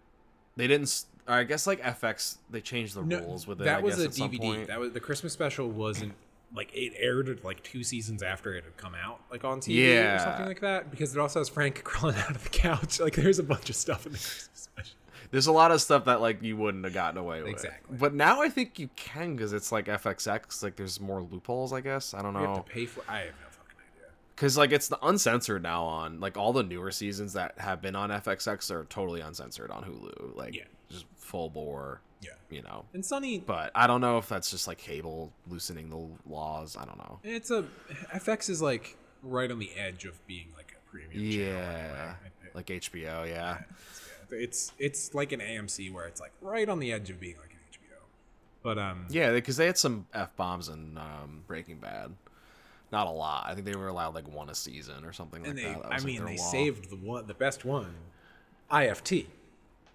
They 0.57 0.67
didn't. 0.67 1.05
I 1.29 1.43
guess 1.43 1.67
like 1.67 1.83
FX, 1.83 2.39
they 2.51 2.61
changed 2.61 2.95
the 2.95 3.03
rules 3.03 3.49
with 3.49 3.61
it. 3.61 3.65
That 3.65 3.79
I 3.79 3.83
was 3.83 3.97
guess, 3.97 4.17
a 4.17 4.21
DVD. 4.21 4.67
That 4.67 4.79
was 4.79 4.93
the 4.93 5.01
Christmas 5.01 5.33
special. 5.33 5.69
Wasn't 5.69 6.15
like 6.55 6.71
it 6.73 6.93
aired 6.97 7.43
like 7.43 7.63
two 7.63 7.83
seasons 7.83 8.23
after 8.23 8.55
it 8.55 8.65
had 8.65 8.77
come 8.77 8.95
out, 8.95 9.21
like 9.31 9.45
on 9.45 9.61
TV 9.61 10.15
or 10.15 10.19
something 10.19 10.47
like 10.47 10.61
that. 10.61 10.91
Because 10.91 11.15
it 11.15 11.21
also 11.21 11.41
has 11.41 11.49
Frank 11.49 11.83
crawling 11.85 12.17
out 12.17 12.31
of 12.31 12.45
the 12.45 12.51
couch. 12.51 13.01
Like 13.01 13.15
there's 13.15 13.39
a 13.39 13.43
bunch 13.43 13.69
of 13.69 13.77
stuff 13.77 14.07
in 14.07 14.13
the 14.13 14.19
Christmas 14.19 14.51
special. 14.55 14.96
There's 15.31 15.47
a 15.47 15.53
lot 15.53 15.71
of 15.71 15.81
stuff 15.81 16.05
that 16.07 16.21
like 16.21 16.43
you 16.43 16.57
wouldn't 16.57 16.85
have 16.85 16.95
gotten 16.95 17.19
away 17.19 17.43
with. 17.43 17.51
Exactly. 17.53 17.97
But 17.99 18.15
now 18.15 18.43
I 18.43 18.49
think 18.49 18.79
you 18.79 18.89
can 18.97 19.37
because 19.37 19.53
it's 19.53 19.73
like 19.73 19.87
FXX. 19.87 20.63
Like 20.63 20.77
there's 20.77 21.01
more 21.01 21.23
loopholes, 21.23 21.73
I 21.73 21.81
guess. 21.81 22.15
I 22.15 22.23
don't 22.23 22.35
You 22.35 22.41
have 22.41 22.51
know. 22.51 22.57
to 22.57 22.63
pay 22.63 22.87
for. 22.87 23.03
I 23.09 23.19
have 23.19 23.27
no 23.29 23.49
fucking 23.51 23.77
idea. 23.95 24.11
Because 24.35 24.57
like 24.57 24.73
it's 24.73 24.89
the 24.89 24.99
uncensored 25.07 25.63
now 25.63 25.85
on 25.85 26.21
like 26.21 26.37
all 26.37 26.53
the 26.53 26.63
newer 26.63 26.91
seasons 26.91 27.33
that 27.35 27.59
have 27.59 27.81
been 27.83 27.97
on 27.97 28.11
FXX 28.11 28.71
are 28.71 28.85
totally 28.85 29.21
uncensored 29.21 29.71
on 29.71 29.83
Hulu. 29.85 30.37
Like 30.37 30.55
Yeah. 30.55 30.65
just 30.91 31.07
full 31.17 31.51
bore. 31.51 32.01
Yeah. 32.23 32.31
You 32.51 32.63
know. 32.63 32.85
And 32.95 33.05
Sunny, 33.05 33.39
But 33.41 33.71
I 33.75 33.87
don't 33.87 34.01
know 34.01 34.19
if 34.19 34.29
that's 34.29 34.51
just 34.51 34.67
like 34.67 34.79
cable 34.79 35.33
loosening 35.49 35.91
the 35.91 36.09
laws. 36.33 36.77
I 36.77 36.85
don't 36.85 36.99
know. 36.99 37.19
it's 37.23 37.51
a 37.51 37.65
FX 38.15 38.49
is 38.49 38.63
like 38.63 38.97
right 39.23 39.51
on 39.51 39.59
the 39.59 39.71
edge 39.77 40.05
of 40.07 40.25
being 40.27 40.49
like 40.57 40.75
a 40.77 40.91
premium. 40.91 41.31
channel 41.31 41.61
anyway. 41.63 41.89
Yeah. 41.95 42.15
It- 42.45 42.55
Like 42.55 42.67
HBO. 42.67 43.29
Yeah. 43.29 43.59
It's 44.31 44.73
it's 44.79 45.15
like 45.15 45.33
an 45.33 45.41
AMC 45.41 45.93
where 45.93 46.07
it's 46.07 46.21
like 46.21 46.33
right 46.41 46.69
on 46.69 46.79
the 46.79 46.93
edge 46.93 47.11
of 47.11 47.21
being 47.21 47.37
like 47.37 47.51
an 47.51 47.59
HBO. 47.73 47.99
But 48.63 48.79
um, 48.79 49.07
Yeah, 49.11 49.33
because 49.33 49.57
they 49.57 49.67
had 49.67 49.79
some 49.79 50.07
f 50.15 50.35
bombs 50.37 50.69
in 50.69 50.97
um, 50.99 51.43
Breaking 51.47 51.79
Bad. 51.79 52.13
Not 52.93 53.07
a 53.09 53.11
lot. 53.11 53.47
I 53.49 53.55
think 53.55 53.67
they 53.67 53.75
were 53.75 53.89
allowed 53.89 54.15
like 54.15 54.29
one 54.33 54.49
a 54.49 54.55
season 54.55 55.05
or 55.05 55.13
something 55.13 55.43
like 55.43 55.57
they, 55.57 55.65
that. 55.65 55.83
That 55.83 55.87
I 55.87 55.97
like, 55.97 56.05
mean, 56.05 56.17
their 56.19 56.27
they 56.27 56.37
law. 56.39 56.51
saved 56.51 56.89
the 56.91 56.97
one, 56.97 57.27
the 57.27 57.35
best 57.35 57.65
one, 57.65 57.93
IFT. 58.71 59.27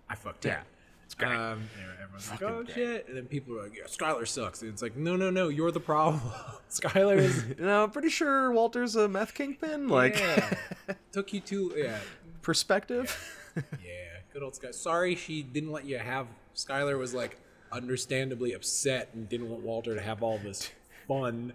I 0.09 0.15
fucked 0.15 0.43
Yeah, 0.45 0.59
it. 0.59 0.65
it's 1.05 1.15
great. 1.15 1.32
Um, 1.32 1.63
everyone's 2.03 2.29
like, 2.29 2.41
oh 2.41 2.63
great. 2.63 2.75
shit, 2.75 3.07
and 3.07 3.15
then 3.15 3.25
people 3.27 3.57
are 3.57 3.63
like, 3.63 3.77
yeah, 3.77 3.86
Skyler 3.86 4.27
sucks, 4.27 4.61
and 4.61 4.69
it's 4.71 4.82
like, 4.82 4.97
no, 4.97 5.15
no, 5.15 5.29
no, 5.29 5.47
you're 5.47 5.71
the 5.71 5.79
problem. 5.79 6.19
Skyler 6.69 7.17
is 7.17 7.45
no, 7.59 7.84
I'm 7.86 7.91
pretty 7.91 8.09
sure 8.09 8.51
Walter's 8.51 8.97
a 8.97 9.07
meth 9.07 9.34
kingpin. 9.34 9.88
Like 9.88 10.19
yeah, 10.19 10.49
took 11.13 11.32
you 11.32 11.39
to 11.41 11.73
yeah, 11.77 11.97
perspective. 12.41 13.38
yeah, 13.55 14.11
good 14.34 14.43
old 14.43 14.55
Sky. 14.55 14.71
Sorry, 14.71 15.15
she 15.15 15.41
didn't 15.43 15.71
let 15.71 15.86
you 15.86 15.97
have. 15.97 16.27
Skyler 16.55 16.97
was 16.97 17.13
like 17.13 17.38
understandably 17.71 18.53
upset 18.53 19.09
and 19.13 19.27
didn't 19.29 19.49
want 19.49 19.63
Walter 19.63 19.95
to 19.95 20.01
have 20.01 20.23
all 20.23 20.38
this 20.38 20.71
fun. 21.07 21.53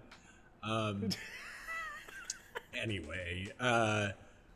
Um. 0.62 1.08
anyway, 2.82 3.48
uh, 3.60 4.08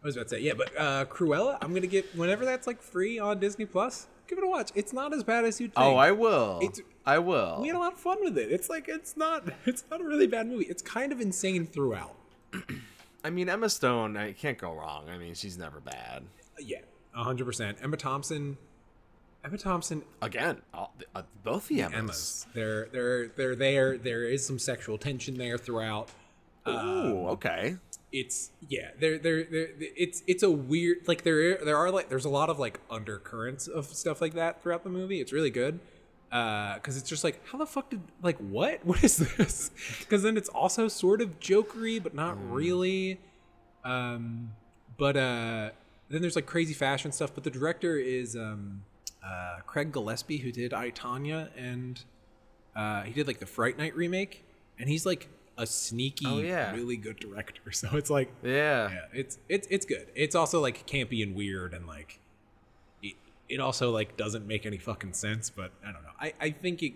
I 0.02 0.06
was 0.06 0.16
about 0.16 0.28
to 0.28 0.36
say, 0.36 0.40
yeah, 0.40 0.54
but 0.56 0.70
uh, 0.78 1.04
Cruella, 1.06 1.58
I'm 1.60 1.74
gonna 1.74 1.86
get 1.86 2.14
whenever 2.16 2.44
that's 2.44 2.66
like 2.66 2.82
free 2.82 3.18
on 3.18 3.38
Disney 3.38 3.66
Plus. 3.66 4.06
Give 4.26 4.38
it 4.38 4.44
a 4.44 4.48
watch. 4.48 4.70
It's 4.74 4.92
not 4.92 5.12
as 5.12 5.24
bad 5.24 5.44
as 5.44 5.60
you'd 5.60 5.74
think. 5.74 5.84
oh, 5.84 5.96
I 5.96 6.12
will. 6.12 6.60
It's- 6.62 6.80
I 7.06 7.18
will. 7.18 7.58
we 7.62 7.68
had 7.68 7.76
a 7.76 7.80
lot 7.80 7.94
of 7.94 7.98
fun 7.98 8.18
with 8.22 8.36
it. 8.38 8.52
It's 8.52 8.68
like 8.68 8.86
it's 8.88 9.16
not 9.16 9.48
it's 9.66 9.84
not 9.90 10.00
a 10.00 10.04
really 10.04 10.26
bad 10.26 10.46
movie. 10.46 10.66
It's 10.66 10.82
kind 10.82 11.12
of 11.12 11.20
insane 11.20 11.66
throughout. 11.66 12.14
I 13.24 13.30
mean, 13.30 13.48
Emma 13.48 13.68
Stone. 13.68 14.16
I 14.16 14.32
can't 14.32 14.56
go 14.58 14.72
wrong. 14.72 15.08
I 15.08 15.18
mean, 15.18 15.34
she's 15.34 15.58
never 15.58 15.80
bad. 15.80 16.22
Yeah, 16.58 16.78
hundred 17.12 17.44
percent. 17.44 17.78
Emma 17.82 17.96
Thompson. 17.96 18.56
Emma 19.44 19.56
Thompson. 19.56 20.02
Again, 20.20 20.61
all, 20.74 20.94
uh, 21.14 21.22
both 21.42 21.68
the 21.68 21.82
Emmas. 21.82 21.96
Emma's. 21.98 22.46
They're 22.54 22.88
they're 22.92 23.28
they're 23.28 23.56
there. 23.56 23.98
There 23.98 24.24
is 24.24 24.44
some 24.46 24.58
sexual 24.58 24.98
tension 24.98 25.36
there 25.36 25.58
throughout. 25.58 26.11
Ooh, 26.68 27.28
okay. 27.28 27.76
It's 28.12 28.50
yeah. 28.68 28.90
They're 28.98 29.18
they're 29.18 29.46
it's 29.50 30.22
it's 30.26 30.42
a 30.42 30.50
weird 30.50 31.08
like 31.08 31.22
there 31.22 31.64
there 31.64 31.76
are 31.76 31.90
like 31.90 32.08
there's 32.08 32.24
a 32.24 32.30
lot 32.30 32.50
of 32.50 32.58
like 32.58 32.80
undercurrents 32.90 33.66
of 33.66 33.86
stuff 33.86 34.20
like 34.20 34.34
that 34.34 34.62
throughout 34.62 34.84
the 34.84 34.90
movie. 34.90 35.20
It's 35.20 35.32
really 35.32 35.50
good. 35.50 35.80
Uh, 36.30 36.74
because 36.74 36.96
it's 36.96 37.08
just 37.08 37.24
like, 37.24 37.40
how 37.48 37.58
the 37.58 37.66
fuck 37.66 37.90
did 37.90 38.00
like 38.22 38.38
what? 38.38 38.80
What 38.84 39.02
is 39.02 39.16
this? 39.16 39.70
Because 40.00 40.22
then 40.22 40.36
it's 40.36 40.48
also 40.48 40.86
sort 40.86 41.20
of 41.20 41.40
jokery, 41.40 42.02
but 42.02 42.14
not 42.14 42.36
really. 42.50 43.18
Um, 43.84 44.52
but 44.96 45.16
uh, 45.16 45.70
then 46.11 46.20
there's 46.20 46.36
like 46.36 46.46
crazy 46.46 46.74
fashion 46.74 47.12
stuff. 47.12 47.34
But 47.34 47.44
the 47.44 47.50
director 47.50 47.96
is 47.96 48.36
um, 48.36 48.82
uh, 49.24 49.58
Craig 49.66 49.92
Gillespie, 49.92 50.38
who 50.38 50.52
did 50.52 50.72
I 50.74 50.90
Tonya, 50.90 51.48
and 51.56 52.02
uh, 52.76 53.02
he 53.02 53.12
did 53.12 53.26
like 53.26 53.38
the 53.38 53.46
Fright 53.46 53.78
Night 53.78 53.94
remake, 53.96 54.44
and 54.78 54.88
he's 54.88 55.06
like 55.06 55.28
a 55.58 55.66
sneaky, 55.66 56.26
Oh, 56.26 56.38
yeah. 56.38 56.72
really 56.74 56.96
good 56.96 57.18
director. 57.18 57.61
So 57.72 57.88
it's 57.92 58.11
like, 58.11 58.32
Yeah. 58.42 58.90
yeah, 58.90 58.98
it's 59.12 59.38
it's 59.48 59.66
it's 59.70 59.86
good. 59.86 60.06
It's 60.14 60.34
also 60.34 60.61
like 60.61 60.86
campy 60.86 61.22
and 61.22 61.34
weird, 61.34 61.74
and 61.74 61.86
like 61.86 62.18
it, 63.02 63.14
it 63.48 63.61
also 63.61 63.90
like 63.90 64.16
doesn't 64.16 64.46
make 64.46 64.66
any 64.66 64.78
fucking 64.78 65.12
sense. 65.12 65.50
But 65.50 65.72
I 65.86 65.92
don't 65.92 66.02
know. 66.02 66.16
I 66.20 66.32
I 66.40 66.50
think 66.50 66.82
it, 66.82 66.92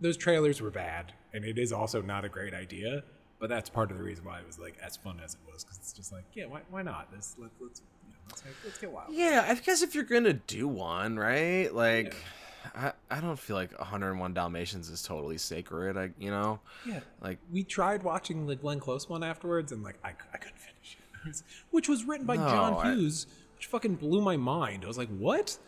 those 0.00 0.16
trailers 0.16 0.60
were 0.60 0.70
bad, 0.70 1.12
and 1.34 1.44
it 1.44 1.58
is 1.58 1.72
also 1.72 2.00
not 2.02 2.24
a 2.24 2.28
great 2.28 2.54
idea. 2.54 3.02
But 3.40 3.48
that's 3.50 3.70
part 3.70 3.92
of 3.92 3.98
the 3.98 4.02
reason 4.02 4.24
why 4.24 4.40
it 4.40 4.46
was 4.46 4.58
like 4.58 4.76
as 4.82 4.96
fun 4.96 5.20
as 5.24 5.34
it 5.34 5.40
was, 5.52 5.62
because 5.62 5.78
it's 5.78 5.92
just 5.92 6.10
like, 6.12 6.24
yeah, 6.34 6.46
why, 6.46 6.62
why 6.70 6.82
not? 6.82 7.08
Let's 7.12 7.36
let, 7.38 7.50
let's 8.28 8.44
know, 8.44 8.50
let's 8.64 8.78
get 8.78 8.90
wild. 8.92 9.08
Yeah, 9.12 9.44
I 9.48 9.54
guess 9.54 9.82
if 9.82 9.94
you're 9.94 10.04
gonna 10.04 10.34
do 10.34 10.68
one, 10.68 11.16
right? 11.18 11.72
Like, 11.74 12.14
I, 12.74 12.92
I 13.10 13.20
don't 13.20 13.38
feel 13.38 13.56
like 13.56 13.76
101 13.78 14.34
Dalmatians 14.34 14.88
is 14.90 15.02
totally 15.02 15.38
sacred. 15.38 15.96
I, 15.96 16.10
you 16.18 16.30
know, 16.30 16.60
Yeah, 16.86 17.00
like 17.20 17.38
we 17.52 17.62
tried 17.64 18.02
watching 18.02 18.46
the 18.46 18.56
Glenn 18.56 18.80
Close 18.80 19.08
one 19.08 19.22
afterwards, 19.22 19.72
and 19.72 19.82
like 19.82 19.96
I, 20.04 20.10
I 20.32 20.36
couldn't 20.38 20.58
finish 20.58 20.96
it. 21.26 21.42
Which 21.70 21.88
was 21.88 22.04
written 22.04 22.26
by 22.26 22.36
No, 22.36 22.48
John 22.48 22.74
I- 22.74 22.94
Hughes, 22.94 23.26
which 23.56 23.66
fucking 23.66 23.96
blew 23.96 24.20
my 24.20 24.36
mind. 24.36 24.84
I 24.84 24.86
was 24.88 24.98
like, 24.98 25.08
what? 25.08 25.58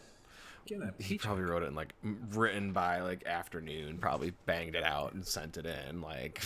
He 1.01 1.19
probably 1.19 1.43
wrote 1.43 1.65
it 1.65 1.67
in 1.67 1.75
like 1.75 1.93
written 2.33 2.73
by 2.73 3.01
like 3.01 3.27
afternoon, 3.27 3.99
probably 3.99 4.33
banged 4.47 4.77
it 4.77 4.85
out 4.85 5.15
and 5.15 5.27
sent 5.27 5.57
it 5.57 5.67
in. 5.67 6.01
Like, 6.01 6.41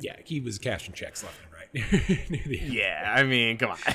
Yeah, 0.00 0.16
he 0.24 0.40
was 0.40 0.58
cashing 0.58 0.92
checks 0.94 1.22
left 1.22 1.38
and 1.40 1.51
right. 1.74 2.30
Near 2.30 2.42
the 2.46 2.60
end. 2.60 2.72
yeah, 2.72 3.12
I 3.16 3.22
mean, 3.22 3.58
come 3.58 3.70
on. 3.72 3.78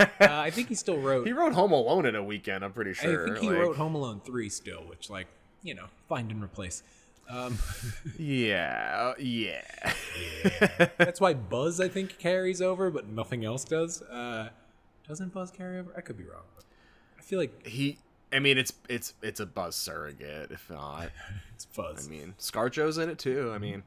Uh, 0.00 0.06
I 0.28 0.50
think 0.50 0.68
he 0.68 0.74
still 0.74 0.98
wrote. 0.98 1.26
he 1.26 1.32
wrote 1.32 1.54
Home 1.54 1.72
Alone 1.72 2.04
in 2.04 2.14
a 2.14 2.22
weekend. 2.22 2.62
I'm 2.64 2.72
pretty 2.72 2.92
sure. 2.92 3.22
I 3.22 3.24
think 3.26 3.38
he 3.38 3.48
like- 3.48 3.58
wrote 3.58 3.76
Home 3.76 3.94
Alone 3.94 4.20
three 4.24 4.48
still, 4.50 4.80
which 4.86 5.08
like 5.08 5.26
you 5.62 5.74
know 5.74 5.86
find 6.08 6.30
and 6.30 6.42
replace. 6.42 6.82
Um, 7.28 7.56
Yeah, 8.18 9.14
yeah. 9.18 9.62
that's 10.98 11.20
why 11.20 11.32
Buzz 11.34 11.80
I 11.80 11.88
think 11.88 12.18
carries 12.18 12.60
over, 12.60 12.90
but 12.90 13.08
nothing 13.08 13.44
else 13.44 13.64
does. 13.64 14.02
Uh, 14.02 14.50
doesn't 15.08 15.32
Buzz 15.32 15.50
carry 15.50 15.78
over? 15.78 15.92
I 15.96 16.00
could 16.02 16.18
be 16.18 16.24
wrong. 16.24 16.42
I 17.18 17.22
feel 17.22 17.38
like 17.38 17.66
he. 17.66 17.98
I 18.32 18.38
mean, 18.38 18.58
it's 18.58 18.72
it's 18.88 19.14
it's 19.22 19.40
a 19.40 19.46
buzz 19.46 19.74
surrogate, 19.76 20.50
if 20.50 20.68
not. 20.70 21.10
it's 21.54 21.64
Buzz. 21.66 22.06
I 22.06 22.10
mean, 22.10 22.34
ScarJo's 22.38 22.98
in 22.98 23.08
it 23.08 23.18
too. 23.18 23.50
I 23.54 23.58
mean, 23.58 23.82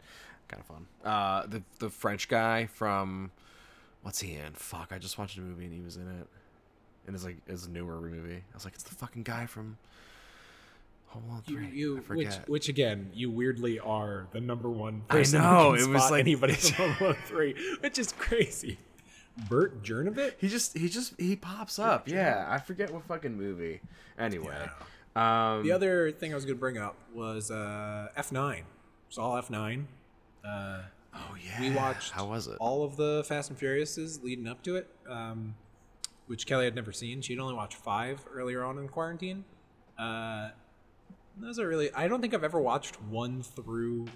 kind 0.53 0.61
of 0.61 0.65
fun. 0.67 0.85
Uh, 1.03 1.45
the 1.47 1.63
the 1.79 1.89
French 1.89 2.27
guy 2.27 2.65
from 2.67 3.31
what's 4.01 4.19
he 4.19 4.33
in? 4.33 4.53
Fuck, 4.53 4.89
I 4.91 4.97
just 4.97 5.17
watched 5.17 5.37
a 5.37 5.41
movie 5.41 5.65
and 5.65 5.73
he 5.73 5.81
was 5.81 5.95
in 5.97 6.07
it. 6.07 6.27
And 7.05 7.15
it's 7.15 7.25
like 7.25 7.37
it's 7.47 7.65
a 7.65 7.69
newer 7.69 7.99
movie. 7.99 8.35
I 8.35 8.53
was 8.53 8.63
like, 8.65 8.73
it's 8.75 8.83
the 8.83 8.95
fucking 8.95 9.23
guy 9.23 9.45
from 9.45 9.77
Home 11.07 11.23
Alone 11.29 11.41
3. 11.45 11.69
you 11.73 12.03
I 12.09 12.13
which 12.15 12.33
which 12.47 12.69
again, 12.69 13.09
you 13.13 13.29
weirdly 13.29 13.79
are 13.79 14.27
the 14.31 14.39
number 14.41 14.69
one 14.69 15.03
I 15.09 15.23
know, 15.33 15.73
it 15.73 15.87
was 15.89 16.09
like- 16.11 16.19
anybody 16.21 16.53
from 16.53 16.75
Home 16.91 16.95
Alone 16.99 17.17
Three, 17.25 17.55
which 17.81 17.97
is 17.99 18.11
crazy. 18.13 18.77
Bert 19.49 19.81
Jernovich. 19.83 20.33
He 20.37 20.47
just 20.47 20.77
he 20.77 20.87
just 20.89 21.19
he 21.19 21.35
pops 21.35 21.79
up. 21.79 22.07
Yeah, 22.07 22.45
I 22.47 22.59
forget 22.59 22.93
what 22.93 23.03
fucking 23.03 23.35
movie. 23.35 23.81
Anyway, 24.17 24.55
um, 25.15 25.63
The 25.63 25.71
other 25.71 26.11
thing 26.11 26.31
I 26.31 26.35
was 26.35 26.45
to 26.45 26.53
bring 26.55 26.77
up 26.77 26.95
was 27.15 27.49
uh, 27.49 28.09
F9. 28.17 28.61
Saw 29.09 29.41
F9. 29.41 29.85
Uh, 30.47 30.81
oh 31.15 31.35
yeah, 31.43 31.59
we 31.61 31.71
watched 31.71 32.11
How 32.11 32.25
was 32.27 32.47
it? 32.47 32.57
all 32.59 32.83
of 32.83 32.97
the 32.97 33.23
Fast 33.27 33.49
and 33.49 33.59
Furiouses 33.59 34.23
leading 34.23 34.47
up 34.47 34.61
to 34.63 34.75
it, 34.75 34.89
um, 35.09 35.55
which 36.27 36.45
Kelly 36.45 36.65
had 36.65 36.75
never 36.75 36.91
seen. 36.91 37.21
She'd 37.21 37.39
only 37.39 37.53
watched 37.53 37.77
five 37.77 38.23
earlier 38.33 38.63
on 38.63 38.77
in 38.77 38.87
quarantine. 38.87 39.45
Uh, 39.97 40.49
those 41.37 41.59
are 41.59 41.67
really. 41.67 41.93
I 41.93 42.07
don't 42.07 42.21
think 42.21 42.33
I've 42.33 42.43
ever 42.43 42.59
watched 42.59 43.01
one 43.03 43.41
through 43.41 44.07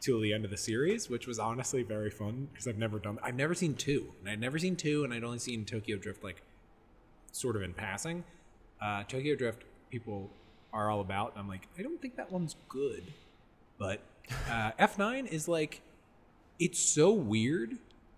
till 0.00 0.20
the 0.20 0.32
end 0.32 0.44
of 0.44 0.50
the 0.50 0.56
series, 0.56 1.08
which 1.08 1.26
was 1.26 1.38
honestly 1.38 1.82
very 1.82 2.10
fun 2.10 2.48
because 2.52 2.66
I've 2.66 2.78
never 2.78 2.98
done. 2.98 3.18
I've 3.22 3.36
never 3.36 3.54
seen 3.54 3.74
two, 3.74 4.12
and 4.20 4.28
I'd 4.28 4.40
never 4.40 4.58
seen 4.58 4.74
two, 4.76 5.04
and 5.04 5.14
I'd 5.14 5.24
only 5.24 5.38
seen 5.38 5.64
Tokyo 5.64 5.96
Drift 5.96 6.24
like 6.24 6.42
sort 7.30 7.56
of 7.56 7.62
in 7.62 7.72
passing. 7.72 8.24
Uh, 8.80 9.04
Tokyo 9.04 9.36
Drift 9.36 9.62
people 9.90 10.28
are 10.72 10.90
all 10.90 11.00
about. 11.00 11.34
I'm 11.36 11.48
like, 11.48 11.68
I 11.78 11.82
don't 11.82 12.00
think 12.02 12.16
that 12.16 12.32
one's 12.32 12.56
good, 12.68 13.04
but 13.78 14.00
uh, 14.50 14.72
F9 14.78 15.26
is 15.26 15.48
like, 15.48 15.82
it's 16.58 16.78
so 16.78 17.12
weird 17.12 17.76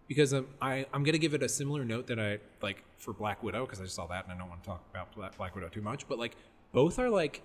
because 0.09 0.33
I'm, 0.33 0.47
I, 0.61 0.87
I'm 0.93 1.03
gonna 1.05 1.19
give 1.19 1.35
it 1.35 1.43
a 1.43 1.49
similar 1.49 1.85
note 1.85 2.07
that 2.09 2.19
I 2.19 2.39
like 2.63 2.85
for 2.99 3.13
Black 3.13 3.43
Widow 3.43 3.65
because 3.65 3.81
I 3.81 3.87
saw 3.87 4.07
that 4.09 4.25
and 4.25 4.33
I 4.33 4.39
don't 4.39 4.49
want 4.49 4.63
to 4.63 4.69
talk 4.69 4.83
about 4.91 5.37
Black, 5.37 5.55
Widow 5.55 5.69
too 5.69 5.81
much, 5.83 6.07
but 6.09 6.19
like 6.19 6.37
both 6.73 6.99
are 6.99 7.11
like, 7.11 7.43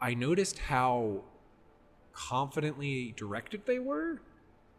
I 0.00 0.14
noticed 0.14 0.58
how 0.58 1.22
confidently 2.12 3.14
directed 3.16 3.66
they 3.66 3.78
were, 3.78 4.20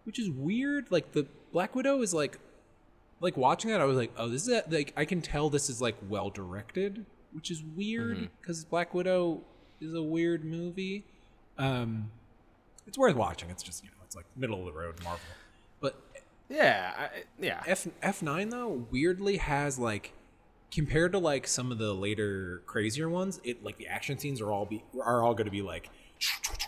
which 0.03 0.19
is 0.19 0.29
weird. 0.29 0.91
Like 0.91 1.11
the 1.13 1.27
Black 1.51 1.75
Widow 1.75 2.01
is 2.01 2.13
like, 2.13 2.37
like 3.21 3.37
watching 3.37 3.71
that, 3.71 3.81
I 3.81 3.85
was 3.85 3.97
like, 3.97 4.11
oh, 4.17 4.29
this 4.29 4.43
is 4.43 4.49
a, 4.49 4.63
like 4.69 4.93
I 4.95 5.05
can 5.05 5.21
tell 5.21 5.49
this 5.49 5.69
is 5.69 5.81
like 5.81 5.95
well 6.09 6.29
directed, 6.29 7.05
which 7.33 7.49
is 7.49 7.63
weird 7.63 8.29
because 8.41 8.65
Black 8.65 8.93
Widow 8.93 9.41
is 9.81 9.93
a 9.93 10.01
weird 10.01 10.45
movie. 10.45 11.05
Um, 11.57 12.11
it's 12.87 12.97
worth 12.97 13.15
watching. 13.15 13.49
It's 13.49 13.63
just 13.63 13.83
you 13.83 13.89
know, 13.89 13.97
it's 14.03 14.15
like 14.15 14.25
middle 14.35 14.59
of 14.59 14.73
the 14.73 14.79
road 14.79 14.95
Marvel, 15.03 15.25
but 15.79 16.01
yeah, 16.49 16.93
I, 16.97 17.09
yeah. 17.39 17.63
F 17.65 17.87
F 18.01 18.21
nine 18.21 18.49
though 18.49 18.85
weirdly 18.91 19.37
has 19.37 19.79
like 19.79 20.13
compared 20.71 21.13
to 21.13 21.19
like 21.19 21.47
some 21.47 21.71
of 21.71 21.77
the 21.77 21.93
later 21.93 22.61
crazier 22.65 23.09
ones, 23.09 23.39
it 23.43 23.63
like 23.63 23.77
the 23.77 23.87
action 23.87 24.17
scenes 24.17 24.41
are 24.41 24.51
all 24.51 24.65
be 24.65 24.83
are 25.01 25.23
all 25.23 25.33
going 25.33 25.45
to 25.45 25.51
be 25.51 25.61
like 25.61 25.89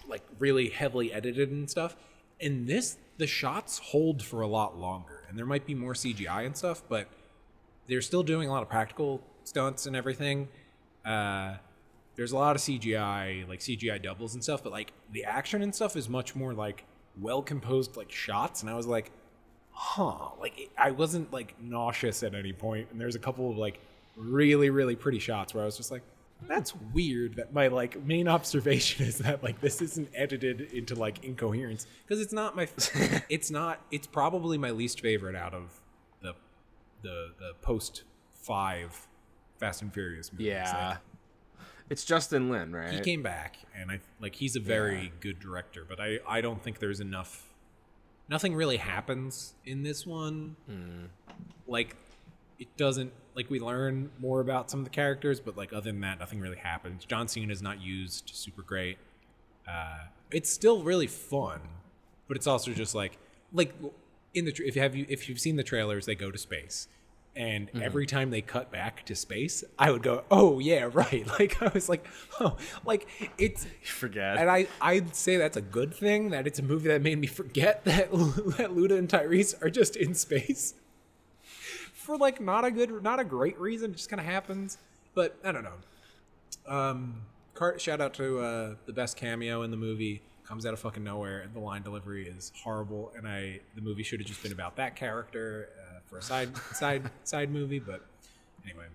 like 0.07 0.23
really 0.39 0.69
heavily 0.69 1.13
edited 1.13 1.51
and 1.51 1.69
stuff. 1.69 1.95
And 2.39 2.67
this 2.67 2.97
the 3.17 3.27
shots 3.27 3.79
hold 3.79 4.23
for 4.23 4.41
a 4.41 4.47
lot 4.47 4.77
longer, 4.77 5.23
and 5.27 5.37
there 5.37 5.45
might 5.45 5.65
be 5.65 5.75
more 5.75 5.93
CGI 5.93 6.45
and 6.45 6.55
stuff, 6.55 6.83
but 6.87 7.07
they're 7.87 8.01
still 8.01 8.23
doing 8.23 8.47
a 8.47 8.51
lot 8.51 8.61
of 8.61 8.69
practical 8.69 9.21
stunts 9.43 9.85
and 9.85 9.95
everything. 9.95 10.47
Uh, 11.05 11.55
there's 12.17 12.31
a 12.31 12.35
lot 12.35 12.55
of 12.55 12.61
CGI, 12.61 13.47
like 13.47 13.59
CGI 13.59 14.01
doubles 14.01 14.33
and 14.33 14.43
stuff, 14.43 14.63
but 14.63 14.71
like 14.71 14.91
the 15.11 15.23
action 15.23 15.61
and 15.61 15.73
stuff 15.73 15.95
is 15.95 16.09
much 16.09 16.35
more 16.35 16.53
like 16.53 16.83
well 17.21 17.43
composed, 17.43 17.95
like 17.95 18.11
shots. 18.11 18.61
And 18.61 18.69
I 18.69 18.73
was 18.73 18.87
like, 18.87 19.11
huh, 19.71 20.29
like 20.39 20.71
I 20.77 20.91
wasn't 20.91 21.31
like 21.31 21.53
nauseous 21.61 22.23
at 22.23 22.33
any 22.33 22.53
point. 22.53 22.89
And 22.91 22.99
there's 22.99 23.15
a 23.15 23.19
couple 23.19 23.51
of 23.51 23.57
like 23.57 23.79
really, 24.15 24.71
really 24.71 24.95
pretty 24.95 25.19
shots 25.19 25.53
where 25.53 25.61
I 25.61 25.65
was 25.65 25.77
just 25.77 25.91
like, 25.91 26.01
that's 26.47 26.73
weird. 26.91 27.35
That 27.35 27.53
my 27.53 27.67
like 27.67 28.03
main 28.03 28.27
observation 28.37 29.05
is 29.05 29.19
that 29.19 29.43
like 29.43 29.61
this 29.61 29.79
isn't 29.81 30.09
edited 30.15 30.61
into 30.73 30.95
like 30.95 31.23
incoherence 31.23 31.85
because 32.03 32.19
it's 32.19 32.33
not 32.33 32.55
my, 32.55 32.67
it's 33.29 33.51
not, 33.51 33.79
it's 33.91 34.07
probably 34.07 34.57
my 34.57 34.71
least 34.71 35.01
favorite 35.01 35.35
out 35.35 35.53
of 35.53 35.79
the 36.23 36.33
the 37.03 37.33
the 37.39 37.53
post 37.61 38.03
five 38.33 39.07
Fast 39.59 39.81
and 39.83 39.93
Furious 39.93 40.31
movies. 40.31 40.47
yeah. 40.47 40.87
Like, 40.89 40.97
it's 41.89 42.03
Justin 42.03 42.49
Lin, 42.49 42.73
right? 42.73 42.91
he 42.91 42.99
came 43.01 43.23
back 43.23 43.57
and 43.75 43.91
i 43.91 43.99
like 44.19 44.35
he's 44.35 44.55
a 44.55 44.59
very 44.59 45.11
good 45.19 45.39
director 45.39 45.85
but 45.87 45.99
i 45.99 46.17
i 46.27 46.41
don't 46.41 46.61
think 46.61 46.79
there's 46.79 46.99
enough 46.99 47.47
nothing 48.29 48.53
really 48.55 48.77
happens 48.77 49.53
in 49.65 49.83
this 49.83 50.05
one. 50.05 50.55
Like 51.67 51.95
it 52.59 52.75
doesn't 52.75 53.13
like 53.35 53.49
we 53.49 53.59
learn 53.59 54.09
more 54.19 54.41
about 54.41 54.69
some 54.71 54.79
of 54.81 54.83
the 54.85 54.89
characters 54.89 55.39
but 55.39 55.55
like 55.55 55.71
other 55.71 55.91
than 55.91 56.01
that 56.01 56.19
nothing 56.19 56.39
really 56.39 56.57
happens. 56.57 57.05
John 57.05 57.27
cena 57.27 57.51
is 57.53 57.61
not 57.61 57.81
used 57.81 58.31
super 58.33 58.61
great. 58.61 58.97
Uh 59.67 59.99
it's 60.31 60.51
still 60.51 60.83
really 60.83 61.07
fun 61.07 61.61
but 62.27 62.35
it's 62.35 62.47
also 62.47 62.71
just 62.73 62.93
like 62.95 63.17
like 63.53 63.73
in 64.33 64.45
the 64.45 64.51
if 64.65 64.75
you 64.75 64.81
have 64.81 64.95
you 64.95 65.05
if 65.07 65.29
you've 65.29 65.39
seen 65.39 65.55
the 65.55 65.63
trailers 65.63 66.05
they 66.05 66.15
go 66.15 66.29
to 66.31 66.37
space 66.37 66.87
and 67.37 67.69
every 67.81 68.05
time 68.07 68.31
they 68.31 68.41
cut 68.41 68.71
back 68.71 69.05
to 69.05 69.15
space 69.15 69.63
i 69.77 69.91
would 69.91 70.01
go 70.01 70.23
oh 70.31 70.59
yeah 70.59 70.89
right 70.91 71.27
like 71.39 71.61
i 71.61 71.69
was 71.73 71.87
like 71.87 72.05
oh 72.39 72.57
like 72.83 73.07
it's 73.37 73.65
You 73.81 73.87
forget. 73.87 74.37
and 74.37 74.49
I, 74.49 74.67
I'd 74.81 75.15
say 75.15 75.37
that's 75.37 75.55
a 75.55 75.61
good 75.61 75.93
thing 75.93 76.31
that 76.31 76.47
it's 76.47 76.59
a 76.59 76.63
movie 76.63 76.87
that 76.89 77.01
made 77.01 77.19
me 77.19 77.27
forget 77.27 77.83
that, 77.85 78.11
that 78.11 78.71
Luda 78.71 78.97
and 78.97 79.07
Tyrese 79.07 79.61
are 79.61 79.69
just 79.69 79.95
in 79.95 80.13
space 80.15 80.73
for 82.07 82.17
like 82.17 82.39
not 82.39 82.63
a 82.65 82.71
good, 82.71 83.03
not 83.03 83.19
a 83.19 83.23
great 83.23 83.59
reason. 83.59 83.91
It 83.91 83.97
just 83.97 84.09
kind 84.09 84.19
of 84.19 84.25
happens. 84.25 84.77
But 85.13 85.37
I 85.43 85.51
don't 85.51 85.63
know. 85.63 85.73
Um, 86.65 87.21
car, 87.53 87.77
shout 87.77 87.99
out 88.01 88.13
to 88.15 88.39
uh, 88.39 88.75
the 88.85 88.93
best 88.93 89.17
cameo 89.17 89.63
in 89.63 89.71
the 89.71 89.77
movie. 89.77 90.21
Comes 90.45 90.65
out 90.65 90.71
of 90.73 90.79
fucking 90.79 91.03
nowhere, 91.03 91.41
and 91.41 91.53
the 91.53 91.59
line 91.59 91.81
delivery 91.81 92.25
is 92.25 92.53
horrible. 92.63 93.11
And 93.17 93.27
I, 93.27 93.59
the 93.75 93.81
movie 93.81 94.03
should 94.03 94.21
have 94.21 94.27
just 94.27 94.41
been 94.41 94.53
about 94.53 94.77
that 94.77 94.95
character 94.95 95.67
uh, 95.81 95.86
for 96.07 96.17
a 96.17 96.21
side, 96.21 96.55
side, 96.73 97.09
side 97.23 97.51
movie. 97.51 97.79
But 97.79 98.05
anyway, 98.65 98.85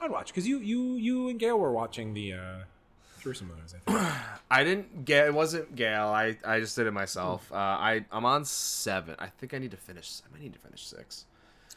I'd 0.00 0.10
watch 0.10 0.28
because 0.28 0.46
you, 0.46 0.58
you, 0.58 0.94
you 0.94 1.28
and 1.28 1.38
Gail 1.38 1.58
were 1.58 1.72
watching 1.72 2.14
the 2.14 2.34
uh, 2.34 2.54
through 3.18 3.34
some 3.34 3.50
of 3.50 3.56
those. 3.58 3.74
I 3.74 3.90
think. 3.90 4.12
I 4.50 4.64
didn't 4.64 5.04
get. 5.04 5.26
It 5.26 5.34
wasn't 5.34 5.74
Gail. 5.76 6.06
I 6.08 6.36
I 6.44 6.60
just 6.60 6.76
did 6.76 6.86
it 6.86 6.92
myself. 6.92 7.50
Uh, 7.52 7.56
I 7.56 8.04
I'm 8.12 8.24
on 8.24 8.44
seven. 8.44 9.16
I 9.18 9.26
think 9.26 9.54
I 9.54 9.58
need 9.58 9.70
to 9.72 9.76
finish. 9.76 10.20
I 10.26 10.32
might 10.32 10.42
need 10.42 10.52
to 10.54 10.58
finish 10.58 10.86
six. 10.86 11.26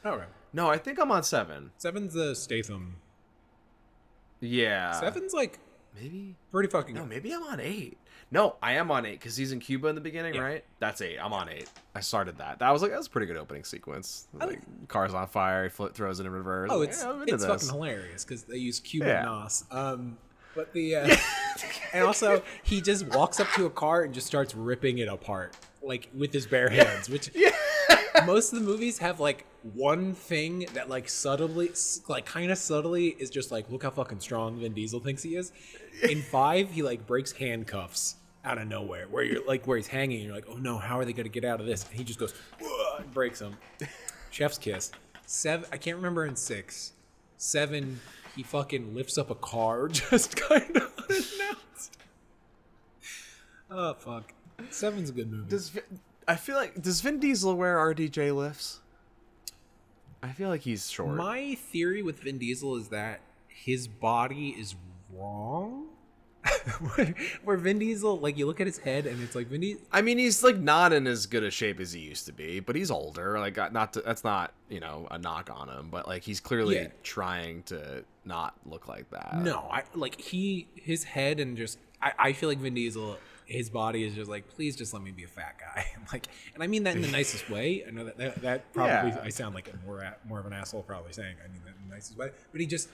Okay. 0.06 0.26
No, 0.52 0.70
I 0.70 0.78
think 0.78 1.00
I'm 1.00 1.12
on 1.12 1.24
seven. 1.24 1.72
Seven's 1.78 2.14
the 2.14 2.36
Statham. 2.36 2.96
Yeah. 4.42 4.92
Seven's 5.00 5.34
like 5.34 5.60
Maybe. 5.96 6.36
pretty 6.52 6.70
fucking. 6.70 6.96
No, 6.96 7.06
maybe 7.06 7.34
I'm 7.34 7.44
on 7.44 7.60
eight. 7.60 7.98
No, 8.34 8.56
I 8.64 8.74
am 8.74 8.90
on 8.90 9.06
eight 9.06 9.20
because 9.20 9.36
he's 9.38 9.52
in 9.52 9.60
Cuba 9.60 9.88
in 9.90 9.96
the 9.96 10.02
beginning, 10.02 10.34
Yeah. 10.34 10.42
right? 10.42 10.66
That's 10.80 11.02
eight. 11.02 11.20
I'm 11.20 11.34
on 11.34 11.50
eight. 11.50 11.70
I 11.94 12.00
started 12.00 12.40
that. 12.40 12.58
That 12.60 12.72
was 12.72 12.82
like 12.82 12.90
that 12.90 12.98
was 12.98 13.06
a 13.06 13.10
pretty 13.12 13.28
good 13.28 13.38
opening 13.38 13.64
sequence. 13.64 14.28
I 14.42 14.46
Like 14.46 14.88
cars 14.88 15.14
on 15.14 15.28
fire, 15.28 15.64
he 15.66 15.70
flip 15.70 15.94
throws 15.94 16.20
it 16.20 16.26
in 16.26 16.32
reverse. 16.32 16.70
Oh, 16.74 16.80
Like, 16.80 16.90
it's 16.90 17.04
yeah, 17.04 17.22
it's 17.28 17.44
this. 17.44 17.46
fucking 17.46 17.70
hilarious 17.70 18.26
because 18.26 18.44
they 18.46 18.58
use 18.58 18.80
Cuban 18.80 19.08
Yeah. 19.10 19.22
nos. 19.26 19.66
Um, 19.70 20.18
but 20.56 20.74
the 20.74 20.96
uh, 20.96 21.16
and 21.94 22.04
also 22.04 22.42
he 22.64 22.82
just 22.82 23.06
walks 23.08 23.40
up 23.40 23.48
to 23.52 23.68
a 23.68 23.70
car 23.70 24.02
and 24.02 24.14
just 24.16 24.26
starts 24.26 24.56
ripping 24.56 24.98
it 24.98 25.08
apart 25.08 25.56
like 25.84 26.10
with 26.16 26.34
his 26.34 26.48
bare 26.48 26.70
hands, 26.70 27.10
which 27.10 27.30
most 28.26 28.52
of 28.52 28.60
the 28.60 28.66
movies 28.66 28.98
have 28.98 29.20
like 29.20 29.46
one 29.74 30.14
thing 30.16 30.66
that 30.74 30.90
like 30.90 31.08
subtly, 31.08 31.72
like 32.08 32.26
kind 32.26 32.52
of 32.52 32.58
subtly, 32.58 33.10
is 33.20 33.30
just 33.30 33.52
like 33.52 33.70
look 33.70 33.84
how 33.84 33.90
fucking 33.92 34.20
strong 34.22 34.60
Vin 34.60 34.74
Diesel 34.74 35.00
thinks 35.02 35.22
he 35.22 35.36
is. 35.36 35.52
In 36.10 36.22
five, 36.24 36.72
he 36.72 36.82
like 36.82 37.06
breaks 37.06 37.32
handcuffs 37.34 38.16
out 38.46 38.58
of 38.58 38.68
nowhere, 38.68 39.08
where 39.10 39.24
you're 39.24 39.46
like 39.46 39.66
where 39.66 39.78
he's 39.78 39.88
hanging, 39.88 40.18
and 40.18 40.26
you're 40.26 40.36
like, 40.36 40.46
oh 40.50 40.58
no, 40.58 40.78
how 40.78 41.00
are 41.00 41.06
they 41.06 41.14
gonna 41.14 41.30
get 41.30 41.46
out 41.46 41.60
of 41.60 41.66
this? 41.66 41.84
And 41.86 41.94
he 41.94 42.04
just 42.04 42.20
goes, 42.20 42.34
and 43.00 43.14
breaks 43.14 43.40
him 43.40 43.56
Chef's 44.30 44.58
kiss. 44.58 44.92
Seven, 45.26 45.68
I 45.72 45.78
can't 45.78 45.96
remember 45.98 46.26
in 46.26 46.36
six. 46.36 46.94
Seven, 47.38 48.00
he 48.36 48.44
fucking 48.44 48.94
lifts 48.94 49.18
up 49.18 49.30
a 49.30 49.36
car 49.36 49.88
just 49.90 50.36
kind 50.36 50.76
of 50.78 50.92
unannounced. 51.10 51.98
Oh 53.76 53.96
fuck. 53.96 54.32
Seven's 54.70 55.10
a 55.10 55.14
good 55.14 55.32
movie. 55.32 55.50
Does 55.50 55.72
I 56.28 56.36
feel 56.36 56.56
like 56.56 56.80
does 56.80 57.02
Vin 57.02 57.20
Diesel 57.20 57.56
wear 57.56 57.78
RDJ 57.78 58.36
lifts? 58.36 58.82
I 60.22 60.32
feel 60.32 60.50
like 60.50 60.62
he's 60.62 60.92
short. 60.92 61.16
My 61.16 61.56
theory 61.56 62.04
with 62.04 62.20
Vin 62.20 62.38
Diesel 62.38 62.76
is 62.76 62.90
that 62.90 63.22
his 63.48 63.88
body 63.88 64.50
is 64.50 64.76
wrong. 65.12 65.88
Where, 66.96 67.16
where 67.44 67.58
Vin 67.58 67.80
Diesel, 67.80 68.20
like 68.20 68.38
you 68.38 68.46
look 68.46 68.60
at 68.60 68.68
his 68.68 68.78
head 68.78 69.06
and 69.06 69.22
it's 69.22 69.36
like 69.36 69.48
Vin 69.48 69.62
Diesel. 69.62 69.82
I 69.92 70.02
mean, 70.02 70.18
he's 70.18 70.44
like 70.44 70.58
not 70.58 70.94
in 70.94 71.08
as 71.08 71.26
good 71.26 71.44
a 71.44 71.52
shape 71.52 71.80
as 71.80 71.94
he 71.94 72.02
used 72.02 72.26
to 72.26 72.34
be, 72.34 72.60
but 72.60 72.76
he's 72.76 72.92
older. 72.92 73.40
Like, 73.40 73.58
not 73.72 73.94
to, 73.94 74.02
that's 74.02 74.24
not 74.24 74.54
you 74.70 74.80
know 74.80 75.08
a 75.12 75.18
knock 75.18 75.50
on 75.54 75.70
him, 75.70 75.90
but 75.90 76.08
like 76.08 76.24
he's 76.24 76.40
clearly 76.40 76.76
Yeah. 76.76 76.88
trying 77.04 77.64
to 77.64 78.04
not 78.26 78.56
look 78.66 78.88
like 78.88 79.10
that. 79.12 79.38
No, 79.42 79.68
I 79.72 79.84
like 79.96 80.20
he 80.20 80.68
his 80.76 81.04
head 81.04 81.40
and 81.40 81.58
just 81.58 81.78
I, 82.02 82.12
I 82.20 82.34
feel 82.34 82.50
like 82.50 82.60
Vin 82.60 82.74
Diesel 82.74 83.18
his 83.46 83.70
body 83.70 84.06
is 84.06 84.16
just 84.16 84.30
like 84.30 84.48
please 84.48 84.74
just 84.76 84.94
let 84.94 85.04
me 85.04 85.12
be 85.12 85.26
a 85.26 85.28
fat 85.28 85.56
guy 85.60 85.86
like 86.14 86.28
and 86.54 86.64
I 86.64 86.68
mean 86.68 86.84
that 86.84 86.96
in 86.96 87.02
the 87.02 87.10
nicest 87.10 87.50
way 87.50 87.84
I 87.86 87.92
know 87.92 88.06
that 88.06 88.18
that, 88.18 88.42
that 88.42 88.74
probably 88.74 89.12
Yeah. 89.12 89.20
I 89.22 89.30
sound 89.30 89.54
like 89.54 89.68
a 89.68 89.86
more 89.86 90.16
more 90.26 90.40
of 90.40 90.46
an 90.46 90.54
asshole 90.54 90.84
probably 90.84 91.12
saying 91.12 91.36
I 91.44 91.52
mean 91.52 91.62
that 91.66 91.74
in 91.82 91.90
the 91.90 91.94
nicest 91.94 92.18
way 92.18 92.32
but 92.54 92.62
he 92.62 92.66
just 92.66 92.88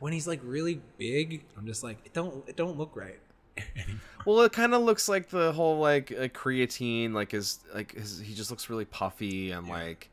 when 0.00 0.12
he's 0.12 0.26
like 0.28 0.40
really 0.44 0.80
big 0.98 1.44
I'm 1.56 1.66
just 1.66 1.82
like 1.82 1.98
it 2.04 2.12
don't 2.12 2.48
it 2.48 2.56
don't 2.56 2.76
look 2.78 2.94
right 2.96 3.18
anymore. 3.76 4.00
Well, 4.26 4.40
it 4.42 4.52
kind 4.52 4.74
of 4.74 4.82
looks 4.82 5.08
like 5.08 5.30
the 5.30 5.52
whole 5.52 5.78
like 5.78 6.10
uh, 6.12 6.28
creatine, 6.28 7.12
like 7.14 7.30
his 7.32 7.60
like 7.74 7.94
his 7.94 8.18
he 8.18 8.34
just 8.34 8.50
looks 8.50 8.68
really 8.68 8.84
puffy 8.84 9.52
and 9.52 9.66
Yeah. 9.66 9.72
like, 9.72 10.10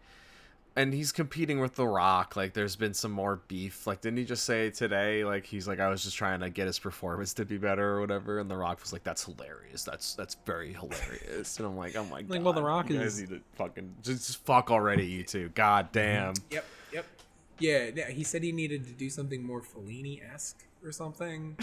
and 0.78 0.94
he's 0.94 1.12
competing 1.12 1.60
with 1.60 1.76
The 1.76 1.86
Rock. 1.88 2.36
Like, 2.38 2.54
there's 2.54 2.78
been 2.78 2.94
some 2.94 3.12
more 3.12 3.42
beef. 3.50 3.86
Like, 3.88 4.00
didn't 4.02 4.18
he 4.20 4.24
just 4.26 4.44
say 4.46 4.70
today? 4.70 5.26
Like, 5.26 5.46
he's 5.46 5.68
like, 5.68 5.80
I 5.82 5.90
was 5.90 6.04
just 6.04 6.16
trying 6.16 6.40
to 6.42 6.50
get 6.50 6.68
his 6.68 6.80
performance 6.80 7.34
to 7.34 7.46
be 7.46 7.58
better 7.58 7.96
or 7.96 8.00
whatever. 8.02 8.40
And 8.40 8.50
The 8.50 8.56
Rock 8.56 8.80
was 8.82 8.94
like, 8.94 9.04
That's 9.04 9.26
hilarious. 9.26 9.84
That's 9.84 10.14
that's 10.14 10.36
very 10.46 10.72
hilarious. 10.72 11.58
and 11.58 11.68
I'm 11.68 11.76
like, 11.76 11.96
Oh 11.98 12.06
my 12.06 12.22
god. 12.22 12.30
Like, 12.36 12.44
well, 12.44 12.54
The 12.54 12.64
Rock 12.64 12.90
you 12.90 13.00
guys 13.00 13.20
is- 13.20 13.30
need 13.30 13.40
to 13.40 13.42
fucking 13.56 13.96
just, 14.02 14.28
just 14.28 14.46
fuck 14.46 14.72
already, 14.72 15.08
you 15.08 15.24
two. 15.24 15.50
God 15.56 15.90
damn. 15.92 16.36
Yep. 16.52 16.66
Yeah, 17.60 17.90
yeah, 17.96 18.10
he 18.10 18.24
said 18.24 18.44
he 18.44 18.52
needed 18.52 18.86
to 18.86 18.92
do 18.92 19.10
something 19.10 19.44
more 19.44 19.62
Fellini 19.62 20.22
esque 20.34 20.64
or 20.84 20.92
something. 20.92 21.58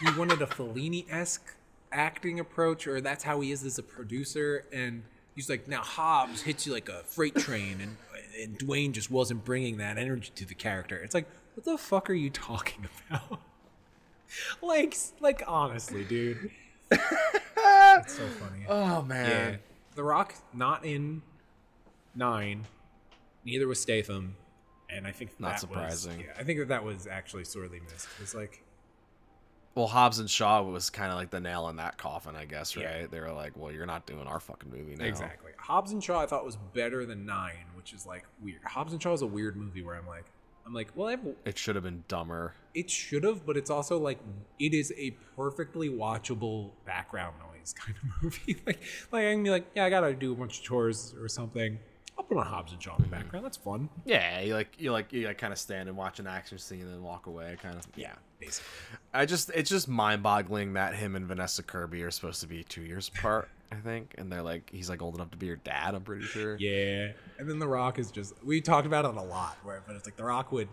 he 0.00 0.18
wanted 0.18 0.40
a 0.42 0.46
Fellini 0.46 1.04
esque 1.10 1.54
acting 1.92 2.40
approach, 2.40 2.86
or 2.86 3.00
that's 3.00 3.24
how 3.24 3.40
he 3.40 3.52
is 3.52 3.64
as 3.64 3.78
a 3.78 3.82
producer. 3.82 4.64
And 4.72 5.02
he's 5.34 5.48
like, 5.50 5.68
now 5.68 5.82
Hobbs 5.82 6.42
hits 6.42 6.66
you 6.66 6.72
like 6.72 6.88
a 6.88 7.02
freight 7.04 7.36
train, 7.36 7.80
and 7.80 7.96
and 8.40 8.58
Dwayne 8.58 8.92
just 8.92 9.10
wasn't 9.10 9.44
bringing 9.44 9.78
that 9.78 9.98
energy 9.98 10.30
to 10.36 10.44
the 10.46 10.54
character. 10.54 10.96
It's 10.96 11.14
like, 11.14 11.26
what 11.54 11.64
the 11.64 11.76
fuck 11.76 12.08
are 12.08 12.14
you 12.14 12.30
talking 12.30 12.86
about? 13.10 13.40
like, 14.62 14.96
like 15.20 15.42
honestly, 15.46 16.04
dude. 16.04 16.50
it's 16.90 18.12
so 18.14 18.26
funny. 18.38 18.64
Oh 18.68 18.98
Yeah. 19.00 19.04
man. 19.06 19.58
The 19.94 20.02
Rock 20.04 20.34
not 20.54 20.84
in 20.84 21.22
nine. 22.14 22.66
Neither 23.44 23.66
was 23.66 23.80
Statham, 23.80 24.36
and 24.90 25.06
I 25.06 25.12
think 25.12 25.38
Not 25.38 25.50
that 25.50 25.60
surprising. 25.60 26.18
Was, 26.18 26.26
yeah, 26.26 26.32
I 26.38 26.42
think 26.44 26.58
that 26.60 26.68
that 26.68 26.84
was 26.84 27.06
actually 27.06 27.44
sorely 27.44 27.80
missed. 27.80 28.08
It's 28.20 28.34
like 28.34 28.62
Well, 29.74 29.86
Hobbs 29.86 30.18
and 30.18 30.28
Shaw 30.30 30.62
was 30.62 30.90
kind 30.90 31.10
of 31.12 31.16
like 31.18 31.30
the 31.30 31.40
nail 31.40 31.68
in 31.68 31.76
that 31.76 31.98
coffin, 31.98 32.34
I 32.34 32.44
guess, 32.46 32.76
right? 32.76 32.84
Yeah. 33.02 33.06
They 33.10 33.20
were 33.20 33.32
like, 33.32 33.52
"Well, 33.56 33.70
you're 33.72 33.86
not 33.86 34.06
doing 34.06 34.26
our 34.26 34.40
fucking 34.40 34.70
movie 34.70 34.96
now." 34.96 35.04
exactly 35.04 35.52
Hobbs 35.58 35.92
and 35.92 36.02
Shaw. 36.02 36.20
I 36.20 36.26
thought 36.26 36.44
was 36.44 36.56
better 36.74 37.04
than 37.06 37.26
nine, 37.26 37.66
which 37.76 37.92
is 37.92 38.06
like 38.06 38.24
weird. 38.42 38.60
Hobbs 38.64 38.92
and 38.92 39.02
Shaw 39.02 39.12
is 39.12 39.22
a 39.22 39.26
weird 39.26 39.56
movie 39.56 39.82
where 39.82 39.94
I'm 39.94 40.06
like, 40.06 40.24
I'm 40.66 40.74
like, 40.74 40.88
well, 40.94 41.08
I've, 41.08 41.20
It 41.44 41.56
should 41.58 41.76
have 41.76 41.84
been 41.84 42.04
dumber. 42.08 42.54
it 42.74 42.90
should 42.90 43.24
have, 43.24 43.46
but 43.46 43.56
it's 43.56 43.70
also 43.70 43.98
like 43.98 44.18
it 44.58 44.74
is 44.74 44.92
a 44.98 45.12
perfectly 45.36 45.88
watchable 45.88 46.72
background 46.84 47.36
noise 47.38 47.72
kind 47.74 47.96
of 48.02 48.08
movie. 48.22 48.56
like, 48.66 48.80
like 49.12 49.26
I 49.26 49.32
can 49.32 49.42
be 49.42 49.50
like, 49.50 49.66
yeah, 49.74 49.84
I 49.84 49.90
gotta 49.90 50.12
do 50.14 50.32
a 50.32 50.34
bunch 50.34 50.58
of 50.58 50.64
chores 50.64 51.14
or 51.20 51.28
something. 51.28 51.78
On 52.36 52.44
Hobbs 52.46 52.72
and 52.72 52.82
Shaw 52.82 52.96
in 52.96 53.02
the 53.02 53.08
background. 53.08 53.44
That's 53.44 53.56
fun. 53.56 53.88
Yeah, 54.04 54.40
you 54.40 54.54
like 54.54 54.74
you 54.78 54.92
like 54.92 55.12
you 55.12 55.26
like 55.26 55.38
kind 55.38 55.52
of 55.52 55.58
stand 55.58 55.88
and 55.88 55.96
watch 55.96 56.20
an 56.20 56.26
action 56.26 56.58
scene 56.58 56.82
and 56.82 56.92
then 56.92 57.02
walk 57.02 57.26
away, 57.26 57.56
kind 57.62 57.76
of. 57.76 57.86
Yeah. 57.96 58.12
Basically. 58.38 58.68
I 59.14 59.26
just 59.26 59.50
it's 59.54 59.70
just 59.70 59.88
mind-boggling 59.88 60.74
that 60.74 60.94
him 60.94 61.16
and 61.16 61.26
Vanessa 61.26 61.62
Kirby 61.62 62.02
are 62.02 62.10
supposed 62.10 62.40
to 62.42 62.46
be 62.46 62.64
two 62.64 62.82
years 62.82 63.08
apart. 63.16 63.48
I 63.70 63.76
think, 63.76 64.14
and 64.16 64.32
they're 64.32 64.42
like 64.42 64.70
he's 64.70 64.88
like 64.88 65.02
old 65.02 65.14
enough 65.14 65.30
to 65.32 65.36
be 65.36 65.46
your 65.46 65.56
dad. 65.56 65.94
I'm 65.94 66.02
pretty 66.02 66.24
sure. 66.24 66.56
Yeah, 66.56 67.12
and 67.38 67.48
then 67.48 67.58
The 67.58 67.68
Rock 67.68 67.98
is 67.98 68.10
just 68.10 68.34
we 68.44 68.60
talked 68.60 68.86
about 68.86 69.04
it 69.04 69.14
a 69.14 69.22
lot, 69.22 69.58
where 69.62 69.82
but 69.86 69.96
it's 69.96 70.06
like 70.06 70.16
The 70.16 70.24
Rock 70.24 70.52
would 70.52 70.68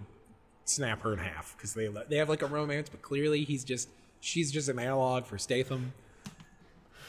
snap 0.66 1.01
her 1.01 1.14
in 1.14 1.20
half 1.20 1.56
because 1.58 1.74
they 1.74 1.88
they 2.10 2.18
have 2.18 2.30
like 2.30 2.41
a 2.41 2.47
romance, 2.47 2.89
but 2.89 3.01
clearly 3.01 3.43
he's 3.43 3.64
just 3.64 3.89
she's 4.22 4.51
just 4.51 4.70
an 4.70 4.80
analog 4.80 5.26
for 5.26 5.38
Statham, 5.38 5.93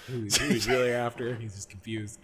who 0.07 0.23
he's, 0.23 0.37
who 0.37 0.49
he's 0.49 0.69
really 0.69 0.91
after. 0.93 1.35
He's 1.37 1.55
just 1.55 1.71
confused. 1.71 2.21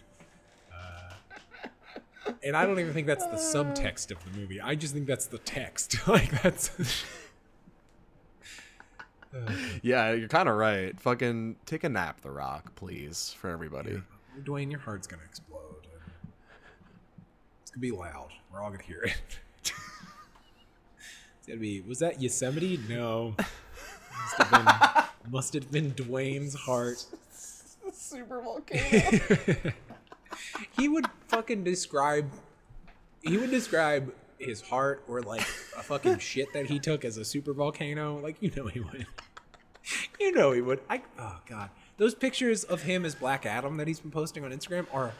And 2.45 2.57
I 2.57 2.66
don't 2.66 2.79
even 2.79 2.93
think 2.93 3.07
that's 3.07 3.27
the 3.27 3.37
subtext 3.37 4.11
of 4.11 4.18
the 4.25 4.39
movie. 4.39 4.61
I 4.61 4.75
just 4.75 4.95
think 4.95 5.07
that's 5.07 5.27
the 5.27 5.39
text. 5.39 5.97
like 6.09 6.43
that's 6.43 6.70
Yeah, 9.83 10.12
you're 10.12 10.29
kind 10.29 10.49
of 10.49 10.57
right. 10.57 10.99
Fucking 11.01 11.57
take 11.66 11.85
a 11.85 11.89
nap, 11.89 12.20
The 12.20 12.31
Rock, 12.31 12.75
please, 12.75 13.35
for 13.39 13.51
everybody. 13.51 14.03
Dwayne, 14.43 14.70
your 14.70 14.81
heart's 14.81 15.07
gonna 15.07 15.23
explode. 15.25 15.87
It's 17.62 17.70
gonna 17.70 17.81
be 17.81 17.91
loud. 17.91 18.31
We're 18.53 18.62
all 18.62 18.70
gonna 18.70 18.83
hear 18.83 19.03
it. 19.03 19.14
it's 21.39 21.47
gonna 21.47 21.61
be. 21.61 21.81
Was 21.83 21.99
that 22.01 22.20
Yosemite? 22.20 22.79
No. 22.89 23.35
Must 23.39 24.43
have 24.43 24.51
been, 24.51 25.33
must 25.33 25.55
have 25.55 25.70
been 25.70 25.91
Dwayne's 25.93 26.55
heart. 26.55 27.05
Super 27.93 28.41
volcano. 28.41 29.73
He 30.78 30.88
would 30.88 31.07
fucking 31.28 31.64
describe. 31.64 32.30
He 33.22 33.36
would 33.36 33.51
describe 33.51 34.12
his 34.38 34.61
heart 34.61 35.05
or 35.09 35.22
like 35.22 35.43
a 35.43 35.82
fucking 35.82 36.18
shit 36.18 36.53
that 36.53 36.66
he 36.66 36.78
took 36.78 37.05
as 37.05 37.16
a 37.16 37.24
super 37.24 37.53
volcano. 37.53 38.18
Like 38.18 38.36
you 38.40 38.51
know 38.57 38.66
he 38.66 38.80
would. 38.80 39.07
You 40.20 40.32
know 40.32 40.53
he 40.53 40.61
would. 40.61 40.80
I 40.88 41.03
oh 41.18 41.38
god, 41.47 41.70
those 41.97 42.14
pictures 42.14 42.64
of 42.64 42.82
him 42.82 43.05
as 43.05 43.14
Black 43.14 43.47
Adam 43.47 43.76
that 43.78 43.88
he's 43.88 44.01
been 44.01 44.11
posting 44.11 44.45
on 44.45 44.53
Instagram 44.53 44.86
are 44.93 45.12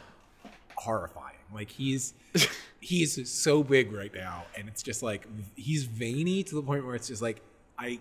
horrifying. 0.75 1.37
Like 1.53 1.69
he's 1.69 2.13
he's 2.79 3.29
so 3.29 3.63
big 3.63 3.91
right 3.91 4.13
now, 4.13 4.45
and 4.57 4.67
it's 4.67 4.83
just 4.83 5.03
like 5.03 5.27
he's 5.55 5.83
veiny 5.83 6.43
to 6.43 6.55
the 6.55 6.61
point 6.61 6.85
where 6.85 6.95
it's 6.95 7.07
just 7.07 7.21
like 7.21 7.41
I. 7.77 7.99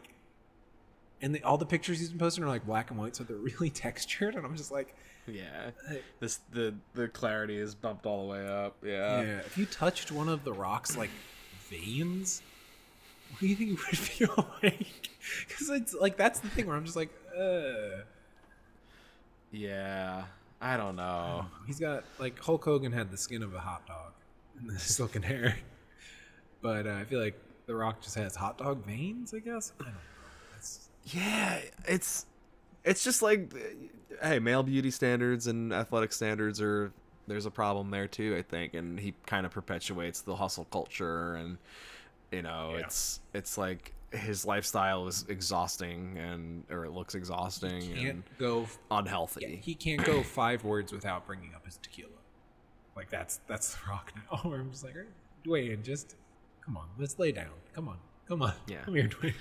And 1.20 1.36
the, 1.36 1.42
all 1.44 1.56
the 1.56 1.66
pictures 1.66 2.00
he's 2.00 2.08
been 2.08 2.18
posting 2.18 2.42
are 2.42 2.48
like 2.48 2.66
black 2.66 2.90
and 2.90 2.98
white, 2.98 3.14
so 3.14 3.22
they're 3.22 3.36
really 3.36 3.70
textured, 3.86 4.34
and 4.34 4.44
I'm 4.44 4.56
just 4.56 4.72
like, 4.72 4.96
yeah, 5.26 5.70
this 6.20 6.40
the 6.52 6.74
the 6.94 7.08
clarity 7.08 7.56
is 7.56 7.74
bumped 7.74 8.06
all 8.06 8.26
the 8.26 8.32
way 8.32 8.46
up. 8.46 8.76
Yeah. 8.84 9.22
yeah. 9.22 9.38
If 9.38 9.56
you 9.56 9.66
touched 9.66 10.10
one 10.10 10.28
of 10.28 10.44
the 10.44 10.52
rocks 10.52 10.96
like 10.96 11.10
veins, 11.68 12.42
what 13.30 13.40
do 13.40 13.46
you 13.46 13.56
think 13.56 13.70
it 13.72 13.78
would 13.86 13.98
feel 13.98 14.48
like? 14.62 15.10
Because 15.48 15.70
it's 15.70 15.94
like 15.94 16.16
that's 16.16 16.40
the 16.40 16.48
thing 16.48 16.66
where 16.66 16.76
I'm 16.76 16.84
just 16.84 16.96
like, 16.96 17.10
uh. 17.38 18.02
Yeah. 19.52 20.24
I 20.60 20.76
don't 20.76 20.94
know. 20.94 21.46
He's 21.66 21.80
got 21.80 22.04
like 22.20 22.38
Hulk 22.38 22.64
Hogan 22.64 22.92
had 22.92 23.10
the 23.10 23.16
skin 23.16 23.42
of 23.42 23.52
a 23.52 23.58
hot 23.58 23.84
dog 23.86 24.12
and 24.60 24.70
the 24.70 24.78
silken 24.78 25.22
hair, 25.22 25.58
but 26.62 26.86
uh, 26.86 26.92
I 26.92 27.04
feel 27.04 27.18
like 27.20 27.36
The 27.66 27.74
Rock 27.74 28.00
just 28.00 28.14
has 28.14 28.36
hot 28.36 28.58
dog 28.58 28.84
veins. 28.84 29.34
I 29.34 29.40
guess 29.40 29.72
I 29.80 29.84
don't 29.84 29.94
know. 29.94 30.00
That's, 30.52 30.88
Yeah, 31.06 31.60
it's 31.86 32.26
it's 32.84 33.02
just 33.02 33.22
like 33.22 33.52
hey, 34.22 34.38
male 34.38 34.62
beauty 34.62 34.90
standards 34.90 35.46
and 35.46 35.72
athletic 35.72 36.12
standards 36.12 36.60
are 36.60 36.92
there's 37.28 37.46
a 37.46 37.50
problem 37.50 37.90
there 37.90 38.08
too, 38.08 38.34
I 38.36 38.42
think, 38.42 38.74
and 38.74 38.98
he 38.98 39.14
kind 39.26 39.46
of 39.46 39.52
perpetuates 39.52 40.22
the 40.22 40.34
hustle 40.36 40.64
culture 40.66 41.34
and 41.36 41.58
you 42.32 42.42
know, 42.42 42.72
Yeah. 42.74 42.84
it's 42.86 43.20
it's 43.34 43.56
like 43.58 43.92
his 44.12 44.44
lifestyle 44.44 45.06
is 45.06 45.24
exhausting 45.28 46.18
and 46.18 46.64
or 46.70 46.84
it 46.84 46.90
looks 46.92 47.14
exhausting 47.14 47.80
can't 47.94 48.06
and 48.08 48.22
go. 48.38 48.66
unhealthy. 48.90 49.40
Yeah, 49.48 49.56
he 49.56 49.74
can't 49.74 50.04
go 50.04 50.22
five 50.22 50.64
words 50.64 50.92
without 50.92 51.26
bringing 51.26 51.54
up 51.54 51.64
his 51.64 51.76
tequila. 51.78 52.10
Like 52.96 53.08
that's 53.10 53.40
that's 53.46 53.74
The 53.74 53.80
Rock 53.88 54.12
now. 54.30 54.38
Where 54.50 54.60
I'm 54.60 54.70
just 54.70 54.84
like, 54.84 54.94
Dwayne, 55.46 55.82
just 55.82 56.16
come 56.64 56.76
on, 56.76 56.86
let's 56.98 57.18
lay 57.18 57.32
down. 57.32 57.46
Come 57.74 57.88
on, 57.88 57.96
come 58.28 58.42
on. 58.42 58.52
Yeah. 58.66 58.82
come 58.84 58.94
here, 58.94 59.08
Dwayne. 59.08 59.34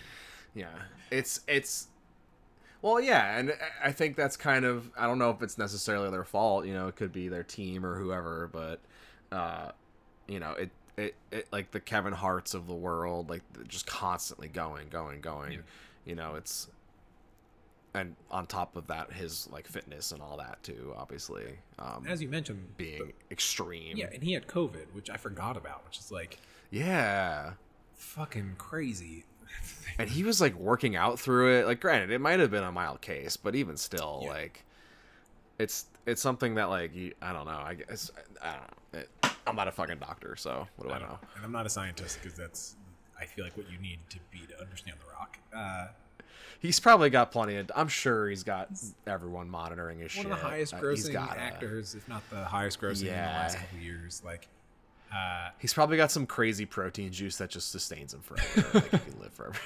Yeah, 0.54 0.68
it's 1.12 1.42
it's. 1.48 1.88
Well, 2.82 3.00
yeah, 3.00 3.38
and 3.38 3.54
I- 3.84 3.92
think 3.92 4.16
that's 4.16 4.38
kind 4.38 4.66
of 4.66 4.90
I 4.98 5.06
don't 5.06 5.20
know 5.20 5.30
if 5.30 5.42
it's 5.42 5.58
necessarily 5.58 6.10
their 6.10 6.24
fault. 6.24 6.66
You 6.66 6.74
know, 6.74 6.88
it 6.88 6.96
could 6.96 7.12
be 7.12 7.28
their 7.28 7.44
team 7.44 7.86
or 7.86 7.96
whoever, 7.98 8.50
but 8.52 8.80
uh, 9.32 9.72
you 10.28 10.40
know, 10.40 10.52
it 10.54 10.72
it, 10.98 11.16
it 11.32 11.48
like 11.52 11.72
the 11.72 11.80
Kevin 11.80 12.14
Harts 12.14 12.54
of 12.54 12.68
the 12.68 12.74
world, 12.74 13.30
like 13.30 13.44
just 13.68 13.86
constantly 13.86 14.48
going, 14.48 14.90
going, 14.90 15.22
going. 15.22 15.54
Yeah. 15.54 15.58
You 16.06 16.16
know, 16.16 16.36
it's 16.36 16.68
and 17.94 18.16
on 18.30 18.48
top 18.48 18.76
of 18.76 18.88
that, 18.88 19.12
his 19.12 19.50
like 19.52 19.68
fitness 19.68 20.12
and 20.12 20.22
all 20.22 20.38
that 20.38 20.64
too, 20.64 20.94
obviously, 20.98 21.58
um, 21.80 22.06
As 22.08 22.22
you 22.22 22.30
mentioned, 22.30 22.78
being 22.78 23.14
extreme. 23.30 23.98
yeah, 23.98 24.08
and 24.14 24.24
he 24.24 24.34
had 24.34 24.48
COVID, 24.48 24.94
which 24.94 25.10
I 25.10 25.18
forgot 25.18 25.58
about, 25.58 25.86
which 25.86 26.00
is 26.00 26.12
like 26.12 26.40
yeah. 26.70 27.54
fucking 27.96 28.56
crazy. 28.58 29.26
and 30.00 30.10
he 30.10 30.24
was 30.24 30.40
like 30.42 30.56
working 30.56 30.96
out 30.96 31.20
through 31.20 31.60
it 31.60 31.66
like 31.66 31.80
granted 31.80 32.12
it 32.12 32.20
might 32.20 32.40
have 32.40 32.52
been 32.52 32.64
a 32.64 32.72
mild 32.72 33.02
case 33.02 33.38
but 33.38 33.56
even 33.56 33.78
still 33.78 34.22
Yeah. 34.24 34.30
like 34.30 34.64
it's 35.60 35.86
it's 36.06 36.22
something 36.22 36.56
that 36.56 36.70
like 36.70 36.96
you, 36.96 37.14
i 37.22 37.32
don't 37.34 37.46
know 37.46 37.60
i 37.64 37.74
guess 37.76 38.10
i 38.42 38.52
don't 38.54 38.62
know 38.94 39.00
it, 39.00 39.10
i'm 39.48 39.56
not 39.56 39.68
a 39.68 39.72
fucking 39.72 40.00
doctor 40.00 40.36
so 40.36 40.68
what 40.78 40.88
do 40.88 40.94
i, 40.94 40.98
I 40.98 41.00
know 41.00 41.06
know, 41.08 41.20
and 41.36 41.46
I'm 41.46 41.52
not 41.52 41.66
a 41.66 41.70
scientist 41.70 42.20
because 42.22 42.38
that's 42.38 42.76
I 43.20 43.26
feel 43.26 43.46
like 43.46 43.56
what 43.56 43.70
you 43.72 43.78
need 43.78 44.00
to 44.10 44.18
be 44.32 44.40
to 44.48 44.60
understand 44.60 44.98
The 45.00 45.14
Rock. 45.14 45.38
Uh, 45.56 45.90
he's 46.60 46.80
probably 46.80 47.12
got 47.12 47.32
plenty 47.32 47.56
of 47.58 47.70
i'm 47.76 47.88
sure 47.88 48.28
he's 48.30 48.42
got 48.44 48.70
everyone 49.06 49.48
monitoring 49.48 50.00
his 50.00 50.16
one 50.16 50.24
shit 50.24 50.30
One 50.32 50.34
of 50.40 50.44
the 50.44 50.50
highest 50.50 50.74
Uh, 50.74 50.80
grossing 50.82 51.14
gotta- 51.14 51.40
actors, 51.40 51.94
if 51.94 52.08
not 52.08 52.28
the 52.32 52.44
highest 52.46 52.82
grossing 52.82 53.02
in 53.02 53.06
the 53.08 53.12
Yeah. 53.12 53.28
last 53.38 53.58
couple 53.60 53.78
of 53.78 53.84
years. 53.84 54.24
Like, 54.26 54.48
uh, 55.16 55.50
he's 55.60 55.74
probably 55.74 55.98
got 55.98 56.12
some 56.12 56.26
crazy 56.26 56.66
protein 56.66 57.12
juice 57.12 57.38
that 57.38 57.50
just 57.50 57.72
sustains 57.72 58.14
him 58.14 58.22
forever 58.22 58.72
like 58.74 58.92
he 58.92 58.98
can 59.12 59.20
live 59.20 59.34
forever 59.34 59.60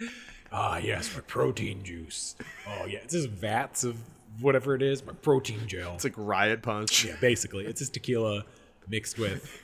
ah, 0.52 0.78
yes, 0.78 1.14
my 1.14 1.20
protein 1.22 1.82
juice. 1.84 2.36
Oh 2.66 2.86
yeah, 2.86 2.98
it's 3.02 3.12
just 3.12 3.28
vats 3.28 3.84
of 3.84 3.96
whatever 4.40 4.74
it 4.74 4.82
is, 4.82 5.04
my 5.04 5.12
protein 5.12 5.66
gel. 5.66 5.94
it's 5.94 6.04
like 6.04 6.14
riot 6.16 6.62
punch 6.62 7.04
yeah, 7.04 7.16
basically, 7.20 7.64
it's 7.66 7.80
just 7.80 7.94
tequila 7.94 8.44
mixed 8.88 9.18
with 9.18 9.60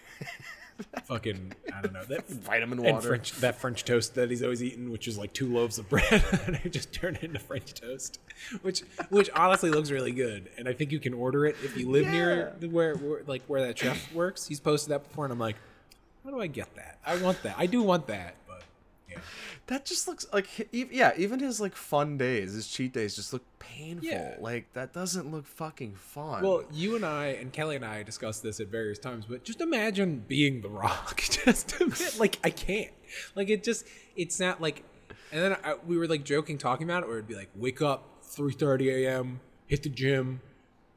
fucking 1.04 1.52
I 1.74 1.80
don't 1.82 1.92
know 1.92 2.04
that 2.04 2.28
Vitamin 2.28 2.78
and 2.84 2.94
water. 2.94 3.08
French 3.08 3.32
that 3.36 3.56
French 3.60 3.84
toast 3.84 4.14
that 4.14 4.30
he's 4.30 4.42
always 4.42 4.62
eating, 4.62 4.90
which 4.90 5.06
is 5.08 5.18
like 5.18 5.32
two 5.32 5.46
loaves 5.52 5.78
of 5.78 5.88
bread, 5.88 6.24
and 6.46 6.60
I 6.64 6.68
just 6.68 6.92
turn 6.92 7.16
it 7.16 7.22
into 7.24 7.38
French 7.38 7.74
toast, 7.74 8.18
which 8.62 8.80
which 9.08 9.30
honestly 9.30 9.70
looks 9.70 9.90
really 9.90 10.12
good, 10.12 10.48
and 10.58 10.68
I 10.68 10.72
think 10.72 10.92
you 10.92 11.00
can 11.00 11.14
order 11.14 11.46
it 11.46 11.56
if 11.62 11.76
you 11.76 11.88
live 11.90 12.06
near 12.08 12.54
the- 12.58 12.68
where, 12.68 12.94
where 12.96 13.22
like 13.26 13.42
where 13.46 13.66
that 13.66 13.78
chef 13.78 14.12
works. 14.14 14.46
He's 14.46 14.60
posted 14.60 14.90
that 14.92 15.08
before, 15.08 15.24
and 15.24 15.32
I'm 15.32 15.38
like, 15.38 15.56
how 16.24 16.30
do 16.30 16.40
I 16.40 16.46
get 16.46 16.74
that? 16.76 16.98
I 17.04 17.16
want 17.16 17.42
that. 17.42 17.54
I 17.58 17.66
do 17.66 17.82
want 17.82 18.06
that, 18.08 18.34
yeah, 19.10 19.18
That 19.66 19.84
just 19.84 20.08
looks 20.08 20.26
like 20.32 20.68
yeah, 20.72 21.12
even 21.16 21.40
his 21.40 21.60
like 21.60 21.74
fun 21.74 22.18
days, 22.18 22.54
his 22.54 22.68
cheat 22.68 22.92
days 22.92 23.16
just 23.16 23.32
look 23.32 23.42
painful. 23.58 24.08
Yeah. 24.08 24.36
Like 24.40 24.72
that 24.74 24.92
doesn't 24.92 25.30
look 25.30 25.46
fucking 25.46 25.94
fun. 25.94 26.42
Well, 26.42 26.64
you 26.72 26.96
and 26.96 27.04
I 27.04 27.26
and 27.26 27.52
Kelly 27.52 27.76
and 27.76 27.84
I 27.84 28.02
discussed 28.02 28.42
this 28.42 28.60
at 28.60 28.68
various 28.68 28.98
times, 28.98 29.24
but 29.28 29.44
just 29.44 29.60
imagine 29.60 30.24
being 30.26 30.60
the 30.60 30.68
Rock. 30.68 31.20
just 31.44 31.80
a 31.80 31.86
bit, 31.86 32.18
like 32.18 32.38
I 32.44 32.50
can't. 32.50 32.92
Like 33.34 33.48
it 33.48 33.64
just 33.64 33.86
it's 34.16 34.40
not 34.40 34.60
like. 34.60 34.84
And 35.32 35.42
then 35.42 35.56
I, 35.62 35.74
we 35.86 35.96
were 35.96 36.08
like 36.08 36.24
joking, 36.24 36.58
talking 36.58 36.88
about 36.88 37.04
it, 37.04 37.08
where 37.08 37.18
it'd 37.18 37.28
be 37.28 37.36
like, 37.36 37.50
wake 37.54 37.80
up 37.80 38.04
three 38.22 38.52
thirty 38.52 38.90
a.m., 38.90 39.40
hit 39.68 39.84
the 39.84 39.88
gym, 39.88 40.40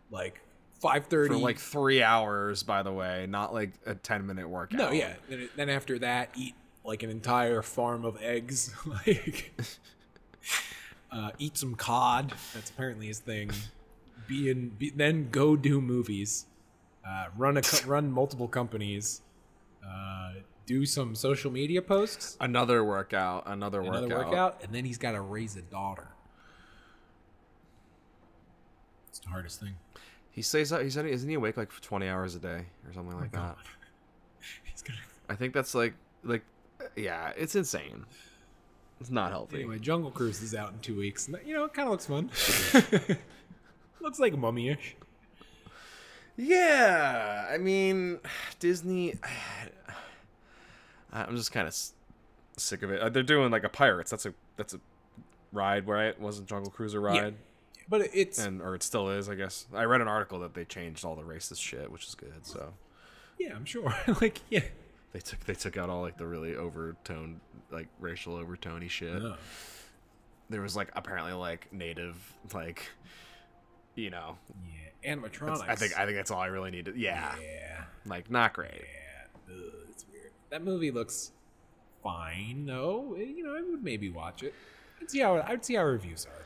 like 0.10 0.42
five 0.82 1.06
thirty. 1.06 1.36
for 1.36 1.40
like 1.40 1.60
three 1.60 2.02
hours, 2.02 2.64
by 2.64 2.84
the 2.84 2.92
way, 2.92 3.26
not 3.28 3.54
like 3.54 3.72
a 3.86 3.96
ten 3.96 4.26
minute 4.26 4.50
workout. 4.50 4.78
no, 4.78 4.92
yeah. 4.92 5.14
Then, 5.30 5.50
then 5.56 5.70
after 5.70 6.00
that, 6.00 6.30
eat 6.36 6.56
like 6.84 7.04
an 7.04 7.10
entire 7.10 7.62
farm 7.62 8.06
of 8.06 8.22
eggs, 8.22 8.74
like 8.86 9.54
uh, 11.12 11.32
eat 11.40 11.58
some 11.58 11.76
cod. 11.76 12.34
That's 12.54 12.70
apparently 12.70 13.08
his 13.08 13.20
thing. 13.20 13.52
Be 14.28 14.50
in, 14.50 14.70
be, 14.70 14.90
then 14.90 15.30
go 15.32 15.56
do 15.56 15.82
movies. 15.82 16.46
Uh, 17.08 17.26
run 17.38 17.58
a 17.58 17.62
run 17.86 18.12
multiple 18.12 18.48
companies. 18.48 19.22
Uh, 19.86 20.34
do 20.66 20.86
some 20.86 21.14
social 21.14 21.52
media 21.52 21.82
posts. 21.82 22.38
Another 22.40 22.84
workout, 22.84 23.44
another, 23.46 23.82
Another 23.82 24.08
workout. 24.08 24.28
workout, 24.30 24.62
and 24.64 24.74
then 24.74 24.86
he's 24.86 24.98
got 24.98 25.12
to 25.12 25.20
raise 25.22 25.58
a 25.58 25.62
daughter. 25.62 26.08
It's 29.10 29.20
the 29.20 29.30
hardest 29.30 29.60
thing. 29.60 29.76
He 30.32 30.42
stays 30.42 30.72
up. 30.72 30.82
He 30.82 30.90
said, 30.90 31.06
isn't 31.06 31.28
he 31.28 31.36
awake 31.36 31.58
like 31.58 31.72
for 31.72 31.82
twenty 31.82 32.08
hours 32.08 32.34
a 32.36 32.40
day 32.40 32.66
or 32.88 32.94
something 32.94 33.20
like 33.20 33.32
that? 33.34 33.56
He's 34.64 34.82
gonna. 34.82 34.98
I 35.30 35.36
think 35.36 35.54
that's 35.54 35.76
like 35.76 35.94
like 36.24 36.44
yeah, 36.96 37.32
it's 37.36 37.56
insane. 37.56 38.06
It's 39.00 39.10
not 39.10 39.32
healthy. 39.32 39.58
Anyway, 39.58 39.80
Jungle 39.80 40.12
Cruise 40.12 40.42
is 40.42 40.56
out 40.56 40.72
in 40.72 40.80
two 40.80 40.98
weeks. 40.98 41.30
You 41.46 41.54
know, 41.54 41.66
it 41.66 41.74
kind 41.74 41.88
of 41.88 41.92
looks 41.92 42.06
fun. 42.06 42.30
looks 44.00 44.20
like 44.20 44.38
mummy-ish. 44.38 44.96
Yeah, 46.38 47.48
I 47.52 47.58
mean, 47.58 48.20
Disney. 48.60 49.16
I'm 51.14 51.36
just 51.36 51.52
kind 51.52 51.68
of 51.68 51.76
sick 52.58 52.82
of 52.82 52.92
it. 52.92 53.02
Uh, 53.02 53.10
They're 53.10 53.24
doing 53.24 53.52
like 53.52 53.64
a 53.64 53.70
pirates. 53.70 54.10
That's 54.10 54.26
a 54.26 54.34
that's 54.58 54.74
a 54.74 54.80
ride, 55.52 55.88
right? 55.88 56.20
Wasn't 56.20 56.48
Jungle 56.48 56.72
Cruiser 56.72 57.00
ride? 57.00 57.36
But 57.90 58.08
it's 58.14 58.40
And 58.40 58.62
or 58.62 58.74
it 58.76 58.84
still 58.84 59.10
is, 59.10 59.30
I 59.30 59.36
guess. 59.36 59.68
I 59.74 59.84
read 59.84 60.02
an 60.02 60.08
article 60.08 60.40
that 60.40 60.54
they 60.54 60.66
changed 60.66 61.04
all 61.06 61.16
the 61.16 61.24
racist 61.24 61.62
shit, 61.62 61.92
which 61.92 62.08
is 62.08 62.16
good. 62.16 62.46
So 62.46 62.74
yeah, 63.38 63.54
I'm 63.56 63.66
sure. 63.66 63.94
like 64.22 64.40
yeah. 64.50 64.64
They 65.14 65.20
took 65.20 65.40
they 65.46 65.54
took 65.54 65.78
out 65.78 65.90
all 65.90 66.02
like 66.02 66.18
the 66.18 66.26
really 66.28 66.52
overtoned, 66.54 67.36
like 67.72 67.88
racial 68.00 68.38
overtony 68.38 68.90
shit. 68.90 69.22
Oh. 69.22 69.36
There 70.50 70.62
was 70.62 70.76
like 70.76 70.90
apparently 70.96 71.34
like 71.34 71.72
native, 71.72 72.16
like 72.54 72.84
you 73.96 74.10
know. 74.10 74.38
Yeah, 75.04 75.16
animatronics. 75.16 75.68
I 75.68 75.76
think 75.76 75.98
I 75.98 76.06
think 76.06 76.18
that's 76.18 76.32
all 76.32 76.42
I 76.42 76.48
really 76.48 76.72
needed. 76.72 76.96
Yeah, 76.98 77.34
yeah, 77.42 77.84
like 78.06 78.30
not 78.30 78.54
great. 78.54 78.72
yeah. 78.74 79.54
Ugh, 79.56 79.74
it's 79.90 80.06
weird. 80.12 80.32
That 80.50 80.64
movie 80.64 80.92
looks 80.92 81.32
fine, 82.04 82.66
though. 82.66 83.16
Eh, 83.18 83.24
You 83.24 83.44
know, 83.44 83.56
I 83.56 83.62
would 83.62 83.84
maybe 83.84 84.10
watch 84.10 84.44
it. 84.44 84.54
I'd 85.02 85.10
see 85.10 85.20
how 85.20 85.42
I'd 85.42 85.64
see 85.64 85.76
how 85.76 85.84
reviews 85.86 86.26
are. 86.26 86.46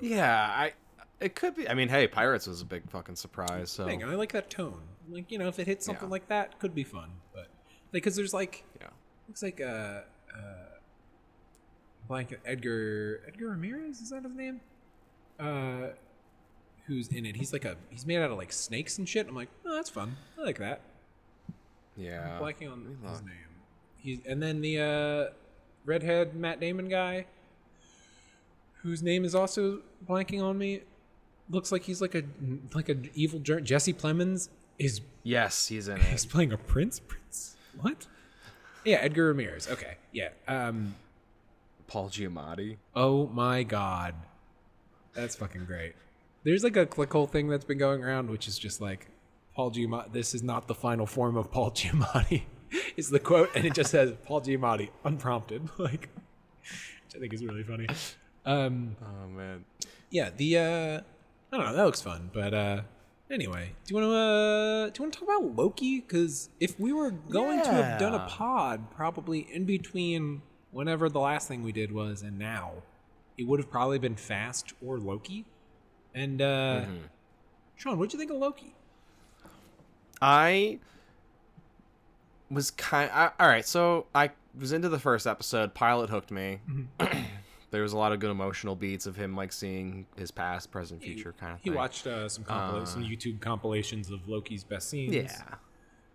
Yeah, 0.00 0.34
I. 0.34 0.72
It 1.20 1.34
could 1.34 1.54
be. 1.56 1.68
I 1.68 1.74
mean, 1.74 1.88
hey, 1.88 2.06
Pirates 2.06 2.46
was 2.46 2.60
a 2.60 2.64
big 2.64 2.88
fucking 2.90 3.16
surprise. 3.16 3.70
So 3.70 3.86
I 3.88 3.94
like 4.14 4.32
that 4.32 4.50
tone. 4.50 4.80
Like 5.10 5.30
you 5.30 5.38
know, 5.38 5.48
if 5.48 5.58
it 5.58 5.66
hits 5.66 5.84
something 5.86 6.08
Yeah. 6.08 6.12
like 6.12 6.28
that, 6.28 6.58
could 6.58 6.74
be 6.74 6.84
fun. 6.84 7.10
But 7.34 7.48
because 7.92 8.16
there's 8.16 8.32
like 8.34 8.64
yeah, 8.80 8.88
looks 9.28 9.42
like 9.42 9.60
uh 9.60 10.00
uh 10.34 10.78
blank 12.08 12.34
Edgar 12.44 13.20
Edgar 13.26 13.48
Ramirez 13.50 14.00
is 14.00 14.10
that 14.10 14.22
his 14.24 14.34
name? 14.34 14.60
Uh, 15.38 15.88
who's 16.86 17.08
in 17.08 17.26
it? 17.26 17.36
He's 17.36 17.52
like 17.52 17.64
a 17.64 17.76
he's 17.90 18.06
made 18.06 18.18
out 18.18 18.30
of 18.30 18.38
like 18.38 18.52
snakes 18.52 18.98
and 18.98 19.08
shit. 19.08 19.26
I'm 19.28 19.34
like, 19.34 19.48
oh, 19.66 19.74
that's 19.74 19.90
fun. 19.90 20.16
I 20.38 20.42
like 20.42 20.58
that. 20.58 20.80
yeah. 21.96 22.38
blanking 22.40 22.70
on 22.72 22.96
his 23.10 23.20
name. 23.22 23.34
He's 23.96 24.18
and 24.26 24.42
then 24.42 24.60
the 24.60 24.78
uh, 25.30 25.32
redhead 25.84 26.34
Matt 26.36 26.60
Damon 26.60 26.88
guy, 26.88 27.26
whose 28.82 29.02
name 29.02 29.24
is 29.24 29.34
also 29.34 29.80
blanking 30.08 30.42
on 30.42 30.56
me. 30.58 30.82
Looks 31.50 31.72
like 31.72 31.82
he's 31.82 32.00
like 32.00 32.14
a 32.14 32.22
like 32.74 32.88
a 32.88 32.96
evil 33.14 33.38
ger- 33.40 33.60
Jesse 33.60 33.92
Plemons 33.92 34.48
is 34.78 35.00
Yes, 35.22 35.68
he's 35.68 35.88
in 35.88 35.98
he's 36.10 36.24
it. 36.24 36.30
playing 36.30 36.52
a 36.52 36.58
prince. 36.58 37.00
Prince 37.00 37.56
what? 37.80 38.06
Yeah, 38.84 38.96
Edgar 38.96 39.26
Ramirez. 39.28 39.68
Okay, 39.70 39.96
yeah. 40.12 40.28
Um. 40.48 40.94
Paul 41.86 42.08
Giamatti. 42.08 42.76
Oh 42.94 43.26
my 43.28 43.62
god, 43.62 44.14
that's 45.14 45.36
fucking 45.36 45.64
great. 45.64 45.94
There's 46.42 46.62
like 46.64 46.76
a 46.76 46.86
clickhole 46.86 47.28
thing 47.30 47.48
that's 47.48 47.64
been 47.64 47.78
going 47.78 48.02
around, 48.04 48.30
which 48.30 48.48
is 48.48 48.58
just 48.58 48.80
like 48.80 49.06
Paul 49.54 49.70
Giamatti. 49.70 50.12
This 50.12 50.34
is 50.34 50.42
not 50.42 50.66
the 50.68 50.74
final 50.74 51.06
form 51.06 51.36
of 51.36 51.50
Paul 51.50 51.70
Giamatti. 51.72 52.42
is 52.96 53.10
the 53.10 53.20
quote, 53.20 53.50
and 53.54 53.64
it 53.64 53.74
just 53.74 53.90
says 53.90 54.12
Paul 54.24 54.40
Giamatti 54.40 54.90
unprompted, 55.04 55.68
like, 55.78 56.08
which 56.62 57.16
I 57.16 57.18
think 57.18 57.32
is 57.32 57.44
really 57.44 57.62
funny. 57.62 57.86
Um, 58.44 58.96
Oh 59.02 59.28
man. 59.28 59.64
yeah, 60.10 60.30
the 60.36 60.58
uh, 60.58 61.00
I 61.52 61.56
don't 61.56 61.66
know, 61.66 61.76
that 61.76 61.84
looks 61.84 62.00
fun, 62.02 62.30
but 62.32 62.52
uh, 62.52 62.80
anyway, 63.30 63.72
do 63.84 63.94
you 63.94 64.00
want 64.00 64.10
to 64.10 64.16
uh, 64.16 64.90
do 64.90 64.98
you 64.98 65.02
want 65.02 65.12
to 65.12 65.18
talk 65.18 65.22
about 65.22 65.56
Loki? 65.56 66.00
Because 66.00 66.50
if 66.60 66.78
we 66.78 66.92
were 66.92 67.10
going 67.10 67.62
to 67.62 67.70
have 67.70 67.98
done 67.98 68.14
a 68.14 68.26
pod, 68.26 68.90
probably 68.90 69.40
in 69.52 69.64
between 69.64 70.42
whenever 70.70 71.08
the 71.08 71.20
last 71.20 71.48
thing 71.48 71.62
we 71.62 71.72
did 71.72 71.92
was 71.92 72.22
and 72.22 72.38
now, 72.38 72.72
it 73.38 73.46
would 73.46 73.60
have 73.60 73.70
probably 73.70 73.98
been 73.98 74.16
Fast 74.16 74.72
or 74.84 74.98
Loki. 74.98 75.44
And 76.14 76.40
uh, 76.40 76.84
Sean, 77.76 77.98
what'd 77.98 78.12
you 78.12 78.18
think 78.18 78.30
of 78.30 78.36
Loki? 78.38 78.74
I 80.22 80.78
was 82.50 82.70
kind. 82.70 83.10
I, 83.12 83.30
all 83.38 83.48
right, 83.48 83.66
so 83.66 84.06
I 84.14 84.30
was 84.58 84.72
into 84.72 84.88
the 84.88 84.98
first 84.98 85.26
episode. 85.26 85.74
Pilot 85.74 86.10
hooked 86.10 86.30
me. 86.30 86.60
there 87.74 87.82
was 87.82 87.92
a 87.92 87.98
lot 87.98 88.12
of 88.12 88.20
good 88.20 88.30
emotional 88.30 88.76
beats 88.76 89.04
of 89.04 89.16
him 89.16 89.34
like 89.34 89.52
seeing 89.52 90.06
his 90.16 90.30
past, 90.30 90.70
present, 90.70 91.02
future 91.02 91.34
kind 91.40 91.54
of 91.54 91.58
thing. 91.58 91.64
He 91.64 91.70
thing. 91.70 91.76
watched 91.76 92.06
uh, 92.06 92.28
some 92.28 92.44
compila- 92.44 92.86
some 92.86 93.02
YouTube 93.02 93.40
compilations 93.40 94.12
of 94.12 94.28
Loki's 94.28 94.62
best 94.62 94.88
scenes. 94.88 95.12
Yeah. 95.12 95.42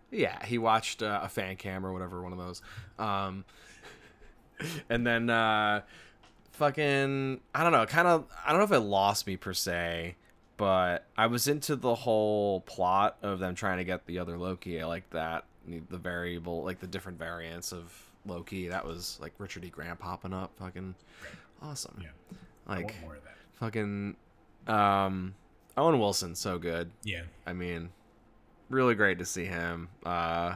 Yeah, 0.09 0.45
he 0.45 0.57
watched 0.57 1.03
uh, 1.03 1.19
a 1.21 1.27
fan 1.27 1.57
cam 1.57 1.85
or 1.85 1.91
whatever, 1.91 2.23
one 2.23 2.31
of 2.31 2.37
those. 2.37 2.61
Um, 2.97 3.43
and 4.89 5.05
then 5.05 5.29
uh, 5.29 5.81
fucking, 6.53 7.41
I 7.53 7.63
don't 7.63 7.73
know, 7.73 7.85
kind 7.85 8.07
of, 8.07 8.25
I 8.45 8.51
don't 8.51 8.59
know 8.59 8.63
if 8.65 8.71
it 8.71 8.79
lost 8.79 9.27
me 9.27 9.35
per 9.35 9.53
se, 9.53 10.15
but 10.55 11.05
I 11.17 11.27
was 11.27 11.49
into 11.49 11.75
the 11.75 11.93
whole 11.93 12.61
plot 12.61 13.17
of 13.21 13.39
them 13.39 13.53
trying 13.53 13.79
to 13.79 13.83
get 13.83 14.05
the 14.05 14.19
other 14.19 14.37
Loki. 14.37 14.81
I 14.81 14.85
like 14.85 15.09
that. 15.09 15.43
The 15.67 15.97
variable, 15.97 16.63
like 16.63 16.79
the 16.79 16.87
different 16.87 17.19
variants 17.19 17.73
of 17.73 17.93
Loki. 18.25 18.69
That 18.69 18.85
was 18.85 19.19
like 19.21 19.33
Richard 19.37 19.65
E. 19.65 19.69
Grant 19.69 19.99
popping 19.99 20.33
up. 20.33 20.51
Fucking 20.57 20.95
awesome. 21.61 21.99
Yeah. 22.01 22.09
Like, 22.67 22.85
want 22.85 23.01
more 23.01 23.15
of 23.15 23.23
that. 23.23 23.35
fucking, 23.53 24.15
um, 24.67 25.35
Owen 25.77 25.99
Wilson, 25.99 26.35
so 26.35 26.57
good. 26.57 26.91
Yeah. 27.03 27.23
I 27.45 27.53
mean, 27.53 27.89
really 28.69 28.95
great 28.95 29.19
to 29.19 29.25
see 29.25 29.45
him. 29.45 29.89
Uh, 30.05 30.55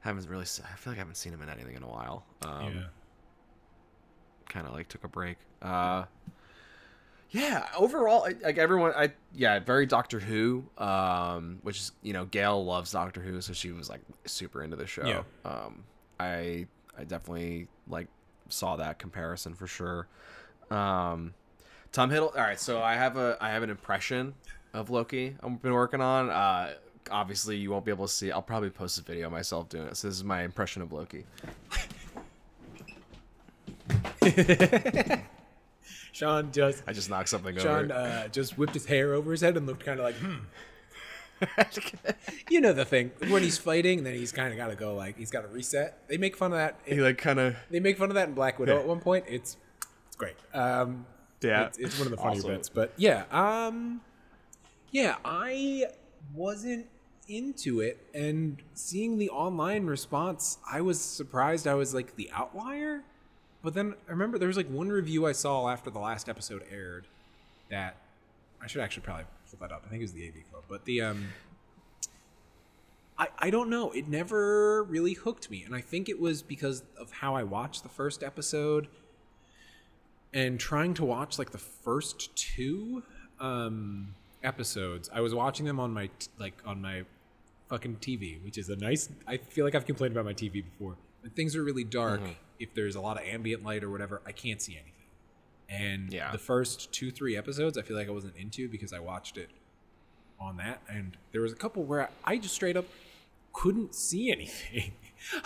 haven't 0.00 0.28
really. 0.28 0.42
I 0.42 0.76
feel 0.76 0.92
like 0.92 0.98
I 0.98 1.00
haven't 1.00 1.16
seen 1.16 1.32
him 1.32 1.42
in 1.42 1.48
anything 1.48 1.74
in 1.74 1.82
a 1.82 1.88
while. 1.88 2.24
Um, 2.42 2.74
yeah. 2.74 2.82
Kind 4.48 4.66
of 4.66 4.72
like 4.72 4.88
took 4.88 5.04
a 5.04 5.08
break. 5.08 5.36
Uh, 5.60 6.04
yeah. 7.30 7.66
Overall, 7.76 8.28
like 8.42 8.58
everyone, 8.58 8.92
I 8.96 9.12
yeah, 9.34 9.58
very 9.58 9.86
Doctor 9.86 10.20
Who. 10.20 10.64
Um, 10.78 11.58
which 11.62 11.78
is 11.78 11.92
you 12.02 12.12
know 12.12 12.24
Gail 12.24 12.64
loves 12.64 12.92
Doctor 12.92 13.20
Who, 13.20 13.40
so 13.40 13.52
she 13.52 13.72
was 13.72 13.88
like 13.88 14.00
super 14.26 14.62
into 14.62 14.76
the 14.76 14.86
show. 14.86 15.06
Yeah. 15.06 15.22
Um, 15.44 15.84
I 16.20 16.66
I 16.96 17.04
definitely 17.04 17.68
like 17.88 18.06
saw 18.48 18.76
that 18.76 18.98
comparison 18.98 19.54
for 19.54 19.66
sure. 19.66 20.06
Um, 20.70 21.34
Tom 21.92 22.10
Hiddle. 22.10 22.34
All 22.34 22.42
right, 22.42 22.60
so 22.60 22.82
I 22.82 22.94
have 22.94 23.16
a 23.16 23.36
I 23.40 23.50
have 23.50 23.62
an 23.62 23.70
impression 23.70 24.34
of 24.74 24.90
Loki 24.90 25.36
I've 25.42 25.62
been 25.62 25.72
working 25.72 26.00
on. 26.00 26.30
Uh, 26.30 26.74
obviously 27.10 27.56
you 27.56 27.70
won't 27.70 27.84
be 27.84 27.90
able 27.90 28.06
to 28.06 28.12
see. 28.12 28.30
I'll 28.30 28.42
probably 28.42 28.70
post 28.70 28.98
a 28.98 29.02
video 29.02 29.30
myself 29.30 29.68
doing 29.68 29.86
it. 29.86 29.96
So 29.96 30.08
this 30.08 30.16
is 30.16 30.24
my 30.24 30.42
impression 30.42 30.82
of 30.82 30.92
Loki. 30.92 31.24
Sean 36.12 36.50
just 36.50 36.82
I 36.86 36.92
just 36.92 37.10
knocked 37.10 37.28
something 37.28 37.56
Sean 37.58 37.66
over. 37.66 37.88
Sean 37.88 37.92
uh, 37.92 38.28
just 38.28 38.58
whipped 38.58 38.74
his 38.74 38.86
hair 38.86 39.14
over 39.14 39.30
his 39.30 39.40
head 39.40 39.56
and 39.56 39.66
looked 39.66 39.84
kind 39.84 39.98
of 40.00 40.04
like, 40.04 40.16
hmm. 40.16 40.36
you 42.50 42.60
know 42.60 42.72
the 42.72 42.84
thing 42.84 43.10
when 43.28 43.42
he's 43.42 43.58
fighting, 43.58 44.04
then 44.04 44.14
he's 44.14 44.32
kind 44.32 44.52
of 44.52 44.56
got 44.58 44.68
to 44.68 44.76
go 44.76 44.94
like 44.94 45.16
he's 45.18 45.30
got 45.30 45.42
to 45.42 45.48
reset. 45.48 45.98
They 46.08 46.16
make 46.16 46.36
fun 46.36 46.52
of 46.52 46.58
that. 46.58 46.78
he 46.84 47.00
like 47.00 47.18
kind 47.18 47.38
of 47.38 47.56
They 47.70 47.80
make 47.80 47.98
fun 47.98 48.08
of 48.10 48.14
that 48.14 48.28
in 48.28 48.34
Black 48.34 48.58
Widow 48.58 48.74
Yeah. 48.74 48.80
at 48.80 48.86
one 48.88 49.00
point. 49.00 49.24
It's 49.28 49.56
it's 50.06 50.16
great. 50.16 50.36
Um, 50.54 51.06
Yeah. 51.42 51.66
it's, 51.66 51.78
it's 51.78 51.98
one 51.98 52.06
of 52.06 52.10
the 52.10 52.16
funny 52.16 52.38
Awesome. 52.38 52.50
bits. 52.52 52.68
But 52.68 52.92
yeah, 52.96 53.24
um, 53.30 54.00
yeah, 54.90 55.16
I 55.24 55.84
wasn't 56.34 56.86
into 57.28 57.80
it, 57.80 57.98
and 58.14 58.62
seeing 58.74 59.18
the 59.18 59.28
online 59.30 59.86
response, 59.86 60.58
I 60.70 60.80
was 60.80 61.00
surprised. 61.00 61.66
I 61.66 61.74
was 61.74 61.92
like 61.92 62.16
the 62.16 62.30
outlier. 62.32 63.02
But 63.62 63.74
then 63.74 63.94
I 64.08 64.12
remember 64.12 64.38
there 64.38 64.46
was 64.48 64.56
like 64.56 64.68
one 64.70 64.88
review 64.90 65.26
I 65.26 65.32
saw 65.32 65.68
after 65.68 65.90
the 65.90 65.98
last 65.98 66.28
episode 66.28 66.62
aired 66.70 67.08
that 67.68 67.96
I 68.62 68.68
should 68.68 68.80
actually 68.80 69.02
probably 69.02 69.24
pull 69.58 69.68
that 69.68 69.74
up. 69.74 69.82
I 69.86 69.88
think 69.88 70.00
it 70.00 70.04
was 70.04 70.12
the 70.12 70.26
AV 70.26 70.34
Club, 70.50 70.64
but 70.68 70.84
the 70.84 71.02
um. 71.02 71.28
I, 73.18 73.28
I 73.38 73.50
don't 73.50 73.70
know. 73.70 73.92
It 73.92 74.08
never 74.08 74.82
really 74.84 75.14
hooked 75.14 75.50
me. 75.50 75.62
And 75.64 75.74
I 75.74 75.80
think 75.80 76.10
it 76.10 76.20
was 76.20 76.42
because 76.42 76.82
of 76.98 77.10
how 77.10 77.34
I 77.34 77.44
watched 77.44 77.82
the 77.82 77.88
first 77.88 78.22
episode 78.22 78.88
and 80.34 80.60
trying 80.60 80.92
to 80.94 81.04
watch 81.04 81.38
like 81.38 81.50
the 81.50 81.58
first 81.58 82.36
two 82.36 83.02
um, 83.40 84.14
episodes. 84.42 85.08
I 85.12 85.22
was 85.22 85.34
watching 85.34 85.64
them 85.64 85.80
on 85.80 85.94
my 85.94 86.08
t- 86.18 86.28
like 86.38 86.54
on 86.66 86.82
my 86.82 87.04
fucking 87.68 87.96
TV, 87.96 88.42
which 88.44 88.58
is 88.58 88.68
a 88.68 88.76
nice. 88.76 89.08
I 89.26 89.38
feel 89.38 89.64
like 89.64 89.74
I've 89.74 89.86
complained 89.86 90.12
about 90.12 90.26
my 90.26 90.34
TV 90.34 90.62
before. 90.64 90.96
When 91.22 91.30
things 91.32 91.56
are 91.56 91.64
really 91.64 91.84
dark, 91.84 92.20
if 92.60 92.74
there's 92.74 92.96
a 92.96 93.00
lot 93.00 93.16
of 93.16 93.26
ambient 93.26 93.64
light 93.64 93.82
or 93.82 93.90
whatever, 93.90 94.20
I 94.26 94.32
can't 94.32 94.60
see 94.60 94.74
anything. 94.74 94.92
And 95.68 96.12
Yeah. 96.12 96.30
the 96.32 96.38
first 96.38 96.92
two, 96.92 97.10
three 97.10 97.36
episodes, 97.36 97.76
I 97.76 97.82
feel 97.82 97.96
like 97.96 98.06
I 98.08 98.12
wasn't 98.12 98.36
into 98.36 98.68
because 98.68 98.92
I 98.92 98.98
watched 99.00 99.36
it 99.36 99.50
on 100.38 100.56
that, 100.58 100.80
and 100.88 101.16
there 101.32 101.40
was 101.40 101.52
a 101.52 101.56
couple 101.56 101.82
where 101.84 102.08
I 102.24 102.36
just 102.38 102.54
straight 102.54 102.76
up 102.76 102.84
couldn't 103.52 103.94
see 103.94 104.30
anything. 104.32 104.92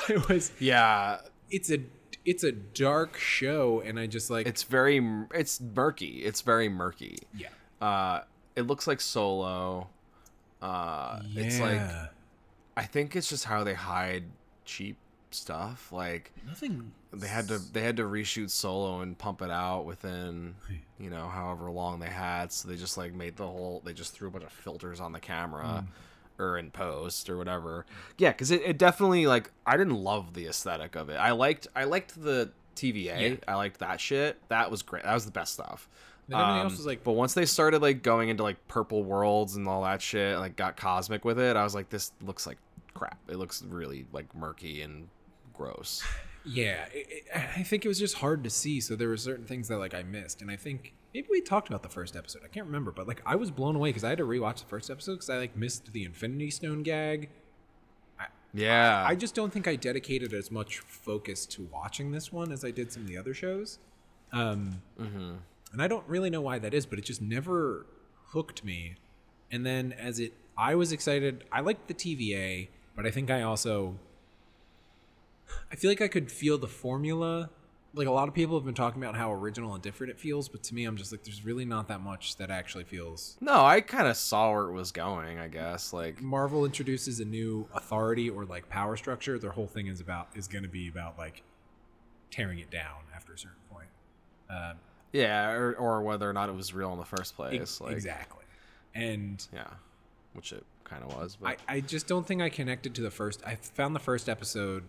I 0.09 0.17
was. 0.29 0.53
yeah. 0.61 1.21
It's 1.51 1.71
a 1.71 1.79
it's 2.25 2.45
a 2.45 2.53
dark 2.53 3.17
show, 3.17 3.81
and 3.81 3.99
I 3.99 4.07
just 4.07 4.29
like 4.31 4.47
It's 4.47 4.63
very 4.65 5.01
it's 5.33 5.61
murky. 5.61 6.23
It's 6.25 6.43
very 6.43 6.69
murky. 6.69 7.19
yeah. 7.35 7.49
Uh, 7.81 8.25
it 8.57 8.63
looks 8.63 8.87
like 8.87 9.01
Solo. 9.01 9.89
Uh, 10.61 11.21
it's 11.35 11.59
like 11.61 11.81
I 12.77 12.85
think 12.85 13.17
it's 13.17 13.29
just 13.29 13.45
how 13.47 13.65
they 13.65 13.73
hide 13.75 14.25
cheap 14.67 14.97
stuff. 15.35 15.93
Like 15.93 16.33
nothing. 16.47 16.93
they 17.13 17.29
had 17.29 17.49
to 17.49 17.59
they 17.59 17.83
had 17.83 17.97
to 17.99 18.05
reshoot 18.05 18.51
Solo 18.51 19.01
and 19.01 19.17
pump 19.17 19.43
it 19.43 19.51
out 19.51 19.85
within 19.85 20.55
you 20.99 21.11
know 21.11 21.29
however 21.29 21.71
long 21.71 22.01
they 22.01 22.09
had. 22.09 22.53
So 22.53 22.69
they 22.69 22.77
just 22.77 22.97
like 22.97 23.15
made 23.15 23.37
the 23.37 23.47
whole. 23.47 23.83
They 23.85 23.93
just 23.93 24.13
threw 24.13 24.29
a 24.29 24.31
bunch 24.31 24.45
of 24.45 24.53
filters 24.53 25.01
on 25.01 25.13
the 25.13 25.21
camera. 25.21 25.87
Or 26.39 26.57
in 26.57 26.71
post 26.71 27.29
or 27.29 27.37
whatever, 27.37 27.85
yeah, 28.17 28.31
because 28.31 28.51
it, 28.51 28.63
it 28.65 28.79
definitely 28.79 29.27
like 29.27 29.51
I 29.67 29.77
didn't 29.77 29.97
love 29.97 30.33
the 30.33 30.47
aesthetic 30.47 30.97
of 30.97 31.11
it. 31.11 31.17
I 31.17 31.33
liked 31.33 31.67
I 31.77 31.85
liked 31.85 32.19
the 32.19 32.51
TVA. 32.77 33.33
Yeah. 33.33 33.37
I 33.47 33.57
liked 33.57 33.81
that 33.81 34.01
shit. 34.01 34.39
That 34.49 34.71
was 34.71 34.81
great. 34.81 35.03
That 35.03 35.13
was 35.13 35.27
the 35.27 35.33
best 35.33 35.53
stuff. 35.53 35.87
Um, 36.33 36.61
else 36.61 36.77
was 36.79 36.87
like 36.87 37.05
but 37.05 37.13
once 37.13 37.35
they 37.35 37.45
started 37.45 37.83
like 37.83 38.03
going 38.03 38.31
into 38.31 38.43
like 38.43 38.69
purple 38.69 39.03
worlds 39.03 39.57
and 39.57 39.69
all 39.69 39.83
that 39.83 40.01
shit, 40.01 40.39
like 40.39 40.57
got 40.57 40.79
cosmic 40.79 41.27
with 41.27 41.39
it, 41.39 41.57
I 41.57 41.65
was 41.65 41.75
like, 41.75 41.91
this 41.91 42.13
looks 42.23 42.47
like 42.47 42.57
crap. 42.95 43.19
It 43.29 43.37
looks 43.37 43.63
really 43.63 44.07
like 44.13 44.35
murky 44.35 44.83
and 44.83 45.09
gross. 45.61 46.03
Yeah, 46.45 46.87
it, 46.93 47.07
it, 47.11 47.25
I 47.35 47.63
think 47.63 47.85
it 47.85 47.89
was 47.89 47.99
just 47.99 48.17
hard 48.17 48.43
to 48.45 48.51
see. 48.51 48.81
So 48.81 48.97
there 48.97 49.09
were 49.09 49.17
certain 49.17 49.45
things 49.45 49.69
that 49.69 49.79
like 49.79 49.95
I 49.95 50.03
missed, 50.03 50.41
and 50.41 50.51
I 50.51 50.57
think 50.57 50.95
maybe 51.15 51.29
we 51.31 51.41
talked 51.41 51.69
about 51.69 51.83
the 51.83 51.89
first 51.89 52.17
episode. 52.17 52.43
I 52.45 52.49
can't 52.49 52.67
remember, 52.67 52.91
but 52.93 53.07
like 53.07 53.21
I 53.27 53.37
was 53.37 53.51
blown 53.51 53.77
away 53.77 53.91
because 53.91 54.05
I 54.05 54.09
had 54.09 54.19
to 54.19 54.25
rewatch 54.25 54.61
the 54.61 54.67
first 54.67 54.91
episode 54.91 55.15
because 55.15 55.31
I 55.31 55.37
like 55.39 55.57
missed 55.57 55.93
the 55.93 56.05
Infinity 56.05 56.51
Stone 56.51 56.83
gag. 56.83 57.29
Yeah, 58.53 59.05
I 59.07 59.15
just 59.15 59.35
don't 59.37 59.53
think 59.53 59.69
I 59.69 59.77
dedicated 59.77 60.33
as 60.33 60.51
much 60.51 60.81
focus 60.81 61.47
to 61.47 61.69
watching 61.73 62.11
this 62.11 62.33
one 62.33 62.51
as 62.51 62.65
I 62.65 62.73
did 62.73 62.91
some 62.91 63.03
of 63.03 63.09
the 63.09 63.17
other 63.17 63.33
shows. 63.33 63.79
Um, 64.33 64.83
And 65.73 65.81
I 65.81 65.87
don't 65.87 66.07
really 66.09 66.31
know 66.31 66.41
why 66.41 66.59
that 66.59 66.75
is, 66.75 66.85
but 66.85 66.99
it 66.99 67.05
just 67.05 67.23
never 67.23 67.87
hooked 68.31 68.65
me. 68.65 68.97
And 69.53 69.65
then 69.65 69.93
as 69.93 70.19
it, 70.19 70.33
I 70.59 70.75
was 70.75 70.91
excited. 70.91 71.45
I 71.53 71.61
liked 71.61 71.87
the 71.87 71.95
TVA, 71.95 72.69
but 72.97 73.07
I 73.07 73.13
think 73.13 73.31
I 73.31 73.43
also, 73.43 73.95
I 75.73 75.77
feel 75.77 75.91
like 75.91 76.01
I 76.01 76.09
could 76.09 76.31
feel 76.31 76.59
the 76.59 76.69
formula. 76.69 77.51
Like 77.93 78.07
a 78.07 78.13
lot 78.13 78.29
of 78.29 78.35
people 78.35 78.57
have 78.57 78.65
been 78.65 78.75
talking 78.75 79.03
about 79.03 79.17
how 79.17 79.33
original 79.33 79.75
and 79.75 79.83
different 79.83 80.13
it 80.13 80.21
feels, 80.21 80.49
but 80.49 80.63
to 80.65 80.75
me, 80.77 80.85
I'm 80.85 80.97
just 80.97 81.11
like, 81.11 81.25
there's 81.25 81.45
really 81.45 81.65
not 81.65 81.89
that 81.89 82.01
much 82.01 82.37
that 82.37 82.49
actually 82.49 82.85
feels. 82.85 83.37
no, 83.41 83.65
I 83.65 83.81
kind 83.81 84.07
of 84.07 84.17
saw 84.17 84.53
where 84.53 84.69
it 84.69 84.73
was 84.73 84.93
going. 84.93 85.39
I 85.41 85.49
guess 85.49 85.93
like 85.93 86.23
Marvel 86.23 86.65
introduces 86.65 87.19
a 87.19 87.25
new 87.25 87.67
authority 87.75 88.31
or 88.31 88.45
like 88.45 88.69
power 88.69 88.97
structure. 88.97 89.39
Their 89.41 89.51
whole 89.51 89.67
thing 89.67 89.89
is 89.89 90.01
about 90.01 90.29
is 90.37 90.47
going 90.47 90.63
to 90.63 90.69
be 90.69 90.87
about 90.89 91.19
like 91.19 91.43
tearing 92.31 92.61
it 92.61 92.71
down 92.71 93.03
after 93.15 93.33
a 93.33 93.39
certain 93.39 93.57
point. 93.73 93.89
Um, 94.49 94.77
yeah, 95.13 95.51
or, 95.51 95.75
or 95.75 96.03
whether 96.03 96.31
or 96.31 96.33
not 96.33 96.49
it 96.49 96.55
was 96.55 96.73
real 96.73 96.93
in 96.93 96.99
the 97.01 97.05
first 97.05 97.35
place. 97.35 97.61
ex- 97.61 97.81
like 97.81 97.93
exactly. 97.95 98.45
And 98.95 99.45
yeah, 99.53 99.67
which 100.35 100.53
it 100.53 100.65
kind 100.85 101.03
of 101.03 101.13
was. 101.17 101.37
But 101.41 101.59
I, 101.69 101.77
I 101.77 101.81
just 101.81 102.07
don't 102.07 102.25
think 102.25 102.41
I 102.41 102.49
connected 102.51 102.95
to 102.95 103.01
the 103.03 103.11
first. 103.11 103.43
I 103.45 103.57
found 103.57 103.97
the 103.97 104.01
first 104.01 104.29
episode 104.29 104.85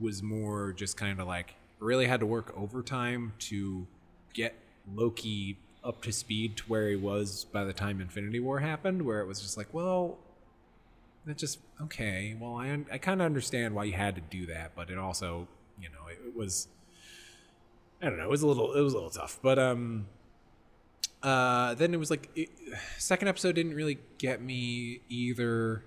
was 0.00 0.22
more 0.22 0.72
just 0.72 0.96
kind 0.96 1.20
of 1.20 1.26
like 1.26 1.54
really 1.78 2.06
had 2.06 2.20
to 2.20 2.26
work 2.26 2.52
overtime 2.56 3.32
to 3.38 3.86
get 4.34 4.54
Loki 4.94 5.58
up 5.84 6.02
to 6.02 6.12
speed 6.12 6.56
to 6.56 6.64
where 6.64 6.88
he 6.88 6.96
was 6.96 7.44
by 7.44 7.64
the 7.64 7.72
time 7.72 8.00
Infinity 8.00 8.40
War 8.40 8.60
happened, 8.60 9.02
where 9.02 9.20
it 9.20 9.26
was 9.26 9.40
just 9.40 9.56
like, 9.56 9.72
well, 9.72 10.18
that 11.26 11.38
just 11.38 11.58
okay. 11.82 12.36
Well, 12.38 12.56
I 12.56 12.78
I 12.90 12.98
kind 12.98 13.20
of 13.20 13.26
understand 13.26 13.74
why 13.74 13.84
you 13.84 13.92
had 13.92 14.14
to 14.16 14.20
do 14.20 14.46
that, 14.46 14.72
but 14.74 14.90
it 14.90 14.98
also, 14.98 15.46
you 15.80 15.88
know, 15.88 16.08
it, 16.10 16.18
it 16.26 16.36
was. 16.36 16.68
I 18.00 18.06
don't 18.08 18.18
know. 18.18 18.24
It 18.24 18.30
was 18.30 18.42
a 18.42 18.46
little. 18.46 18.74
It 18.74 18.80
was 18.80 18.92
a 18.92 18.96
little 18.96 19.10
tough, 19.10 19.38
but 19.42 19.58
um, 19.58 20.06
uh, 21.22 21.74
then 21.74 21.92
it 21.94 21.96
was 21.96 22.10
like 22.10 22.30
it, 22.36 22.48
second 22.96 23.28
episode 23.28 23.54
didn't 23.54 23.74
really 23.74 23.98
get 24.18 24.40
me 24.40 25.00
either. 25.08 25.82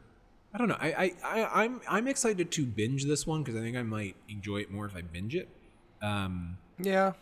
I 0.53 0.57
don't 0.57 0.67
know. 0.67 0.77
I, 0.79 0.91
I, 0.91 1.13
I 1.23 1.63
I'm 1.63 1.81
I'm 1.87 2.07
excited 2.07 2.51
to 2.51 2.65
binge 2.65 3.05
this 3.05 3.25
one 3.25 3.43
because 3.43 3.59
I 3.59 3.63
think 3.63 3.77
I 3.77 3.83
might 3.83 4.15
enjoy 4.27 4.57
it 4.57 4.71
more 4.71 4.85
if 4.85 4.95
I 4.95 5.01
binge 5.01 5.35
it. 5.35 5.47
Um, 6.01 6.57
yeah, 6.77 7.13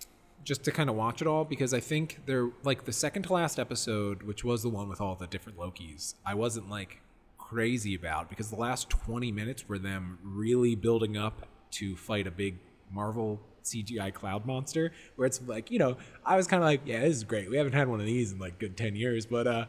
just 0.43 0.63
to 0.63 0.71
kind 0.71 0.89
of 0.89 0.95
watch 0.95 1.21
it 1.21 1.27
all 1.27 1.45
because 1.45 1.73
I 1.73 1.80
think 1.80 2.21
they're 2.25 2.49
like 2.63 2.86
the 2.86 2.93
second 2.93 3.23
to 3.23 3.34
last 3.34 3.59
episode, 3.59 4.23
which 4.23 4.43
was 4.43 4.63
the 4.63 4.69
one 4.69 4.89
with 4.89 4.99
all 4.99 5.15
the 5.15 5.27
different 5.27 5.59
Lokis. 5.59 6.15
I 6.25 6.34
wasn't 6.34 6.69
like 6.69 7.01
crazy 7.38 7.95
about 7.95 8.30
because 8.30 8.49
the 8.49 8.55
last 8.55 8.89
20 8.89 9.32
minutes 9.32 9.67
were 9.67 9.80
them 9.80 10.19
really 10.23 10.76
building 10.76 11.18
up 11.18 11.47
to 11.72 11.95
fight 11.95 12.27
a 12.27 12.31
big 12.31 12.57
Marvel 12.91 13.39
CGI 13.64 14.14
cloud 14.14 14.45
monster 14.45 14.91
where 15.15 15.27
it's 15.27 15.41
like, 15.45 15.69
you 15.69 15.77
know, 15.80 15.97
I 16.26 16.35
was 16.35 16.47
kind 16.47 16.64
of 16.64 16.68
like, 16.68 16.81
yeah, 16.85 17.01
this 17.01 17.18
is 17.18 17.23
great. 17.23 17.49
We 17.49 17.57
haven't 17.57 17.73
had 17.73 17.88
one 17.88 17.99
of 17.99 18.06
these 18.06 18.31
in 18.31 18.39
like 18.39 18.60
good 18.60 18.77
10 18.77 18.95
years, 18.95 19.26
but 19.26 19.45
uh 19.47 19.65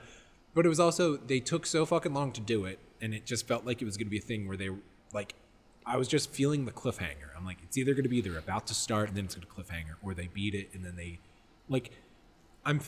but 0.55 0.67
it 0.67 0.69
was 0.69 0.81
also 0.81 1.17
they 1.17 1.41
took 1.41 1.67
so 1.67 1.85
fucking 1.87 2.13
long 2.15 2.33
to 2.33 2.41
do 2.41 2.65
it 2.65 2.79
and 3.01 3.15
it 3.15 3.27
just 3.27 3.47
felt 3.47 3.67
like 3.67 3.83
it 3.83 3.85
was 3.85 3.97
going 3.97 4.07
to 4.07 4.11
be 4.11 4.19
a 4.19 4.23
thing 4.23 4.47
where 4.47 4.57
they 4.57 4.71
like 5.13 5.35
I 5.87 5.97
was 5.97 6.09
just 6.09 6.31
feeling 6.31 6.67
the 6.67 6.73
cliffhanger. 6.73 7.31
I'm 7.37 7.45
like, 7.45 7.59
it's 7.63 7.77
either 7.77 7.93
going 7.95 8.05
to 8.05 8.09
be 8.09 8.21
they're 8.21 8.39
about 8.39 8.67
to 8.69 8.75
start 8.75 9.09
and 9.09 9.17
then 9.17 9.25
it's 9.25 9.35
going 9.35 9.47
to 9.47 9.53
cliffhanger, 9.53 9.95
or 10.03 10.15
they 10.15 10.29
beat 10.29 10.55
it 10.55 10.69
and 10.75 10.85
then 10.85 10.97
they, 10.97 11.19
like, 11.69 11.91
I'm 12.65 12.81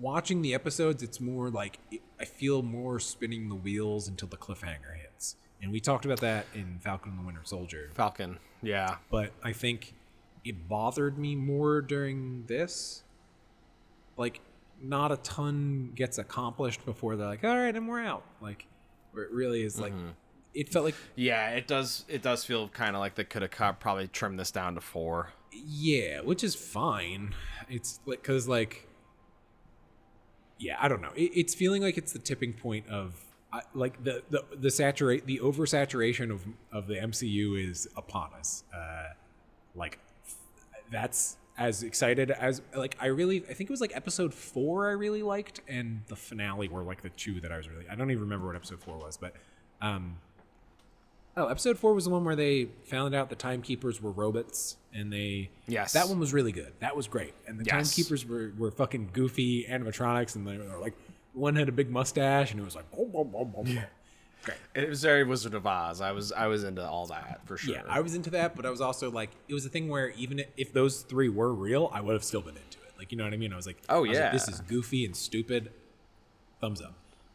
watching 0.00 0.42
the 0.42 0.54
episodes. 0.54 1.02
It's 1.02 1.20
more 1.20 1.50
like 1.50 1.78
it, 1.90 2.00
I 2.18 2.24
feel 2.24 2.62
more 2.62 2.98
spinning 3.00 3.48
the 3.48 3.54
wheels 3.54 4.08
until 4.08 4.28
the 4.28 4.36
cliffhanger 4.36 4.96
hits. 5.00 5.36
And 5.60 5.70
we 5.70 5.80
talked 5.80 6.04
about 6.04 6.20
that 6.20 6.46
in 6.54 6.78
Falcon 6.80 7.12
and 7.12 7.20
the 7.20 7.26
Winter 7.26 7.42
Soldier, 7.44 7.90
Falcon. 7.94 8.38
Yeah, 8.62 8.96
but 9.10 9.32
I 9.44 9.52
think 9.52 9.94
it 10.44 10.68
bothered 10.68 11.18
me 11.18 11.36
more 11.36 11.80
during 11.80 12.44
this. 12.46 13.02
Like, 14.16 14.40
not 14.80 15.12
a 15.12 15.16
ton 15.18 15.92
gets 15.94 16.18
accomplished 16.18 16.84
before 16.84 17.16
they're 17.16 17.26
like, 17.26 17.44
all 17.44 17.56
right, 17.56 17.74
and 17.74 17.88
we're 17.88 18.02
out. 18.02 18.24
Like, 18.40 18.66
where 19.12 19.24
it 19.24 19.32
really 19.32 19.62
is 19.62 19.80
like, 19.80 19.92
it 20.54 20.68
felt 20.70 20.84
like 20.84 20.94
yeah. 21.14 21.50
It 21.50 21.66
does. 21.66 22.04
It 22.08 22.22
does 22.22 22.44
feel 22.44 22.68
kind 22.68 22.96
of 22.96 23.00
like 23.00 23.14
they 23.14 23.24
could 23.24 23.42
have 23.42 23.80
probably 23.80 24.08
trimmed 24.08 24.38
this 24.38 24.50
down 24.50 24.74
to 24.74 24.80
four. 24.80 25.32
Yeah, 25.52 26.20
which 26.20 26.42
is 26.42 26.54
fine. 26.54 27.34
It's 27.68 28.00
like 28.06 28.22
because 28.22 28.48
like, 28.48 28.88
yeah, 30.58 30.76
I 30.80 30.88
don't 30.88 31.00
know. 31.00 31.12
It, 31.14 31.30
it's 31.34 31.54
feeling 31.54 31.82
like 31.82 31.98
it's 31.98 32.12
the 32.12 32.18
tipping 32.18 32.52
point 32.52 32.88
of 32.88 33.14
I 33.52 33.62
like 33.74 34.02
the 34.04 34.22
the 34.30 34.44
the 34.58 34.70
saturate 34.70 35.26
the 35.26 35.38
oversaturation 35.38 36.30
of 36.30 36.44
of 36.72 36.86
the 36.86 36.94
MCU 36.94 37.68
is 37.70 37.88
upon 37.96 38.32
us. 38.34 38.64
Uh, 38.74 39.14
like 39.74 39.98
that's 40.90 41.36
as 41.58 41.82
excited 41.82 42.30
as 42.30 42.62
like 42.74 42.96
I 43.00 43.06
really 43.06 43.38
I 43.50 43.52
think 43.52 43.68
it 43.68 43.70
was 43.70 43.80
like 43.80 43.94
episode 43.96 44.32
four 44.32 44.88
I 44.88 44.92
really 44.92 45.22
liked 45.24 45.60
and 45.68 46.02
the 46.06 46.14
finale 46.16 46.68
were 46.68 46.82
like 46.84 47.02
the 47.02 47.08
two 47.10 47.40
that 47.40 47.50
I 47.50 47.56
was 47.56 47.68
really 47.68 47.84
I 47.90 47.96
don't 47.96 48.10
even 48.12 48.22
remember 48.22 48.46
what 48.46 48.54
episode 48.56 48.80
four 48.80 48.96
was 48.96 49.16
but 49.16 49.34
um 49.82 50.18
Oh, 51.36 51.46
episode 51.46 51.78
four 51.78 51.94
was 51.94 52.02
the 52.04 52.10
one 52.10 52.24
where 52.24 52.34
they 52.34 52.64
found 52.86 53.14
out 53.14 53.30
the 53.30 53.36
timekeepers 53.36 54.02
were 54.02 54.10
robots, 54.10 54.76
and 54.92 55.12
they 55.12 55.50
Yes. 55.68 55.92
that 55.92 56.08
one 56.08 56.18
was 56.18 56.32
really 56.32 56.50
good. 56.50 56.72
That 56.80 56.96
was 56.96 57.06
great, 57.06 57.32
and 57.46 57.60
the 57.60 57.64
Yes. 57.64 57.94
timekeepers 57.94 58.26
were, 58.26 58.52
were 58.58 58.72
fucking 58.72 59.10
goofy 59.12 59.64
animatronics, 59.64 60.34
and 60.34 60.44
they 60.44 60.58
were 60.58 60.78
like 60.80 60.94
one 61.34 61.54
had 61.54 61.68
a 61.68 61.72
big 61.72 61.90
mustache, 61.90 62.50
and 62.50 62.58
it 62.58 62.64
was 62.64 62.74
like 62.74 62.90
boom, 62.90 63.12
boom, 63.12 63.30
boom, 63.30 63.52
boom, 63.52 63.64
boom. 63.66 63.78
Great. 64.48 64.84
It 64.84 64.88
was 64.88 65.02
very 65.02 65.24
Wizard 65.24 65.54
of 65.54 65.66
Oz. 65.66 66.00
I 66.00 66.12
was 66.12 66.32
I 66.32 66.46
was 66.46 66.64
into 66.64 66.86
all 66.86 67.06
that 67.06 67.40
for 67.46 67.56
sure. 67.56 67.74
Yeah, 67.74 67.82
I 67.88 68.00
was 68.00 68.14
into 68.14 68.30
that, 68.30 68.56
but 68.56 68.66
I 68.66 68.70
was 68.70 68.80
also 68.80 69.10
like, 69.10 69.30
it 69.48 69.54
was 69.54 69.64
a 69.66 69.68
thing 69.68 69.88
where 69.88 70.10
even 70.10 70.42
if 70.56 70.72
those 70.72 71.02
three 71.02 71.28
were 71.28 71.52
real, 71.52 71.90
I 71.92 72.00
would 72.00 72.12
have 72.14 72.24
still 72.24 72.40
been 72.42 72.56
into 72.56 72.78
it. 72.86 72.92
Like, 72.98 73.12
you 73.12 73.18
know 73.18 73.24
what 73.24 73.32
I 73.32 73.36
mean? 73.36 73.52
I 73.52 73.56
was 73.56 73.66
like, 73.66 73.78
Oh, 73.88 74.00
was 74.00 74.08
like, 74.08 74.16
yeah. 74.16 74.32
this 74.32 74.48
is 74.48 74.60
goofy 74.60 75.04
and 75.04 75.14
stupid. 75.16 75.72
Thumbs 76.60 76.82
up. 76.82 76.94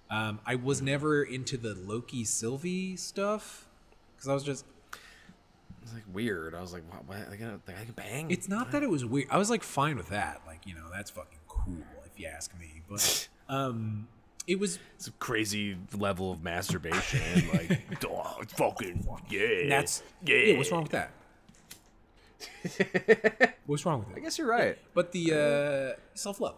Um, 0.09 0.39
I 0.45 0.55
was 0.55 0.81
never 0.81 1.23
into 1.23 1.57
the 1.57 1.73
Loki 1.73 2.23
Sylvie 2.23 2.95
stuff 2.97 3.67
because 4.15 4.27
I 4.27 4.33
was 4.33 4.43
just. 4.43 4.65
It 4.93 5.85
was 5.85 5.93
like 5.93 6.03
weird. 6.13 6.55
I 6.55 6.61
was 6.61 6.71
like, 6.71 6.83
what? 6.89 7.05
what? 7.07 7.29
They 7.29 7.37
gonna, 7.37 7.59
they 7.65 7.73
gonna 7.73 7.91
bang? 7.93 8.31
It's 8.31 8.47
not 8.47 8.71
that 8.71 8.83
it 8.83 8.89
was 8.89 9.05
weird. 9.05 9.27
I 9.31 9.37
was 9.37 9.49
like 9.49 9.63
fine 9.63 9.97
with 9.97 10.09
that. 10.09 10.41
Like, 10.45 10.65
you 10.65 10.75
know, 10.75 10.85
that's 10.91 11.09
fucking 11.11 11.39
cool 11.47 11.77
if 12.05 12.19
you 12.19 12.27
ask 12.27 12.57
me. 12.59 12.81
But 12.87 13.27
um, 13.49 14.07
it 14.47 14.59
was 14.59 14.79
It's 14.95 15.07
a 15.07 15.11
crazy 15.13 15.77
level 15.97 16.31
of 16.31 16.43
masturbation. 16.43 17.47
like, 17.53 18.05
oh, 18.09 18.37
it's 18.41 18.53
fucking 18.53 19.07
yeah. 19.29 19.69
that's 19.69 20.03
yeah. 20.25 20.35
yeah. 20.35 20.57
What's 20.57 20.71
wrong 20.71 20.83
with 20.83 20.91
that? 20.91 21.11
what's 23.65 23.85
wrong 23.85 23.99
with 23.99 24.09
it? 24.11 24.17
I 24.17 24.19
guess 24.19 24.37
you're 24.37 24.47
right. 24.47 24.77
But 24.93 25.11
the 25.11 25.95
uh, 25.95 25.99
self 26.13 26.41
love, 26.41 26.55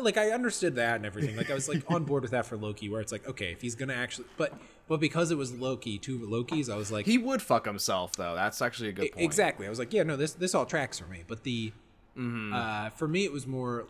like 0.00 0.16
I 0.16 0.30
understood 0.30 0.76
that 0.76 0.96
and 0.96 1.06
everything. 1.06 1.36
Like 1.36 1.50
I 1.50 1.54
was 1.54 1.68
like 1.68 1.82
on 1.90 2.04
board 2.04 2.22
with 2.22 2.32
that 2.32 2.46
for 2.46 2.56
Loki, 2.56 2.88
where 2.88 3.00
it's 3.00 3.12
like, 3.12 3.26
okay, 3.26 3.52
if 3.52 3.60
he's 3.62 3.74
gonna 3.74 3.94
actually, 3.94 4.26
but 4.36 4.52
but 4.88 5.00
because 5.00 5.30
it 5.30 5.38
was 5.38 5.52
Loki, 5.52 5.98
two 5.98 6.18
Lokis, 6.18 6.70
I 6.70 6.76
was 6.76 6.92
like, 6.92 7.06
He 7.06 7.18
would 7.18 7.40
fuck 7.40 7.64
himself 7.64 8.12
though. 8.16 8.34
That's 8.34 8.60
actually 8.60 8.90
a 8.90 8.92
good 8.92 9.12
point. 9.12 9.24
exactly. 9.24 9.66
I 9.66 9.70
was 9.70 9.78
like, 9.78 9.92
yeah, 9.92 10.02
no, 10.02 10.16
this 10.16 10.32
this 10.32 10.54
all 10.54 10.66
tracks 10.66 10.98
for 10.98 11.06
me. 11.06 11.24
But 11.26 11.44
the 11.44 11.72
uh, 12.18 12.90
for 12.90 13.08
me, 13.08 13.24
it 13.24 13.32
was 13.32 13.46
more 13.46 13.86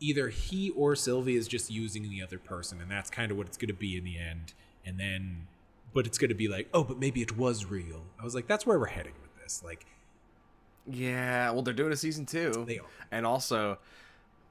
either 0.00 0.28
he 0.28 0.70
or 0.70 0.94
Sylvie 0.96 1.36
is 1.36 1.48
just 1.48 1.70
using 1.70 2.08
the 2.08 2.22
other 2.22 2.38
person, 2.38 2.80
and 2.80 2.90
that's 2.90 3.10
kind 3.10 3.30
of 3.30 3.36
what 3.36 3.46
it's 3.46 3.56
gonna 3.56 3.72
be 3.72 3.96
in 3.96 4.04
the 4.04 4.18
end. 4.18 4.54
And 4.86 4.98
then, 4.98 5.46
but 5.92 6.06
it's 6.06 6.18
gonna 6.18 6.34
be 6.34 6.48
like, 6.48 6.68
oh, 6.72 6.84
but 6.84 6.98
maybe 6.98 7.20
it 7.22 7.36
was 7.36 7.64
real. 7.66 8.02
I 8.20 8.24
was 8.24 8.34
like, 8.34 8.46
that's 8.46 8.64
where 8.66 8.78
we're 8.78 8.86
heading 8.86 9.14
with 9.22 9.42
this. 9.42 9.62
Like, 9.64 9.86
Yeah. 10.86 11.50
Well, 11.50 11.62
they're 11.62 11.74
doing 11.74 11.92
a 11.92 11.96
season 11.96 12.24
two. 12.26 12.64
They 12.66 12.78
are. 12.78 12.86
And 13.10 13.26
also, 13.26 13.78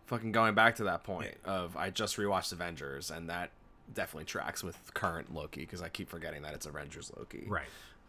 fucking 0.05 0.31
going 0.31 0.53
back 0.55 0.75
to 0.77 0.83
that 0.85 1.03
point 1.03 1.35
of 1.45 1.75
I 1.75 1.89
just 1.89 2.17
rewatched 2.17 2.51
Avengers, 2.51 3.09
and 3.11 3.29
that 3.29 3.49
definitely 3.93 4.25
tracks 4.25 4.63
with 4.63 4.93
current 4.93 5.33
Loki 5.33 5.61
because 5.61 5.81
I 5.81 5.89
keep 5.89 6.09
forgetting 6.09 6.41
that 6.43 6.53
it's 6.53 6.65
Avengers 6.65 7.11
Loki. 7.17 7.45
right, 7.47 7.67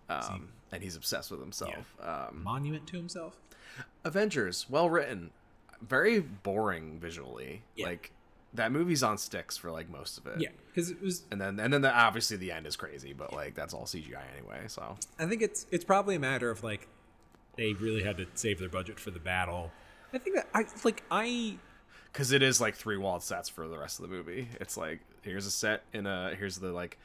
Um, 0.08 0.48
and 0.72 0.82
he's 0.82 0.96
obsessed 0.96 1.30
with 1.30 1.40
himself. 1.40 1.94
Um, 2.02 2.42
monument 2.42 2.86
to 2.88 2.96
himself. 2.96 3.36
Avengers, 4.04 4.66
well 4.68 4.90
written, 4.90 5.30
very 5.82 6.20
boring 6.20 6.98
visually. 7.00 7.62
Yeah. 7.76 7.86
Like 7.86 8.12
that 8.54 8.72
movie's 8.72 9.02
on 9.02 9.18
sticks 9.18 9.56
for 9.56 9.70
like 9.70 9.90
most 9.90 10.18
of 10.18 10.26
it. 10.26 10.40
Yeah, 10.40 10.48
because 10.68 10.90
it 10.90 11.00
was 11.02 11.24
And 11.30 11.40
then 11.40 11.60
and 11.60 11.72
then 11.72 11.82
the, 11.82 11.92
obviously 11.92 12.36
the 12.36 12.52
end 12.52 12.66
is 12.66 12.76
crazy, 12.76 13.12
but 13.12 13.32
like 13.32 13.54
that's 13.54 13.74
all 13.74 13.84
CGI 13.84 14.22
anyway. 14.36 14.64
So 14.68 14.96
I 15.18 15.26
think 15.26 15.42
it's 15.42 15.66
it's 15.70 15.84
probably 15.84 16.16
a 16.16 16.20
matter 16.20 16.50
of 16.50 16.62
like 16.62 16.88
they 17.56 17.72
really 17.74 18.02
had 18.02 18.16
to 18.18 18.26
save 18.34 18.58
their 18.58 18.68
budget 18.68 18.98
for 19.00 19.10
the 19.10 19.20
battle. 19.20 19.70
I 20.12 20.18
think 20.18 20.36
that 20.36 20.48
I 20.54 20.64
like 20.84 21.02
I 21.10 21.56
because 22.12 22.32
it 22.32 22.42
is 22.42 22.60
like 22.60 22.74
three 22.74 22.96
walled 22.96 23.22
sets 23.22 23.48
for 23.48 23.68
the 23.68 23.78
rest 23.78 24.00
of 24.00 24.08
the 24.08 24.16
movie. 24.16 24.48
It's 24.60 24.76
like 24.76 25.00
here's 25.22 25.46
a 25.46 25.50
set 25.50 25.82
in 25.92 26.06
a 26.06 26.34
here's 26.34 26.58
the 26.58 26.72
like 26.72 26.98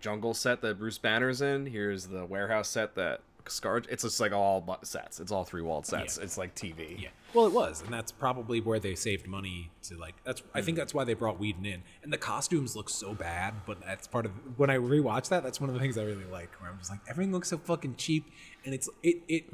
jungle 0.00 0.34
set 0.34 0.60
that 0.62 0.78
Bruce 0.78 0.98
Banner's 0.98 1.40
in. 1.40 1.66
Here's 1.66 2.06
the 2.06 2.24
warehouse 2.24 2.68
set 2.68 2.94
that 2.94 3.20
Scar. 3.50 3.82
It's 3.88 4.02
just 4.02 4.20
like 4.20 4.32
all 4.32 4.78
sets. 4.82 5.20
It's 5.20 5.32
all 5.32 5.44
three 5.44 5.62
walled 5.62 5.86
sets. 5.86 6.18
Yeah. 6.18 6.24
It's 6.24 6.38
like 6.38 6.54
TV. 6.54 7.00
yeah. 7.00 7.08
Well, 7.32 7.46
it 7.46 7.52
was, 7.52 7.82
and 7.82 7.92
that's 7.92 8.12
probably 8.12 8.60
where 8.60 8.78
they 8.78 8.94
saved 8.94 9.26
money 9.26 9.70
to 9.84 9.96
like. 9.96 10.14
That's 10.24 10.42
I 10.54 10.62
think 10.62 10.76
that's 10.76 10.94
why 10.94 11.04
they 11.04 11.14
brought 11.14 11.38
Whedon 11.40 11.66
in, 11.66 11.82
and 12.02 12.12
the 12.12 12.18
costumes 12.18 12.76
look 12.76 12.88
so 12.88 13.12
bad, 13.14 13.54
but 13.66 13.80
that's 13.80 14.06
part 14.06 14.24
of 14.26 14.32
when 14.56 14.70
I 14.70 14.76
rewatch 14.76 15.28
that. 15.30 15.42
That's 15.42 15.60
one 15.60 15.68
of 15.68 15.74
the 15.74 15.80
things 15.80 15.98
I 15.98 16.04
really 16.04 16.24
like, 16.24 16.50
where 16.60 16.70
I'm 16.70 16.78
just 16.78 16.90
like 16.90 17.00
everything 17.08 17.32
looks 17.32 17.48
so 17.48 17.58
fucking 17.58 17.96
cheap, 17.96 18.30
and 18.64 18.72
it's 18.74 18.88
it 19.02 19.16
it 19.28 19.44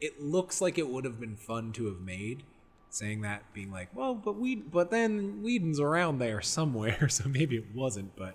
it 0.00 0.20
looks 0.20 0.60
like 0.60 0.78
it 0.78 0.88
would 0.88 1.04
have 1.04 1.20
been 1.20 1.36
fun 1.36 1.72
to 1.72 1.86
have 1.86 2.00
made. 2.00 2.42
Saying 2.90 3.22
that, 3.22 3.42
being 3.54 3.72
like, 3.72 3.88
well, 3.94 4.14
but 4.14 4.36
we, 4.36 4.54
but 4.54 4.90
then 4.90 5.42
Whedon's 5.42 5.80
around 5.80 6.18
there 6.18 6.42
somewhere, 6.42 7.08
so 7.08 7.26
maybe 7.26 7.56
it 7.56 7.74
wasn't. 7.74 8.14
But 8.16 8.34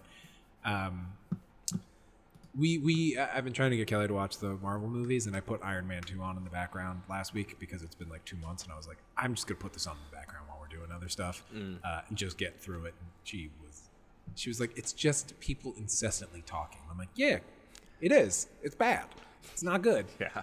um, 0.66 1.10
we 2.58 2.78
we 2.80 3.18
I've 3.18 3.44
been 3.44 3.54
trying 3.54 3.72
to 3.72 3.78
get 3.78 3.88
Kelly 3.88 4.08
to 4.08 4.14
watch 4.14 4.38
the 4.40 4.56
Marvel 4.62 4.88
movies, 4.90 5.28
and 5.28 5.36
I 5.36 5.40
put 5.40 5.62
Iron 5.64 5.88
Man 5.88 6.02
two 6.04 6.22
on 6.22 6.38
in 6.38 6.44
the 6.44 6.50
background 6.50 7.02
last 7.10 7.34
week 7.34 7.58
because 7.60 7.84
it's 7.84 7.96
been 7.96 8.10
like 8.10 8.26
two 8.26 8.38
months, 8.38 8.64
and 8.64 8.72
I 8.72 8.78
was 8.78 8.88
like, 8.88 8.98
I'm 9.18 9.36
just 9.36 9.48
gonna 9.48 9.60
put 9.60 9.74
this 9.74 9.86
on 9.88 9.96
in 9.96 10.02
the 10.10 10.16
background 10.16 10.46
while 10.48 10.58
we're 10.60 10.76
doing 10.76 10.92
other 10.92 11.10
stuff, 11.10 11.44
uh, 11.84 12.02
and 12.08 12.18
just 12.18 12.38
get 12.38 12.60
through 12.60 12.86
it. 12.86 12.94
And 13.00 13.10
she 13.24 13.50
was, 13.64 13.90
she 14.36 14.50
was 14.50 14.60
like, 14.60 14.78
it's 14.78 14.94
just 14.94 15.40
people 15.40 15.74
incessantly 15.78 16.42
talking. 16.46 16.80
I'm 16.92 16.98
like, 16.98 17.10
yeah, 17.16 17.40
it 18.02 18.12
is. 18.12 18.48
It's 18.64 18.76
bad. 18.76 19.06
It's 19.52 19.64
not 19.64 19.82
good. 19.82 20.06
Yeah. 20.20 20.42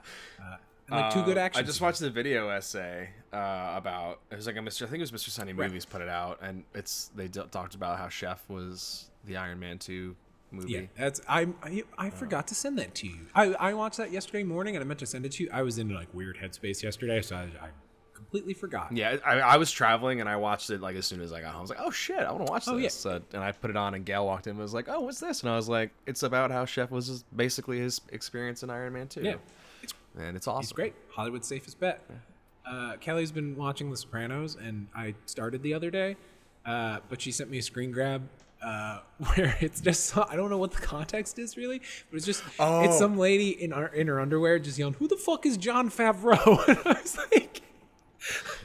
And 0.87 1.01
like 1.01 1.15
two 1.15 1.23
good 1.25 1.39
Uh, 1.39 1.41
action. 1.41 1.63
I 1.65 1.67
just 1.67 1.81
watched 1.81 2.01
the 2.01 2.11
video 2.11 2.51
essay 2.51 3.09
uh, 3.33 3.73
about 3.75 4.21
it 4.31 4.37
was 4.37 4.47
like 4.47 4.57
a 4.57 4.59
Mr. 4.59 4.83
I 4.83 4.87
think 4.91 5.01
it 5.03 5.11
was 5.11 5.13
Mr. 5.13 5.31
Sunday 5.31 5.55
Right. 5.55 5.69
Movies 5.69 5.87
put 5.87 6.03
it 6.03 6.11
out, 6.11 6.41
and 6.43 6.63
it's 6.75 7.11
they 7.17 7.27
d- 7.27 7.41
talked 7.51 7.75
about 7.75 7.97
how 7.99 8.11
Chef 8.11 8.47
was 8.51 9.09
the 9.25 9.39
Iron 9.39 9.59
Man 9.59 9.79
two 9.79 10.15
movie. 10.51 10.73
Yeah, 10.73 10.81
that's 10.97 11.21
I 11.29 11.49
I, 11.63 11.83
I 11.99 12.11
forgot 12.11 12.47
to 12.49 12.55
send 12.55 12.79
that 12.79 12.95
to 12.97 13.07
you. 13.09 13.27
I, 13.35 13.53
I 13.55 13.75
watched 13.75 13.97
that 13.99 14.11
yesterday 14.11 14.45
morning 14.45 14.77
and 14.77 14.85
I 14.85 14.87
meant 14.87 15.01
to 15.01 15.07
send 15.07 15.25
it 15.27 15.33
to 15.33 15.45
you. 15.45 15.51
I 15.53 15.63
was 15.63 15.79
in 15.79 15.89
like 15.89 16.09
weird 16.15 16.37
headspace 16.39 16.83
yesterday, 16.83 17.23
so 17.23 17.37
I, 17.37 17.43
I 17.65 17.69
completely 18.15 18.55
forgot. 18.55 18.91
Yeah, 18.97 19.17
I, 19.25 19.41
I 19.41 19.57
was 19.57 19.71
traveling 19.71 20.21
and 20.21 20.29
I 20.29 20.37
watched 20.37 20.71
it 20.71 20.81
like 20.81 20.97
as 20.97 21.07
soon 21.07 21.21
as 21.21 21.33
I 21.33 21.41
got 21.41 21.51
home. 21.53 21.59
I 21.59 21.61
was 21.63 21.71
like, 21.71 21.81
"Oh 21.83 21.91
shit, 21.91 22.19
I 22.19 22.31
want 22.33 22.47
to 22.47 22.51
watch 22.53 22.65
Oh, 22.69 22.77
yeah. 22.77 22.83
this!" 22.87 23.05
Uh, 23.07 23.21
and 23.33 23.43
I 23.43 23.53
put 23.53 23.71
it 23.71 23.77
on, 23.77 23.95
and 23.95 24.05
Gail 24.05 24.25
walked 24.27 24.47
in 24.47 24.53
and 24.53 24.59
was 24.61 24.75
like, 24.75 24.89
"Oh, 24.89 25.01
what's 25.01 25.21
this?" 25.21 25.43
And 25.43 25.51
I 25.51 25.57
was 25.57 25.69
like, 25.69 25.91
"It's 26.07 26.23
about 26.23 26.51
how 26.51 26.65
Chef 26.65 26.91
was 26.91 27.09
just 27.09 27.37
basically 27.37 27.79
his 27.81 28.01
experience 28.11 28.63
in 28.63 28.71
Iron 28.71 28.93
Man 28.93 29.09
2. 29.09 29.23
Yeah, 29.23 29.35
it's 29.83 29.95
and 30.19 30.37
it's 30.37 30.47
awesome. 30.47 30.63
He's 30.63 30.73
great. 30.73 30.95
Hollywood's 31.11 31.49
safest 31.49 31.81
bet. 31.81 32.01
Uh, 32.67 32.97
Kelly's 33.01 33.31
been 33.33 33.57
watching 33.57 33.91
The 33.91 33.97
Sopranos, 33.97 34.57
and 34.57 34.87
I 34.97 35.15
started 35.27 35.63
the 35.63 35.75
other 35.75 35.91
day, 35.91 36.17
uh, 36.65 37.01
but 37.11 37.21
she 37.21 37.31
sent 37.31 37.51
me 37.51 37.59
a 37.59 37.63
screen 37.63 37.91
grab 37.93 38.23
uh, 38.65 39.01
where 39.35 39.57
it's 39.61 39.81
just 39.81 40.07
so- 40.07 40.27
I 40.31 40.37
don't 40.37 40.51
know 40.51 40.59
what 40.59 40.73
the 40.73 40.81
context 40.81 41.39
is 41.39 41.57
really, 41.57 41.81
but 42.11 42.17
it's 42.17 42.27
just 42.27 42.43
oh. 42.59 42.83
it's 42.85 42.99
some 42.99 43.17
lady 43.17 43.51
in 43.51 43.73
our, 43.73 43.87
in 43.87 44.07
her 44.09 44.21
underwear 44.21 44.59
just 44.59 44.79
yelling, 44.79 44.95
"Who 44.95 45.09
the 45.09 45.17
fuck 45.17 45.47
is 45.47 45.57
Jon 45.57 45.91
Favreau?" 45.91 46.59
and 46.69 46.79
I 46.85 47.01
was 47.01 47.19
like, 47.33 47.63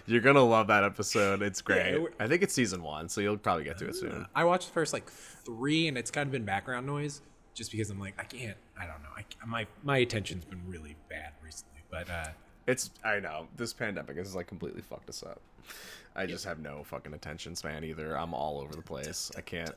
You're 0.06 0.22
gonna 0.22 0.44
love 0.44 0.68
that 0.68 0.84
episode. 0.84 1.42
It's 1.42 1.62
great. 1.62 2.00
Yeah, 2.00 2.08
I 2.20 2.28
think 2.28 2.42
it's 2.42 2.54
season 2.54 2.82
one, 2.82 3.10
so 3.10 3.22
you'll 3.22 3.38
probably 3.38 3.66
get 3.66 3.78
to 3.80 3.88
it 3.90 3.96
soon. 3.96 4.26
I 4.34 4.44
watched 4.46 4.68
the 4.68 4.74
first 4.74 4.94
like 4.94 5.10
three, 5.10 5.88
and 5.88 5.98
it's 5.98 6.12
kind 6.12 6.28
of 6.28 6.32
been 6.32 6.46
background 6.46 6.88
noise 6.88 7.22
just 7.54 7.72
because 7.72 7.90
I'm 7.90 8.00
like, 8.00 8.14
I 8.18 8.24
can't, 8.24 8.56
I 8.80 8.86
don't 8.86 9.02
know, 9.04 9.10
I, 9.18 9.24
my 9.46 9.68
my 9.84 9.98
attention's 9.98 10.46
been 10.46 10.62
really 10.66 10.96
bad 11.10 11.34
recently, 11.44 11.82
but 11.92 12.10
uh, 12.10 12.30
It's 12.68 12.92
I 13.04 13.20
know 13.20 13.48
this 13.58 13.74
pandemic 13.74 14.16
has 14.18 14.34
like 14.36 14.48
completely 14.48 14.82
fucked 14.82 15.10
us 15.10 15.24
up. 15.24 15.42
I 16.16 16.26
just 16.26 16.44
have 16.46 16.60
no 16.60 16.84
fucking 16.84 17.14
attention 17.14 17.56
span 17.56 17.84
either. 17.84 18.18
I'm 18.18 18.34
all 18.34 18.60
over 18.60 18.76
the 18.76 18.82
place. 18.82 19.32
I 19.38 19.42
can't 19.42 19.72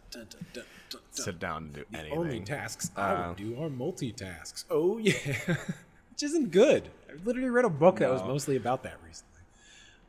sit 1.11 1.39
down 1.39 1.65
and 1.65 1.73
do 1.75 1.85
anything. 1.95 2.19
Only 2.19 2.41
tasks 2.41 2.91
I 2.97 3.13
Uh, 3.13 3.29
would 3.29 3.37
do 3.37 3.63
are 3.63 3.69
multitasks. 3.69 4.65
Oh 4.71 4.99
yeah, 4.99 5.15
which 5.47 6.23
isn't 6.23 6.51
good. 6.51 6.89
I 7.09 7.15
literally 7.25 7.51
read 7.51 7.65
a 7.65 7.71
book 7.71 7.99
that 7.99 8.11
was 8.11 8.23
mostly 8.23 8.57
about 8.57 8.83
that 8.85 8.97
recently. 9.07 9.29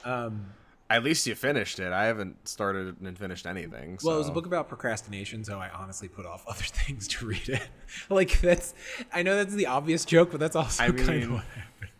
Um, 0.05 0.45
At 0.89 1.03
least 1.03 1.25
you 1.27 1.35
finished 1.35 1.79
it. 1.79 1.91
I 1.93 2.05
haven't 2.05 2.47
started 2.47 2.99
and 3.01 3.17
finished 3.17 3.45
anything. 3.45 3.97
well, 4.03 4.15
it 4.15 4.19
was 4.19 4.27
a 4.29 4.31
book 4.31 4.45
about 4.45 4.67
procrastination, 4.69 5.43
so 5.43 5.57
I 5.59 5.69
honestly 5.69 6.07
put 6.07 6.25
off 6.25 6.43
other 6.47 6.63
things 6.63 7.07
to 7.09 7.25
read 7.25 7.49
it. 7.49 7.67
like 8.09 8.39
that's, 8.41 8.73
I 9.13 9.23
know 9.23 9.35
that's 9.35 9.53
the 9.55 9.67
obvious 9.67 10.03
joke, 10.05 10.31
but 10.31 10.39
that's 10.39 10.55
also 10.55 10.83
I 10.83 10.91
kind 10.91 11.23
of 11.23 11.31
what 11.33 11.43
happened. 11.45 11.91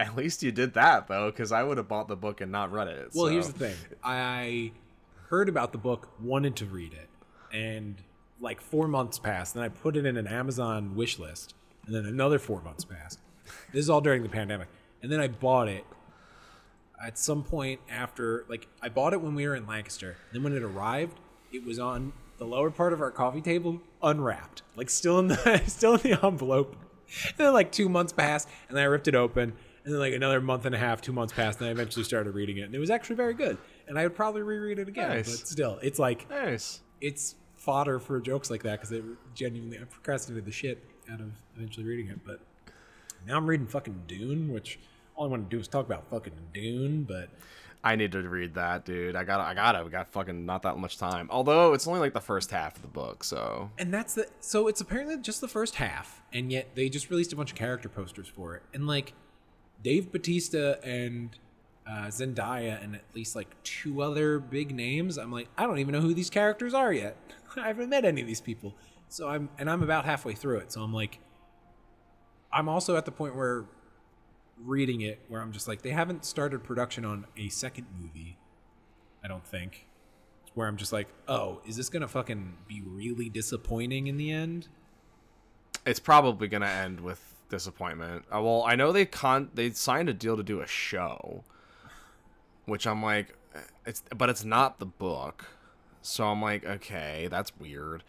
At 0.08 0.16
least 0.16 0.42
you 0.42 0.50
did 0.50 0.74
that 0.74 1.08
though, 1.08 1.30
because 1.30 1.52
I 1.52 1.62
would 1.62 1.76
have 1.76 1.86
bought 1.88 2.08
the 2.08 2.16
book 2.16 2.40
and 2.40 2.50
not 2.50 2.72
read 2.72 2.88
it. 2.88 3.10
Well, 3.14 3.26
so- 3.26 3.32
here's 3.32 3.48
the 3.48 3.58
thing. 3.58 3.76
I 4.02 4.72
heard 5.28 5.48
about 5.48 5.72
the 5.72 5.78
book, 5.78 6.08
wanted 6.20 6.56
to 6.56 6.66
read 6.66 6.94
it, 6.94 7.08
and 7.54 7.96
like 8.40 8.60
four 8.62 8.88
months 8.88 9.18
passed. 9.18 9.54
Then 9.54 9.62
I 9.62 9.68
put 9.68 9.96
it 9.96 10.06
in 10.06 10.16
an 10.16 10.26
Amazon 10.26 10.96
wish 10.96 11.18
list, 11.18 11.54
and 11.86 11.94
then 11.94 12.06
another 12.06 12.38
four 12.38 12.62
months 12.62 12.84
passed. 12.84 13.18
This 13.72 13.80
is 13.84 13.90
all 13.90 14.00
during 14.00 14.22
the 14.22 14.28
pandemic, 14.30 14.68
and 15.02 15.12
then 15.12 15.20
I 15.20 15.28
bought 15.28 15.68
it 15.68 15.84
at 17.04 17.18
some 17.18 17.42
point 17.44 17.80
after. 17.90 18.46
Like 18.48 18.68
I 18.80 18.88
bought 18.88 19.12
it 19.12 19.20
when 19.20 19.34
we 19.34 19.46
were 19.46 19.54
in 19.54 19.66
Lancaster. 19.66 20.16
Then 20.32 20.42
when 20.42 20.56
it 20.56 20.62
arrived, 20.62 21.20
it 21.52 21.64
was 21.64 21.78
on 21.78 22.14
the 22.38 22.46
lower 22.46 22.70
part 22.70 22.94
of 22.94 23.02
our 23.02 23.10
coffee 23.10 23.42
table, 23.42 23.82
unwrapped, 24.02 24.62
like 24.76 24.88
still 24.88 25.18
in 25.18 25.28
the 25.28 25.62
still 25.66 25.94
in 25.96 26.00
the 26.00 26.24
envelope. 26.26 26.74
And 27.26 27.34
then 27.36 27.52
like 27.52 27.70
two 27.70 27.88
months 27.90 28.14
passed, 28.14 28.48
and 28.68 28.76
then 28.78 28.84
I 28.84 28.86
ripped 28.86 29.08
it 29.08 29.14
open. 29.14 29.52
And 29.84 29.94
then 29.94 30.00
like 30.00 30.12
another 30.12 30.40
month 30.40 30.66
and 30.66 30.74
a 30.74 30.78
half, 30.78 31.00
two 31.00 31.12
months 31.12 31.32
passed, 31.32 31.58
and 31.60 31.68
I 31.68 31.70
eventually 31.72 32.04
started 32.04 32.34
reading 32.34 32.58
it, 32.58 32.62
and 32.62 32.74
it 32.74 32.78
was 32.78 32.90
actually 32.90 33.16
very 33.16 33.34
good. 33.34 33.56
And 33.88 33.98
I 33.98 34.02
would 34.04 34.14
probably 34.14 34.42
reread 34.42 34.78
it 34.78 34.88
again, 34.88 35.08
Nice. 35.08 35.38
but 35.40 35.48
still, 35.48 35.78
it's 35.82 35.98
like 35.98 36.28
Nice. 36.28 36.80
it's 37.00 37.34
fodder 37.56 37.98
for 37.98 38.20
jokes 38.20 38.50
like 38.50 38.62
that 38.64 38.72
because 38.80 38.92
it 38.92 39.04
genuinely 39.34 39.78
I 39.78 39.84
procrastinated 39.84 40.44
the 40.44 40.52
shit 40.52 40.82
out 41.10 41.20
of 41.20 41.32
eventually 41.56 41.86
reading 41.86 42.08
it. 42.08 42.18
But 42.24 42.40
now 43.26 43.36
I'm 43.36 43.46
reading 43.46 43.66
fucking 43.66 44.02
Dune, 44.06 44.52
which 44.52 44.78
all 45.16 45.24
I 45.26 45.28
want 45.28 45.48
to 45.50 45.56
do 45.56 45.60
is 45.60 45.66
talk 45.68 45.86
about 45.86 46.08
fucking 46.10 46.32
Dune, 46.54 47.04
but 47.04 47.28
I 47.82 47.96
need 47.96 48.12
to 48.12 48.20
read 48.28 48.54
that, 48.54 48.84
dude. 48.84 49.16
I 49.16 49.24
gotta, 49.24 49.42
I 49.42 49.54
gotta. 49.54 49.82
We 49.82 49.90
got 49.90 50.12
fucking 50.12 50.44
not 50.44 50.62
that 50.62 50.76
much 50.76 50.98
time. 50.98 51.28
Although 51.30 51.72
it's 51.72 51.86
only 51.86 52.00
like 52.00 52.12
the 52.12 52.20
first 52.20 52.50
half 52.50 52.76
of 52.76 52.82
the 52.82 52.88
book, 52.88 53.24
so 53.24 53.70
and 53.78 53.92
that's 53.92 54.12
the 54.14 54.26
so 54.40 54.68
it's 54.68 54.82
apparently 54.82 55.16
just 55.16 55.40
the 55.40 55.48
first 55.48 55.76
half, 55.76 56.22
and 56.34 56.52
yet 56.52 56.74
they 56.74 56.90
just 56.90 57.08
released 57.08 57.32
a 57.32 57.36
bunch 57.36 57.52
of 57.52 57.56
character 57.58 57.88
posters 57.88 58.28
for 58.28 58.54
it, 58.56 58.62
and 58.74 58.86
like 58.86 59.14
Dave 59.82 60.12
Batista 60.12 60.74
and 60.82 61.38
uh, 61.86 62.06
Zendaya 62.06 62.82
and 62.82 62.94
at 62.94 63.04
least 63.14 63.34
like 63.34 63.48
two 63.62 64.02
other 64.02 64.38
big 64.38 64.74
names. 64.74 65.18
I'm 65.18 65.32
like, 65.32 65.48
I 65.56 65.66
don't 65.66 65.78
even 65.78 65.92
know 65.92 66.00
who 66.00 66.14
these 66.14 66.30
characters 66.30 66.74
are 66.74 66.92
yet. 66.92 67.16
I 67.56 67.68
haven't 67.68 67.88
met 67.88 68.04
any 68.04 68.20
of 68.20 68.26
these 68.26 68.40
people, 68.40 68.74
so 69.08 69.28
I'm 69.28 69.48
and 69.58 69.68
I'm 69.68 69.82
about 69.82 70.04
halfway 70.04 70.34
through 70.34 70.58
it, 70.58 70.72
so 70.72 70.82
I'm 70.82 70.92
like, 70.94 71.18
I'm 72.52 72.68
also 72.68 72.96
at 72.96 73.04
the 73.04 73.12
point 73.12 73.34
where 73.34 73.64
reading 74.62 75.00
it 75.00 75.20
where 75.28 75.40
I'm 75.40 75.52
just 75.52 75.66
like, 75.66 75.82
they 75.82 75.90
haven't 75.90 76.24
started 76.24 76.62
production 76.62 77.04
on 77.04 77.26
a 77.36 77.48
second 77.48 77.86
movie. 77.98 78.38
I 79.24 79.28
don't 79.28 79.46
think. 79.46 79.86
Where 80.54 80.66
I'm 80.66 80.76
just 80.76 80.92
like, 80.92 81.08
oh, 81.28 81.60
is 81.66 81.76
this 81.76 81.88
gonna 81.88 82.08
fucking 82.08 82.58
be 82.68 82.82
really 82.84 83.28
disappointing 83.28 84.06
in 84.08 84.16
the 84.16 84.30
end? 84.32 84.68
it's 85.86 86.00
probably 86.00 86.48
gonna 86.48 86.66
end 86.66 87.00
with 87.00 87.29
disappointment. 87.50 88.24
Uh, 88.34 88.40
well, 88.40 88.64
I 88.66 88.74
know 88.76 88.92
they 88.92 89.04
con 89.04 89.50
they 89.54 89.70
signed 89.70 90.08
a 90.08 90.14
deal 90.14 90.36
to 90.36 90.42
do 90.42 90.60
a 90.60 90.66
show, 90.66 91.44
which 92.66 92.86
I'm 92.86 93.02
like, 93.02 93.34
eh, 93.54 93.58
it's 93.86 94.02
but 94.16 94.30
it's 94.30 94.44
not 94.44 94.78
the 94.78 94.86
book, 94.86 95.44
so 96.02 96.24
I'm 96.28 96.40
like, 96.40 96.64
okay, 96.64 97.28
that's 97.30 97.56
weird. 97.58 98.02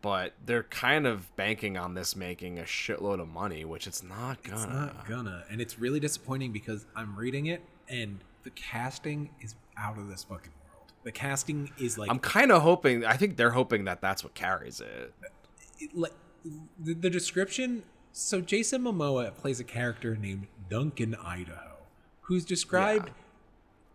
But 0.00 0.34
they're 0.44 0.64
kind 0.64 1.06
of 1.06 1.34
banking 1.36 1.78
on 1.78 1.94
this 1.94 2.14
making 2.14 2.58
a 2.58 2.62
shitload 2.64 3.20
of 3.20 3.28
money, 3.28 3.64
which 3.64 3.86
it's 3.86 4.02
not 4.02 4.42
gonna. 4.42 4.56
It's 4.62 4.66
not 4.66 5.08
gonna, 5.08 5.44
and 5.50 5.60
it's 5.60 5.78
really 5.78 6.00
disappointing 6.00 6.52
because 6.52 6.86
I'm 6.94 7.16
reading 7.16 7.46
it 7.46 7.62
and 7.88 8.20
the 8.42 8.50
casting 8.50 9.30
is 9.40 9.54
out 9.78 9.96
of 9.98 10.08
this 10.08 10.24
fucking 10.24 10.52
world. 10.70 10.92
The 11.04 11.12
casting 11.12 11.70
is 11.78 11.96
like 11.98 12.10
I'm 12.10 12.18
kind 12.18 12.52
of 12.52 12.60
hoping. 12.62 13.04
I 13.06 13.16
think 13.16 13.36
they're 13.38 13.50
hoping 13.52 13.84
that 13.84 14.00
that's 14.02 14.22
what 14.22 14.34
carries 14.34 14.80
it. 14.80 15.12
it- 15.80 15.94
like 15.96 16.12
the, 16.78 16.92
the 16.94 17.08
description 17.10 17.82
so 18.16 18.40
jason 18.40 18.80
momoa 18.82 19.34
plays 19.34 19.58
a 19.58 19.64
character 19.64 20.14
named 20.14 20.46
duncan 20.70 21.16
idaho 21.16 21.72
who's 22.22 22.44
described 22.44 23.08
Yeah. 23.08 23.12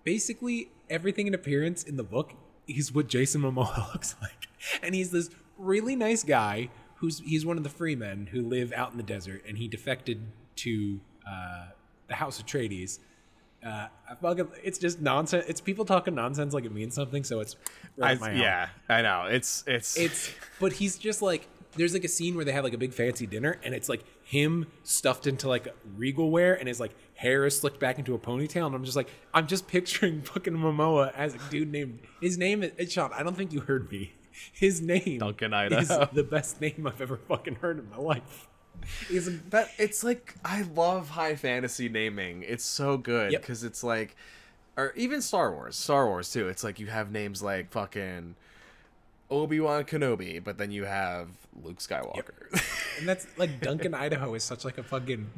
basically 0.04 0.72
everything 0.90 1.26
in 1.26 1.34
appearance 1.34 1.84
in 1.84 1.96
the 1.96 2.04
book 2.04 2.34
is 2.68 2.94
what 2.94 3.08
jason 3.08 3.42
momoa 3.42 3.78
looks 3.94 4.16
like 4.22 4.48
and 4.84 4.94
he's 4.94 5.12
this 5.12 5.30
really 5.58 5.96
nice 5.96 6.24
guy 6.24 6.70
who's 6.96 7.20
he's 7.20 7.46
one 7.46 7.56
of 7.58 7.64
the 7.64 7.70
Fremen 7.70 8.28
who 8.28 8.42
live 8.42 8.74
out 8.74 8.92
in 8.92 8.98
the 8.98 9.04
desert 9.04 9.42
and 9.48 9.58
he 9.58 9.70
defected 9.70 10.22
to 10.58 11.00
uh, 11.26 11.68
the 12.10 12.16
House 12.16 12.42
Atreides 12.42 13.00
uh, 13.66 13.88
fucking, 14.22 14.48
it's 14.64 14.80
just 14.80 15.02
nonsense. 15.02 15.44
It's 15.48 15.60
people 15.60 15.84
talking 15.84 16.16
nonsense 16.16 16.54
like 16.54 16.64
it 16.64 16.74
means 16.74 16.96
something. 16.96 17.26
So 17.26 17.42
it's 17.42 17.58
right 17.98 18.22
I, 18.22 18.32
yeah, 18.32 18.70
I 18.88 19.02
know. 19.02 19.26
It's 19.30 19.66
it's 19.68 19.98
it's 19.98 20.32
but 20.62 20.72
he's 20.74 20.98
just 20.98 21.22
like 21.22 21.48
there's 21.76 21.94
like 21.94 22.04
a 22.04 22.08
scene 22.10 22.36
where 22.36 22.44
they 22.46 22.52
have 22.52 22.64
like 22.64 22.74
a 22.74 22.78
big 22.78 22.94
fancy 22.94 23.26
dinner 23.28 23.58
and 23.64 23.74
it's 23.76 23.88
like 23.90 24.04
him 24.24 24.66
stuffed 24.84 25.28
into 25.28 25.48
like 25.48 25.68
regal 25.96 26.32
wear 26.32 26.56
and 26.56 26.68
his 26.68 26.80
like 26.80 26.92
hair 27.16 27.46
is 27.46 27.58
slicked 27.60 27.80
back 27.80 28.00
into 28.00 28.14
a 28.16 28.20
ponytail 28.20 28.66
and 28.66 28.76
I'm 28.76 28.84
just 28.84 28.96
like 28.96 29.10
I'm 29.34 29.46
just 29.48 29.68
picturing 29.68 30.22
fucking 30.24 30.54
Momoa 30.54 31.14
as 31.16 31.36
a 31.36 31.40
dude 31.50 31.72
named 31.72 32.00
his 32.22 32.38
name 32.38 32.64
is 32.64 32.92
Sean 32.92 33.12
I 33.14 33.24
don't 33.24 33.36
think 33.38 33.54
you 33.54 33.60
heard 33.62 33.92
me 33.92 34.14
his 34.54 34.82
name 34.82 35.20
Duncan 35.20 35.54
is 35.54 35.90
Idaho. 35.92 36.10
the 36.14 36.24
best 36.24 36.60
name 36.62 36.88
I've 36.88 37.02
ever 37.02 37.18
fucking 37.18 37.56
heard 37.56 37.78
in 37.80 37.90
my 37.90 37.98
life 37.98 38.48
he's 39.08 39.28
a, 39.28 39.32
That 39.50 39.70
it's 39.78 40.04
like 40.04 40.36
I 40.44 40.62
love 40.62 41.10
high 41.10 41.36
fantasy 41.36 41.90
naming. 41.90 42.44
It's 42.44 42.64
so 42.66 42.98
good 42.98 43.32
Yep. 43.34 43.42
because 43.42 43.64
it's 43.66 43.84
like, 43.84 44.16
or 44.78 44.94
even 44.96 45.22
Star 45.22 45.52
Wars, 45.52 45.76
Star 45.76 46.08
Wars 46.08 46.32
too. 46.32 46.48
It's 46.48 46.64
like 46.64 46.80
you 46.80 46.88
have 46.88 47.12
names 47.12 47.44
like 47.44 47.72
fucking 47.72 48.36
Obi 49.32 49.60
Wan 49.60 49.84
Kenobi, 49.84 50.44
but 50.44 50.58
then 50.58 50.72
you 50.72 50.86
have 50.86 51.28
Luke 51.64 51.80
Skywalker, 51.80 52.62
and 52.98 53.08
that's 53.08 53.28
like 53.38 53.62
Duncan 53.62 53.94
Idaho 54.06 54.34
is 54.34 54.44
such 54.44 54.66
like 54.66 54.78
a 54.78 54.84
fucking 54.84 55.30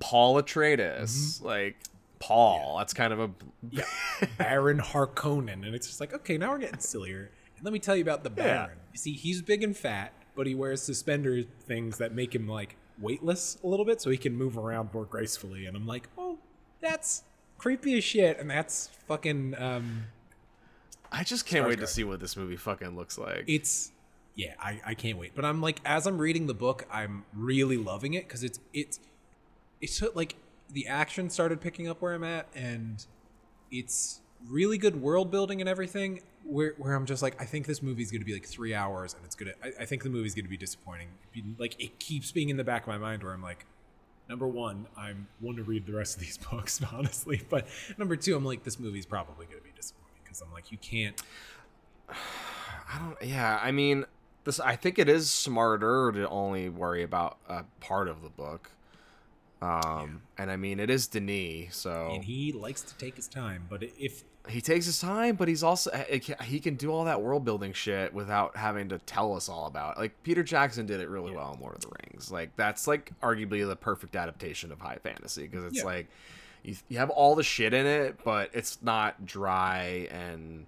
Paul 0.00 0.40
Atreides, 0.42 1.42
like 1.42 1.76
Paul. 2.18 2.78
That's 2.78 2.92
kind 2.92 3.12
of 3.12 3.20
a 3.20 3.30
yeah, 3.70 3.84
Baron 4.38 4.78
Harkonnen, 4.78 5.64
and 5.64 5.74
it's 5.74 5.86
just 5.86 6.00
like, 6.00 6.12
okay, 6.14 6.36
now 6.38 6.50
we're 6.50 6.58
getting 6.58 6.80
sillier. 6.80 7.30
And 7.56 7.64
let 7.64 7.72
me 7.72 7.78
tell 7.78 7.96
you 7.96 8.02
about 8.02 8.24
the 8.24 8.30
Baron. 8.30 8.70
You 8.92 8.98
see, 8.98 9.12
he's 9.12 9.40
big 9.42 9.62
and 9.62 9.76
fat, 9.76 10.12
but 10.34 10.46
he 10.46 10.54
wears 10.54 10.82
suspender 10.82 11.42
things 11.42 11.98
that 11.98 12.12
make 12.12 12.34
him 12.34 12.48
like 12.48 12.76
weightless 13.00 13.58
a 13.62 13.66
little 13.66 13.84
bit, 13.86 14.00
so 14.00 14.10
he 14.10 14.18
can 14.18 14.34
move 14.36 14.58
around 14.58 14.90
more 14.92 15.04
gracefully. 15.04 15.66
And 15.66 15.76
I'm 15.76 15.86
like, 15.86 16.08
oh, 16.18 16.38
that's 16.80 17.22
creepy 17.58 17.96
as 17.98 18.04
shit, 18.04 18.38
and 18.38 18.50
that's 18.50 18.88
fucking. 19.06 19.54
um 19.58 20.06
I 21.16 21.24
just 21.24 21.46
can't 21.46 21.66
wait 21.66 21.80
to 21.80 21.86
see 21.86 22.04
what 22.04 22.20
this 22.20 22.36
movie 22.36 22.56
fucking 22.56 22.94
looks 22.94 23.16
like. 23.16 23.44
It's 23.46 23.90
yeah, 24.34 24.52
I 24.60 24.80
I 24.84 24.94
can't 24.94 25.18
wait. 25.18 25.34
But 25.34 25.46
I'm 25.46 25.62
like, 25.62 25.80
as 25.84 26.06
I'm 26.06 26.18
reading 26.18 26.46
the 26.46 26.54
book, 26.54 26.86
I'm 26.92 27.24
really 27.32 27.78
loving 27.78 28.14
it 28.14 28.28
because 28.28 28.44
it's 28.44 28.60
it's 28.74 29.00
it's 29.80 30.02
like 30.14 30.36
the 30.70 30.86
action 30.86 31.30
started 31.30 31.60
picking 31.60 31.88
up 31.88 32.02
where 32.02 32.12
I'm 32.12 32.22
at, 32.22 32.48
and 32.54 33.04
it's 33.70 34.20
really 34.46 34.76
good 34.76 35.00
world 35.00 35.30
building 35.30 35.60
and 35.60 35.68
everything. 35.68 36.20
Where 36.44 36.74
where 36.76 36.94
I'm 36.94 37.06
just 37.06 37.22
like, 37.22 37.40
I 37.40 37.46
think 37.46 37.66
this 37.66 37.82
movie's 37.82 38.12
gonna 38.12 38.26
be 38.26 38.34
like 38.34 38.46
three 38.46 38.74
hours, 38.74 39.14
and 39.14 39.24
it's 39.24 39.34
gonna. 39.34 39.54
I, 39.64 39.72
I 39.80 39.84
think 39.86 40.02
the 40.02 40.10
movie's 40.10 40.34
gonna 40.34 40.48
be 40.48 40.58
disappointing. 40.58 41.08
Like 41.58 41.82
it 41.82 41.98
keeps 41.98 42.30
being 42.30 42.50
in 42.50 42.58
the 42.58 42.64
back 42.64 42.82
of 42.82 42.88
my 42.88 42.98
mind 42.98 43.22
where 43.22 43.32
I'm 43.32 43.42
like. 43.42 43.64
Number 44.28 44.48
one, 44.48 44.88
I'm 44.96 45.28
one 45.38 45.54
to 45.54 45.62
read 45.62 45.86
the 45.86 45.92
rest 45.92 46.16
of 46.16 46.20
these 46.20 46.36
books, 46.50 46.80
honestly. 46.92 47.42
But 47.48 47.68
number 47.96 48.16
two, 48.16 48.34
I'm 48.34 48.44
like, 48.44 48.64
this 48.64 48.80
movie's 48.80 49.06
probably 49.06 49.46
going 49.46 49.58
to 49.58 49.62
be 49.62 49.70
disappointing 49.70 50.05
because 50.36 50.46
I'm 50.46 50.52
like, 50.52 50.70
you 50.72 50.78
can't 50.78 51.20
I 52.08 52.98
don't. 52.98 53.16
Yeah, 53.28 53.58
I 53.62 53.72
mean, 53.72 54.04
this. 54.44 54.60
I 54.60 54.76
think 54.76 54.98
it 54.98 55.08
is 55.08 55.28
smarter 55.30 56.12
to 56.12 56.28
only 56.28 56.68
worry 56.68 57.02
about 57.02 57.38
a 57.48 57.64
part 57.80 58.06
of 58.08 58.22
the 58.22 58.28
book. 58.28 58.70
Um, 59.60 60.22
and 60.38 60.50
I 60.50 60.56
mean, 60.56 60.78
it 60.78 60.88
is 60.88 61.08
Denis, 61.08 61.74
so 61.74 62.10
and 62.14 62.24
he 62.24 62.52
likes 62.52 62.82
to 62.82 62.96
take 62.96 63.16
his 63.16 63.26
time. 63.26 63.66
But 63.68 63.82
if 63.82 64.22
he 64.48 64.60
takes 64.60 64.86
his 64.86 65.00
time, 65.00 65.34
but 65.34 65.48
he's 65.48 65.64
also 65.64 65.90
he 66.44 66.60
can 66.60 66.76
do 66.76 66.92
all 66.92 67.04
that 67.06 67.20
world 67.22 67.44
building 67.44 67.72
shit 67.72 68.14
without 68.14 68.56
having 68.56 68.88
to 68.90 68.98
tell 68.98 69.34
us 69.34 69.48
all 69.48 69.66
about. 69.66 69.96
It. 69.96 70.00
Like 70.00 70.22
Peter 70.22 70.44
Jackson 70.44 70.86
did 70.86 71.00
it 71.00 71.08
really 71.08 71.32
well 71.32 71.54
in 71.54 71.60
Lord 71.60 71.74
of 71.74 71.80
the 71.80 71.90
Rings. 72.04 72.30
Like 72.30 72.54
that's 72.54 72.86
like 72.86 73.10
arguably 73.20 73.66
the 73.66 73.74
perfect 73.74 74.14
adaptation 74.14 74.70
of 74.70 74.80
high 74.80 74.98
fantasy 75.02 75.48
because 75.48 75.64
it's 75.64 75.78
Yeah. 75.78 75.84
like 75.84 76.08
you 76.62 76.76
you 76.88 76.98
have 76.98 77.10
all 77.10 77.34
the 77.34 77.42
shit 77.42 77.72
in 77.72 77.86
it, 77.86 78.18
but 78.24 78.50
it's 78.52 78.78
not 78.82 79.26
dry 79.26 80.08
and 80.10 80.66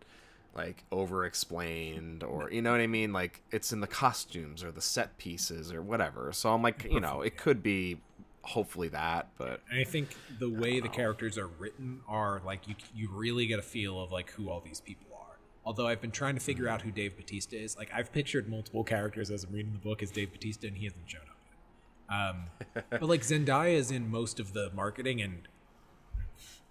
like 0.54 0.84
over 0.90 1.24
explained 1.24 2.24
or 2.24 2.50
you 2.50 2.60
know 2.60 2.72
what 2.72 2.80
I 2.80 2.86
mean. 2.86 3.12
Like 3.12 3.42
it's 3.50 3.72
in 3.72 3.80
the 3.80 3.86
costumes 3.86 4.64
or 4.64 4.70
the 4.70 4.80
set 4.80 5.16
pieces 5.18 5.72
or 5.72 5.82
whatever. 5.82 6.32
So 6.32 6.52
I'm 6.52 6.62
like, 6.62 6.86
you 6.90 7.00
know, 7.00 7.22
it 7.22 7.36
could 7.36 7.62
be 7.62 7.98
hopefully 8.42 8.88
that, 8.88 9.28
but 9.36 9.60
and 9.70 9.78
I 9.78 9.84
think 9.84 10.16
the 10.38 10.48
way 10.48 10.80
the 10.80 10.88
characters 10.88 11.36
are 11.38 11.46
written 11.46 12.00
are 12.08 12.40
like 12.44 12.66
you 12.66 12.74
you 12.94 13.08
really 13.10 13.46
get 13.46 13.58
a 13.58 13.62
feel 13.62 14.00
of 14.02 14.10
like 14.10 14.30
who 14.30 14.50
all 14.50 14.60
these 14.60 14.80
people 14.80 15.06
are. 15.14 15.36
Although 15.64 15.86
I've 15.86 16.00
been 16.00 16.10
trying 16.10 16.34
to 16.34 16.40
figure 16.40 16.68
out 16.68 16.82
who 16.82 16.90
Dave 16.90 17.16
Batista 17.16 17.56
is. 17.56 17.76
Like 17.76 17.90
I've 17.94 18.12
pictured 18.12 18.48
multiple 18.48 18.84
characters 18.84 19.30
as 19.30 19.44
I'm 19.44 19.52
reading 19.52 19.72
the 19.72 19.78
book 19.78 20.02
as 20.02 20.10
Dave 20.10 20.32
Batista, 20.32 20.66
and 20.66 20.76
he 20.76 20.84
hasn't 20.84 21.08
shown 21.08 21.22
up 21.22 21.36
yet. 21.46 22.74
Um, 22.74 22.84
but 22.90 23.02
like 23.02 23.20
Zendaya 23.20 23.74
is 23.74 23.90
in 23.90 24.10
most 24.10 24.40
of 24.40 24.54
the 24.54 24.70
marketing, 24.74 25.20
and 25.20 25.46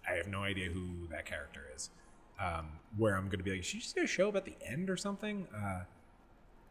I 0.07 0.13
have 0.13 0.27
no 0.27 0.43
idea 0.43 0.69
who 0.69 1.07
that 1.11 1.25
character 1.25 1.61
is. 1.75 1.89
Um, 2.39 2.67
where 2.97 3.15
I'm 3.15 3.25
going 3.25 3.39
to 3.39 3.43
be 3.43 3.51
like, 3.51 3.59
is 3.61 3.65
she 3.65 3.79
just 3.79 3.95
going 3.95 4.07
to 4.07 4.11
show 4.13 4.29
up 4.29 4.35
at 4.35 4.45
the 4.45 4.55
end 4.65 4.89
or 4.89 4.97
something? 4.97 5.47
Uh, 5.55 5.81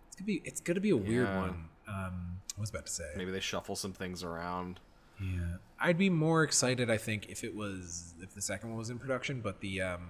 it's 0.08 0.16
gonna 0.16 0.26
be 0.26 0.40
it's 0.44 0.60
gonna 0.62 0.80
be 0.80 0.90
a 0.90 0.96
weird 0.96 1.26
Yeah. 1.28 1.40
one. 1.40 1.68
Um, 1.88 2.40
I 2.56 2.60
was 2.60 2.70
about 2.70 2.86
to 2.86 2.92
say 2.92 3.04
maybe 3.16 3.30
they 3.32 3.40
shuffle 3.40 3.76
some 3.76 3.92
things 3.92 4.22
around. 4.22 4.80
yeah, 5.20 5.56
I'd 5.78 5.98
be 5.98 6.08
more 6.08 6.42
excited. 6.42 6.88
I 6.90 6.96
think 6.96 7.28
if 7.28 7.44
it 7.44 7.54
was 7.54 8.14
if 8.22 8.34
the 8.34 8.40
second 8.40 8.70
one 8.70 8.78
was 8.78 8.88
in 8.90 8.98
production. 8.98 9.40
But 9.42 9.60
the 9.60 9.82
um, 9.82 10.06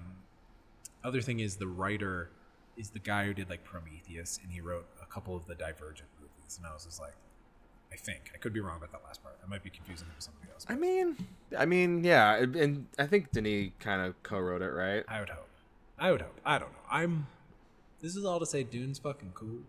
other 1.03 1.20
thing 1.20 1.40
is 1.40 1.57
the 1.57 1.66
writer 1.66 2.31
is 2.77 2.90
the 2.90 2.98
guy 3.01 3.24
who 3.24 3.35
did 3.35 3.48
like 3.51 3.65
Prometheus, 3.65 4.39
and 4.43 4.53
he 4.53 4.61
wrote 4.61 4.86
a 5.03 5.07
couple 5.07 5.35
of 5.35 5.47
the 5.47 5.55
Divergent 5.57 6.09
movies. 6.20 6.57
And 6.59 6.66
I 6.66 6.73
was 6.74 6.85
just 6.85 7.01
like, 7.01 7.15
I 7.93 7.97
think 7.97 8.31
I 8.35 8.39
could 8.39 8.53
be 8.53 8.61
wrong 8.61 8.77
about 8.77 8.93
that 8.93 9.03
last 9.05 9.23
part. 9.23 9.39
I 9.45 9.49
might 9.49 9.63
be 9.63 9.71
confusing 9.71 10.07
it 10.11 10.15
with 10.17 10.25
something 10.25 10.49
else. 10.53 10.67
I 10.69 10.75
mean, 10.75 11.17
I 11.57 11.65
mean, 11.67 12.05
yeah, 12.05 12.37
and- 12.37 12.87
I 12.99 13.07
think 13.07 13.31
Denis 13.33 13.71
kind 13.81 14.03
of 14.03 14.21
co-wrote 14.23 14.63
it, 14.63 14.71
right? 14.71 15.05
I 15.09 15.21
would 15.21 15.29
hope. 15.31 15.49
I 15.99 16.11
would 16.11 16.21
hope. 16.21 16.39
I 16.45 16.59
don't 16.59 16.73
know. 16.73 16.79
I'm. 16.91 17.27
This 18.03 18.17
is 18.17 18.25
all 18.25 18.39
to 18.41 18.47
say, 18.47 18.63
Dune's 18.65 18.99
fucking 18.99 19.33
cool. 19.35 19.61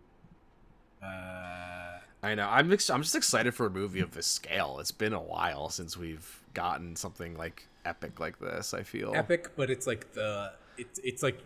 Uh, 1.01 1.99
I 2.23 2.35
know. 2.35 2.47
I'm 2.49 2.71
ex- 2.73 2.89
I'm 2.89 3.01
just 3.03 3.15
excited 3.15 3.53
for 3.53 3.67
a 3.67 3.69
movie 3.69 3.99
of 3.99 4.11
this 4.11 4.27
scale. 4.27 4.79
It's 4.79 4.91
been 4.91 5.13
a 5.13 5.21
while 5.21 5.69
since 5.69 5.95
we've 5.95 6.41
gotten 6.53 6.95
something 6.95 7.37
like 7.37 7.67
epic 7.85 8.19
like 8.19 8.39
this. 8.39 8.73
I 8.73 8.83
feel 8.83 9.13
epic, 9.15 9.51
but 9.55 9.69
it's 9.69 9.85
like 9.87 10.11
the 10.13 10.53
it's 10.77 10.99
it's 11.03 11.23
like 11.23 11.39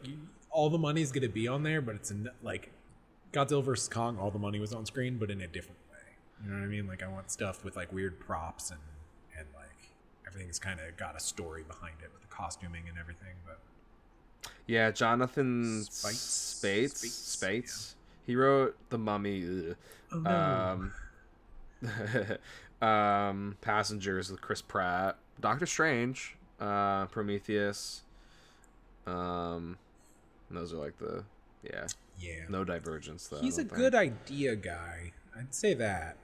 all 0.49 0.69
the 0.69 0.77
money's 0.77 1.11
gonna 1.11 1.29
be 1.29 1.47
on 1.47 1.63
there, 1.63 1.81
but 1.81 1.95
it's 1.95 2.11
in 2.11 2.29
like 2.41 2.71
Godzilla 3.33 3.63
vs 3.63 3.89
Kong. 3.89 4.17
All 4.17 4.31
the 4.31 4.39
money 4.39 4.59
was 4.59 4.73
on 4.73 4.85
screen, 4.85 5.17
but 5.17 5.29
in 5.29 5.41
a 5.41 5.47
different. 5.47 5.77
You 6.43 6.51
know 6.51 6.57
what 6.59 6.63
I 6.63 6.67
mean? 6.67 6.87
Like 6.87 7.03
I 7.03 7.07
want 7.07 7.29
stuff 7.31 7.63
with 7.63 7.75
like 7.75 7.91
weird 7.93 8.19
props 8.19 8.71
and 8.71 8.79
and 9.37 9.47
like 9.55 9.91
everything's 10.27 10.59
kind 10.59 10.79
of 10.79 10.97
got 10.97 11.15
a 11.15 11.19
story 11.19 11.63
behind 11.63 11.95
it 12.03 12.09
with 12.13 12.21
the 12.21 12.27
costuming 12.35 12.83
and 12.89 12.97
everything. 12.97 13.35
But 13.45 13.59
Yeah, 14.67 14.91
Jonathan 14.91 15.83
Spites? 15.83 16.19
Spates. 16.19 16.97
Spates, 16.97 17.13
Spates. 17.15 17.95
He 18.25 18.35
wrote 18.35 18.75
The 18.89 18.97
Mummy. 18.97 19.75
oh 20.13 20.25
Um, 20.25 20.93
um, 22.87 23.57
Passengers 23.61 24.31
with 24.31 24.41
Chris 24.41 24.61
Pratt. 24.61 25.17
Doctor 25.39 25.65
Strange. 25.65 26.35
Uh, 26.59 27.05
Prometheus. 27.07 28.03
Um, 29.07 29.77
those 30.51 30.73
are 30.73 30.77
like 30.77 30.97
the 30.99 31.23
yeah. 31.63 31.87
yeah, 32.19 32.43
No 32.49 32.63
Divergence 32.63 33.27
though. 33.27 33.39
He's 33.41 33.57
a 33.57 33.63
think. 33.63 33.73
good 33.73 33.95
idea 33.95 34.55
guy. 34.55 35.13
I'd 35.37 35.53
say 35.53 35.73
that. 35.75 36.17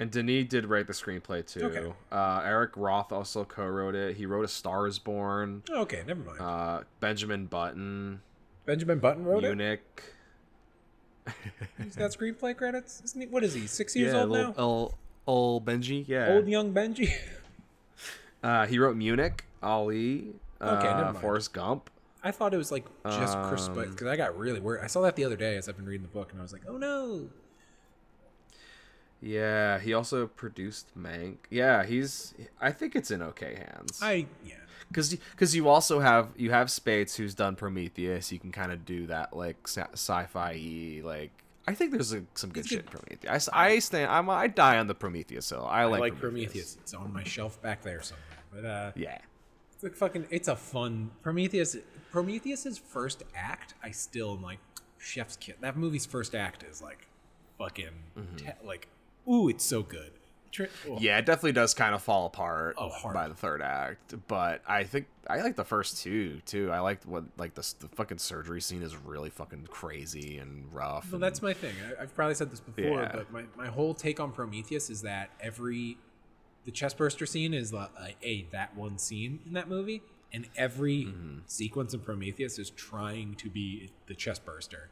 And 0.00 0.10
Denis 0.12 0.46
did 0.48 0.66
write 0.66 0.86
the 0.86 0.92
screenplay 0.92 1.44
too. 1.44 1.64
Okay. 1.64 1.92
Uh, 2.12 2.40
Eric 2.44 2.72
Roth 2.76 3.10
also 3.10 3.44
co-wrote 3.44 3.96
it. 3.96 4.16
He 4.16 4.26
wrote 4.26 4.44
A 4.44 4.48
Star 4.48 4.86
Is 4.86 4.98
Born. 4.98 5.62
Okay, 5.68 6.04
never 6.06 6.22
mind. 6.22 6.40
Uh, 6.40 6.80
Benjamin 7.00 7.46
Button. 7.46 8.20
Benjamin 8.64 9.00
Button 9.00 9.24
wrote 9.24 9.44
it. 9.44 9.56
Munich. 9.56 10.02
He's 11.82 11.96
got 11.96 12.12
screenplay 12.12 12.56
credits. 12.56 13.02
Isn't 13.04 13.20
he? 13.22 13.26
What 13.26 13.42
is 13.44 13.54
he? 13.54 13.66
Six 13.66 13.96
years 13.96 14.14
yeah, 14.14 14.20
old 14.22 14.30
now. 14.30 14.54
old, 14.56 14.94
old 15.26 15.64
Benji. 15.66 16.06
Yeah. 16.06 16.28
Old 16.34 16.46
young 16.48 16.72
Benji. 16.72 17.12
Uh, 18.40 18.66
he 18.66 18.78
wrote 18.78 18.96
Munich, 18.96 19.44
Ali, 19.62 20.28
uh, 20.60 20.76
Okay, 20.78 20.86
never 20.86 21.06
mind. 21.06 21.18
Forrest 21.18 21.52
Gump. 21.52 21.90
I 22.22 22.30
thought 22.30 22.54
it 22.54 22.56
was 22.56 22.70
like 22.70 22.84
just 23.04 23.36
Chris 23.42 23.66
Um, 23.66 23.74
because 23.74 24.06
I 24.06 24.16
got 24.16 24.38
really 24.38 24.60
worried. 24.60 24.82
I 24.84 24.86
saw 24.86 25.00
that 25.02 25.16
the 25.16 25.24
other 25.24 25.36
day 25.36 25.56
as 25.56 25.68
I've 25.68 25.76
been 25.76 25.86
reading 25.86 26.02
the 26.02 26.12
book, 26.12 26.30
and 26.30 26.40
I 26.40 26.42
was 26.42 26.52
like, 26.52 26.62
"Oh 26.68 26.76
no!" 26.76 27.28
Yeah, 29.20 29.78
he 29.80 29.94
also 29.94 30.26
produced 30.26 30.88
Mank. 30.96 31.36
Yeah, 31.50 31.84
he's. 31.84 32.34
I 32.60 32.70
think 32.70 32.94
it's 32.94 33.10
in 33.10 33.22
okay 33.22 33.54
hands. 33.56 33.98
I 34.02 34.26
yeah. 34.44 34.54
Because 34.88 35.14
because 35.14 35.54
you 35.56 35.68
also 35.68 36.00
have 36.00 36.28
you 36.36 36.50
have 36.50 36.70
Spates 36.70 37.16
who's 37.16 37.34
done 37.34 37.56
Prometheus. 37.56 38.30
You 38.32 38.38
can 38.38 38.52
kind 38.52 38.72
of 38.72 38.84
do 38.86 39.06
that 39.08 39.36
like 39.36 39.56
sci- 39.66 39.92
sci-fi 39.92 41.00
like. 41.04 41.30
I 41.66 41.74
think 41.74 41.92
there's 41.92 42.14
a, 42.14 42.22
some 42.34 42.48
good 42.50 42.60
It's 42.60 42.68
shit 42.68 42.78
in. 42.80 42.84
Prometheus. 42.86 43.48
I 43.52 43.78
stand. 43.80 44.10
I'm, 44.10 44.30
I 44.30 44.46
die 44.46 44.78
on 44.78 44.86
the 44.86 44.94
Prometheus 44.94 45.50
hill. 45.50 45.66
I 45.68 45.82
I 45.82 45.84
like, 45.84 46.00
like, 46.00 46.18
Prometheus. 46.18 46.78
It's 46.80 46.94
on 46.94 47.12
my 47.12 47.24
shelf 47.24 47.60
back 47.60 47.82
there 47.82 48.00
somewhere. 48.00 48.24
But 48.50 48.64
uh, 48.64 48.92
Yeah. 48.96 49.18
it's 49.74 49.82
like 49.82 49.94
fucking. 49.94 50.28
It's 50.30 50.48
a 50.48 50.56
fun 50.56 51.10
Prometheus. 51.22 51.76
Prometheus's 52.10 52.78
first 52.78 53.24
act. 53.36 53.74
I 53.82 53.90
still 53.90 54.32
am 54.34 54.42
like 54.42 54.60
Chef's 54.96 55.36
Kiss. 55.36 55.56
That 55.60 55.76
movie's 55.76 56.06
first 56.06 56.34
act 56.34 56.62
is 56.62 56.80
like 56.80 57.06
fucking 57.58 57.90
te- 58.38 58.46
like. 58.64 58.88
Ooh, 59.30 59.48
it's 59.48 59.64
so 59.64 59.82
good. 59.82 60.12
Tr- 60.50 60.64
oh, 60.88 60.96
Yeah, 60.98 61.18
it 61.18 61.26
definitely 61.26 61.52
does 61.52 61.74
kind 61.74 61.94
of 61.94 62.02
fall 62.02 62.24
apart 62.26 62.76
Oh, 62.78 62.90
by 63.12 63.28
the 63.28 63.34
third 63.34 63.60
act. 63.60 64.14
But 64.28 64.62
I 64.66 64.84
think 64.84 65.06
I 65.28 65.42
like 65.42 65.56
the 65.56 65.64
first 65.64 66.02
two 66.02 66.40
too. 66.46 66.70
I 66.72 66.80
liked 66.80 67.04
what 67.04 67.24
like 67.36 67.54
the 67.54 67.74
the 67.80 67.88
fucking 67.88 68.16
surgery 68.18 68.60
scene 68.62 68.82
is 68.82 68.96
really 68.96 69.28
fucking 69.30 69.66
crazy 69.70 70.38
and 70.38 70.72
rough. 70.72 71.06
Well, 71.06 71.16
and- 71.16 71.22
that's 71.22 71.42
my 71.42 71.52
thing. 71.52 71.74
I, 71.98 72.02
I've 72.04 72.14
probably 72.14 72.34
said 72.34 72.50
this 72.50 72.60
before, 72.60 73.02
Yeah. 73.02 73.12
but 73.14 73.30
my, 73.30 73.44
my 73.56 73.66
whole 73.66 73.92
take 73.92 74.20
on 74.20 74.32
Prometheus 74.32 74.88
is 74.88 75.02
that 75.02 75.28
every 75.40 75.98
the 76.64 76.72
chestburster 76.72 77.28
scene 77.28 77.52
is 77.54 77.72
like 77.72 77.90
a 78.22 78.46
that 78.52 78.74
one 78.74 78.96
scene 78.98 79.40
in 79.46 79.52
that 79.52 79.68
movie, 79.68 80.02
and 80.32 80.46
every 80.56 81.04
Mm-hmm. 81.04 81.38
sequence 81.46 81.92
in 81.92 82.00
Prometheus 82.00 82.58
is 82.58 82.70
trying 82.70 83.34
to 83.36 83.50
be 83.50 83.90
the 84.06 84.14
chestburster. 84.14 84.86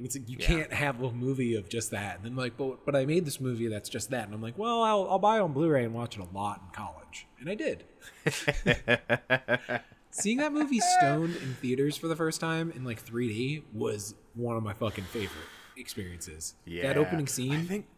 And 0.00 0.06
it's 0.06 0.16
like 0.16 0.30
you 0.30 0.38
Yeah. 0.40 0.46
can't 0.46 0.72
have 0.72 1.02
a 1.02 1.12
movie 1.12 1.54
of 1.56 1.68
just 1.68 1.90
that. 1.90 2.16
And 2.16 2.24
then 2.24 2.34
like, 2.36 2.56
but 2.56 2.86
but 2.86 2.96
I 2.96 3.04
made 3.04 3.26
this 3.26 3.38
movie 3.38 3.68
that's 3.68 3.90
just 3.90 4.08
that, 4.10 4.24
and 4.24 4.34
I'm 4.34 4.40
like, 4.40 4.56
well, 4.56 4.82
I'll 4.82 5.06
I'll 5.10 5.18
buy 5.18 5.36
it 5.36 5.40
on 5.40 5.52
Blu-ray 5.52 5.84
and 5.84 5.92
watch 5.92 6.16
it 6.16 6.22
a 6.22 6.34
lot 6.36 6.62
in 6.66 6.72
college, 6.74 7.26
and 7.38 7.50
I 7.50 7.54
did. 7.54 7.84
Seeing 10.12 10.38
that 10.38 10.52
movie 10.54 10.80
stoned 10.80 11.36
in 11.36 11.54
theaters 11.60 11.98
for 11.98 12.08
the 12.08 12.16
first 12.16 12.40
time 12.40 12.72
in 12.72 12.82
like 12.84 13.04
3D 13.04 13.62
was 13.74 14.14
one 14.34 14.56
of 14.56 14.62
my 14.62 14.72
fucking 14.72 15.04
favorite 15.04 15.44
experiences. 15.76 16.54
yeah. 16.64 16.82
That 16.84 16.96
opening 16.96 17.26
scene. 17.26 17.52
I 17.52 17.62
think. 17.64 17.86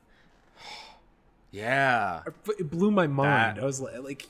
Yeah, 1.55 2.23
it 2.59 2.71
blew 2.71 2.91
my 2.91 3.07
mind. 3.07 3.59
That- 3.59 3.63
I 3.63 3.67
was 3.67 3.79
like, 3.79 4.03
like 4.03 4.27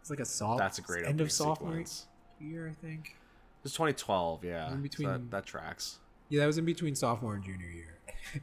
it's 0.00 0.08
like 0.08 0.20
a 0.20 0.24
soft. 0.24 0.58
that's 0.60 0.78
a 0.78 0.80
great 0.82 1.04
end 1.04 1.20
of 1.20 1.30
sophomore 1.30 1.72
sequence. 1.72 2.06
year, 2.40 2.66
I 2.66 2.72
think. 2.72 3.08
It 3.08 3.64
was 3.64 3.72
2012. 3.74 4.44
Yeah, 4.44 4.68
In 4.68 4.76
so 4.76 4.82
between- 4.82 5.08
that, 5.10 5.30
that 5.30 5.44
tracks. 5.46 5.98
Yeah, 6.28 6.40
that 6.40 6.46
was 6.46 6.58
in 6.58 6.64
between 6.64 6.94
sophomore 6.94 7.34
and 7.34 7.44
junior 7.44 7.68
year. 7.68 7.98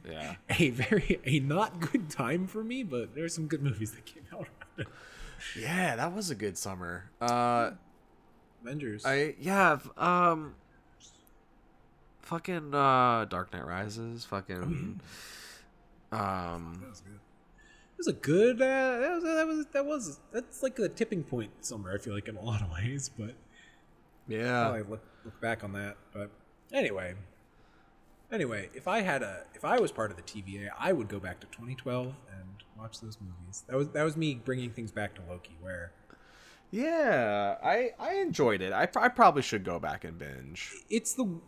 Yeah. 0.08 0.36
a 0.58 0.70
very 0.70 1.20
a 1.24 1.40
not 1.40 1.80
good 1.80 2.08
time 2.08 2.46
for 2.46 2.62
me, 2.62 2.82
but 2.82 3.14
there 3.14 3.24
were 3.24 3.28
some 3.28 3.46
good 3.46 3.62
movies 3.62 3.92
that 3.92 4.06
came 4.06 4.24
out. 4.32 4.46
Yeah, 5.58 5.96
that 5.96 6.14
was 6.14 6.30
a 6.30 6.34
good 6.34 6.56
summer. 6.56 7.10
Uh, 7.20 7.72
Avengers. 8.62 9.04
I 9.04 9.34
yeah, 9.40 9.78
um, 9.96 10.54
fucking 12.20 12.74
uh, 12.74 13.26
Dark 13.26 13.52
Knight 13.52 13.66
Rises, 13.66 14.24
fucking, 14.24 15.00
um, 16.12 16.78
that 16.80 16.88
was 16.88 17.00
good. 17.00 17.14
It 17.14 17.98
was 17.98 18.06
a 18.06 18.12
good. 18.12 18.62
Uh, 18.62 18.98
that 19.00 19.10
was 19.14 19.24
that 19.24 19.46
was 19.46 19.66
that 19.72 19.86
was 19.86 20.20
that's 20.32 20.62
like 20.62 20.76
the 20.76 20.88
tipping 20.88 21.24
point 21.24 21.50
somewhere. 21.60 21.94
I 21.94 21.98
feel 21.98 22.14
like 22.14 22.28
in 22.28 22.36
a 22.36 22.42
lot 22.42 22.62
of 22.62 22.70
ways, 22.70 23.10
but 23.16 23.34
yeah, 24.28 24.70
I 24.70 24.78
look, 24.78 25.04
look 25.24 25.40
back 25.40 25.64
on 25.64 25.72
that. 25.72 25.96
But 26.12 26.30
anyway, 26.72 27.14
anyway, 28.32 28.70
if 28.74 28.88
I 28.88 29.00
had 29.00 29.22
a, 29.22 29.44
if 29.54 29.64
I 29.64 29.78
was 29.78 29.92
part 29.92 30.10
of 30.10 30.16
the 30.16 30.22
TVA, 30.22 30.70
I 30.78 30.92
would 30.92 31.08
go 31.08 31.20
back 31.20 31.40
to 31.40 31.46
2012 31.48 32.06
and 32.06 32.48
watch 32.78 33.00
those 33.00 33.18
movies. 33.20 33.64
That 33.68 33.76
was 33.76 33.88
that 33.90 34.02
was 34.02 34.16
me 34.16 34.34
bringing 34.34 34.70
things 34.70 34.90
back 34.90 35.14
to 35.16 35.22
Loki, 35.28 35.56
where 35.60 35.92
yeah. 36.70 37.56
I 37.62 37.90
I 37.98 38.14
enjoyed 38.14 38.62
it. 38.62 38.72
I, 38.72 38.88
I 38.96 39.08
probably 39.08 39.42
should 39.42 39.64
go 39.64 39.78
back 39.78 40.04
and 40.04 40.18
binge. 40.18 40.72
it's 40.90 41.14
the. 41.14 41.40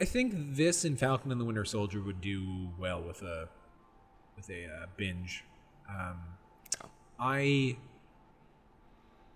I 0.00 0.04
think 0.04 0.32
this 0.54 0.84
and 0.84 0.96
Falcon 0.96 1.32
and 1.32 1.40
the 1.40 1.44
Winter 1.44 1.64
Soldier 1.64 2.00
would 2.00 2.20
do 2.20 2.68
well 2.78 3.02
with 3.02 3.20
a, 3.20 3.48
with 4.36 4.48
a 4.48 4.66
uh, 4.66 4.86
binge. 4.96 5.42
Um, 5.90 6.18
I 7.18 7.78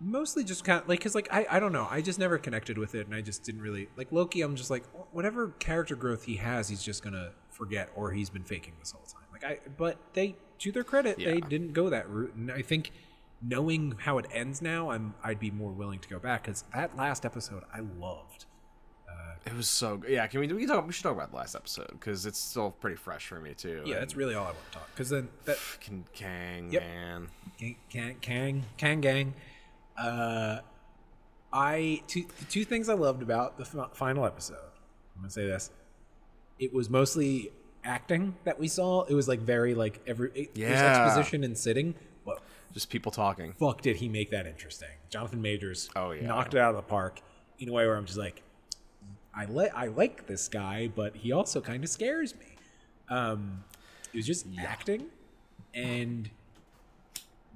mostly 0.02 0.42
just 0.42 0.64
kind 0.64 0.82
of 0.82 0.88
like 0.88 0.98
because 0.98 1.14
like 1.14 1.28
I, 1.32 1.46
I 1.50 1.60
don't 1.60 1.72
know 1.72 1.86
i 1.90 2.00
just 2.00 2.18
never 2.18 2.36
connected 2.38 2.76
with 2.76 2.94
it 2.94 3.06
and 3.06 3.14
i 3.14 3.20
just 3.20 3.44
didn't 3.44 3.60
really 3.62 3.88
like 3.96 4.10
loki 4.10 4.40
i'm 4.42 4.56
just 4.56 4.70
like 4.70 4.84
whatever 5.12 5.48
character 5.60 5.94
growth 5.94 6.24
he 6.24 6.36
has 6.36 6.68
he's 6.68 6.82
just 6.82 7.02
gonna 7.04 7.30
forget 7.50 7.90
or 7.94 8.10
he's 8.10 8.28
been 8.30 8.42
faking 8.44 8.72
this 8.80 8.90
whole 8.90 9.04
time 9.04 9.22
like 9.32 9.44
i 9.44 9.58
but 9.76 9.98
they 10.14 10.34
to 10.58 10.72
their 10.72 10.82
credit 10.84 11.16
they 11.18 11.40
didn't 11.40 11.72
go 11.72 11.88
that 11.90 12.08
route 12.10 12.34
and 12.34 12.50
i 12.50 12.62
think 12.62 12.90
knowing 13.40 13.94
how 14.00 14.18
it 14.18 14.26
ends 14.32 14.60
now 14.62 14.90
i'm 14.90 15.14
i'd 15.24 15.38
be 15.38 15.50
more 15.50 15.70
willing 15.72 15.98
to 16.00 16.08
go 16.08 16.18
back 16.18 16.42
because 16.44 16.64
that 16.74 16.96
last 16.96 17.24
episode 17.24 17.62
i 17.72 17.80
loved 18.00 18.46
uh, 19.08 19.34
It 19.46 19.54
was 19.54 19.68
so 19.68 19.98
good. 19.98 20.10
Yeah, 20.10 20.26
can 20.26 20.40
we 20.40 20.46
we 20.48 20.60
can 20.60 20.68
talk? 20.68 20.86
We 20.86 20.92
should 20.92 21.02
talk 21.02 21.12
about 21.14 21.30
the 21.32 21.36
last 21.36 21.54
episode 21.54 21.88
because 21.90 22.24
it's 22.26 22.38
still 22.38 22.70
pretty 22.70 22.96
fresh 22.96 23.26
for 23.26 23.38
me 23.40 23.52
too. 23.54 23.82
yeah 23.84 23.98
that's 23.98 24.16
really 24.16 24.34
all 24.34 24.44
i 24.44 24.52
want 24.52 24.64
to 24.72 24.78
talk 24.78 24.88
because 24.94 25.10
then 25.10 25.28
that 25.44 25.58
Kang 26.14 26.72
Yep. 26.72 26.82
man. 26.82 27.28
Kang, 27.58 27.76
Kang, 27.90 28.16
Kang, 28.20 28.64
Kang 28.78 29.00
Gang. 29.00 29.34
Uh, 29.97 30.59
I 31.52 32.02
two 32.06 32.24
the 32.39 32.44
two 32.47 32.64
things 32.64 32.89
I 32.89 32.94
loved 32.94 33.23
about 33.23 33.59
the 33.59 33.64
fi- 33.64 33.89
final 33.93 34.24
episode. 34.24 34.56
I'm 35.16 35.23
gonna 35.23 35.31
say 35.31 35.47
this. 35.47 35.70
It 36.59 36.73
was 36.73 36.89
mostly 36.89 37.51
acting 37.85 38.36
that 38.44 38.59
we 38.59 38.69
saw. 38.69 39.02
It 39.02 39.14
was 39.14 39.28
like 39.28 39.40
very 39.40 39.74
like 39.74 40.01
every 40.06 40.31
it, 40.35 40.55
there's 40.55 40.70
Yeah. 40.70 41.05
exposition 41.06 41.44
and 41.44 41.56
sitting. 41.59 41.94
But 42.24 42.40
Just 42.73 42.89
people 42.89 43.12
talking. 43.12 43.52
fuck, 43.55 43.82
did 43.82 43.97
he 43.97 44.09
make 44.09 44.31
that 44.31 44.47
interesting? 44.47 44.89
Jonathan 45.10 45.43
Majors. 45.43 45.90
Oh, 45.97 46.12
yeah. 46.12 46.27
knocked 46.27 46.55
it 46.55 46.60
out 46.60 46.70
of 46.70 46.77
the 46.77 46.82
park 46.82 47.20
in 47.59 47.69
a 47.69 47.73
way 47.73 47.85
where 47.86 47.97
I'm 47.97 48.06
just 48.06 48.19
like, 48.19 48.43
I 49.35 49.44
like 49.47 49.74
I 49.74 49.86
like 49.89 50.27
this 50.27 50.48
guy, 50.48 50.89
but 50.89 51.16
he 51.16 51.32
also 51.32 51.60
kind 51.60 51.82
of 51.85 51.90
scares 51.90 52.35
me. 52.35 52.47
Um, 53.09 53.64
it 54.12 54.16
was 54.16 54.27
just 54.27 54.47
acting, 54.59 55.06
and 55.74 56.31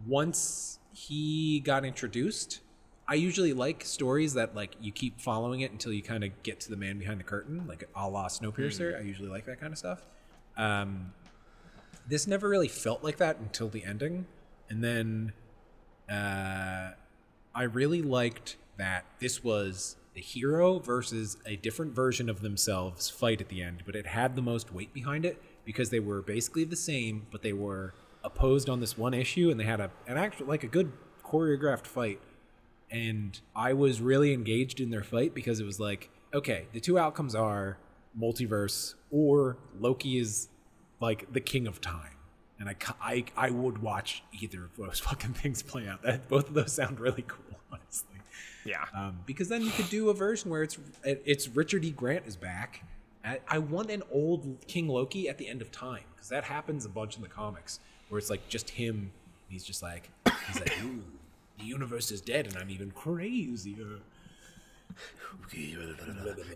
once 0.07 0.76
he 0.97 1.61
got 1.61 1.85
introduced, 1.85 2.61
I 3.07 3.17
usually 3.17 3.53
like 3.53 3.85
stories 3.85 4.33
that 4.33 4.55
like 4.55 4.77
you 4.81 4.91
keep 4.91 5.21
following 5.21 5.61
it 5.61 5.71
until 5.71 5.93
you 5.93 6.03
kind 6.03 6.25
of 6.25 6.43
get 6.43 6.59
to 6.61 6.71
the 6.71 6.77
man 6.77 6.99
behind 6.99 7.21
the 7.21 7.25
curtain, 7.25 7.67
like 7.69 7.87
a 7.95 8.09
la 8.09 8.29
Snowpiercer. 8.29 8.99
I 8.99 9.03
usually 9.03 9.29
like 9.29 9.45
that 9.45 9.61
kind 9.61 9.75
of 9.75 9.79
stuff. 9.79 10.07
Um, 10.57 11.13
this 12.09 12.27
never 12.27 12.49
really 12.49 12.69
felt 12.69 13.05
like 13.05 13.19
that 13.19 13.37
until 13.39 13.69
the 13.69 13.85
ending, 13.85 14.25
and 14.71 14.83
then 14.83 15.35
uh, 16.11 16.93
I 17.55 17.63
really 17.65 18.01
liked 18.01 18.57
that 18.79 19.05
this 19.21 19.45
was 19.45 19.97
the 20.15 20.23
hero 20.23 20.79
versus 20.79 21.37
a 21.45 21.57
different 21.57 21.95
version 21.95 22.31
of 22.31 22.41
themselves 22.41 23.11
fight 23.11 23.43
at 23.43 23.51
the 23.51 23.63
end, 23.63 23.83
but 23.85 23.95
it 23.95 24.07
had 24.07 24.35
the 24.35 24.41
most 24.41 24.73
weight 24.73 24.95
behind 24.95 25.27
it 25.27 25.43
because 25.67 25.91
they 25.91 26.01
were 26.01 26.23
basically 26.23 26.65
the 26.65 26.77
same, 26.77 27.27
but 27.31 27.43
they 27.43 27.53
were 27.53 27.93
opposed 28.27 28.69
on 28.69 28.81
this 28.81 28.99
one 28.99 29.15
issue, 29.15 29.49
and 29.51 29.59
they 29.59 29.65
had 29.65 29.81
a 29.81 29.91
an 30.07 30.19
actual 30.19 30.47
like 30.47 30.65
a 30.65 30.67
good 30.69 30.93
choreographed 31.25 31.87
fight. 31.87 32.21
And 32.91 33.41
I 33.55 33.73
was 33.73 34.01
really 34.01 34.33
engaged 34.33 34.81
in 34.81 34.91
their 34.91 35.03
fight 35.03 35.35
because 35.35 35.59
it 35.59 35.65
was 35.65 35.81
like, 35.81 36.11
okay, 36.35 36.67
the 36.73 36.81
two 36.81 36.99
outcomes 36.99 37.35
are 37.35 37.79
multiverse 38.21 38.95
or 39.11 39.57
Loki 39.79 40.19
is 40.19 40.49
like 41.01 41.33
the 41.33 41.41
king 41.41 41.67
of 41.67 41.81
time. 41.81 42.11
and 42.59 42.69
I, 42.69 42.77
I 43.03 43.25
I 43.37 43.51
would 43.51 43.79
watch 43.83 44.23
either 44.41 44.65
of 44.65 44.77
those 44.77 44.99
fucking 45.09 45.35
things 45.35 45.63
play 45.63 45.87
out. 45.89 46.03
That 46.03 46.29
both 46.29 46.49
of 46.49 46.55
those 46.55 46.73
sound 46.73 47.01
really 47.01 47.25
cool, 47.27 47.59
honestly. 47.73 48.17
Yeah. 48.65 48.85
Um, 48.97 49.21
because 49.27 49.49
then 49.49 49.63
you 49.63 49.71
could 49.71 49.89
do 49.91 50.11
a 50.11 50.15
version 50.15 50.51
where 50.51 50.63
it's 50.63 50.79
it's 51.05 51.49
Richard 51.49 51.85
E. 51.85 51.91
Grant 51.91 52.27
is 52.27 52.37
back. 52.37 52.83
I, 53.25 53.41
I 53.49 53.59
want 53.59 53.91
an 53.91 54.03
old 54.13 54.59
King 54.69 54.87
Loki 54.89 55.29
at 55.29 55.37
the 55.39 55.49
end 55.49 55.61
of 55.61 55.73
time 55.73 56.05
because 56.15 56.29
that 56.29 56.45
happens 56.45 56.85
a 56.85 56.89
bunch 56.89 57.17
in 57.17 57.23
the 57.23 57.29
comics 57.29 57.81
where 58.09 58.19
it's 58.19 58.31
like 58.31 58.49
just 58.49 58.71
him. 58.71 59.13
He's 59.49 59.65
just 59.65 59.83
like 59.83 60.11
he's 60.47 60.61
like, 60.61 60.73
Ooh, 60.85 61.03
the 61.59 61.65
universe 61.65 62.11
is 62.11 62.21
dead 62.21 62.47
and 62.47 62.57
I'm 62.57 62.71
even 62.71 62.91
crazier. 62.91 63.99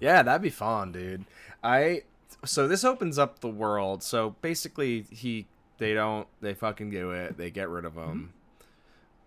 Yeah, 0.00 0.22
that'd 0.22 0.42
be 0.42 0.50
fun, 0.50 0.92
dude. 0.92 1.24
I 1.62 2.02
so 2.44 2.66
this 2.66 2.84
opens 2.84 3.18
up 3.18 3.40
the 3.40 3.48
world. 3.48 4.02
So 4.02 4.36
basically, 4.40 5.04
he 5.10 5.46
they 5.78 5.94
don't 5.94 6.26
they 6.40 6.54
fucking 6.54 6.90
do 6.90 7.10
it. 7.12 7.36
They 7.36 7.50
get 7.50 7.68
rid 7.68 7.84
of 7.84 7.94
him, 7.94 8.32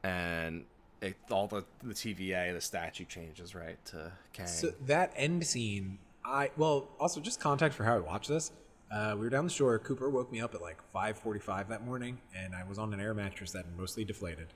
and 0.04 0.66
it, 1.02 1.16
all 1.30 1.48
the 1.48 1.66
the 1.84 1.94
TVA 1.94 2.54
the 2.54 2.62
statue 2.62 3.06
changes 3.06 3.54
right 3.54 3.84
to 3.86 4.12
Kang. 4.34 4.48
So 4.48 4.72
that 4.86 5.14
end 5.16 5.46
scene, 5.46 6.00
I 6.26 6.52
well, 6.58 6.88
also 7.00 7.22
just 7.22 7.40
context 7.40 7.78
for 7.78 7.84
how 7.84 7.96
I 7.96 8.00
watch 8.00 8.28
this. 8.28 8.52
Uh, 8.94 9.16
we 9.16 9.22
were 9.22 9.30
down 9.30 9.44
the 9.44 9.50
shore. 9.50 9.80
Cooper 9.80 10.10
woke 10.10 10.32
me 10.32 10.40
up 10.40 10.54
at 10.54 10.62
like 10.62 10.78
5:45 10.94 11.68
that 11.70 11.84
morning, 11.84 12.20
and 12.36 12.54
I 12.54 12.64
was 12.64 12.78
on 12.78 12.94
an 12.94 13.00
air 13.00 13.16
mattress 13.16 13.52
that 13.54 13.66
mostly 13.76 14.06
deflated. 14.06 14.48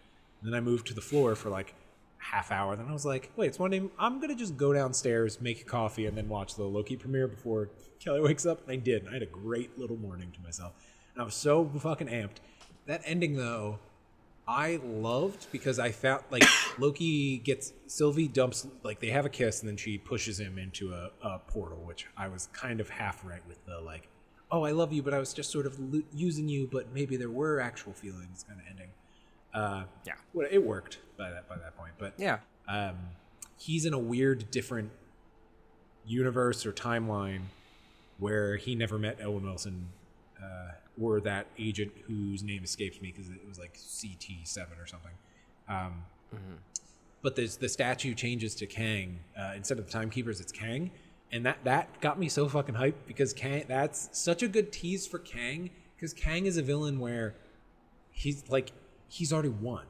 And 0.42 0.54
then 0.54 0.54
I 0.54 0.62
moved 0.62 0.86
to 0.88 0.94
the 0.94 1.02
floor 1.02 1.34
for 1.36 1.50
like 1.50 1.74
half 2.20 2.52
hour. 2.52 2.76
Then 2.76 2.88
I 2.88 2.94
was 2.94 3.06
like, 3.06 3.32
"Wait, 3.36 3.48
it's 3.48 3.58
morning. 3.58 3.90
I'm 3.98 4.20
gonna 4.20 4.36
just 4.36 4.56
go 4.56 4.74
downstairs, 4.74 5.42
make 5.42 5.62
a 5.62 5.64
coffee, 5.64 6.06
and 6.06 6.16
then 6.16 6.30
watch 6.30 6.56
the 6.56 6.66
Loki 6.66 6.96
premiere 6.96 7.28
before 7.28 7.70
Kelly 8.00 8.22
wakes 8.30 8.46
up." 8.46 8.62
And 8.62 8.72
I 8.72 8.76
did. 8.76 9.02
And 9.02 9.10
I 9.10 9.14
had 9.14 9.24
a 9.24 9.28
great 9.28 9.80
little 9.80 9.98
morning 9.98 10.32
to 10.34 10.42
myself, 10.42 10.74
and 11.16 11.22
I 11.22 11.26
was 11.26 11.34
so 11.34 11.66
fucking 11.66 12.08
amped. 12.08 12.38
That 12.86 13.02
ending 13.06 13.38
though, 13.38 13.80
I 14.48 14.80
loved 14.84 15.48
because 15.52 15.80
I 15.80 15.92
felt 15.92 16.24
like 16.30 16.44
Loki 16.78 17.40
gets 17.40 17.74
Sylvie 17.88 18.28
dumps 18.28 18.68
like 18.84 19.00
they 19.00 19.10
have 19.10 19.26
a 19.26 19.30
kiss 19.30 19.62
and 19.62 19.70
then 19.70 19.78
she 19.78 19.98
pushes 19.98 20.40
him 20.40 20.60
into 20.60 20.94
a, 20.94 21.10
a 21.24 21.40
portal, 21.40 21.80
which 21.84 22.06
I 22.16 22.28
was 22.28 22.50
kind 22.54 22.80
of 22.80 22.90
half 22.90 23.26
right 23.26 23.46
with 23.48 23.66
the 23.66 23.80
like, 23.80 24.08
oh 24.52 24.64
I 24.64 24.72
love 24.72 24.94
you, 24.94 25.02
but 25.04 25.14
I 25.14 25.20
was 25.20 25.34
just 25.34 25.52
sort 25.52 25.66
of 25.66 25.80
lo- 25.80 26.04
using 26.14 26.48
you, 26.50 26.68
but 26.72 26.94
maybe 26.94 27.18
there 27.18 27.30
were 27.30 27.60
actual 27.60 27.94
feelings 27.94 28.44
kind 28.48 28.60
of 28.60 28.66
ending. 28.70 28.90
Uh, 29.54 29.84
Yeah. 30.06 30.14
well, 30.34 30.48
it 30.50 30.64
worked 30.64 31.00
by 31.18 31.30
that 31.32 31.48
by 31.50 31.58
that 31.58 31.76
point, 31.78 31.94
but 31.98 32.14
yeah, 32.18 32.40
um, 32.68 32.96
he's 33.58 33.86
in 33.86 33.94
a 33.94 34.00
weird 34.00 34.50
different 34.52 34.92
universe 36.06 36.66
or 36.66 36.72
timeline 36.72 37.42
where 38.20 38.56
he 38.58 38.76
never 38.76 38.98
met 38.98 39.20
Owen 39.24 39.44
Wilson 39.44 39.88
uh, 40.42 40.72
or 41.02 41.20
that 41.22 41.48
agent 41.60 41.92
whose 42.08 42.44
name 42.44 42.64
escapes 42.64 43.02
me 43.02 43.12
because 43.12 43.30
it 43.30 43.48
was 43.48 43.60
like 43.60 43.74
CT7 43.78 44.82
or 44.82 44.88
something. 44.88 45.12
Um, 45.70 46.04
But 47.24 47.36
there's, 47.36 47.58
the 47.58 47.68
statue 47.68 48.14
changes 48.14 48.56
to 48.56 48.68
Kang 48.68 49.20
uh, 49.38 49.54
instead 49.56 49.80
of 49.80 49.86
the 49.86 49.92
Timekeepers. 49.92 50.40
It's 50.40 50.52
Kang, 50.52 50.92
and 51.32 51.46
that 51.46 51.64
that 51.64 52.02
got 52.02 52.20
me 52.20 52.30
so 52.30 52.48
fucking 52.48 52.76
hyped 52.76 53.06
because 53.06 53.34
Kang. 53.34 53.66
That's 53.68 54.10
such 54.12 54.44
a 54.44 54.48
good 54.48 54.72
tease 54.72 55.06
for 55.06 55.20
Kang 55.20 55.70
because 55.96 56.14
Kang 56.14 56.46
is 56.46 56.58
a 56.58 56.62
villain 56.62 57.00
where 57.00 57.36
he's 58.12 58.50
like 58.50 58.72
he's 59.08 59.34
already 59.34 59.50
won. 59.50 59.86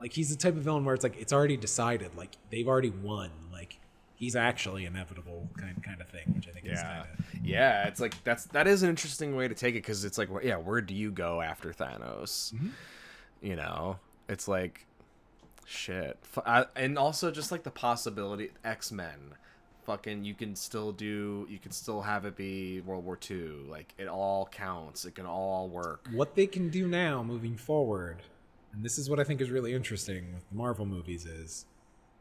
Like 0.00 0.12
he's 0.12 0.30
the 0.30 0.36
type 0.36 0.56
of 0.56 0.62
villain 0.62 0.84
where 0.84 0.94
it's 0.94 1.04
like 1.04 1.16
it's 1.18 1.32
already 1.32 1.56
decided. 1.56 2.16
Like 2.16 2.36
they've 2.50 2.68
already 2.68 2.90
won. 2.90 3.30
Like 3.52 3.78
he's 4.14 4.36
actually 4.36 4.86
inevitable 4.86 5.48
kind 5.58 5.82
kind 5.82 6.00
of 6.00 6.08
thing, 6.08 6.32
which 6.34 6.48
I 6.48 6.52
think 6.52 6.66
is 6.66 6.72
yeah, 6.72 6.82
kind 6.82 7.08
of 7.18 7.24
yeah. 7.44 7.86
It's 7.86 8.00
like 8.00 8.22
that's 8.24 8.44
that 8.46 8.66
is 8.66 8.82
an 8.82 8.88
interesting 8.88 9.36
way 9.36 9.48
to 9.48 9.54
take 9.54 9.74
it 9.74 9.82
because 9.82 10.04
it's 10.04 10.18
like, 10.18 10.28
yeah, 10.42 10.56
where 10.56 10.80
do 10.80 10.94
you 10.94 11.10
go 11.10 11.40
after 11.40 11.72
Thanos? 11.72 12.54
Mm-hmm. 12.54 12.68
You 13.42 13.56
know, 13.56 13.98
it's 14.28 14.48
like 14.48 14.86
shit, 15.66 16.18
I, 16.44 16.66
and 16.74 16.98
also 16.98 17.30
just 17.30 17.52
like 17.52 17.62
the 17.62 17.70
possibility 17.70 18.50
X 18.64 18.90
Men. 18.90 19.34
Fucking, 19.84 20.24
you 20.24 20.34
can 20.34 20.54
still 20.54 20.92
do. 20.92 21.46
You 21.50 21.58
can 21.58 21.72
still 21.72 22.02
have 22.02 22.24
it 22.24 22.36
be 22.36 22.80
World 22.82 23.04
War 23.04 23.18
II. 23.30 23.66
Like 23.68 23.94
it 23.98 24.08
all 24.08 24.46
counts. 24.46 25.04
It 25.04 25.14
can 25.14 25.26
all 25.26 25.68
work. 25.68 26.08
what 26.12 26.34
they 26.34 26.46
can 26.46 26.68
do 26.70 26.86
now 26.86 27.22
moving 27.22 27.56
forward, 27.56 28.22
and 28.72 28.84
this 28.84 28.98
is 28.98 29.10
what 29.10 29.18
I 29.18 29.24
think 29.24 29.40
is 29.40 29.50
really 29.50 29.74
interesting 29.74 30.34
with 30.34 30.44
Marvel 30.52 30.86
movies 30.86 31.26
is 31.26 31.66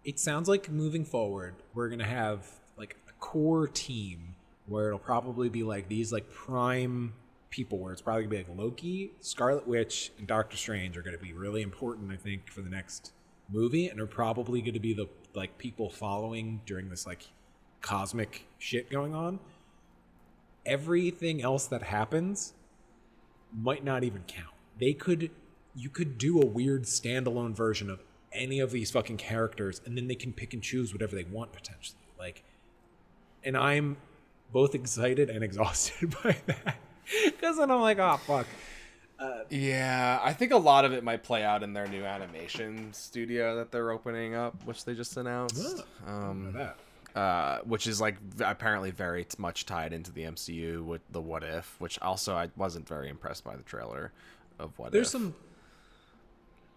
it 0.04 0.20
sounds 0.20 0.48
like 0.48 0.70
moving 0.70 1.04
forward 1.04 1.56
we're 1.74 1.90
gonna 1.90 2.06
have 2.06 2.48
like 2.78 2.96
a 3.10 3.12
core 3.20 3.68
team 3.68 4.36
where 4.68 4.88
it'll 4.88 5.00
probably 5.00 5.50
be 5.50 5.64
like 5.64 5.90
these 5.90 6.12
like 6.14 6.32
prime 6.32 7.14
people 7.50 7.80
where 7.80 7.92
it's 7.92 8.02
probably 8.02 8.24
gonna 8.24 8.32
be 8.32 8.38
like 8.38 8.58
Loki, 8.58 9.12
Scarlet 9.20 9.68
Witch, 9.68 10.12
and 10.18 10.28
Doctor 10.28 10.56
Strange 10.56 10.98
are 10.98 11.02
gonna 11.02 11.18
be 11.18 11.34
really 11.34 11.62
important, 11.62 12.12
I 12.12 12.16
think, 12.16 12.50
for 12.50 12.62
the 12.62 12.70
next 12.70 13.12
movie, 13.52 13.88
and 13.88 14.00
are 14.00 14.08
probably 14.08 14.62
gonna 14.62 14.80
be 14.80 14.94
the 14.94 15.08
like 15.34 15.58
people 15.58 15.90
following 15.90 16.62
during 16.66 16.90
this 16.90 17.06
like 17.06 17.28
cosmic 17.82 18.46
shit 18.58 18.90
going 18.90 19.14
on. 19.14 19.40
Everything 20.66 21.42
else 21.42 21.66
that 21.68 21.84
happens 21.84 22.54
might 23.54 23.84
not 23.84 24.04
even 24.04 24.24
count. 24.28 24.54
They 24.80 24.94
could 24.94 25.32
you 25.76 25.90
could 25.90 26.18
do 26.18 26.42
a 26.42 26.46
weird 26.46 26.84
standalone 26.84 27.56
version 27.56 27.90
of 27.90 28.04
any 28.34 28.60
of 28.60 28.72
these 28.72 28.92
fucking 28.92 29.18
characters 29.18 29.82
and 29.86 29.98
then 29.98 30.08
they 30.08 30.16
can 30.16 30.34
pick 30.34 30.54
and 30.54 30.62
choose 30.62 30.94
whatever 30.94 31.16
they 31.16 31.24
want 31.24 31.52
potentially. 31.54 32.00
Like 32.20 32.44
and 33.44 33.58
I'm 33.58 33.98
both 34.52 34.76
excited 34.76 35.30
and 35.30 35.44
exhausted 35.50 36.14
by 36.24 36.36
that. 36.46 36.76
Cuz 37.42 37.58
then 37.58 37.72
I'm 37.72 37.82
like, 37.82 37.98
"Oh 37.98 38.18
fuck." 38.18 38.46
Yeah, 39.50 40.20
I 40.24 40.32
think 40.34 40.52
a 40.52 40.58
lot 40.58 40.86
of 40.86 40.94
it 40.94 41.04
might 41.04 41.24
play 41.24 41.44
out 41.44 41.64
in 41.64 41.74
their 41.74 41.88
new 41.88 42.04
animation 42.06 42.94
studio 42.94 43.56
that 43.58 43.72
they're 43.72 43.92
opening 43.92 44.36
up, 44.36 44.56
which 44.66 44.86
they 44.86 44.94
just 44.94 45.18
announced. 45.18 45.84
Um, 46.08 46.54
That. 46.54 46.78
Uh, 47.20 47.60
which 47.66 47.86
is 47.88 48.00
like 48.00 48.16
apparently 48.40 48.92
very 48.92 49.26
t- 49.26 49.36
much 49.40 49.66
tied 49.66 49.92
into 49.94 50.12
the 50.12 50.22
MCU 50.24 50.84
with 50.86 51.02
the 51.12 51.22
What 51.22 51.44
If, 51.44 51.76
which 51.80 52.00
also 52.02 52.36
I 52.36 52.50
wasn't 52.56 52.88
very 52.88 53.10
impressed 53.10 53.44
by 53.44 53.56
the 53.56 53.64
trailer 53.64 54.12
of 54.58 54.78
What 54.80 54.92
There's 54.92 55.08
If. 55.08 55.12
There's 55.14 55.24
some 55.24 55.36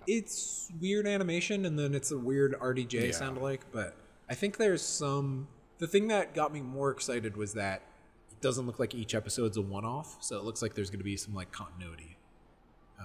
it's 0.06 0.70
weird 0.80 1.06
animation 1.06 1.64
and 1.64 1.78
then 1.78 1.94
it's 1.94 2.10
a 2.10 2.18
weird 2.18 2.54
RDJ 2.58 3.06
Yeah. 3.06 3.10
sound 3.12 3.36
alike, 3.36 3.60
but 3.72 3.94
I 4.28 4.34
think 4.34 4.56
there's 4.56 4.82
some 4.82 5.48
the 5.78 5.86
thing 5.86 6.08
that 6.08 6.34
got 6.34 6.52
me 6.52 6.60
more 6.60 6.90
excited 6.90 7.36
was 7.36 7.54
that 7.54 7.82
it 8.30 8.40
doesn't 8.40 8.66
look 8.66 8.78
like 8.78 8.94
each 8.94 9.14
episode's 9.14 9.56
a 9.56 9.62
one 9.62 9.84
off, 9.84 10.16
so 10.20 10.36
it 10.38 10.44
looks 10.44 10.62
like 10.62 10.74
there's 10.74 10.90
gonna 10.90 11.04
be 11.04 11.16
some 11.16 11.34
like 11.34 11.52
continuity. 11.52 12.16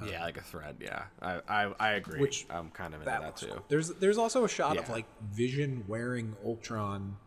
yeah, 0.06 0.24
like 0.24 0.38
a 0.38 0.42
thread. 0.42 0.78
Yeah, 0.80 1.04
I 1.22 1.42
I, 1.48 1.74
I 1.80 1.90
agree. 1.94 2.20
Which- 2.20 2.46
I'm 2.50 2.70
kind 2.72 2.94
of 2.94 3.02
into 3.02 3.12
That 3.12 3.22
that, 3.22 3.38
too. 3.38 3.48
cool. 3.48 3.66
There's 3.68 3.90
there's 3.90 4.18
also 4.18 4.44
a 4.44 4.50
shot 4.50 4.78
of 4.78 4.90
like 4.90 5.06
Vision 5.32 5.84
wearing 5.88 6.36
Ultron 6.46 7.18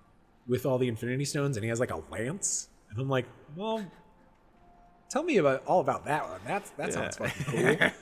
with 0.50 0.66
all 0.66 0.76
the 0.76 0.88
Infinity 0.88 1.24
Stones, 1.24 1.56
and 1.56 1.64
he 1.64 1.70
has 1.70 1.80
like 1.80 1.92
a 1.92 2.02
lance, 2.10 2.68
and 2.90 2.98
I'm 3.00 3.08
like, 3.08 3.24
well, 3.56 3.82
tell 5.08 5.22
me 5.22 5.38
about 5.38 5.62
all 5.66 5.80
about 5.80 6.04
that 6.04 6.28
one. 6.28 6.40
That's 6.46 6.68
that 6.70 6.92
sounds 6.92 7.16
Yeah. 7.18 7.28
fucking 7.28 7.78
cool. 7.78 7.90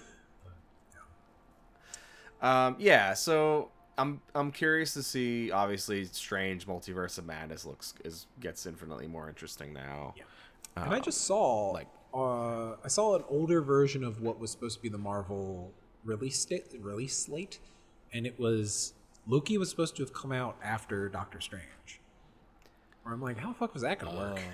Um, 2.41 2.77
yeah, 2.79 3.15
so 3.15 3.71
I'm 3.97 4.21
I'm 4.35 4.53
curious 4.53 4.95
to 4.95 5.03
see. 5.03 5.51
Obviously, 5.51 6.05
Strange 6.05 6.67
Multiverse 6.69 7.19
of 7.19 7.27
Madness 7.27 7.65
looks 7.65 7.95
is 8.05 8.27
gets 8.39 8.65
infinitely 8.65 9.09
more 9.09 9.29
interesting 9.29 9.73
now. 9.73 10.15
Yeah. 10.17 10.23
And 10.77 10.95
I 10.95 11.01
just 11.01 11.23
saw 11.23 11.71
like- 11.73 11.89
uh, 12.15 12.77
I 12.85 12.89
saw 12.89 13.17
an 13.17 13.25
older 13.29 13.61
version 13.61 14.05
of 14.05 14.23
what 14.23 14.39
was 14.39 14.53
supposed 14.53 14.77
to 14.77 14.83
be 14.83 14.89
the 14.89 14.99
Marvel 14.99 15.73
release 16.05 16.39
sta- 16.39 16.63
release 16.81 17.17
slate, 17.17 17.59
and 18.13 18.25
it 18.25 18.39
was 18.39 18.95
Loki 19.27 19.59
was 19.59 19.69
supposed 19.69 19.97
to 19.97 20.03
have 20.05 20.13
come 20.13 20.31
out 20.31 20.57
after 20.63 21.09
Doctor 21.09 21.41
Strange. 21.41 22.01
Where 23.03 23.15
I'm 23.15 23.23
like, 23.23 23.39
how 23.39 23.49
the 23.49 23.55
fuck 23.55 23.75
was 23.75 23.83
that 23.83 23.99
gonna 23.99 24.17
work? 24.17 24.39
Oh. 24.39 24.43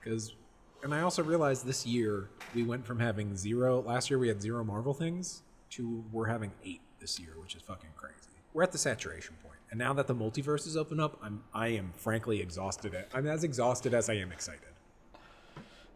Because, 0.00 0.36
and 0.84 0.94
I 0.94 1.00
also 1.00 1.24
realized 1.24 1.66
this 1.66 1.84
year 1.84 2.30
we 2.54 2.62
went 2.62 2.86
from 2.86 3.00
having 3.00 3.36
zero. 3.36 3.82
Last 3.82 4.08
year 4.08 4.18
we 4.18 4.28
had 4.28 4.40
zero 4.40 4.62
Marvel 4.62 4.94
things 4.94 5.42
to 5.70 6.04
we're 6.12 6.26
having 6.26 6.52
eight 6.64 6.80
this 7.00 7.18
year, 7.18 7.32
which 7.40 7.56
is 7.56 7.62
fucking 7.62 7.90
crazy. 7.96 8.14
We're 8.54 8.62
at 8.62 8.72
the 8.72 8.78
saturation 8.78 9.34
point. 9.42 9.48
point, 9.48 9.60
and 9.70 9.78
now 9.78 9.92
that 9.94 10.06
the 10.06 10.14
multiverse 10.14 10.66
is 10.66 10.76
open 10.76 11.00
up, 11.00 11.18
I'm 11.22 11.42
I 11.52 11.68
am 11.68 11.92
frankly 11.96 12.40
exhausted. 12.40 12.94
At, 12.94 13.08
I'm 13.12 13.26
as 13.26 13.44
exhausted 13.44 13.92
as 13.92 14.08
I 14.08 14.14
am 14.14 14.32
excited. 14.32 14.68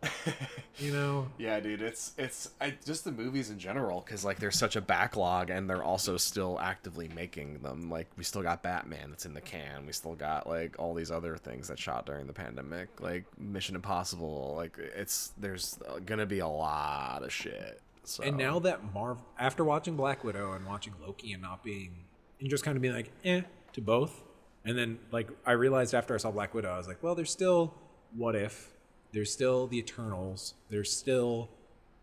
you 0.79 0.93
know, 0.93 1.29
Yeah, 1.39 1.61
dude, 1.61 1.83
it's 1.83 2.13
it's 2.19 2.51
I, 2.61 2.75
just 2.85 3.05
the 3.05 3.13
movies 3.13 3.51
in 3.51 3.59
general 3.59 4.01
because 4.01 4.25
like 4.25 4.39
there's 4.39 4.59
such 4.59 4.77
a 4.77 4.81
backlog 4.81 5.51
and 5.51 5.69
they're 5.69 5.83
also 5.83 6.17
still 6.17 6.59
actively 6.61 7.09
making 7.15 7.59
them. 7.59 7.91
Like 7.91 8.09
we 8.17 8.25
still 8.25 8.43
got 8.43 8.63
Batman 8.63 9.11
that's 9.11 9.27
in 9.27 9.35
the 9.35 9.41
can. 9.41 9.87
We 9.87 9.93
still 9.93 10.15
got 10.15 10.49
like 10.49 10.77
all 10.79 10.95
these 10.95 11.11
other 11.11 11.37
things 11.37 11.69
that 11.69 11.79
shot 11.79 12.07
during 12.07 12.27
the 12.27 12.33
pandemic, 12.33 13.01
like 13.01 13.25
Mission 13.39 13.75
Impossible. 13.75 14.55
Like 14.57 14.77
it's 14.79 15.33
there's 15.39 15.79
gonna 16.05 16.27
be 16.27 16.41
a 16.41 16.49
lot 16.49 17.23
of 17.23 17.33
shit. 17.33 17.81
So 18.05 18.25
and 18.25 18.37
now 18.37 18.59
that 18.61 18.93
Marvel, 18.93 19.25
after 19.39 19.65
watching 19.65 19.97
Black 19.97 20.25
Widow 20.25 20.53
and 20.53 20.67
watching 20.67 20.93
Loki 21.01 21.33
and 21.33 21.43
not 21.43 21.63
being, 21.63 21.93
and 22.41 22.51
just 22.51 22.65
kind 22.65 22.77
of 22.77 22.83
being 22.83 22.95
like, 22.95 23.13
eh, 23.25 23.43
to 23.75 23.81
both, 23.81 24.25
and 24.65 24.77
then 24.77 24.99
like 25.13 25.29
I 25.47 25.53
realized 25.53 25.95
after 25.95 26.15
I 26.15 26.19
saw 26.19 26.31
Black 26.33 26.53
Widow, 26.55 26.73
I 26.73 26.79
was 26.79 26.89
like, 26.89 27.03
well, 27.03 27.15
there's 27.15 27.31
still 27.31 27.75
What 28.17 28.35
If, 28.35 28.72
there's 29.13 29.33
still 29.33 29.67
the 29.67 29.79
Eternals, 29.79 30.55
there's 30.71 30.95
still 30.95 31.49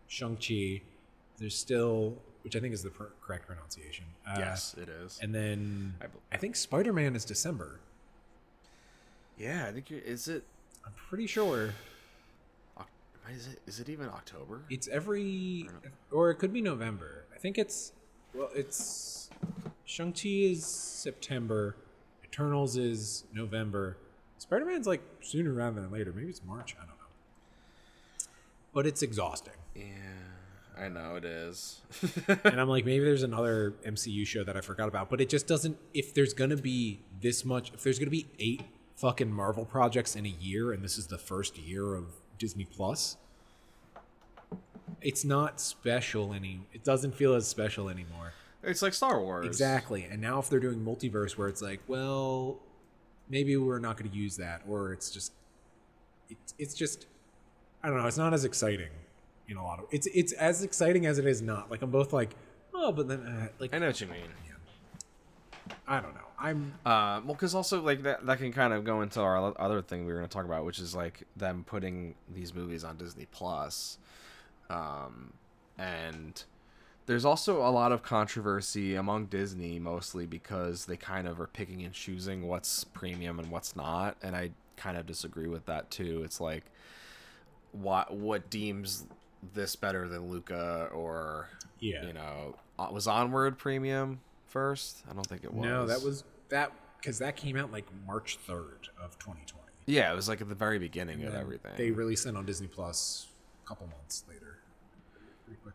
Shang 0.08 0.36
Chi. 0.36 0.82
There's 1.38 1.56
still, 1.56 2.16
which 2.42 2.54
I 2.54 2.60
think 2.60 2.74
is 2.74 2.82
the 2.82 2.90
per- 2.90 3.12
correct 3.22 3.46
pronunciation. 3.46 4.04
Uh, 4.28 4.36
yes, 4.38 4.74
it 4.78 4.88
is. 4.88 5.18
And 5.22 5.34
then 5.34 5.94
I 6.02 6.06
I 6.32 6.36
think 6.36 6.54
Spider 6.56 6.92
Man 6.92 7.16
is 7.16 7.24
December. 7.24 7.80
yeah, 9.38 9.66
I 9.66 9.72
think 9.72 9.90
you're, 9.90 10.00
is 10.00 10.28
it 10.28 10.44
I'm 10.84 10.92
pretty 11.08 11.26
sure 11.26 11.72
is 13.34 13.46
it 13.46 13.60
is 13.66 13.80
it 13.80 13.88
even 13.88 14.06
October? 14.06 14.62
it's 14.70 14.88
every, 14.88 15.68
or 16.10 16.30
it 16.30 16.36
could 16.36 16.52
be 16.52 16.60
November. 16.60 17.24
I 17.34 17.38
think 17.38 17.58
it's 17.58 17.92
well, 18.34 18.50
it's 18.54 19.30
Shang 19.84 20.12
Chi 20.12 20.28
is 20.28 20.64
September, 20.64 21.76
Eternals 22.24 22.76
is 22.76 23.24
November. 23.32 23.96
Spider 24.38 24.64
Man's 24.64 24.86
like 24.86 25.02
sooner 25.20 25.52
rather 25.52 25.80
than 25.80 25.90
later. 25.90 26.12
Maybe 26.14 26.28
it's 26.28 26.42
March. 26.44 26.74
I 26.76 26.86
don't 26.86 26.88
know. 26.88 26.99
But 28.72 28.86
it's 28.86 29.02
exhausting. 29.02 29.54
Yeah, 29.74 29.84
I 30.78 30.88
know 30.88 31.16
it 31.16 31.24
is. 31.24 31.80
and 32.44 32.60
I'm 32.60 32.68
like, 32.68 32.84
maybe 32.90 33.04
there's 33.04 33.22
another 33.22 33.74
MCU 33.86 34.26
show 34.26 34.44
that 34.44 34.56
I 34.56 34.60
forgot 34.60 34.88
about, 34.88 35.10
but 35.10 35.20
it 35.20 35.28
just 35.28 35.46
doesn't. 35.46 35.76
If 35.92 36.14
there's 36.14 36.32
gonna 36.34 36.56
be 36.56 37.00
this 37.20 37.44
much, 37.44 37.72
if 37.74 37.82
there's 37.82 37.98
gonna 37.98 38.10
be 38.10 38.26
eight 38.38 38.62
fucking 38.96 39.32
Marvel 39.32 39.64
projects 39.64 40.14
in 40.14 40.26
a 40.26 40.28
year, 40.30 40.72
and 40.72 40.84
this 40.84 40.98
is 40.98 41.06
the 41.08 41.18
first 41.18 41.58
year 41.58 41.94
of 41.94 42.04
Disney 42.38 42.64
Plus, 42.64 43.16
it's 45.00 45.24
not 45.24 45.60
special 45.60 46.32
any. 46.32 46.60
It 46.72 46.84
doesn't 46.84 47.14
feel 47.14 47.34
as 47.34 47.48
special 47.48 47.88
anymore. 47.88 48.32
it's 48.62 48.82
like 48.82 48.94
Star 48.94 49.20
Wars. 49.20 49.46
Exactly. 49.46 50.04
And 50.04 50.20
now 50.20 50.38
if 50.38 50.48
they're 50.50 50.60
doing 50.60 50.80
multiverse, 50.84 51.32
where 51.36 51.48
it's 51.48 51.62
like, 51.62 51.80
well, 51.88 52.60
maybe 53.28 53.56
we're 53.56 53.78
not 53.78 53.96
going 53.96 54.10
to 54.10 54.16
use 54.16 54.36
that, 54.36 54.62
or 54.68 54.92
it's 54.92 55.10
just, 55.10 55.32
it's 56.28 56.54
it's 56.58 56.74
just, 56.74 57.06
I 57.82 57.88
don't 57.88 57.98
know. 57.98 58.06
It's 58.06 58.18
not 58.18 58.34
as 58.34 58.44
exciting 58.44 58.90
in 59.48 59.56
a 59.56 59.64
lot 59.64 59.78
of. 59.78 59.86
It's 59.90 60.06
it's 60.08 60.32
as 60.32 60.62
exciting 60.62 61.06
as 61.06 61.18
it 61.18 61.26
is 61.26 61.42
not. 61.42 61.70
Like 61.70 61.82
I'm 61.82 61.90
both 61.90 62.12
like, 62.12 62.34
oh, 62.74 62.92
but 62.92 63.08
then 63.08 63.20
uh, 63.20 63.48
like 63.58 63.74
I 63.74 63.78
know 63.78 63.88
what 63.88 64.00
you 64.00 64.06
mean. 64.06 64.20
Yeah. 64.46 65.74
I 65.86 66.00
don't 66.00 66.14
know. 66.14 66.20
I'm 66.38 66.72
Uh, 66.86 67.20
well, 67.24 67.34
because 67.34 67.54
also 67.54 67.82
like 67.82 68.02
that 68.04 68.24
that 68.26 68.38
can 68.38 68.52
kind 68.52 68.72
of 68.72 68.84
go 68.84 69.02
into 69.02 69.20
our 69.20 69.54
other 69.60 69.82
thing 69.82 70.06
we 70.06 70.12
were 70.12 70.18
going 70.18 70.28
to 70.28 70.32
talk 70.32 70.44
about, 70.44 70.64
which 70.64 70.78
is 70.78 70.94
like 70.94 71.26
them 71.36 71.64
putting 71.66 72.14
these 72.34 72.54
movies 72.54 72.84
on 72.84 72.96
Disney 72.96 73.26
Plus, 73.30 73.98
um, 74.70 75.32
and 75.78 76.44
there's 77.06 77.24
also 77.24 77.66
a 77.66 77.70
lot 77.70 77.92
of 77.92 78.02
controversy 78.02 78.94
among 78.94 79.26
Disney, 79.26 79.78
mostly 79.78 80.26
because 80.26 80.86
they 80.86 80.96
kind 80.96 81.26
of 81.26 81.40
are 81.40 81.46
picking 81.46 81.82
and 81.82 81.92
choosing 81.92 82.46
what's 82.46 82.84
premium 82.84 83.38
and 83.38 83.50
what's 83.50 83.74
not, 83.74 84.16
and 84.22 84.36
I 84.36 84.50
kind 84.76 84.96
of 84.96 85.06
disagree 85.06 85.48
with 85.48 85.66
that 85.66 85.90
too. 85.90 86.22
It's 86.24 86.40
like 86.40 86.64
what 87.72 88.12
what 88.12 88.50
deems 88.50 89.06
this 89.54 89.76
better 89.76 90.08
than 90.08 90.30
Luca 90.30 90.88
or 90.92 91.48
yeah. 91.78 92.06
you 92.06 92.12
know 92.12 92.56
uh, 92.78 92.88
was 92.90 93.06
Onward 93.06 93.58
premium 93.58 94.20
first? 94.46 95.02
I 95.10 95.14
don't 95.14 95.26
think 95.26 95.44
it 95.44 95.52
was. 95.52 95.64
no, 95.64 95.86
that 95.86 96.02
was 96.02 96.24
that 96.48 96.72
because 97.00 97.18
that 97.18 97.36
came 97.36 97.56
out 97.56 97.72
like 97.72 97.86
March 98.06 98.38
third 98.46 98.88
of 99.02 99.18
2020. 99.18 99.60
Yeah, 99.86 100.12
it 100.12 100.16
was 100.16 100.28
like 100.28 100.40
at 100.40 100.48
the 100.48 100.54
very 100.54 100.78
beginning 100.78 101.24
of 101.24 101.34
everything. 101.34 101.72
They 101.76 101.90
released 101.90 102.26
it 102.26 102.36
on 102.36 102.46
Disney 102.46 102.68
Plus 102.68 103.28
a 103.64 103.68
couple 103.68 103.86
months 103.86 104.24
later. 104.28 104.58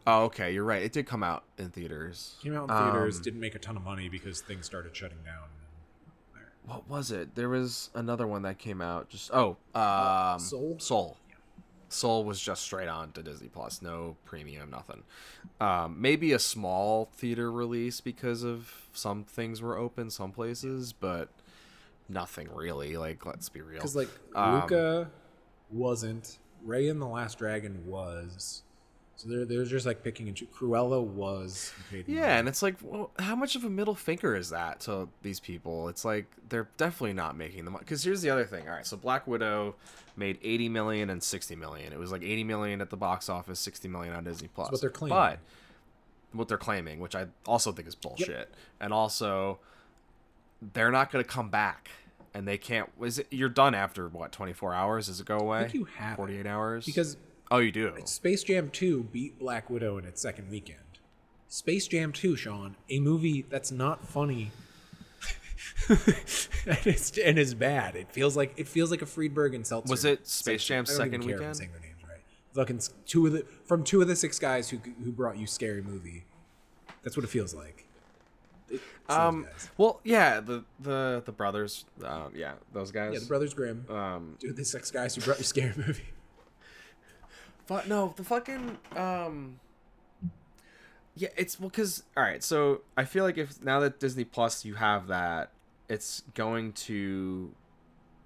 Oh, 0.08 0.24
okay, 0.26 0.54
you're 0.54 0.64
right. 0.64 0.84
It 0.84 0.94
did 0.94 1.06
come 1.06 1.24
out 1.24 1.44
in 1.58 1.70
theaters. 1.70 2.36
Came 2.42 2.56
out 2.56 2.70
in 2.70 2.76
theaters, 2.76 3.18
Um, 3.18 3.24
didn't 3.24 3.40
make 3.40 3.56
a 3.56 3.60
ton 3.60 3.76
of 3.76 3.84
money 3.84 4.08
because 4.08 4.40
things 4.42 4.66
started 4.66 4.96
shutting 4.96 5.18
down. 5.26 5.50
What 6.66 6.88
was 6.88 7.12
it? 7.12 7.36
There 7.36 7.50
was 7.50 7.92
another 7.94 8.26
one 8.26 8.42
that 8.44 8.58
came 8.58 8.82
out. 8.82 9.10
Just 9.10 9.32
oh, 9.34 9.58
um, 9.76 10.40
Soul? 10.40 10.78
Soul. 10.80 11.18
Soul 11.90 12.24
was 12.24 12.40
just 12.42 12.64
straight 12.64 12.88
on 12.88 13.12
to 13.14 13.24
Disney 13.24 13.48
Plus, 13.48 13.82
no 13.82 14.18
premium, 14.26 14.70
nothing. 14.70 15.04
Um, 15.62 16.02
maybe 16.02 16.34
a 16.34 16.40
small 16.40 17.10
theater 17.16 17.52
release 17.52 18.02
because 18.02 18.44
of 18.44 18.72
some 18.94 19.24
things 19.24 19.62
were 19.62 19.78
open, 19.78 20.10
some 20.10 20.32
places, 20.32 20.94
but 20.94 21.30
nothing 22.10 22.50
really. 22.54 22.98
Like, 22.98 23.26
let's 23.26 23.50
be 23.50 23.62
real. 23.62 23.76
Because 23.78 23.96
like 23.96 24.10
Um, 24.36 24.62
Luca 24.62 25.10
wasn't, 25.72 26.40
Raya 26.66 26.92
and 26.92 27.02
the 27.02 27.08
Last 27.08 27.38
Dragon 27.38 27.86
was, 27.86 28.64
so 29.26 29.30
they're 29.30 29.46
they're 29.46 29.66
just 29.66 29.86
like 29.86 30.04
picking 30.04 30.28
and 30.28 30.38
choosing. 30.38 30.54
Cruella 30.54 31.04
was. 31.04 31.74
Yeah, 32.06 32.38
and 32.38 32.48
it's 32.48 32.62
like, 32.62 32.76
well, 32.82 33.12
how 33.20 33.36
much 33.36 33.56
of 33.56 33.64
a 33.64 33.70
middle 33.70 33.96
finger 33.96 34.36
is 34.36 34.50
that 34.52 34.82
to 34.82 35.10
these 35.24 35.40
people? 35.40 35.90
It's 35.90 36.06
like 36.06 36.28
they're 36.50 36.70
definitely 36.78 37.14
not 37.14 37.36
making 37.36 37.66
the 37.66 37.72
money. 37.72 37.84
Because 37.84 38.04
here's 38.04 38.22
the 38.22 38.30
other 38.30 38.46
thing. 38.46 38.68
All 38.68 38.76
right, 38.76 38.86
so 38.86 38.98
Black 38.98 39.26
Widow 39.28 39.76
made 40.16 40.38
80 40.42 40.70
million 40.70 41.10
and 41.10 41.22
60 41.22 41.56
million. 41.56 41.92
It 41.92 42.00
was 42.00 42.12
like 42.12 42.22
80 42.24 42.44
million 42.44 42.82
at 42.82 42.90
the 42.90 42.98
box 42.98 43.28
office, 43.30 43.60
60 43.60 43.88
million 43.88 44.14
on 44.14 44.24
Disney 44.24 44.48
Plus. 44.48 44.72
what 44.72 44.80
they're 44.82 44.90
claiming. 44.90 45.18
But 45.18 45.40
what 46.32 46.48
they're 46.48 46.58
claiming, 46.58 47.00
which 47.00 47.16
I 47.16 47.28
also 47.46 47.72
think 47.72 47.88
is 47.88 47.96
bullshit, 47.96 48.54
and 48.80 48.94
also 48.94 49.60
they're 50.74 50.92
not 50.92 51.12
going 51.12 51.24
to 51.24 51.30
come 51.30 51.50
back. 51.50 51.90
And 52.34 52.46
they 52.46 52.58
can't. 52.58 52.90
Was 53.00 53.18
it? 53.20 53.28
You're 53.32 53.48
done 53.48 53.74
after 53.74 54.10
what? 54.10 54.34
24 54.34 54.74
hours? 54.74 55.08
Does 55.08 55.22
it 55.22 55.26
go 55.26 55.38
away? 55.38 55.62
think 55.62 55.74
you 55.74 55.86
have 55.86 56.18
48 56.18 56.46
hours. 56.46 56.86
because 56.86 57.16
oh, 57.52 57.58
you 57.60 57.72
do. 57.72 57.94
Space 58.06 58.44
Jam 58.44 58.70
2 58.70 59.04
beat 59.12 59.40
Black 59.40 59.70
Widow 59.70 59.98
in 59.98 60.06
its 60.06 60.22
second 60.22 60.50
weekend. 60.50 60.80
Space 61.48 61.88
Jam 61.88 62.12
2, 62.12 62.36
Sean, 62.36 62.76
a 62.90 63.00
movie 63.00 63.46
that's 63.50 63.72
not 63.72 64.08
funny. 64.08 64.52
and, 65.90 66.00
it's, 66.86 67.18
and 67.18 67.38
is 67.40 67.54
bad. 67.54 67.96
It 67.96 68.12
feels 68.12 68.36
like 68.36 68.54
it 68.58 68.68
feels 68.68 68.92
like 68.92 69.02
a 69.02 69.06
Friedberg 69.06 69.54
and 69.56 69.66
Seltzer. 69.66 69.90
Was 69.92 70.06
it 70.06 70.28
Space. 70.28 70.64
Jam's 70.64 70.90
I 70.92 70.94
second 70.94 71.22
care 71.22 71.36
if 71.36 71.36
I'm 71.36 71.40
weekend? 71.40 71.58
saying 71.58 71.72
their 71.72 71.82
names 71.82 72.04
right. 72.08 72.20
Fucking 72.54 72.82
two 73.06 73.28
of 73.28 73.34
the 73.34 73.46
from 73.66 73.84
two 73.84 74.02
of 74.02 74.08
the 74.08 74.16
six 74.16 74.38
guys 74.40 74.70
who 74.70 74.78
who 75.04 75.12
brought 75.12 75.38
you 75.38 75.48
Scary 75.48 75.82
Movie. 75.82 76.26
That's 77.04 77.16
what 77.16 77.24
it 77.24 77.30
feels 77.30 77.54
like. 77.54 77.86
It- 78.70 78.82
Um. 79.08 79.48
Well, 79.78 80.02
yeah. 80.04 80.40
The 80.40 80.64
the 80.80 81.22
the 81.26 81.32
brothers. 81.32 81.86
Um. 82.04 82.32
Yeah. 82.36 82.54
Those 82.74 82.92
guys. 82.92 83.14
yeah, 83.14 83.20
the 83.20 83.26
Brothers 83.28 83.54
Grimm. 83.54 83.86
um. 83.90 84.36
Dude, 84.40 84.56
the 84.58 84.66
six 84.66 84.92
guys 84.92 85.16
who 85.16 85.22
brought 85.22 85.38
you 85.38 85.44
Scary 85.46 85.74
Movie. 85.78 86.04
But 87.68 87.88
no, 87.88 88.14
the 88.16 88.24
fucking 88.24 88.78
um. 88.96 89.60
Yeah, 91.18 91.30
it's 91.38 91.60
well, 91.60 91.70
cause 91.70 92.04
all 92.18 92.24
right. 92.24 92.44
So 92.44 92.82
I 92.98 93.06
feel 93.06 93.24
like 93.24 93.38
if 93.38 93.64
now 93.64 93.80
that 93.80 94.00
Disney 94.00 94.26
Plus 94.26 94.66
you 94.66 94.76
have 94.76 95.08
that, 95.08 95.50
it's 95.88 96.24
going 96.34 96.74
to, 96.74 97.52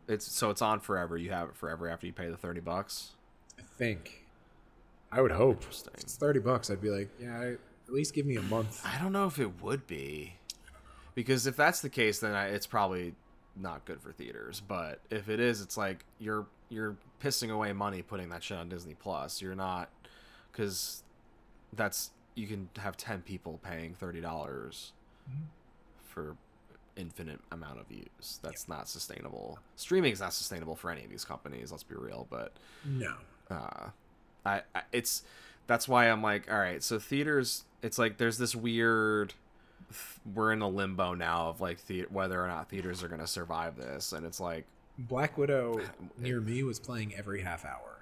it's 0.07 0.25
so 0.25 0.49
it's 0.49 0.61
on 0.61 0.79
forever. 0.79 1.15
You 1.15 1.29
have 1.29 1.49
it 1.49 1.55
forever 1.55 1.87
after 1.87 2.07
you 2.07 2.13
pay 2.13 2.29
the 2.29 2.37
thirty 2.37 2.61
bucks. 2.61 3.11
I 3.59 3.61
think. 3.77 4.25
I 5.11 5.21
would 5.21 5.31
hope. 5.31 5.57
Interesting. 5.57 5.93
If 5.95 6.01
it's 6.01 6.15
thirty 6.15 6.39
bucks. 6.39 6.71
I'd 6.71 6.81
be 6.81 6.89
like, 6.89 7.09
yeah, 7.21 7.39
I, 7.39 7.45
at 7.51 7.93
least 7.93 8.13
give 8.15 8.25
me 8.25 8.37
a 8.37 8.41
month. 8.41 8.81
I 8.83 8.99
don't 9.01 9.11
know 9.11 9.27
if 9.27 9.37
it 9.37 9.61
would 9.61 9.85
be, 9.85 10.33
because 11.13 11.45
if 11.45 11.55
that's 11.55 11.81
the 11.81 11.89
case, 11.89 12.19
then 12.19 12.33
I, 12.33 12.47
it's 12.47 12.67
probably 12.67 13.13
not 13.55 13.85
good 13.85 14.01
for 14.01 14.11
theaters. 14.11 14.61
But 14.65 14.99
if 15.09 15.29
it 15.29 15.39
is, 15.39 15.61
it's 15.61 15.77
like 15.77 16.05
you're 16.19 16.45
you're 16.69 16.95
pissing 17.23 17.49
away 17.51 17.73
money 17.73 18.01
putting 18.01 18.29
that 18.29 18.43
shit 18.43 18.57
on 18.57 18.69
Disney 18.69 18.95
Plus. 18.95 19.41
You're 19.41 19.55
not, 19.55 19.89
because 20.51 21.03
that's 21.73 22.11
you 22.35 22.47
can 22.47 22.69
have 22.77 22.95
ten 22.97 23.21
people 23.21 23.59
paying 23.63 23.93
thirty 23.95 24.21
dollars 24.21 24.93
for 26.03 26.35
infinite 26.95 27.39
amount 27.51 27.79
of 27.79 27.87
views. 27.87 28.39
That's 28.41 28.67
not 28.67 28.87
sustainable. 28.89 29.59
Streaming 29.75 30.11
is 30.11 30.19
not 30.19 30.33
sustainable 30.33 30.75
for 30.75 30.91
any 30.91 31.03
of 31.03 31.09
these 31.09 31.23
companies. 31.25 31.71
Let's 31.71 31.83
be 31.83 31.95
real, 31.95 32.27
but 32.29 32.51
No. 32.85 33.13
uh 33.49 33.89
I, 34.45 34.61
I 34.73 34.81
it's 34.93 35.23
that's 35.67 35.85
why 35.87 36.05
i'm 36.05 36.23
like 36.23 36.49
all 36.51 36.57
right 36.57 36.81
so 36.81 36.97
theaters 36.97 37.65
it's 37.83 37.99
like 37.99 38.17
there's 38.17 38.37
this 38.37 38.55
weird 38.55 39.33
we're 40.33 40.51
in 40.51 40.61
a 40.61 40.67
limbo 40.69 41.13
now 41.13 41.47
of 41.49 41.61
like 41.61 41.85
the, 41.87 42.01
whether 42.09 42.43
or 42.43 42.47
not 42.47 42.69
theaters 42.69 43.03
are 43.03 43.07
going 43.07 43.21
to 43.21 43.27
survive 43.27 43.75
this 43.75 44.13
and 44.13 44.25
it's 44.25 44.39
like 44.39 44.65
Black 44.97 45.37
Widow 45.37 45.79
near 46.17 46.41
me 46.41 46.63
was 46.63 46.79
playing 46.79 47.15
every 47.15 47.41
half 47.41 47.65
hour 47.65 47.99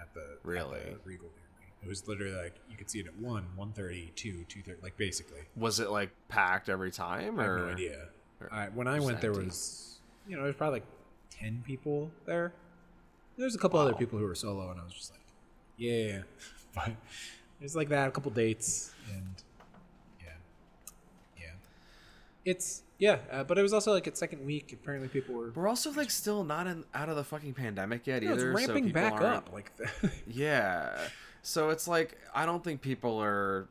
at 0.00 0.12
the 0.14 0.20
at 0.20 0.26
Really? 0.44 0.78
the 0.80 0.98
Regal 1.04 1.26
near 1.26 1.48
me. 1.60 1.66
It 1.82 1.88
was 1.88 2.06
literally 2.08 2.34
like 2.36 2.54
you 2.70 2.76
could 2.76 2.88
see 2.90 3.00
it 3.00 3.06
at 3.06 3.16
one, 3.18 3.44
one 3.56 3.72
thirty, 3.72 4.12
two, 4.16 4.44
two 4.48 4.62
thirty, 4.62 4.78
like 4.82 4.96
basically. 4.96 5.40
was 5.56 5.80
it 5.80 5.90
like 5.90 6.10
packed 6.28 6.68
every 6.68 6.90
time 6.90 7.38
I 7.38 7.44
have 7.44 7.56
no 7.56 7.68
idea. 7.68 8.08
or 8.40 8.48
I, 8.52 8.66
when 8.68 8.86
I 8.88 9.00
went, 9.00 9.20
there 9.20 9.32
was 9.32 9.98
you 10.28 10.36
know 10.36 10.42
there 10.42 10.48
was 10.48 10.56
probably 10.56 10.80
like 10.80 10.88
ten 11.30 11.62
people 11.66 12.10
there. 12.26 12.52
There 13.36 13.44
was 13.44 13.54
a 13.54 13.58
couple 13.58 13.78
other 13.78 13.92
people 13.94 14.18
who 14.18 14.24
were 14.24 14.34
solo, 14.34 14.70
and 14.70 14.80
I 14.80 14.84
was 14.84 14.94
just 14.94 15.10
like, 15.10 15.20
yeah, 15.76 16.20
but 16.74 16.92
there's 17.60 17.76
like 17.76 17.88
that, 17.90 18.08
a 18.08 18.10
couple 18.10 18.30
dates, 18.30 18.92
and 19.12 19.34
yeah, 20.24 20.32
yeah. 21.38 21.50
It's 22.46 22.82
yeah, 22.98 23.18
uh, 23.30 23.44
but 23.44 23.58
it 23.58 23.62
was 23.62 23.74
also 23.74 23.92
like 23.92 24.06
its 24.06 24.18
second 24.18 24.46
week. 24.46 24.72
Apparently, 24.72 25.08
people 25.08 25.34
were. 25.34 25.50
we're 25.54 25.68
also 25.68 25.90
like 25.92 26.10
still 26.10 26.44
not 26.44 26.66
in, 26.66 26.84
out 26.94 27.10
of 27.10 27.16
the 27.16 27.24
fucking 27.24 27.52
pandemic 27.52 28.06
yet 28.06 28.22
No, 28.22 28.32
it's 28.32 28.42
either 28.42 28.52
so 28.52 28.56
ramping 28.66 28.84
people 28.86 29.02
back 29.02 29.12
aren't- 29.12 29.24
up. 29.24 29.52
Like, 29.52 29.70
yeah 30.26 30.96
so 31.42 31.70
it's 31.70 31.86
like 31.86 32.18
i 32.34 32.44
don't 32.44 32.64
think 32.64 32.80
people 32.80 33.22
are 33.22 33.68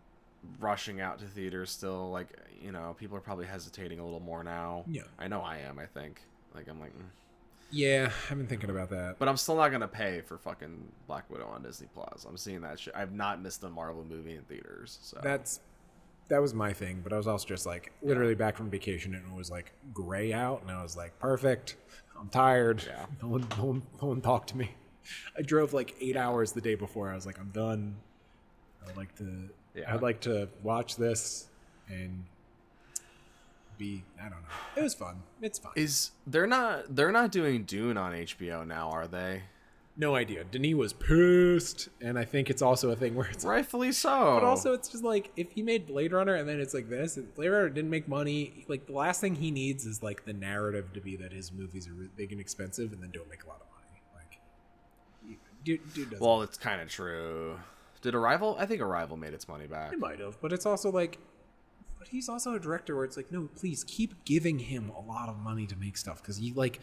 rushing 0.61 1.01
out 1.01 1.19
to 1.19 1.25
theaters 1.25 1.69
still 1.69 2.09
like 2.09 2.27
you 2.61 2.71
know 2.71 2.95
people 2.97 3.17
are 3.17 3.21
probably 3.21 3.45
hesitating 3.45 3.99
a 3.99 4.03
little 4.05 4.21
more 4.21 4.45
now 4.45 4.85
Yeah. 4.87 5.01
i 5.19 5.27
know 5.27 5.41
i 5.41 5.57
am 5.57 5.77
i 5.77 5.85
think 5.85 6.21
like 6.53 6.69
i'm 6.69 6.79
like 6.79 6.95
mm. 6.97 7.03
Yeah, 7.71 8.11
I've 8.29 8.37
been 8.37 8.45
thinking 8.47 8.69
about 8.69 8.91
that. 8.91 9.17
But 9.17 9.27
I'm 9.27 9.35
still 9.37 9.55
not 9.57 9.69
gonna 9.69 9.87
pay 9.87 10.21
for 10.21 10.37
fucking 10.37 10.87
Black 11.07 11.29
Widow 11.31 11.47
on 11.47 11.63
Disney 11.63 11.87
Plus. 11.93 12.23
I'm 12.29 12.37
seeing 12.37 12.61
that 12.61 12.79
shit. 12.79 12.93
I've 12.95 13.11
not 13.11 13.41
missed 13.41 13.63
a 13.63 13.69
Marvel 13.69 14.05
movie 14.07 14.35
in 14.35 14.43
theaters. 14.43 14.99
So 15.01 15.19
That's 15.21 15.59
that 16.27 16.41
was 16.41 16.53
my 16.53 16.73
thing, 16.73 17.01
but 17.03 17.13
I 17.13 17.17
was 17.17 17.27
also 17.27 17.47
just 17.47 17.65
like 17.65 17.91
literally 18.01 18.35
back 18.35 18.57
from 18.57 18.69
vacation 18.69 19.13
and 19.15 19.23
it 19.31 19.35
was 19.35 19.51
like 19.51 19.71
gray 19.93 20.33
out, 20.33 20.61
and 20.61 20.71
I 20.71 20.81
was 20.81 20.95
like, 20.97 21.17
perfect. 21.19 21.77
I'm 22.19 22.29
tired. 22.29 22.83
Yeah. 22.87 23.05
No 23.21 23.27
one, 23.29 23.47
no 23.57 23.65
one, 23.65 23.81
no 24.01 24.07
one 24.07 24.21
talked 24.21 24.49
to 24.49 24.57
me. 24.57 24.71
I 25.37 25.41
drove 25.41 25.73
like 25.73 25.95
eight 25.99 26.17
hours 26.17 26.51
the 26.53 26.61
day 26.61 26.75
before. 26.75 27.11
I 27.11 27.15
was 27.15 27.25
like, 27.25 27.37
I'm 27.39 27.49
done. 27.49 27.95
I'd 28.87 28.97
like 28.97 29.15
to. 29.17 29.49
Yeah. 29.75 29.93
I'd 29.93 30.01
like 30.01 30.21
to 30.21 30.47
watch 30.63 30.95
this 30.95 31.47
and 31.89 32.23
be. 33.77 34.03
I 34.19 34.23
don't 34.23 34.31
know. 34.31 34.47
It 34.77 34.81
was 34.83 34.93
fun. 34.95 35.21
It's 35.41 35.59
fun. 35.59 35.73
is 35.75 36.11
they're 36.25 36.47
not 36.47 36.95
they're 36.95 37.11
not 37.11 37.31
doing 37.31 37.63
Dune 37.63 37.97
on 37.97 38.13
HBO 38.13 38.65
now, 38.65 38.89
are 38.89 39.07
they? 39.07 39.43
No 39.97 40.15
idea. 40.15 40.43
Denis 40.43 40.75
was 40.75 40.93
pissed, 40.93 41.89
and 42.01 42.19
I 42.19 42.25
think 42.25 42.49
it's 42.49 42.61
also 42.61 42.91
a 42.91 42.95
thing 42.95 43.15
where 43.15 43.27
it's 43.27 43.45
Rightfully 43.45 43.91
so. 43.91 44.39
But 44.39 44.43
also, 44.43 44.73
it's 44.73 44.89
just 44.89 45.03
like 45.03 45.31
if 45.37 45.51
he 45.51 45.61
made 45.61 45.87
Blade 45.87 46.11
Runner 46.11 46.35
and 46.35 46.47
then 46.47 46.59
it's 46.59 46.73
like 46.73 46.89
this, 46.89 47.17
and 47.17 47.33
Blade 47.33 47.49
Runner 47.49 47.69
didn't 47.69 47.89
make 47.89 48.07
money. 48.07 48.65
Like 48.67 48.87
the 48.87 48.93
last 48.93 49.21
thing 49.21 49.35
he 49.35 49.51
needs 49.51 49.85
is 49.85 50.03
like 50.03 50.25
the 50.25 50.33
narrative 50.33 50.91
to 50.93 51.01
be 51.01 51.15
that 51.17 51.31
his 51.31 51.51
movies 51.51 51.87
are 51.87 51.93
big 52.15 52.31
and 52.31 52.41
expensive 52.41 52.91
and 52.91 53.01
then 53.01 53.11
don't 53.11 53.29
make 53.29 53.43
a 53.43 53.47
lot 53.47 53.61
of 53.61 53.67
money. 53.71 54.01
Like, 54.15 55.39
dude, 55.63 55.93
dude 55.93 56.09
doesn't. 56.11 56.25
well, 56.25 56.41
it's 56.41 56.57
kind 56.57 56.81
of 56.81 56.89
true. 56.89 57.57
Did 58.01 58.15
Arrival? 58.15 58.55
I 58.59 58.65
think 58.65 58.81
Arrival 58.81 59.17
made 59.17 59.33
its 59.33 59.47
money 59.47 59.65
back. 59.65 59.91
he 59.91 59.97
might 59.97 60.19
have, 60.19 60.39
but 60.41 60.51
it's 60.53 60.65
also 60.65 60.91
like, 60.91 61.17
but 61.97 62.07
he's 62.09 62.29
also 62.29 62.53
a 62.53 62.59
director 62.59 62.95
where 62.95 63.05
it's 63.05 63.17
like, 63.17 63.31
no, 63.31 63.49
please 63.55 63.83
keep 63.83 64.25
giving 64.25 64.59
him 64.59 64.89
a 64.89 65.01
lot 65.01 65.29
of 65.29 65.37
money 65.37 65.65
to 65.65 65.75
make 65.75 65.97
stuff 65.97 66.21
because 66.21 66.37
he 66.37 66.51
like 66.53 66.79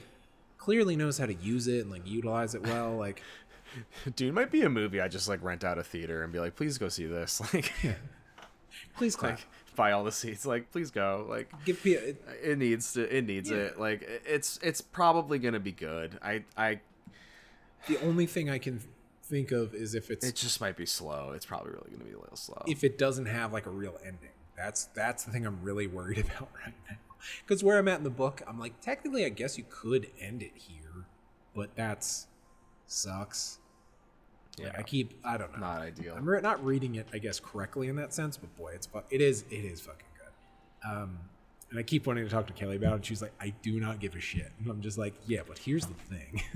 clearly 0.62 0.94
knows 0.94 1.18
how 1.18 1.26
to 1.26 1.34
use 1.34 1.66
it 1.66 1.80
and 1.80 1.90
like 1.90 2.06
utilize 2.06 2.54
it 2.54 2.62
well. 2.64 2.96
Like, 2.96 3.20
dude, 4.16 4.32
might 4.32 4.50
be 4.52 4.62
a 4.62 4.70
movie 4.70 5.00
I 5.00 5.08
just 5.08 5.28
like 5.28 5.42
rent 5.42 5.64
out 5.64 5.76
a 5.76 5.82
theater 5.82 6.22
and 6.22 6.32
be 6.32 6.38
like, 6.38 6.54
please 6.54 6.78
go 6.78 6.88
see 6.88 7.06
this. 7.06 7.40
Like, 7.52 7.72
please 8.96 9.16
clap. 9.16 9.32
like 9.32 9.40
buy 9.74 9.92
all 9.92 10.04
the 10.04 10.12
seats. 10.12 10.46
Like, 10.46 10.70
please 10.70 10.90
go. 10.90 11.26
Like, 11.28 11.50
Give 11.64 11.82
people. 11.82 12.14
it 12.42 12.58
needs 12.58 12.92
to. 12.92 13.16
It 13.16 13.26
needs 13.26 13.50
Yeah. 13.50 13.56
it. 13.58 13.80
Like, 13.80 14.02
it's 14.26 14.58
it's 14.62 14.80
probably 14.80 15.38
gonna 15.38 15.60
be 15.60 15.72
good. 15.72 16.18
I 16.22 16.44
I 16.56 16.80
The 17.88 17.98
only 17.98 18.26
thing 18.26 18.48
I 18.50 18.58
can 18.58 18.80
think 19.24 19.50
of 19.50 19.74
is 19.74 19.94
if 19.94 20.10
it's 20.10 20.24
it 20.26 20.36
just 20.36 20.60
might 20.60 20.76
be 20.76 20.86
slow. 20.86 21.32
It's 21.34 21.46
probably 21.46 21.72
really 21.72 21.90
gonna 21.90 22.04
be 22.04 22.12
a 22.12 22.18
little 22.20 22.36
slow. 22.36 22.62
if 22.68 22.84
it 22.84 22.98
doesn't 22.98 23.26
have 23.26 23.52
like 23.52 23.66
a 23.66 23.70
real 23.70 23.98
ending. 24.04 24.30
That's 24.56 24.84
that's 24.94 25.24
the 25.24 25.32
thing 25.32 25.44
I'm 25.46 25.60
really 25.62 25.86
worried 25.88 26.18
about 26.24 26.48
right 26.64 26.74
now. 26.88 26.96
Because 27.46 27.62
where 27.64 27.78
I'm 27.78 27.88
at 27.88 27.98
in 27.98 28.04
the 28.04 28.10
book, 28.10 28.42
I'm 28.46 28.58
like, 28.58 28.80
technically, 28.80 29.24
I 29.24 29.28
guess 29.28 29.56
you 29.58 29.64
could 29.68 30.08
end 30.20 30.42
it 30.42 30.52
here, 30.54 31.06
but 31.54 31.74
that's 31.76 32.26
sucks. 32.86 33.58
Like, 34.58 34.68
Yeah. 34.72 34.78
I 34.78 34.82
keep, 34.82 35.18
I 35.24 35.36
don't 35.38 35.52
know. 35.52 35.60
Not 35.60 35.80
ideal. 35.80 36.14
I'm 36.16 36.28
re- 36.28 36.40
not 36.40 36.64
reading 36.64 36.96
it, 36.96 37.06
I 37.12 37.18
guess, 37.18 37.40
correctly 37.40 37.88
in 37.88 37.96
that 37.96 38.12
sense, 38.12 38.36
but 38.36 38.54
boy, 38.56 38.72
it's 38.74 38.86
fu- 38.86 39.00
it 39.10 39.20
is 39.20 39.44
it 39.50 39.64
is 39.64 39.80
fucking 39.80 40.06
good. 40.18 40.88
Um, 40.90 41.18
and 41.70 41.78
I 41.78 41.82
keep 41.82 42.06
wanting 42.06 42.24
to 42.24 42.30
talk 42.30 42.46
to 42.48 42.52
Kelly 42.52 42.76
about 42.76 42.92
it. 42.92 42.96
And 42.96 43.06
she's 43.06 43.22
like, 43.22 43.32
I 43.40 43.54
do 43.62 43.80
not 43.80 43.98
give 43.98 44.14
a 44.14 44.20
shit. 44.20 44.52
And 44.58 44.68
I'm 44.68 44.82
just 44.82 44.98
like, 44.98 45.14
yeah, 45.26 45.40
but 45.46 45.56
here's 45.58 45.86
the 45.86 45.94
thing. 45.94 46.42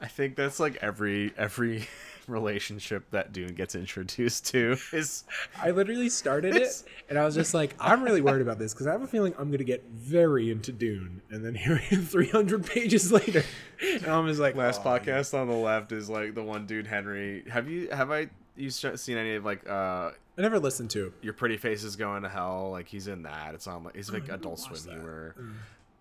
I 0.00 0.06
think 0.06 0.36
that's 0.36 0.60
like 0.60 0.76
every 0.76 1.32
every 1.36 1.88
relationship 2.28 3.10
that 3.10 3.32
Dune 3.32 3.54
gets 3.54 3.74
introduced 3.74 4.46
to 4.48 4.76
is 4.92 5.24
I 5.60 5.70
literally 5.70 6.08
started 6.08 6.54
it, 6.54 6.82
and 7.08 7.18
I 7.18 7.24
was 7.24 7.34
just 7.34 7.54
like, 7.54 7.74
I'm 7.80 8.02
really 8.02 8.20
worried 8.20 8.42
about 8.42 8.58
this 8.58 8.74
because 8.74 8.86
I 8.86 8.92
have 8.92 9.02
a 9.02 9.06
feeling 9.06 9.34
I'm 9.38 9.48
going 9.48 9.58
to 9.58 9.64
get 9.64 9.84
very 9.90 10.50
into 10.50 10.70
Dune, 10.72 11.22
and 11.30 11.44
then 11.44 11.54
here 11.54 11.80
I 11.90 11.94
am 11.94 12.02
300 12.04 12.66
pages 12.66 13.10
later, 13.10 13.44
and 13.82 14.06
I'm 14.06 14.28
just 14.28 14.40
like, 14.40 14.54
last 14.54 14.82
oh, 14.84 14.88
podcast 14.88 15.36
on 15.38 15.48
the 15.48 15.54
left 15.54 15.92
is 15.92 16.08
like 16.08 16.34
the 16.34 16.42
one 16.42 16.66
dude 16.66 16.86
Henry. 16.86 17.44
Have 17.48 17.68
you 17.68 17.88
have 17.90 18.10
I 18.10 18.28
you 18.56 18.70
seen 18.70 19.16
any 19.16 19.34
of 19.34 19.44
like 19.44 19.68
uh 19.68 20.10
I 20.36 20.42
never 20.42 20.60
listened 20.60 20.90
to 20.90 21.12
your 21.20 21.32
pretty 21.32 21.56
face 21.56 21.82
is 21.82 21.96
going 21.96 22.22
to 22.22 22.28
hell? 22.28 22.70
Like 22.70 22.86
he's 22.86 23.08
in 23.08 23.22
that. 23.22 23.54
It's 23.54 23.66
on 23.66 23.84
like 23.84 23.96
it's 23.96 24.12
like 24.12 24.28
Adult 24.28 24.60
watched 24.60 24.82
Swim 24.82 24.94
that. 24.94 25.00
humor. 25.00 25.34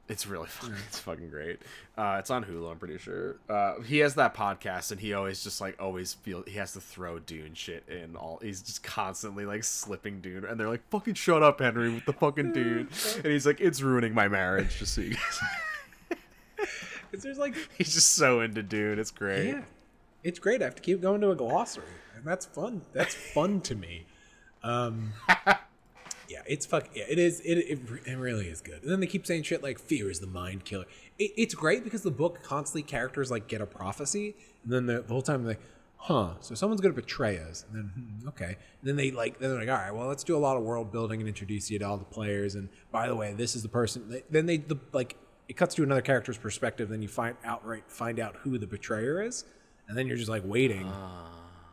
It's 0.09 0.25
really 0.25 0.47
fun. 0.47 0.73
It's 0.87 0.99
fucking 0.99 1.29
great. 1.29 1.61
Uh, 1.97 2.15
it's 2.19 2.29
on 2.29 2.45
Hulu. 2.45 2.71
I'm 2.71 2.77
pretty 2.79 2.97
sure. 2.97 3.35
Uh, 3.49 3.81
he 3.81 3.97
has 3.99 4.15
that 4.15 4.33
podcast, 4.33 4.91
and 4.91 5.01
he 5.01 5.13
always 5.13 5.43
just 5.43 5.59
like 5.59 5.81
always 5.81 6.13
feel 6.13 6.43
he 6.43 6.53
has 6.57 6.73
to 6.73 6.79
throw 6.81 7.19
Dune 7.19 7.53
shit 7.55 7.83
in. 7.89 8.15
All 8.15 8.39
he's 8.41 8.61
just 8.61 8.83
constantly 8.83 9.45
like 9.45 9.63
slipping 9.65 10.21
Dune, 10.21 10.45
and 10.45 10.57
they're 10.59 10.69
like, 10.69 10.87
"Fucking 10.89 11.15
shut 11.15 11.43
up, 11.43 11.59
Henry, 11.59 11.93
with 11.93 12.05
the 12.05 12.13
fucking 12.13 12.53
Dune," 12.53 12.87
and 13.17 13.25
he's 13.25 13.45
like, 13.45 13.59
"It's 13.59 13.81
ruining 13.81 14.13
my 14.13 14.27
marriage." 14.27 14.77
Just 14.79 14.93
so 14.95 15.01
you 15.01 15.15
guys, 15.15 15.39
Because 17.11 17.23
there's 17.23 17.37
like, 17.37 17.55
he's 17.77 17.93
just 17.93 18.11
so 18.15 18.41
into 18.41 18.61
Dune. 18.63 18.99
It's 18.99 19.11
great. 19.11 19.47
yeah, 19.47 19.61
it's 20.23 20.39
great. 20.39 20.61
I 20.61 20.65
have 20.65 20.75
to 20.75 20.81
keep 20.81 21.01
going 21.01 21.21
to 21.21 21.31
a 21.31 21.35
glossary, 21.35 21.85
and 22.15 22.23
that's 22.25 22.45
fun. 22.45 22.81
That's 22.93 23.13
fun 23.13 23.61
to 23.61 23.75
me. 23.75 24.05
Um, 24.63 25.13
yeah, 26.29 26.41
it's 26.45 26.65
fuck. 26.65 26.89
Yeah, 26.93 27.05
it 27.07 27.19
is. 27.19 27.39
It, 27.41 27.57
it 27.57 27.79
it 28.05 28.17
really 28.17 28.47
is 28.47 28.61
good. 28.61 28.81
And 28.83 28.91
then 28.91 28.99
they 28.99 29.07
keep 29.07 29.25
saying 29.25 29.43
shit 29.43 29.63
like 29.63 29.79
"fear 29.79 30.09
is 30.09 30.19
the 30.19 30.27
mind 30.27 30.65
killer." 30.65 30.85
It, 31.17 31.31
it's 31.37 31.53
great 31.53 31.83
because 31.83 32.01
the 32.01 32.11
book 32.11 32.43
constantly 32.43 32.83
characters 32.83 33.31
like 33.31 33.47
get 33.47 33.61
a 33.61 33.65
prophecy, 33.65 34.35
and 34.63 34.71
then 34.71 34.85
the, 34.85 35.01
the 35.01 35.13
whole 35.13 35.21
time 35.21 35.43
they're 35.43 35.53
like, 35.53 35.61
"Huh?" 35.97 36.33
So 36.41 36.55
someone's 36.55 36.81
gonna 36.81 36.93
betray 36.93 37.39
us, 37.39 37.65
and 37.67 37.77
then 37.77 37.91
hmm, 37.93 38.27
okay, 38.29 38.57
and 38.81 38.83
then 38.83 38.95
they 38.95 39.11
like 39.11 39.39
then 39.39 39.49
they're 39.49 39.59
like, 39.59 39.69
"All 39.69 39.75
right, 39.75 39.93
well, 39.93 40.07
let's 40.07 40.23
do 40.23 40.35
a 40.35 40.39
lot 40.39 40.57
of 40.57 40.63
world 40.63 40.91
building 40.91 41.19
and 41.19 41.27
introduce 41.27 41.71
you 41.71 41.79
to 41.79 41.85
all 41.85 41.97
the 41.97 42.05
players." 42.05 42.55
And 42.55 42.69
by 42.91 43.07
the 43.07 43.15
way, 43.15 43.33
this 43.33 43.55
is 43.55 43.63
the 43.63 43.69
person. 43.69 44.21
Then 44.29 44.45
they 44.45 44.57
the 44.57 44.77
like 44.93 45.15
it 45.47 45.55
cuts 45.55 45.75
to 45.75 45.83
another 45.83 46.01
character's 46.01 46.37
perspective. 46.37 46.89
Then 46.89 47.01
you 47.01 47.07
find 47.07 47.37
outright 47.43 47.83
find 47.87 48.19
out 48.19 48.35
who 48.37 48.57
the 48.57 48.67
betrayer 48.67 49.21
is, 49.21 49.45
and 49.87 49.97
then 49.97 50.07
you're 50.07 50.17
just 50.17 50.29
like 50.29 50.43
waiting 50.45 50.91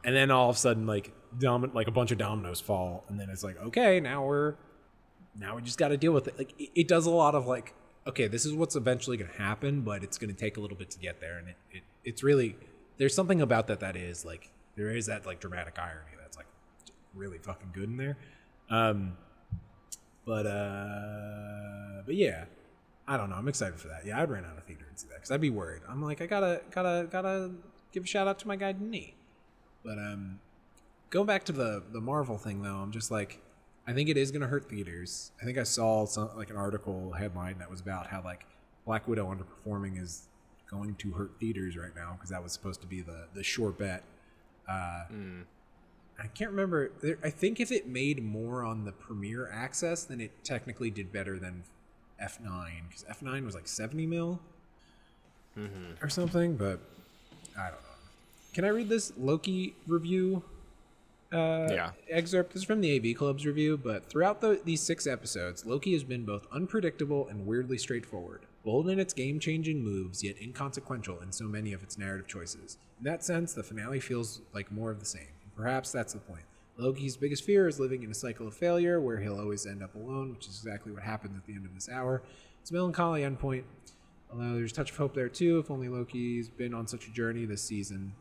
and 0.05 0.15
then 0.15 0.31
all 0.31 0.51
of 0.51 0.57
a 0.57 0.59
sudden 0.59 0.87
like 0.87 1.13
dom- 1.39 1.70
like 1.74 1.89
a 1.89 1.90
bunch 1.90 2.11
of 2.11 2.19
dominoes 2.19 2.61
fall 2.61 3.05
and 3.09 3.19
then 3.19 3.28
it's 3.31 3.43
like 3.44 3.61
okay 3.61 4.01
now 4.01 4.24
we're 4.24 4.55
now 5.39 5.56
we 5.56 5.62
just 5.62 5.78
got 5.78 5.89
to 5.89 5.97
deal 5.97 6.12
with 6.12 6.28
it. 6.28 6.39
Like 6.39 6.55
it, 6.61 6.70
it 6.74 6.89
does 6.89 7.06
a 7.06 7.11
lot 7.11 7.35
of 7.35 7.47
like 7.47 7.74
okay 8.06 8.28
this 8.28 8.44
is 8.44 8.52
what's 8.52 8.77
eventually 8.77 9.16
going 9.16 9.31
to 9.31 9.36
happen 9.36 9.81
but 9.81 10.02
it's 10.05 10.19
going 10.19 10.32
to 10.32 10.39
take 10.39 10.56
a 10.56 10.61
little 10.61 10.77
bit 10.77 10.90
to 10.90 10.98
get 10.98 11.20
there 11.20 11.39
and 11.39 11.48
it, 11.48 11.56
it 11.73 11.82
it's 12.05 12.23
really 12.23 12.56
there's 12.98 13.15
something 13.15 13.40
about 13.40 13.66
that 13.66 13.81
that 13.81 13.97
is 13.97 14.24
like 14.24 14.51
there 14.77 14.90
is 14.90 15.06
that 15.06 15.27
like 15.27 15.40
dramatic 15.40 15.78
irony 15.78 16.11
that's 16.20 16.36
like 16.36 16.47
really 17.15 17.39
fucking 17.39 17.70
good 17.73 17.85
in 17.85 17.97
there. 17.97 18.16
Um 18.70 19.16
but 20.27 20.47
uh 20.47 22.02
but 22.06 22.15
yeah 22.15 22.44
i 23.06 23.16
don't 23.16 23.28
know 23.28 23.36
i'm 23.36 23.48
excited 23.48 23.78
for 23.78 23.89
that. 23.89 24.06
Yeah 24.06 24.20
i'd 24.20 24.31
ran 24.31 24.44
out 24.44 24.56
of 24.56 24.65
theater 24.65 24.86
and 24.89 24.98
see 24.98 25.09
that 25.09 25.16
because 25.16 25.31
i'd 25.31 25.40
be 25.40 25.51
worried. 25.51 25.82
I'm 25.89 26.02
like 26.02 26.20
i 26.20 26.27
gotta 26.27 26.62
gotta 26.70 27.09
gotta 27.11 27.51
give 27.93 28.05
a 28.05 28.06
shout 28.06 28.28
out 28.28 28.39
to 28.40 28.48
my 28.48 28.56
guy 28.56 28.73
Denis. 28.73 29.11
But 29.85 29.98
um, 29.98 30.40
going 31.15 31.27
back 31.27 31.45
to 31.45 31.53
the 31.53 31.82
the 31.93 32.01
Marvel 32.01 32.36
thing 32.36 32.61
though, 32.61 32.74
I'm 32.74 32.91
just 32.91 33.11
like, 33.11 33.41
I 33.86 33.93
think 33.93 34.11
it 34.11 34.19
is 34.19 34.31
going 34.32 34.43
to 34.43 34.49
hurt 34.49 34.69
theaters. 34.69 35.31
I 35.41 35.45
think 35.47 35.57
I 35.57 35.62
saw 35.62 36.05
some 36.05 36.28
like 36.36 36.51
an 36.51 36.57
article 36.57 37.12
headline 37.12 37.59
that 37.59 37.70
was 37.70 37.81
about 37.81 38.09
how 38.09 38.23
like 38.23 38.45
Black 38.85 39.09
Widow 39.09 39.32
underperforming 39.32 40.03
is 40.03 40.28
going 40.69 40.97
to 40.97 41.12
hurt 41.12 41.31
theaters 41.39 41.77
right 41.77 41.95
now 41.95 42.15
because 42.15 42.31
that 42.31 42.43
was 42.43 42.53
supposed 42.53 42.81
to 42.82 42.86
be 42.86 43.01
the 43.01 43.28
the 43.32 43.45
sure 43.45 43.70
bet. 43.70 44.03
Uh, 44.69 45.05
I 46.19 46.27
can't 46.35 46.51
remember. 46.51 46.91
I 47.23 47.31
think 47.31 47.61
if 47.61 47.70
it 47.70 47.86
made 47.86 48.23
more 48.23 48.65
on 48.65 48.85
the 48.85 48.93
premiere 48.93 49.49
access, 49.53 50.05
then 50.05 50.20
it 50.20 50.32
technically 50.43 50.91
did 50.91 51.12
better 51.12 51.39
than 51.39 51.62
F9 52.20 52.70
because 52.89 53.05
F9 53.05 53.45
was 53.45 53.55
like 53.55 53.69
70 53.69 54.07
mil 54.07 54.41
or 56.03 56.09
something. 56.09 56.57
But 56.57 56.81
I 57.57 57.65
don't 57.65 57.73
know. 57.73 57.95
Can 58.53 58.65
I 58.65 58.69
read 58.69 58.89
this 58.89 59.12
Loki 59.16 59.74
review 59.86 60.43
uh, 61.35 61.69
Yeah. 61.73 61.90
excerpt? 62.09 62.52
This 62.52 62.62
is 62.62 62.66
from 62.66 62.81
the 62.81 62.97
AV 62.97 63.16
Club's 63.16 63.44
review, 63.47 63.77
but 63.77 64.06
throughout 64.06 64.40
the, 64.40 64.61
these 64.65 64.81
six 64.81 65.06
episodes, 65.06 65.66
Loki 65.66 65.93
has 65.93 66.05
been 66.05 66.24
both 66.24 66.47
unpredictable 66.52 67.28
and 67.28 67.47
weirdly 67.47 67.78
straightforward. 67.78 68.43
Bold 68.65 68.89
in 68.89 68.98
its 68.98 69.12
game 69.12 69.39
changing 69.40 69.82
moves, 69.82 70.24
yet 70.24 70.36
inconsequential 70.40 71.20
in 71.20 71.32
so 71.32 71.44
many 71.44 71.73
of 71.73 71.82
its 71.82 71.98
narrative 71.98 72.27
choices. 72.27 72.78
In 72.98 73.05
that 73.05 73.23
sense, 73.24 73.52
the 73.52 73.62
finale 73.62 74.01
feels 74.01 74.40
like 74.55 74.73
more 74.73 74.90
of 74.90 75.01
the 75.01 75.06
same. 75.06 75.28
Perhaps 75.56 75.93
that's 75.93 76.15
the 76.15 76.19
point. 76.20 76.44
Loki's 76.77 77.16
biggest 77.16 77.44
fear 77.44 77.69
is 77.69 77.78
living 77.78 78.02
in 78.02 78.11
a 78.11 78.15
cycle 78.15 78.48
of 78.48 78.55
failure 78.55 79.01
where 79.01 79.19
he'll 79.19 79.39
always 79.39 79.66
end 79.66 79.82
up 79.82 79.94
alone, 79.94 80.32
which 80.32 80.48
is 80.48 80.56
exactly 80.65 80.90
what 80.93 81.02
happens 81.02 81.36
at 81.36 81.44
the 81.47 81.52
end 81.55 81.65
of 81.66 81.74
this 81.74 81.89
hour. 81.89 82.23
It's 82.61 82.70
a 82.70 82.74
melancholy 82.74 83.20
endpoint, 83.23 83.62
although 84.32 84.55
there's 84.55 84.73
a 84.73 84.74
touch 84.74 84.90
of 84.90 84.97
hope 84.97 85.15
there 85.15 85.28
too. 85.28 85.59
If 85.59 85.70
only 85.70 85.89
Loki's 85.89 86.48
been 86.48 86.74
on 86.74 86.86
such 86.89 87.06
a 87.06 87.12
journey 87.12 87.44
this 87.44 87.62
season. 87.62 88.15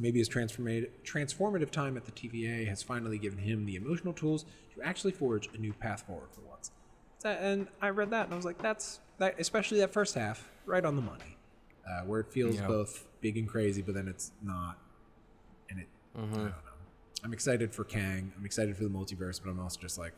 Maybe 0.00 0.20
his 0.20 0.28
transformative, 0.28 0.90
transformative 1.04 1.70
time 1.70 1.96
at 1.96 2.04
the 2.04 2.12
TVA 2.12 2.68
has 2.68 2.82
finally 2.82 3.18
given 3.18 3.38
him 3.38 3.66
the 3.66 3.74
emotional 3.76 4.12
tools 4.12 4.44
to 4.74 4.82
actually 4.82 5.12
forge 5.12 5.48
a 5.54 5.58
new 5.58 5.72
path 5.72 6.04
forward 6.06 6.28
for 6.32 6.42
once. 6.42 6.70
And 7.24 7.66
I 7.82 7.90
read 7.90 8.10
that 8.10 8.26
and 8.26 8.32
I 8.32 8.36
was 8.36 8.44
like, 8.44 8.58
that's 8.62 9.00
that, 9.18 9.34
especially 9.40 9.80
that 9.80 9.92
first 9.92 10.14
half, 10.14 10.48
right 10.66 10.84
on 10.84 10.94
the 10.94 11.02
money, 11.02 11.36
uh, 11.88 12.04
where 12.04 12.20
it 12.20 12.28
feels 12.32 12.56
Yeah. 12.56 12.68
both 12.68 13.06
big 13.20 13.36
and 13.36 13.48
crazy, 13.48 13.82
but 13.82 13.94
then 13.94 14.06
it's 14.06 14.30
not. 14.40 14.78
And 15.68 15.80
it, 15.80 15.88
I 16.16 16.20
don't 16.20 16.32
know. 16.44 16.52
I'm 17.24 17.32
excited 17.32 17.74
for 17.74 17.82
Kang. 17.82 18.32
I'm 18.38 18.46
excited 18.46 18.76
for 18.76 18.84
the 18.84 18.90
multiverse, 18.90 19.40
but 19.42 19.50
I'm 19.50 19.58
also 19.58 19.80
just 19.80 19.98
like, 19.98 20.12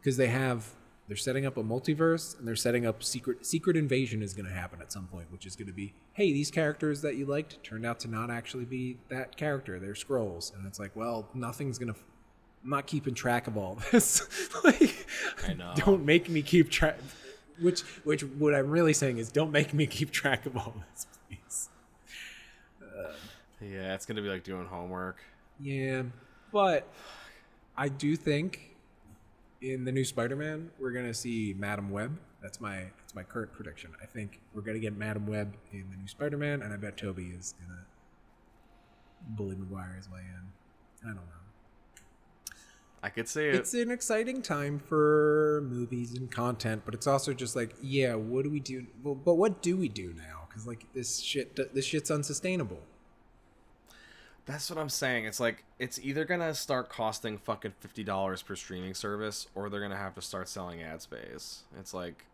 because 0.00 0.16
they 0.16 0.28
have 0.28 0.66
They're 1.12 1.16
setting 1.18 1.44
up 1.44 1.58
a 1.58 1.62
multiverse, 1.62 2.38
and 2.38 2.48
they're 2.48 2.56
setting 2.56 2.86
up 2.86 3.02
secret 3.02 3.44
secret 3.44 3.76
invasion 3.76 4.22
is 4.22 4.32
going 4.32 4.46
to 4.46 4.54
happen 4.54 4.80
at 4.80 4.90
some 4.90 5.08
point, 5.08 5.30
which 5.30 5.44
is 5.44 5.54
going 5.54 5.66
to 5.66 5.72
be, 5.74 5.92
hey, 6.14 6.32
these 6.32 6.50
characters 6.50 7.02
that 7.02 7.16
you 7.16 7.26
liked 7.26 7.62
turned 7.62 7.84
out 7.84 8.00
to 8.00 8.08
not 8.08 8.30
actually 8.30 8.64
be 8.64 8.96
that 9.10 9.36
character. 9.36 9.78
They're 9.78 9.92
Skrulls, 9.92 10.56
and 10.56 10.66
it's 10.66 10.78
like, 10.78 10.96
well, 10.96 11.28
nothing's 11.34 11.76
going 11.76 11.92
to. 11.92 12.00
I'm 12.64 12.70
not 12.70 12.86
keeping 12.86 13.12
track 13.12 13.46
of 13.46 13.58
all 13.58 13.78
this. 13.92 14.26
like, 14.64 15.06
I 15.46 15.52
know. 15.52 15.74
Don't 15.76 16.06
make 16.06 16.30
me 16.30 16.40
keep 16.40 16.70
track. 16.70 16.96
Which, 17.60 17.82
which, 18.04 18.22
what 18.22 18.54
I'm 18.54 18.70
really 18.70 18.94
saying 18.94 19.18
is, 19.18 19.30
don't 19.30 19.52
make 19.52 19.74
me 19.74 19.86
keep 19.86 20.12
track 20.12 20.46
of 20.46 20.56
all 20.56 20.74
this, 20.94 21.06
please. 21.28 21.68
Yeah, 23.60 23.94
it's 23.94 24.06
gonna 24.06 24.22
be 24.22 24.30
like 24.30 24.44
doing 24.44 24.64
homework. 24.64 25.18
Yeah, 25.60 26.04
but 26.50 26.88
I 27.76 27.88
do 27.88 28.16
think 28.16 28.71
in 29.62 29.84
the 29.84 29.92
new 29.92 30.04
Spider-Man 30.04 30.70
we're 30.78 30.90
gonna 30.90 31.14
see 31.14 31.54
Madame 31.56 31.90
Web. 31.90 32.18
That's 32.42 32.60
my 32.60 32.86
that's 32.98 33.14
my 33.14 33.22
current 33.22 33.52
prediction. 33.52 33.92
I 34.02 34.06
think 34.06 34.40
we're 34.52 34.62
gonna 34.62 34.80
get 34.80 34.96
Madame 34.96 35.26
Web 35.26 35.54
in 35.72 35.88
the 35.90 35.96
new 35.96 36.08
Spider-Man, 36.08 36.62
and 36.62 36.72
I 36.72 36.76
bet 36.76 36.96
Tobey 36.96 37.30
is 37.30 37.54
gonna 37.60 37.82
bully 39.30 39.56
Maguire 39.56 39.94
his 39.96 40.10
way 40.10 40.20
in. 40.20 41.08
I 41.08 41.14
don't 41.14 41.16
know. 41.16 41.32
I 43.04 43.08
could 43.08 43.28
see 43.28 43.46
it. 43.46 43.54
It's 43.56 43.74
an 43.74 43.90
exciting 43.90 44.42
time 44.42 44.78
for 44.78 45.66
movies 45.68 46.14
and 46.16 46.30
content, 46.30 46.82
but 46.84 46.94
it's 46.94 47.08
also 47.08 47.32
just 47.32 47.56
like, 47.56 47.74
yeah, 47.82 48.14
what 48.14 48.44
do 48.44 48.50
we 48.50 48.60
do? 48.60 48.86
Well, 49.02 49.16
but 49.16 49.34
what 49.34 49.60
do 49.60 49.76
we 49.76 49.88
do 49.88 50.14
now? 50.16 50.46
Because 50.48 50.66
like 50.66 50.86
this 50.94 51.18
shit, 51.18 51.74
this 51.74 51.84
shit's 51.84 52.10
unsustainable. 52.10 52.80
That's 54.44 54.68
what 54.68 54.78
I'm 54.78 54.88
saying. 54.88 55.26
It's 55.26 55.38
like 55.38 55.64
it's 55.78 56.00
either 56.02 56.24
gonna 56.24 56.54
start 56.54 56.88
costing 56.88 57.38
fucking 57.38 57.74
fifty 57.80 58.02
dollars 58.02 58.42
per 58.42 58.56
streaming 58.56 58.94
service, 58.94 59.46
or 59.54 59.70
they're 59.70 59.80
gonna 59.80 59.96
have 59.96 60.14
to 60.16 60.22
start 60.22 60.48
selling 60.48 60.82
ad 60.82 61.00
space. 61.00 61.62
It's 61.78 61.94
like, 61.94 62.24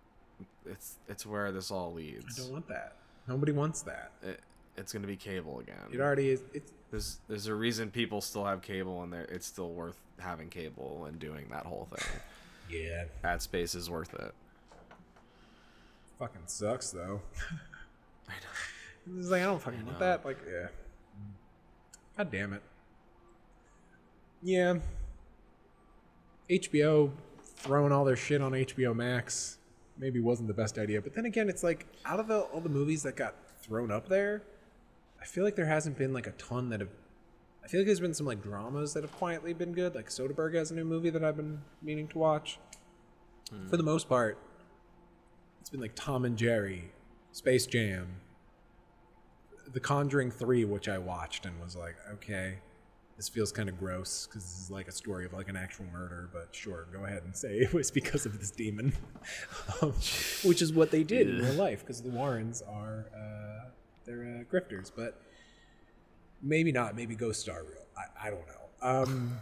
it's 0.64 0.97
it's 1.06 1.26
where 1.26 1.52
this 1.52 1.70
all 1.70 1.93
leads. 1.93 2.39
I 2.39 2.43
don't 2.43 2.52
want 2.52 2.68
that. 2.68 2.94
Nobody 3.26 3.52
wants 3.52 3.82
that. 3.82 4.12
It, 4.22 4.40
it's 4.78 4.93
gonna 4.93 5.06
be 5.06 5.16
cable 5.16 5.60
again. 5.60 5.76
It 5.93 6.01
already 6.01 6.30
is. 6.30 6.43
It's 6.55 6.72
There's 6.90 7.18
there's 7.28 7.47
a 7.47 7.55
reason 7.55 7.90
people 7.90 8.22
still 8.22 8.44
have 8.47 8.62
cable, 8.62 9.02
and 9.02 9.12
it's 9.12 9.47
still 9.47 9.72
worth 9.72 10.01
having 10.18 10.48
cable 10.48 11.05
and 11.06 11.18
doing 11.18 11.47
that 11.51 11.66
whole 11.66 11.89
thing. 11.90 12.20
yeah. 12.70 13.05
ad 13.22 13.43
space 13.43 13.74
is 13.74 13.90
worth 13.90 14.14
it. 14.14 14.32
Fucking 16.18 16.43
sucks 16.47 16.90
though. 16.90 17.20
I 18.28 18.32
It's 19.18 19.28
like 19.28 19.43
I 19.43 19.44
don't 19.44 19.60
fucking 19.60 19.85
want 19.85 19.98
that. 19.98 20.24
Like 20.24 20.39
yeah. 20.51 20.68
God 22.19 22.32
damn 22.32 22.53
it. 22.53 22.62
Yeah. 24.43 24.78
HBO 26.51 27.12
throwing 27.57 27.93
all 27.93 28.05
their 28.05 28.16
shit 28.16 28.43
on 28.43 28.53
HBO 28.53 28.95
Max 28.95 29.59
maybe 29.99 30.20
wasn't 30.20 30.49
the 30.49 30.55
best 30.55 30.78
idea. 30.78 31.01
But 31.01 31.15
then 31.15 31.27
again, 31.27 31.49
it's 31.49 31.62
like 31.62 31.86
out 32.05 32.19
of 32.19 32.27
the, 32.27 32.40
all 32.40 32.61
the 32.61 32.69
movies 32.69 33.05
that 33.05 33.16
got 33.16 33.35
thrown 33.62 33.93
up 33.93 34.09
there, 34.09 34.43
I 35.20 35.24
feel 35.27 35.45
like 35.45 35.55
there 35.55 35.66
hasn't 35.66 35.97
been 35.97 36.12
like 36.12 36.27
a 36.27 36.32
ton 36.32 36.70
that 36.70 36.81
have. 36.81 36.90
I 37.65 37.69
feel 37.69 37.81
like 37.81 37.86
there's 37.86 38.01
been 38.01 38.15
some 38.15 38.27
like 38.27 38.43
dramas 38.43 38.95
that 38.95 39.03
have 39.03 39.12
quietly 39.12 39.53
been 39.53 39.73
good. 39.73 39.95
Like 39.95 40.09
Soderbergh 40.09 40.55
has 40.55 40.70
a 40.70 40.74
new 40.74 40.85
movie 40.85 41.11
that 41.11 41.23
I've 41.23 41.36
been 41.36 41.61
meaning 41.82 42.09
to 42.09 42.19
watch. 42.19 42.59
Hmm. 43.51 43.69
For 43.69 43.77
the 43.77 43.82
most 43.82 44.09
part, 44.09 44.39
it's 45.61 45.70
been 45.70 45.81
like 45.81 45.95
Tom 45.95 46.24
and 46.24 46.36
Jerry, 46.36 46.90
Space 47.31 47.66
Jam, 47.66 48.09
The 49.73 49.81
Conjuring 49.81 50.31
3, 50.31 50.65
which 50.65 50.89
I 50.89 50.99
watched 50.99 51.47
and 51.47 51.61
was 51.61 51.77
like, 51.77 51.97
okay, 52.15 52.59
this 53.19 53.28
feels 53.28 53.51
kind 53.51 53.69
of 53.69 53.78
gross 53.78 54.27
because 54.27 54.45
this 54.45 54.61
is 54.61 54.70
like 54.70 54.86
a 54.86 54.93
story 54.93 55.27
of 55.27 55.32
like 55.32 55.49
an 55.49 55.57
actual 55.57 55.86
murder, 55.93 56.31
but 56.32 56.49
sure, 56.53 56.86
go 56.93 57.05
ahead 57.05 57.24
and 57.24 57.36
say 57.36 57.49
it 57.59 57.74
was 57.74 57.90
because 57.90 58.24
of 58.24 58.39
this 58.39 58.51
demon, 58.51 58.93
um, 59.82 59.93
which 60.45 60.62
is 60.62 60.73
what 60.73 60.90
they 60.90 61.03
did 61.03 61.28
in 61.28 61.39
real 61.43 61.55
life 61.55 61.81
because 61.81 62.01
the 62.01 62.09
Warrens 62.09 62.62
are, 62.62 63.07
uh, 63.15 63.69
they're 64.07 64.23
uh, 64.23 64.55
grifters, 64.55 64.93
but 64.95 65.20
maybe 66.40 66.70
not, 66.70 66.95
maybe 66.95 67.16
Ghost 67.16 67.40
Star 67.40 67.65
real. 67.65 67.85
I, 67.97 68.28
I 68.28 68.31
don't 68.31 68.47
know. 68.47 68.89
Um, 68.89 69.40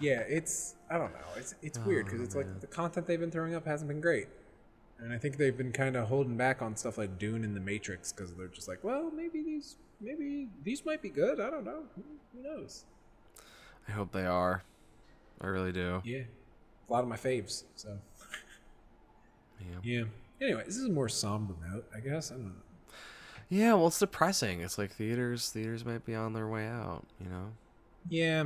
yeah, 0.00 0.20
it's, 0.20 0.74
I 0.90 0.96
don't 0.96 1.12
know. 1.12 1.26
It's, 1.36 1.54
it's 1.62 1.78
weird 1.80 2.06
because 2.06 2.22
it's 2.22 2.34
like 2.34 2.60
the 2.60 2.66
content 2.66 3.06
they've 3.06 3.20
been 3.20 3.30
throwing 3.30 3.54
up 3.54 3.66
hasn't 3.66 3.88
been 3.88 4.00
great. 4.00 4.28
And 4.98 5.12
I 5.12 5.18
think 5.18 5.36
they've 5.36 5.56
been 5.56 5.72
kind 5.72 5.94
of 5.96 6.08
holding 6.08 6.36
back 6.36 6.62
on 6.62 6.74
stuff 6.76 6.96
like 6.98 7.18
Dune 7.18 7.44
and 7.44 7.54
The 7.54 7.60
Matrix 7.60 8.12
because 8.12 8.32
they're 8.34 8.46
just 8.48 8.66
like, 8.68 8.82
well, 8.82 9.10
maybe 9.14 9.42
these, 9.42 9.76
maybe 10.00 10.48
these 10.64 10.84
might 10.86 11.02
be 11.02 11.10
good. 11.10 11.38
I 11.40 11.50
don't 11.50 11.64
know. 11.64 11.82
Who, 11.96 12.02
who 12.34 12.42
knows? 12.42 12.84
I 13.88 13.92
hope 13.92 14.12
they 14.12 14.24
are. 14.24 14.62
I 15.40 15.46
really 15.48 15.72
do. 15.72 16.00
Yeah, 16.04 16.22
a 16.88 16.92
lot 16.92 17.02
of 17.02 17.08
my 17.08 17.16
faves. 17.16 17.64
So 17.74 17.98
Yeah. 19.60 19.76
yeah. 19.82 20.04
Anyway, 20.40 20.62
this 20.66 20.76
is 20.76 20.84
a 20.84 20.90
more 20.90 21.08
somber 21.08 21.54
note, 21.70 21.86
I 21.94 22.00
guess. 22.00 22.30
I 22.30 22.34
don't 22.34 22.46
know. 22.46 22.52
Yeah, 23.48 23.74
well, 23.74 23.86
it's 23.88 23.98
depressing. 23.98 24.60
It's 24.60 24.76
like 24.78 24.92
theaters, 24.92 25.50
theaters 25.50 25.84
might 25.84 26.04
be 26.04 26.14
on 26.14 26.32
their 26.32 26.48
way 26.48 26.66
out, 26.66 27.04
you 27.22 27.28
know. 27.28 27.52
Yeah, 28.08 28.44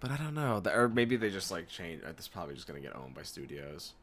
But 0.00 0.10
I 0.10 0.16
don't 0.16 0.34
know. 0.34 0.60
Or 0.66 0.88
maybe 0.88 1.16
they 1.16 1.30
just 1.30 1.50
like 1.50 1.68
change. 1.68 2.02
This 2.02 2.12
is 2.20 2.28
probably 2.28 2.54
just 2.54 2.66
gonna 2.66 2.80
get 2.80 2.94
owned 2.96 3.14
by 3.14 3.22
studios. 3.22 3.94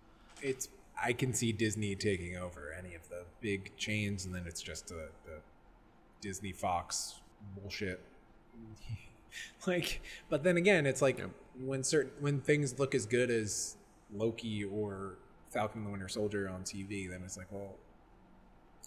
it's. 0.42 0.70
I 1.02 1.14
can 1.14 1.34
see 1.34 1.52
Disney 1.52 1.96
taking 1.96 2.38
over 2.38 2.74
any 2.78 2.96
of 2.96 3.08
the 3.10 3.24
big 3.42 3.76
chains, 3.78 4.26
and 4.26 4.34
then 4.34 4.44
it's 4.46 4.62
just 4.62 4.88
the, 4.88 5.10
the 5.26 5.40
Disney 6.22 6.52
Fox 6.52 7.16
bullshit. 7.56 8.02
like, 9.68 10.02
but 10.30 10.44
then 10.44 10.58
again, 10.58 10.86
it's 10.86 11.02
like 11.02 11.22
when 11.60 11.84
certain 11.84 12.12
when 12.20 12.42
things 12.42 12.80
look 12.80 12.94
as 12.96 13.06
good 13.06 13.30
as 13.30 13.78
Loki 14.14 14.64
or 14.64 15.16
Falcon 15.50 15.84
the 15.84 15.90
Winter 15.90 16.08
Soldier 16.08 16.50
on 16.50 16.64
TV, 16.64 17.10
then 17.10 17.22
it's 17.24 17.38
like, 17.38 17.48
well, 17.52 17.76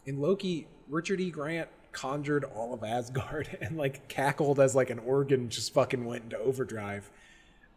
in 0.06 0.20
Loki, 0.20 0.66
Richard 0.88 1.20
E. 1.20 1.30
Grant 1.30 1.68
conjured 1.92 2.44
all 2.44 2.74
of 2.74 2.82
Asgard 2.82 3.58
and 3.60 3.76
like 3.76 4.08
cackled 4.08 4.58
as 4.58 4.74
like 4.74 4.90
an 4.90 4.98
organ 5.00 5.48
just 5.48 5.72
fucking 5.74 6.04
went 6.04 6.24
into 6.24 6.38
overdrive. 6.38 7.10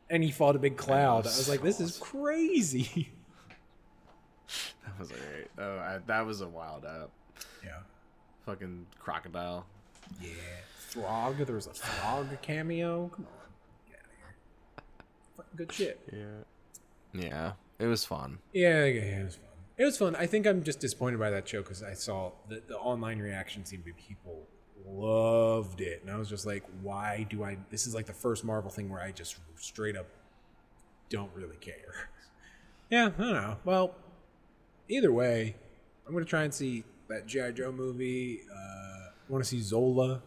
And 0.09 0.23
he 0.23 0.29
fought 0.29 0.55
a 0.55 0.59
big 0.59 0.77
cloud. 0.77 1.25
I 1.25 1.29
was 1.29 1.49
like, 1.49 1.63
this 1.63 1.79
is 1.79 1.97
crazy. 1.97 3.11
That 4.97 4.99
was 4.99 5.09
great. 5.09 5.47
Oh, 5.57 5.77
I, 5.77 5.99
that 6.07 6.25
was 6.25 6.41
a 6.41 6.47
wild 6.47 6.85
app. 6.85 7.09
Yeah. 7.63 7.79
Fucking 8.45 8.85
crocodile. 8.99 9.65
Yeah. 10.21 10.29
Throg. 10.89 11.45
There 11.45 11.55
was 11.55 11.67
a 11.67 11.71
Throg 11.71 12.41
cameo. 12.41 13.09
Come 13.13 13.25
on. 13.25 13.31
Get 13.89 13.99
out 13.99 14.05
of 14.05 14.17
here. 14.17 14.35
Fucking 15.37 15.51
good 15.55 15.71
shit. 15.71 15.99
Yeah. 16.11 17.21
Yeah. 17.21 17.51
It 17.79 17.87
was 17.87 18.05
fun. 18.05 18.39
Yeah, 18.53 18.85
yeah, 18.85 19.03
yeah, 19.03 19.19
it 19.19 19.25
was 19.25 19.35
fun. 19.35 19.45
It 19.77 19.83
was 19.83 19.97
fun. 19.97 20.15
I 20.15 20.25
think 20.25 20.47
I'm 20.47 20.63
just 20.63 20.79
disappointed 20.79 21.19
by 21.19 21.29
that 21.31 21.47
show 21.47 21.61
because 21.61 21.83
I 21.83 21.93
saw 21.93 22.31
the, 22.47 22.61
the 22.67 22.77
online 22.77 23.19
reaction 23.19 23.65
seemed 23.65 23.83
to 23.83 23.91
be 23.93 24.01
people 24.07 24.47
loved 24.87 25.81
it, 25.81 26.01
and 26.01 26.09
I 26.09 26.17
was 26.17 26.29
just 26.29 26.45
like, 26.45 26.63
why 26.81 27.25
do 27.29 27.43
I? 27.43 27.57
This 27.69 27.85
is 27.85 27.93
like 27.93 28.05
the 28.05 28.13
first 28.13 28.45
Marvel 28.45 28.71
thing 28.71 28.89
where 28.89 29.01
I 29.01 29.11
just 29.11 29.35
straight 29.57 29.97
up 29.97 30.05
don't 31.09 31.31
really 31.35 31.57
care. 31.57 32.09
Yeah, 32.91 33.09
I 33.17 33.21
don't 33.21 33.33
know. 33.33 33.57
Well, 33.65 33.95
either 34.89 35.11
way, 35.11 35.55
I'm 36.07 36.13
gonna 36.13 36.25
try 36.25 36.43
and 36.43 36.53
see 36.53 36.83
that 37.07 37.25
GI 37.27 37.53
Joe 37.53 37.71
movie. 37.71 38.41
Uh, 38.51 38.55
I 38.57 39.31
want 39.31 39.43
to 39.43 39.49
see 39.49 39.61
Zola. 39.61 40.21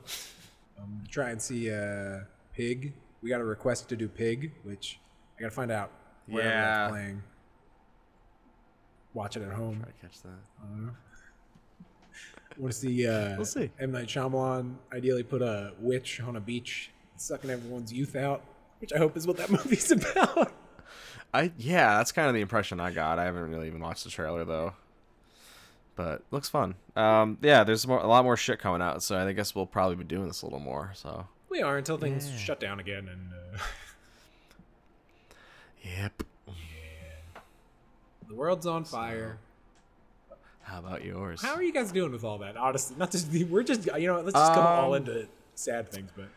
Um, 0.81 1.03
try 1.11 1.31
and 1.31 1.41
see 1.43 1.73
uh, 1.73 2.21
Pig. 2.55 2.93
We 3.23 3.31
got 3.31 3.41
a 3.41 3.45
request 3.45 3.89
to 3.89 3.97
do 3.97 4.09
Pig, 4.09 4.53
which 4.63 4.99
I 5.37 5.43
gotta 5.43 5.51
find 5.55 5.71
out 5.71 5.91
where 6.27 6.45
Yeah. 6.45 6.61
that's 6.79 6.91
playing. 6.93 7.23
Watch 9.15 9.37
it 9.37 9.43
at 9.43 9.53
home. 9.53 9.81
Try 9.81 9.87
to 9.91 9.93
catch 10.01 10.23
that. 10.23 10.29
I 10.63 10.67
don't 10.69 10.87
know. 10.87 10.93
Want 12.59 12.73
to 12.73 12.79
see? 12.79 13.07
Uh, 13.07 13.37
We'll 13.37 13.45
see. 13.45 13.71
M 13.79 13.93
Night 13.93 14.09
Shyamalan 14.09 14.75
ideally 14.93 15.23
put 15.23 15.43
a 15.43 15.73
witch 15.81 16.21
on 16.21 16.37
a 16.37 16.41
beach, 16.41 16.91
sucking 17.17 17.51
everyone's 17.51 17.93
youth 17.93 18.17
out, 18.17 18.43
which 18.81 18.93
I 18.93 18.99
hope 18.99 19.17
is 19.17 19.27
what 19.29 19.37
that 19.37 19.51
movie's 19.51 19.91
about. 19.93 20.53
I 21.35 21.53
yeah, 21.59 21.99
that's 21.99 22.13
kind 22.13 22.29
of 22.29 22.35
the 22.35 22.41
impression 22.41 22.81
I 22.81 22.91
got. 22.91 23.19
I 23.19 23.25
haven't 23.25 23.51
really 23.51 23.67
even 23.67 23.81
watched 23.81 24.05
the 24.05 24.11
trailer 24.11 24.45
though. 24.45 24.73
But 25.97 26.23
looks 26.31 26.49
fun. 26.49 26.77
Um, 26.95 27.39
yeah, 27.43 27.65
there's 27.65 27.85
more, 27.87 27.99
a 27.99 28.07
lot 28.07 28.23
more 28.25 28.37
shit 28.37 28.61
coming 28.61 28.81
out, 28.81 29.03
so 29.03 29.19
I 29.19 29.33
guess 29.33 29.53
we'll 29.55 29.67
probably 29.67 29.97
be 29.97 30.05
doing 30.05 30.29
this 30.29 30.43
a 30.43 30.47
little 30.47 30.61
more. 30.61 30.93
So. 30.95 31.27
we 31.51 31.61
are 31.61 31.77
until 31.77 31.99
things 31.99 32.31
Yeah. 32.31 32.37
shut 32.37 32.61
down 32.61 32.79
again, 32.79 33.09
and 33.09 33.31
uh, 33.33 33.59
Yep. 35.83 36.23
the 38.29 38.35
world's 38.35 38.67
on 38.67 38.85
fire. 38.85 39.39
How 40.63 40.79
about 40.81 41.05
yours? 41.05 41.41
How 41.43 41.55
are 41.55 41.63
you 41.63 41.73
guys 41.73 41.91
doing 41.93 42.13
with 42.13 42.25
all 42.25 42.39
that? 42.39 42.57
Honestly, 42.57 42.95
not 42.99 43.11
just 43.11 43.29
we're 43.49 43.63
just 43.63 43.87
you 43.99 44.07
know 44.07 44.21
let's 44.21 44.39
just 44.39 44.53
come 44.55 44.67
all 44.67 44.95
Um, 44.95 45.03
into 45.03 45.27
sad 45.55 45.91
things, 45.91 46.11
but 46.15 46.29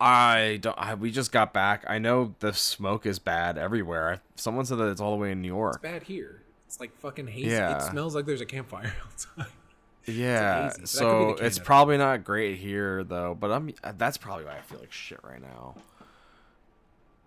I 0.00 0.58
don't. 0.60 0.78
I, 0.78 0.94
we 0.94 1.10
just 1.10 1.32
got 1.32 1.52
back. 1.52 1.84
I 1.88 1.98
know 1.98 2.34
the 2.38 2.52
smoke 2.52 3.06
is 3.06 3.18
bad 3.18 3.58
everywhere. 3.58 4.20
Someone 4.36 4.64
said 4.64 4.78
that 4.78 4.88
it's 4.88 5.00
all 5.00 5.10
the 5.10 5.16
way 5.16 5.32
in 5.32 5.42
New 5.42 5.48
York. 5.48 5.76
It's 5.76 5.82
bad 5.82 6.02
here. 6.04 6.42
It's 6.66 6.78
like 6.78 6.96
fucking 6.98 7.26
hazy. 7.26 7.50
Yeah. 7.50 7.76
It 7.76 7.90
smells 7.90 8.14
like 8.14 8.26
there's 8.26 8.40
a 8.40 8.46
campfire 8.46 8.92
outside. 9.04 9.46
Yeah, 10.06 10.70
hazy, 10.70 10.86
so 10.86 11.04
that 11.04 11.10
could 11.10 11.36
be 11.36 11.38
so 11.40 11.46
it's 11.46 11.58
probably 11.58 11.98
not 11.98 12.24
great 12.24 12.58
here 12.58 13.02
though. 13.04 13.36
But 13.38 13.50
I'm. 13.50 13.72
That's 13.96 14.16
probably 14.16 14.44
why 14.44 14.56
I 14.56 14.60
feel 14.60 14.78
like 14.78 14.92
shit 14.92 15.20
right 15.22 15.42
now. 15.42 15.74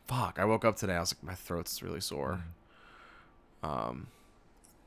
Fuck! 0.07 0.39
I 0.39 0.45
woke 0.45 0.65
up 0.65 0.77
today. 0.77 0.95
I 0.95 0.99
was 0.99 1.13
like, 1.13 1.23
my 1.23 1.35
throat's 1.35 1.83
really 1.83 2.01
sore. 2.01 2.43
Um, 3.63 4.07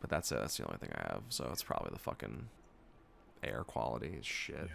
but 0.01 0.11
that's 0.11 0.31
it. 0.33 0.39
That's 0.41 0.57
the 0.57 0.67
only 0.67 0.79
thing 0.79 0.91
I 0.95 1.13
have. 1.13 1.23
So 1.29 1.49
it's 1.53 1.63
probably 1.63 1.91
the 1.93 1.99
fucking 1.99 2.49
air 3.43 3.65
quality 3.65 4.17
is 4.19 4.27
shit. 4.27 4.69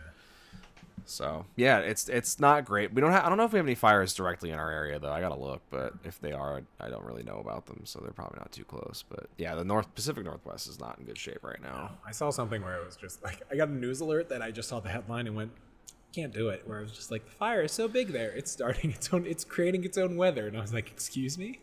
So 1.06 1.46
yeah, 1.56 1.80
it's 1.80 2.10
it's 2.10 2.40
not 2.40 2.66
great. 2.66 2.94
We 2.94 3.02
don't 3.02 3.12
have. 3.12 3.26
I 3.26 3.30
don't 3.30 3.38
know 3.38 3.46
if 3.46 3.54
we 3.54 3.58
have 3.58 3.66
any 3.66 3.76
fires 3.76 4.14
directly 4.14 4.52
in 4.52 4.60
our 4.60 4.72
area 4.72 5.00
though. 5.00 5.12
I 5.12 5.22
gotta 5.22 5.40
look, 5.40 5.62
but 5.70 5.94
if 6.04 6.20
they 6.22 6.32
are, 6.32 6.62
I 6.80 6.90
don't 6.90 7.04
really 7.04 7.24
know 7.24 7.40
about 7.40 7.66
them. 7.66 7.82
So 7.86 8.00
they're 8.00 8.12
probably 8.12 8.40
not 8.40 8.52
too 8.52 8.64
close. 8.66 9.04
But 9.10 9.28
yeah, 9.38 9.56
the 9.56 9.64
North 9.66 9.94
Pacific 9.96 10.24
Northwest 10.26 10.68
is 10.68 10.80
not 10.80 10.98
in 11.00 11.06
good 11.06 11.18
shape 11.18 11.44
right 11.44 11.62
now. 11.62 11.98
I 12.06 12.12
saw 12.12 12.30
something 12.30 12.62
where 12.62 12.76
it 12.76 12.86
was 12.86 12.96
just 12.96 13.24
like 13.24 13.42
I 13.52 13.56
got 13.56 13.70
a 13.70 13.74
news 13.74 14.02
alert 14.02 14.30
that 14.30 14.42
I 14.42 14.52
just 14.52 14.70
saw 14.70 14.80
the 14.80 14.90
headline 14.90 15.28
and 15.28 15.36
went, 15.36 15.52
"Can't 16.14 16.34
do 16.34 16.50
it." 16.50 16.64
Where 16.66 16.80
I 16.80 16.82
was 16.82 16.92
just 16.92 17.12
like, 17.12 17.26
"The 17.26 17.32
fire 17.32 17.62
is 17.64 17.72
so 17.72 17.88
big 17.88 18.10
there; 18.10 18.32
it's 18.32 18.52
starting 18.52 18.92
its 18.92 19.14
own, 19.14 19.26
it's 19.26 19.44
creating 19.44 19.84
its 19.84 19.98
own 19.98 20.16
weather." 20.18 20.48
And 20.48 20.58
I 20.58 20.62
was 20.62 20.74
like, 20.74 20.90
"Excuse 20.92 21.38
me," 21.38 21.60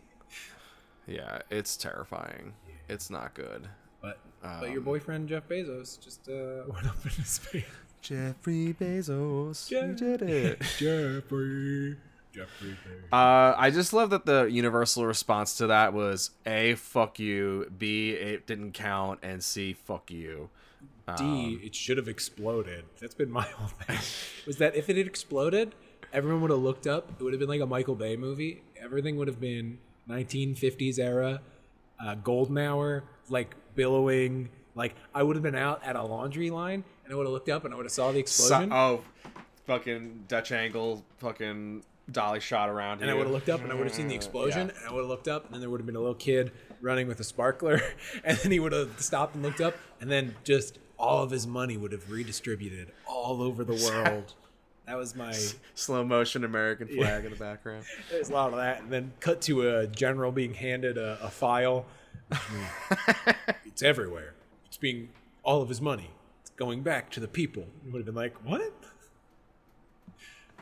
Yeah, 1.07 1.39
it's 1.49 1.77
terrifying. 1.77 2.53
It's 2.89 3.09
not 3.09 3.33
good. 3.33 3.67
but 4.01 4.19
but 4.41 4.71
your 4.71 4.81
boyfriend 4.81 5.27
Jeff 5.29 5.47
Bezos 5.47 6.01
just 6.01 6.27
uh, 6.29 6.63
went 6.73 6.85
up 6.87 7.03
in 7.05 7.23
space. 7.23 7.63
Jeffrey 8.07 8.73
Bezos, 8.79 9.69
you 9.69 9.93
did 9.93 10.21
it. 10.21 10.61
Jeffrey, 10.77 11.97
Jeffrey 12.33 12.77
Bezos. 12.87 13.11
Uh, 13.11 13.53
I 13.57 13.69
just 13.69 13.91
love 13.91 14.11
that 14.11 14.25
the 14.25 14.45
universal 14.45 15.05
response 15.05 15.57
to 15.57 15.67
that 15.67 15.91
was 15.91 16.31
A, 16.45 16.75
fuck 16.75 17.19
you, 17.19 17.69
B, 17.77 18.11
it 18.11 18.47
didn't 18.47 18.71
count, 18.71 19.19
and 19.23 19.43
C, 19.43 19.73
fuck 19.73 20.09
you. 20.09 20.49
D, 21.17 21.59
it 21.61 21.75
should 21.75 21.97
have 21.97 22.07
exploded. 22.07 22.85
That's 23.01 23.13
been 23.13 23.29
my 23.29 23.41
whole 23.45 23.67
thing. 23.67 23.99
Was 24.45 24.55
that 24.57 24.77
if 24.77 24.89
it 24.89 24.95
had 24.95 25.07
exploded, 25.07 25.75
everyone 26.13 26.39
would 26.43 26.51
have 26.51 26.61
looked 26.61 26.87
up. 26.87 27.11
It 27.19 27.23
would 27.23 27.33
have 27.33 27.41
been 27.41 27.49
like 27.49 27.61
a 27.61 27.65
Michael 27.65 27.95
Bay 27.95 28.15
movie. 28.15 28.63
Everything 28.81 29.17
would 29.17 29.27
have 29.27 29.41
been 29.41 29.79
1950s 30.07 30.97
era, 30.97 31.41
uh, 32.01 32.15
golden 32.15 32.57
hour, 32.57 33.03
like 33.27 33.53
billowing. 33.75 34.47
Like 34.75 34.95
I 35.13 35.23
would 35.23 35.35
have 35.35 35.43
been 35.43 35.55
out 35.55 35.83
at 35.83 35.97
a 35.97 36.03
laundry 36.03 36.51
line 36.51 36.85
and 37.07 37.13
I 37.13 37.15
would 37.15 37.25
have 37.25 37.31
looked 37.33 37.47
up 37.49 37.63
and 37.63 37.73
I 37.73 37.77
would 37.77 37.85
have 37.85 37.91
saw 37.93 38.11
the 38.11 38.19
explosion. 38.19 38.71
oh, 38.73 39.01
fucking 39.65 40.25
Dutch 40.27 40.51
angle, 40.51 41.05
fucking 41.19 41.83
dolly 42.11 42.39
shot 42.39 42.69
around 42.69 43.01
and 43.01 43.09
I 43.11 43.13
would 43.13 43.23
have 43.23 43.33
looked 43.33 43.49
up 43.49 43.61
and 43.61 43.71
I 43.71 43.75
would 43.75 43.85
have 43.85 43.93
seen 43.93 44.07
the 44.07 44.15
explosion 44.15 44.69
and 44.69 44.79
I 44.87 44.93
would 44.93 45.01
have 45.01 45.09
looked 45.09 45.27
up 45.27 45.45
and 45.45 45.53
then 45.53 45.59
there 45.59 45.69
would 45.69 45.81
have 45.81 45.85
been 45.85 45.97
a 45.97 45.99
little 45.99 46.15
kid 46.15 46.51
running 46.79 47.05
with 47.07 47.19
a 47.19 47.23
sparkler 47.23 47.81
and 48.23 48.37
then 48.37 48.51
he 48.51 48.59
would 48.59 48.71
have 48.71 49.01
stopped 49.01 49.35
and 49.35 49.43
looked 49.43 49.59
up 49.59 49.75
and 49.99 50.09
then 50.09 50.35
just 50.45 50.79
all 50.97 51.21
of 51.21 51.31
his 51.31 51.45
money 51.45 51.75
would 51.75 51.91
have 51.91 52.09
redistributed 52.09 52.91
all 53.05 53.41
over 53.41 53.63
the 53.65 53.73
world. 53.91 54.33
That 54.85 54.95
was 54.95 55.15
my 55.15 55.33
Slow 55.75 56.05
motion 56.05 56.45
American 56.45 56.87
flag 56.87 57.25
in 57.25 57.31
the 57.31 57.37
background. 57.37 57.83
there's 58.09 58.29
a 58.29 58.33
lot 58.33 58.51
of 58.51 58.55
that 58.55 58.81
and 58.83 58.91
then 58.91 59.11
cut 59.19 59.41
to 59.41 59.67
a 59.69 59.87
general 59.87 60.31
being 60.31 60.53
handed 60.53 60.97
a, 60.97 61.19
a 61.21 61.29
file. 61.29 61.85
it's 63.65 63.83
everywhere. 63.83 64.33
It's 64.67 64.77
being 64.77 65.09
all 65.43 65.61
of 65.61 65.67
his 65.67 65.81
money. 65.81 66.11
It's 66.57 66.65
going 66.65 66.81
back 66.81 67.11
to 67.11 67.19
the 67.19 67.27
people. 67.27 67.65
You 67.85 67.91
would 67.91 67.99
have 67.99 68.05
been 68.07 68.15
like, 68.15 68.35
what? 68.43 68.61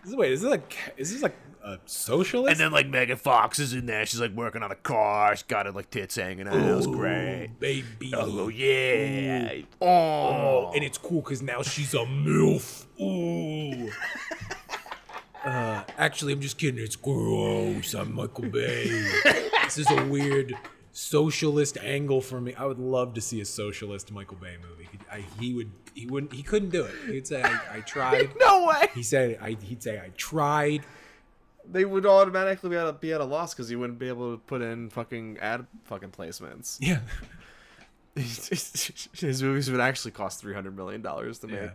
This 0.04 0.12
is, 0.12 0.18
wait, 0.18 0.32
is 0.34 0.42
this 0.42 0.52
like 0.52 0.78
is 0.98 1.12
this 1.14 1.24
like 1.24 1.36
a 1.64 1.80
socialist? 1.88 2.52
And 2.52 2.60
then 2.60 2.72
like 2.72 2.88
Megan 2.88 3.18
Fox 3.18 3.58
is 3.58 3.74
in 3.74 3.88
there. 3.88 4.06
She's 4.06 4.20
like 4.22 4.34
working 4.34 4.62
on 4.62 4.70
a 4.72 4.76
car. 4.76 5.36
She's 5.36 5.42
got 5.42 5.66
her 5.66 5.72
like 5.72 5.90
tits 5.90 6.16
hanging 6.16 6.48
out. 6.48 6.54
It 6.54 6.76
was 6.76 6.86
great. 6.86 7.50
baby. 7.60 8.14
Oh 8.16 8.48
yeah. 8.50 9.62
Oh, 9.82 9.88
Oh. 9.88 10.72
and 10.76 10.84
it's 10.84 11.00
cool 11.00 11.22
because 11.22 11.42
now 11.42 11.64
she's 11.64 11.96
a 11.96 12.06
MILF. 12.06 12.86
Ooh. 13.02 13.90
uh, 15.50 15.84
actually, 15.98 16.34
I'm 16.34 16.42
just 16.42 16.60
kidding. 16.60 16.80
It's 16.84 16.96
gross. 16.96 17.96
I'm 17.96 18.14
Michael 18.14 18.46
Bay. 18.50 18.86
this 19.64 19.80
is 19.80 19.90
a 19.90 20.06
weird 20.06 20.56
socialist 20.92 21.80
angle 21.82 22.22
for 22.22 22.40
me. 22.40 22.54
I 22.54 22.66
would 22.66 22.78
love 22.80 23.16
to 23.16 23.22
see 23.22 23.42
a 23.42 23.46
socialist 23.46 24.12
Michael 24.12 24.38
Bay 24.38 24.56
movie. 24.62 24.88
I, 25.12 25.24
he 25.40 25.56
would. 25.56 25.72
He 25.96 26.06
wouldn't. 26.08 26.34
He 26.34 26.44
couldn't 26.44 26.70
do 26.70 26.84
it. 26.84 26.94
He'd 27.08 27.26
say, 27.26 27.42
"I, 27.42 27.78
I 27.78 27.80
tried." 27.80 28.30
no 28.40 28.66
way. 28.66 28.90
He 28.94 29.02
said, 29.02 29.40
I, 29.42 29.52
"He'd 29.52 29.82
say 29.82 29.98
I 29.98 30.10
tried." 30.18 30.84
They 31.72 31.86
would 31.86 32.06
automatically 32.06 32.70
be 32.70 32.76
at 32.76 32.86
a, 32.86 32.94
be 32.94 33.14
at 33.14 33.22
a 33.22 33.26
loss 33.26 33.54
because 33.54 33.70
he 33.70 33.78
wouldn't 33.78 33.98
be 33.98 34.10
able 34.10 34.34
to 34.34 34.38
put 34.38 34.62
in 34.62 34.90
fucking 34.90 35.40
ad 35.40 35.66
fucking 35.86 36.12
placements. 36.12 36.78
Yeah. 36.82 37.00
His 38.16 39.42
movies 39.42 39.72
would 39.72 39.80
actually 39.80 40.12
cost 40.12 40.42
three 40.42 40.54
hundred 40.54 40.76
million 40.76 41.02
dollars 41.02 41.40
to 41.40 41.48
make. 41.48 41.62
Yeah. 41.62 41.70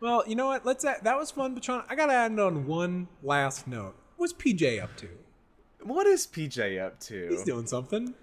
Well, 0.00 0.24
you 0.26 0.34
know 0.34 0.46
what? 0.46 0.64
Let's. 0.64 0.84
Add, 0.84 1.04
that 1.04 1.18
was 1.18 1.30
fun, 1.30 1.54
Patron. 1.54 1.82
I 1.90 1.94
gotta 1.94 2.14
add 2.14 2.38
on 2.38 2.66
one 2.66 3.08
last 3.22 3.66
note. 3.66 3.96
What's 4.16 4.32
PJ 4.32 4.82
up 4.82 4.96
to? 4.96 5.08
What 5.82 6.06
is 6.06 6.26
PJ 6.26 6.82
up 6.84 6.98
to? 7.00 7.28
He's 7.28 7.44
doing 7.44 7.66
something. 7.66 8.14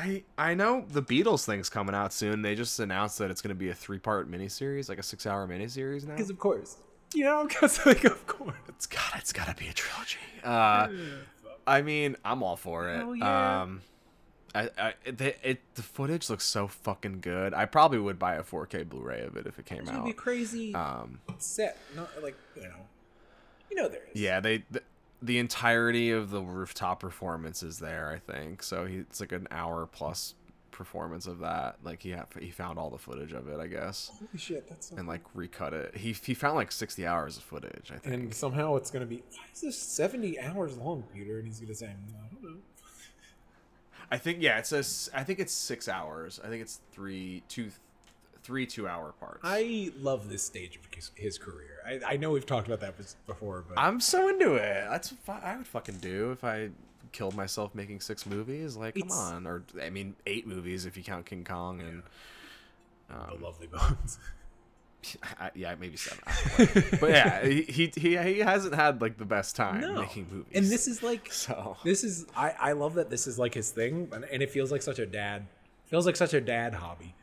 I 0.00 0.22
I 0.38 0.54
know 0.54 0.84
the 0.90 1.02
Beatles 1.02 1.44
thing's 1.44 1.68
coming 1.68 1.94
out 1.94 2.12
soon. 2.12 2.42
They 2.42 2.54
just 2.54 2.78
announced 2.80 3.18
that 3.18 3.30
it's 3.30 3.42
going 3.42 3.54
to 3.54 3.58
be 3.58 3.68
a 3.70 3.74
three 3.74 3.98
part 3.98 4.30
miniseries, 4.30 4.88
like 4.88 4.98
a 4.98 5.02
six 5.02 5.26
hour 5.26 5.46
miniseries 5.46 6.06
now. 6.06 6.14
Because 6.16 6.30
of 6.30 6.38
course. 6.38 6.76
You 7.14 7.24
know, 7.24 7.44
because 7.46 7.84
like 7.86 8.04
of 8.04 8.26
course. 8.26 8.54
It's 8.68 8.86
got 8.86 9.16
it's 9.16 9.32
got 9.32 9.48
to 9.48 9.54
be 9.54 9.68
a 9.68 9.72
trilogy. 9.72 10.18
Uh, 10.44 10.88
I 11.66 11.82
mean, 11.82 12.16
I'm 12.24 12.42
all 12.42 12.56
for 12.56 12.88
it. 12.88 12.96
Hell 12.98 13.14
yeah. 13.16 13.62
Um, 13.62 13.82
I, 14.54 14.68
I 14.78 14.94
the, 15.10 15.48
it 15.48 15.60
the 15.74 15.82
footage 15.82 16.28
looks 16.30 16.44
so 16.44 16.66
fucking 16.66 17.20
good. 17.20 17.54
I 17.54 17.66
probably 17.66 17.98
would 18.00 18.18
buy 18.18 18.34
a 18.34 18.42
4K 18.42 18.88
Blu-ray 18.88 19.20
of 19.22 19.36
it 19.36 19.46
if 19.46 19.58
it 19.60 19.66
came 19.66 19.82
It's 19.82 19.90
out. 19.90 20.04
be 20.04 20.12
crazy 20.12 20.74
Um, 20.74 21.20
set. 21.38 21.76
Not 21.94 22.08
like 22.22 22.34
you 22.56 22.62
know. 22.62 22.74
You 23.70 23.76
know 23.76 23.88
there 23.88 24.02
is. 24.12 24.20
yeah, 24.20 24.40
they 24.40 24.64
the, 24.70 24.82
the 25.22 25.38
entirety 25.38 26.10
of 26.10 26.30
the 26.30 26.40
rooftop 26.40 27.00
performance 27.00 27.62
is 27.62 27.78
there. 27.78 28.10
I 28.10 28.18
think 28.32 28.62
so. 28.62 28.86
He, 28.86 28.96
it's 28.98 29.20
like 29.20 29.32
an 29.32 29.48
hour 29.50 29.86
plus 29.86 30.34
performance 30.70 31.26
of 31.26 31.40
that. 31.40 31.76
Like 31.82 32.02
he 32.02 32.10
had, 32.10 32.26
he 32.40 32.50
found 32.50 32.78
all 32.78 32.88
the 32.88 32.98
footage 32.98 33.32
of 33.32 33.48
it, 33.48 33.60
I 33.60 33.66
guess, 33.66 34.10
Holy 34.18 34.38
shit, 34.38 34.66
that's 34.68 34.88
so 34.88 34.96
and 34.96 35.06
like 35.06 35.20
recut 35.34 35.74
it. 35.74 35.96
He 35.96 36.12
he 36.12 36.32
found 36.32 36.56
like 36.56 36.72
60 36.72 37.06
hours 37.06 37.36
of 37.36 37.42
footage. 37.42 37.90
I 37.94 37.98
think. 37.98 38.14
and 38.14 38.34
somehow 38.34 38.76
it's 38.76 38.90
gonna 38.90 39.04
be 39.06 39.22
why 39.32 39.44
is 39.52 39.60
this 39.60 39.78
seventy 39.78 40.40
hours 40.40 40.78
long, 40.78 41.04
Peter? 41.12 41.38
And 41.38 41.46
he's 41.46 41.60
gonna 41.60 41.74
say, 41.74 41.86
mm, 41.86 42.14
I 42.14 42.32
don't 42.32 42.42
know. 42.42 42.58
I 44.10 44.16
think 44.16 44.38
yeah, 44.40 44.58
it 44.58 44.66
says 44.66 45.10
I 45.14 45.22
think 45.22 45.38
it's 45.38 45.52
six 45.52 45.86
hours. 45.88 46.40
I 46.42 46.48
think 46.48 46.62
it's 46.62 46.80
three 46.92 47.42
two 47.48 47.70
three 48.42 48.66
two 48.66 48.88
hour 48.88 49.12
parts. 49.20 49.40
I 49.44 49.92
love 49.98 50.28
this 50.28 50.42
stage 50.42 50.76
of 50.76 50.82
his, 50.94 51.10
his 51.14 51.38
career. 51.38 51.78
I, 51.86 52.14
I 52.14 52.16
know 52.16 52.30
we've 52.30 52.46
talked 52.46 52.66
about 52.66 52.80
that 52.80 52.94
before, 53.26 53.64
but 53.68 53.78
I'm 53.78 54.00
so 54.00 54.28
into 54.28 54.54
it. 54.54 54.86
That's 54.90 55.12
what 55.26 55.42
I 55.42 55.56
would 55.56 55.66
fucking 55.66 55.98
do 55.98 56.32
if 56.32 56.44
I 56.44 56.70
killed 57.12 57.34
myself 57.34 57.74
making 57.74 58.00
six 58.00 58.24
movies. 58.26 58.76
Like, 58.76 58.94
come 58.94 59.02
It's- 59.08 59.18
on, 59.18 59.46
or 59.46 59.64
I 59.82 59.90
mean, 59.90 60.14
eight 60.26 60.46
movies 60.46 60.86
if 60.86 60.96
you 60.96 61.02
count 61.02 61.26
King 61.26 61.44
Kong 61.44 61.80
and 61.80 62.02
um, 63.10 63.38
the 63.38 63.44
lovely 63.44 63.66
bones. 63.66 64.18
I, 65.40 65.50
yeah, 65.54 65.74
maybe 65.80 65.96
seven. 65.96 66.22
I 66.26 66.32
don't 66.58 66.76
know. 66.92 66.98
but 67.00 67.10
yeah, 67.10 67.42
he, 67.46 67.62
he 67.62 67.92
he 67.96 68.18
he 68.18 68.38
hasn't 68.40 68.74
had 68.74 69.00
like 69.00 69.16
the 69.16 69.24
best 69.24 69.56
time 69.56 69.80
No. 69.80 69.94
making 70.02 70.26
movies. 70.30 70.52
And 70.54 70.66
this 70.66 70.86
is 70.86 71.02
like 71.02 71.32
so 71.32 71.78
this 71.82 72.04
is 72.04 72.26
I, 72.36 72.50
I 72.60 72.72
love 72.72 72.92
that 72.94 73.08
this 73.08 73.26
is 73.26 73.38
like 73.38 73.54
his 73.54 73.70
thing 73.70 74.10
and, 74.12 74.24
and 74.24 74.42
it 74.42 74.50
feels 74.50 74.70
like 74.70 74.82
such 74.82 74.98
a 74.98 75.06
dad 75.06 75.46
feels 75.86 76.04
like 76.04 76.16
such 76.16 76.34
a 76.34 76.40
dad 76.42 76.74
hobby 76.74 77.14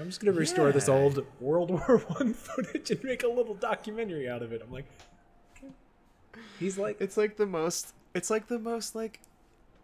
i'm 0.00 0.06
just 0.06 0.20
gonna 0.24 0.36
restore 0.36 0.72
this 0.72 0.88
old 0.88 1.24
world 1.40 1.70
war 1.88 1.98
one 2.18 2.34
footage 2.34 2.90
and 2.90 3.02
make 3.04 3.22
a 3.22 3.28
little 3.28 3.54
documentary 3.54 4.28
out 4.28 4.42
of 4.42 4.52
it 4.52 4.62
i'm 4.64 4.72
like 4.72 4.86
okay. 5.56 5.72
he's 6.58 6.78
like 6.78 7.00
it's 7.00 7.16
like 7.16 7.36
the 7.36 7.46
most. 7.46 7.94
It's 8.14 8.28
like 8.28 8.46
the 8.46 8.58
most 8.58 8.94
like 8.94 9.20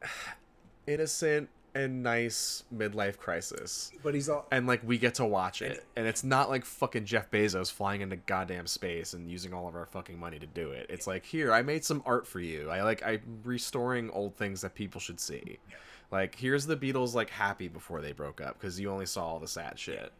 innocent 0.87 1.49
and 1.75 2.03
nice 2.03 2.65
midlife 2.75 3.19
crisis. 3.19 3.93
but 4.03 4.15
he's 4.15 4.29
all 4.29 4.47
and 4.51 4.67
like 4.67 4.81
we 4.85 4.99
get 4.99 5.15
to 5.15 5.25
watch 5.25 5.63
it 5.63 5.85
and 5.97 6.07
it's 6.07 6.25
not 6.25 6.49
like 6.49 6.65
fucking 6.65 7.05
jeff 7.05 7.31
bezos 7.31 7.71
flying 7.71 8.01
into 8.01 8.17
goddamn 8.17 8.67
space 8.67 9.13
and 9.13 9.31
using 9.31 9.53
all 9.53 9.69
of 9.69 9.77
our 9.77 9.87
fucking 9.87 10.19
money 10.19 10.39
to 10.39 10.47
do 10.47 10.71
it 10.71 10.87
it's 10.89 11.07
like 11.07 11.25
here 11.25 11.53
i 11.53 11.63
made 11.63 11.85
some 11.85 12.03
art 12.07 12.27
for 12.27 12.41
you 12.41 12.71
i 12.71 12.83
like 12.83 13.03
i'm 13.07 13.21
restoring 13.45 14.11
old 14.11 14.35
things 14.35 14.63
that 14.63 14.75
people 14.75 15.01
should 15.01 15.21
see 15.21 15.59
like 16.11 16.35
here's 16.37 16.67
the 16.67 16.77
beatles 16.77 17.15
like 17.15 17.31
happy 17.31 17.69
before 17.69 18.01
they 18.01 18.13
broke 18.13 18.41
up 18.41 18.59
because 18.59 18.79
you 18.81 18.91
only 18.91 19.07
saw 19.07 19.27
all 19.27 19.39
the 19.39 19.49
sad 19.49 19.79
shit. 19.79 20.13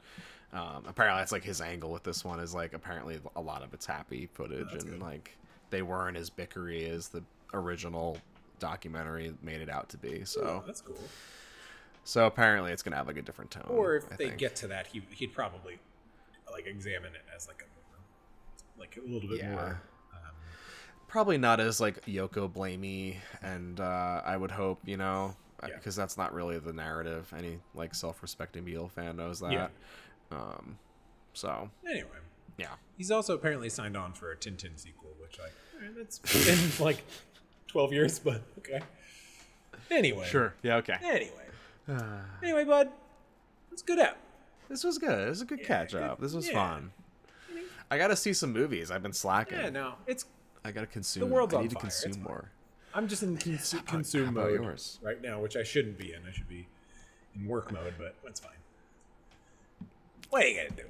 Um, 0.53 0.85
apparently 0.87 1.21
that's 1.21 1.33
like 1.33 1.45
his 1.45 1.61
angle 1.61 1.91
with 1.91 2.03
this 2.05 2.25
one 2.25 2.41
is 2.41 2.55
like 2.55 2.73
apparently 2.73 3.21
a 3.37 3.41
lot 3.41 3.63
of 3.63 3.75
it's 3.75 3.85
happy 3.87 4.29
footage 4.33 4.73
and 4.73 5.01
like 5.01 5.37
they 5.71 5.83
weren't 5.83 6.17
as 6.17 6.31
bickery 6.31 6.89
as 6.89 7.09
the 7.09 7.23
original 7.53 8.17
documentary 8.59 9.35
made 9.43 9.61
it 9.61 9.69
out 9.69 9.89
to 9.91 9.97
be 9.99 10.25
so. 10.25 10.63
That's 10.67 10.81
cool. 10.81 10.97
So 12.05 12.27
apparently 12.27 12.73
it's 12.73 12.83
gonna 12.83 12.97
have 12.97 13.07
like 13.07 13.19
a 13.19 13.23
different 13.23 13.51
tone 13.51 13.65
or 13.69 13.97
if 13.97 14.05
I 14.13 14.17
they 14.17 14.27
think. 14.29 14.39
get 14.39 14.57
to 14.57 14.69
that 14.69 14.87
he, 14.87 15.03
he'd 15.11 15.33
probably 15.35 15.79
like 16.51 16.67
examine 16.67 17.15
it 17.15 17.21
as 17.35 17.47
like 17.47 17.63
a 17.63 18.81
like 18.81 18.97
a 18.97 19.07
little 19.11 19.29
bit 19.29 19.39
Yeah. 19.41 19.53
more 19.55 19.81
probably 21.07 21.39
not 21.39 21.59
as 21.59 21.81
like 21.81 22.05
Yoko 22.05 22.53
blamey, 22.53 23.17
and 23.43 23.81
uh, 23.81 24.21
I 24.27 24.37
would 24.37 24.51
hope 24.51 24.81
you 24.85 24.97
know 24.99 25.35
Yeah. 25.63 25.75
because 25.77 25.97
that's 25.97 26.17
not 26.17 26.33
really 26.33 26.59
the 26.59 26.73
narrative. 26.73 27.33
Any 27.37 27.59
like 27.75 27.95
self-respecting 27.95 28.65
Beatle 28.65 28.91
fan 28.91 29.17
knows 29.17 29.41
that. 29.41 29.53
Yeah. 29.53 29.69
Um, 30.31 30.79
so 31.33 31.71
anyway 31.89 32.09
yeah, 32.59 32.75
he's 32.97 33.11
also 33.11 33.35
apparently 33.35 33.69
signed 33.69 33.97
on 33.97 34.13
for 34.13 34.33
a 34.33 34.37
tintin 34.37 34.79
sequel 34.79 35.11
which 35.21 35.39
like 35.39 35.53
eh, 35.81 35.89
that's 35.97 36.19
been 36.19 36.85
like 36.85 37.05
12 37.69 37.93
years 37.93 38.19
but 38.19 38.43
okay 38.59 38.81
anyway 39.91 40.27
sure, 40.27 40.55
yeah, 40.63 40.77
okay. 40.77 40.97
Anyway, 41.03 41.49
anyway, 42.43 42.65
bud, 42.65 42.91
it's 43.73 43.83
a 43.83 43.85
good 43.85 43.99
app. 43.99 44.19
This 44.69 44.85
was 44.85 44.99
good. 44.99 45.29
This 45.29 45.31
was 45.31 45.43
a 45.43 45.47
good 45.47 45.65
catch 45.65 45.95
up. 45.95 46.21
This 46.21 46.35
was 46.35 46.49
yeah. 46.49 46.55
fun. 46.55 46.93
I 47.91 47.97
gotta 47.97 48.17
see 48.17 48.35
some 48.35 48.53
movies. 48.53 48.91
I've 48.91 49.03
been 49.03 49.15
slacking. 49.15 49.59
Yeah, 49.59 49.71
no, 49.71 49.95
it's. 50.07 50.27
I 50.65 50.73
gotta 50.73 50.87
consume. 50.87 51.21
The 51.21 51.35
world's 51.35 51.55
I 51.55 51.59
on 51.59 51.63
need 51.63 51.71
to 51.71 51.77
fire. 51.77 51.83
Consume 51.83 52.23
more. 52.23 52.51
I'm 52.95 53.07
just 53.09 53.23
in 53.23 53.37
cons- 53.37 53.73
how 53.73 53.81
consume 53.83 54.35
mode 54.35 54.61
yours? 54.61 54.99
right 55.03 55.21
now, 55.21 55.41
which 55.41 55.57
I 55.57 55.63
shouldn't 55.63 55.99
be 55.99 56.13
in. 56.13 56.21
I 56.29 56.33
should 56.33 56.49
be 56.49 56.67
in 57.35 57.47
work 57.47 57.73
mode, 57.73 57.95
but 57.99 58.15
that's 58.25 58.41
fine. 58.41 58.53
What 60.31 60.43
are 60.45 60.49
you 60.49 60.57
gonna 60.57 60.71
do? 60.71 60.83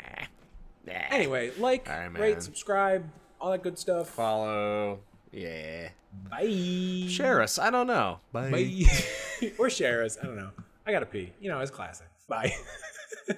Anyway, 1.11 1.53
like, 1.59 1.89
All 1.89 1.99
right, 1.99 2.09
man. 2.11 2.23
rate, 2.23 2.43
subscribe, 2.43 3.09
all 3.41 3.51
that 3.53 3.63
good 3.63 3.79
stuff. 3.79 4.09
Follow. 4.09 5.01
Yeah. 5.33 5.91
Bye. 6.31 7.07
Share 7.09 7.43
us. 7.43 7.59
I 7.59 7.71
don't 7.71 7.87
know. 7.87 8.21
Bye. 8.33 8.85
or 9.59 9.69
share 9.69 10.03
us. 10.03 10.17
I 10.21 10.27
don't 10.27 10.37
know. 10.37 10.51
I 10.87 10.93
gotta 10.93 11.07
pee. 11.07 11.33
You 11.41 11.51
know, 11.51 11.61
it's 11.61 11.71
classic. 11.71 12.09
Bye. 12.29 12.55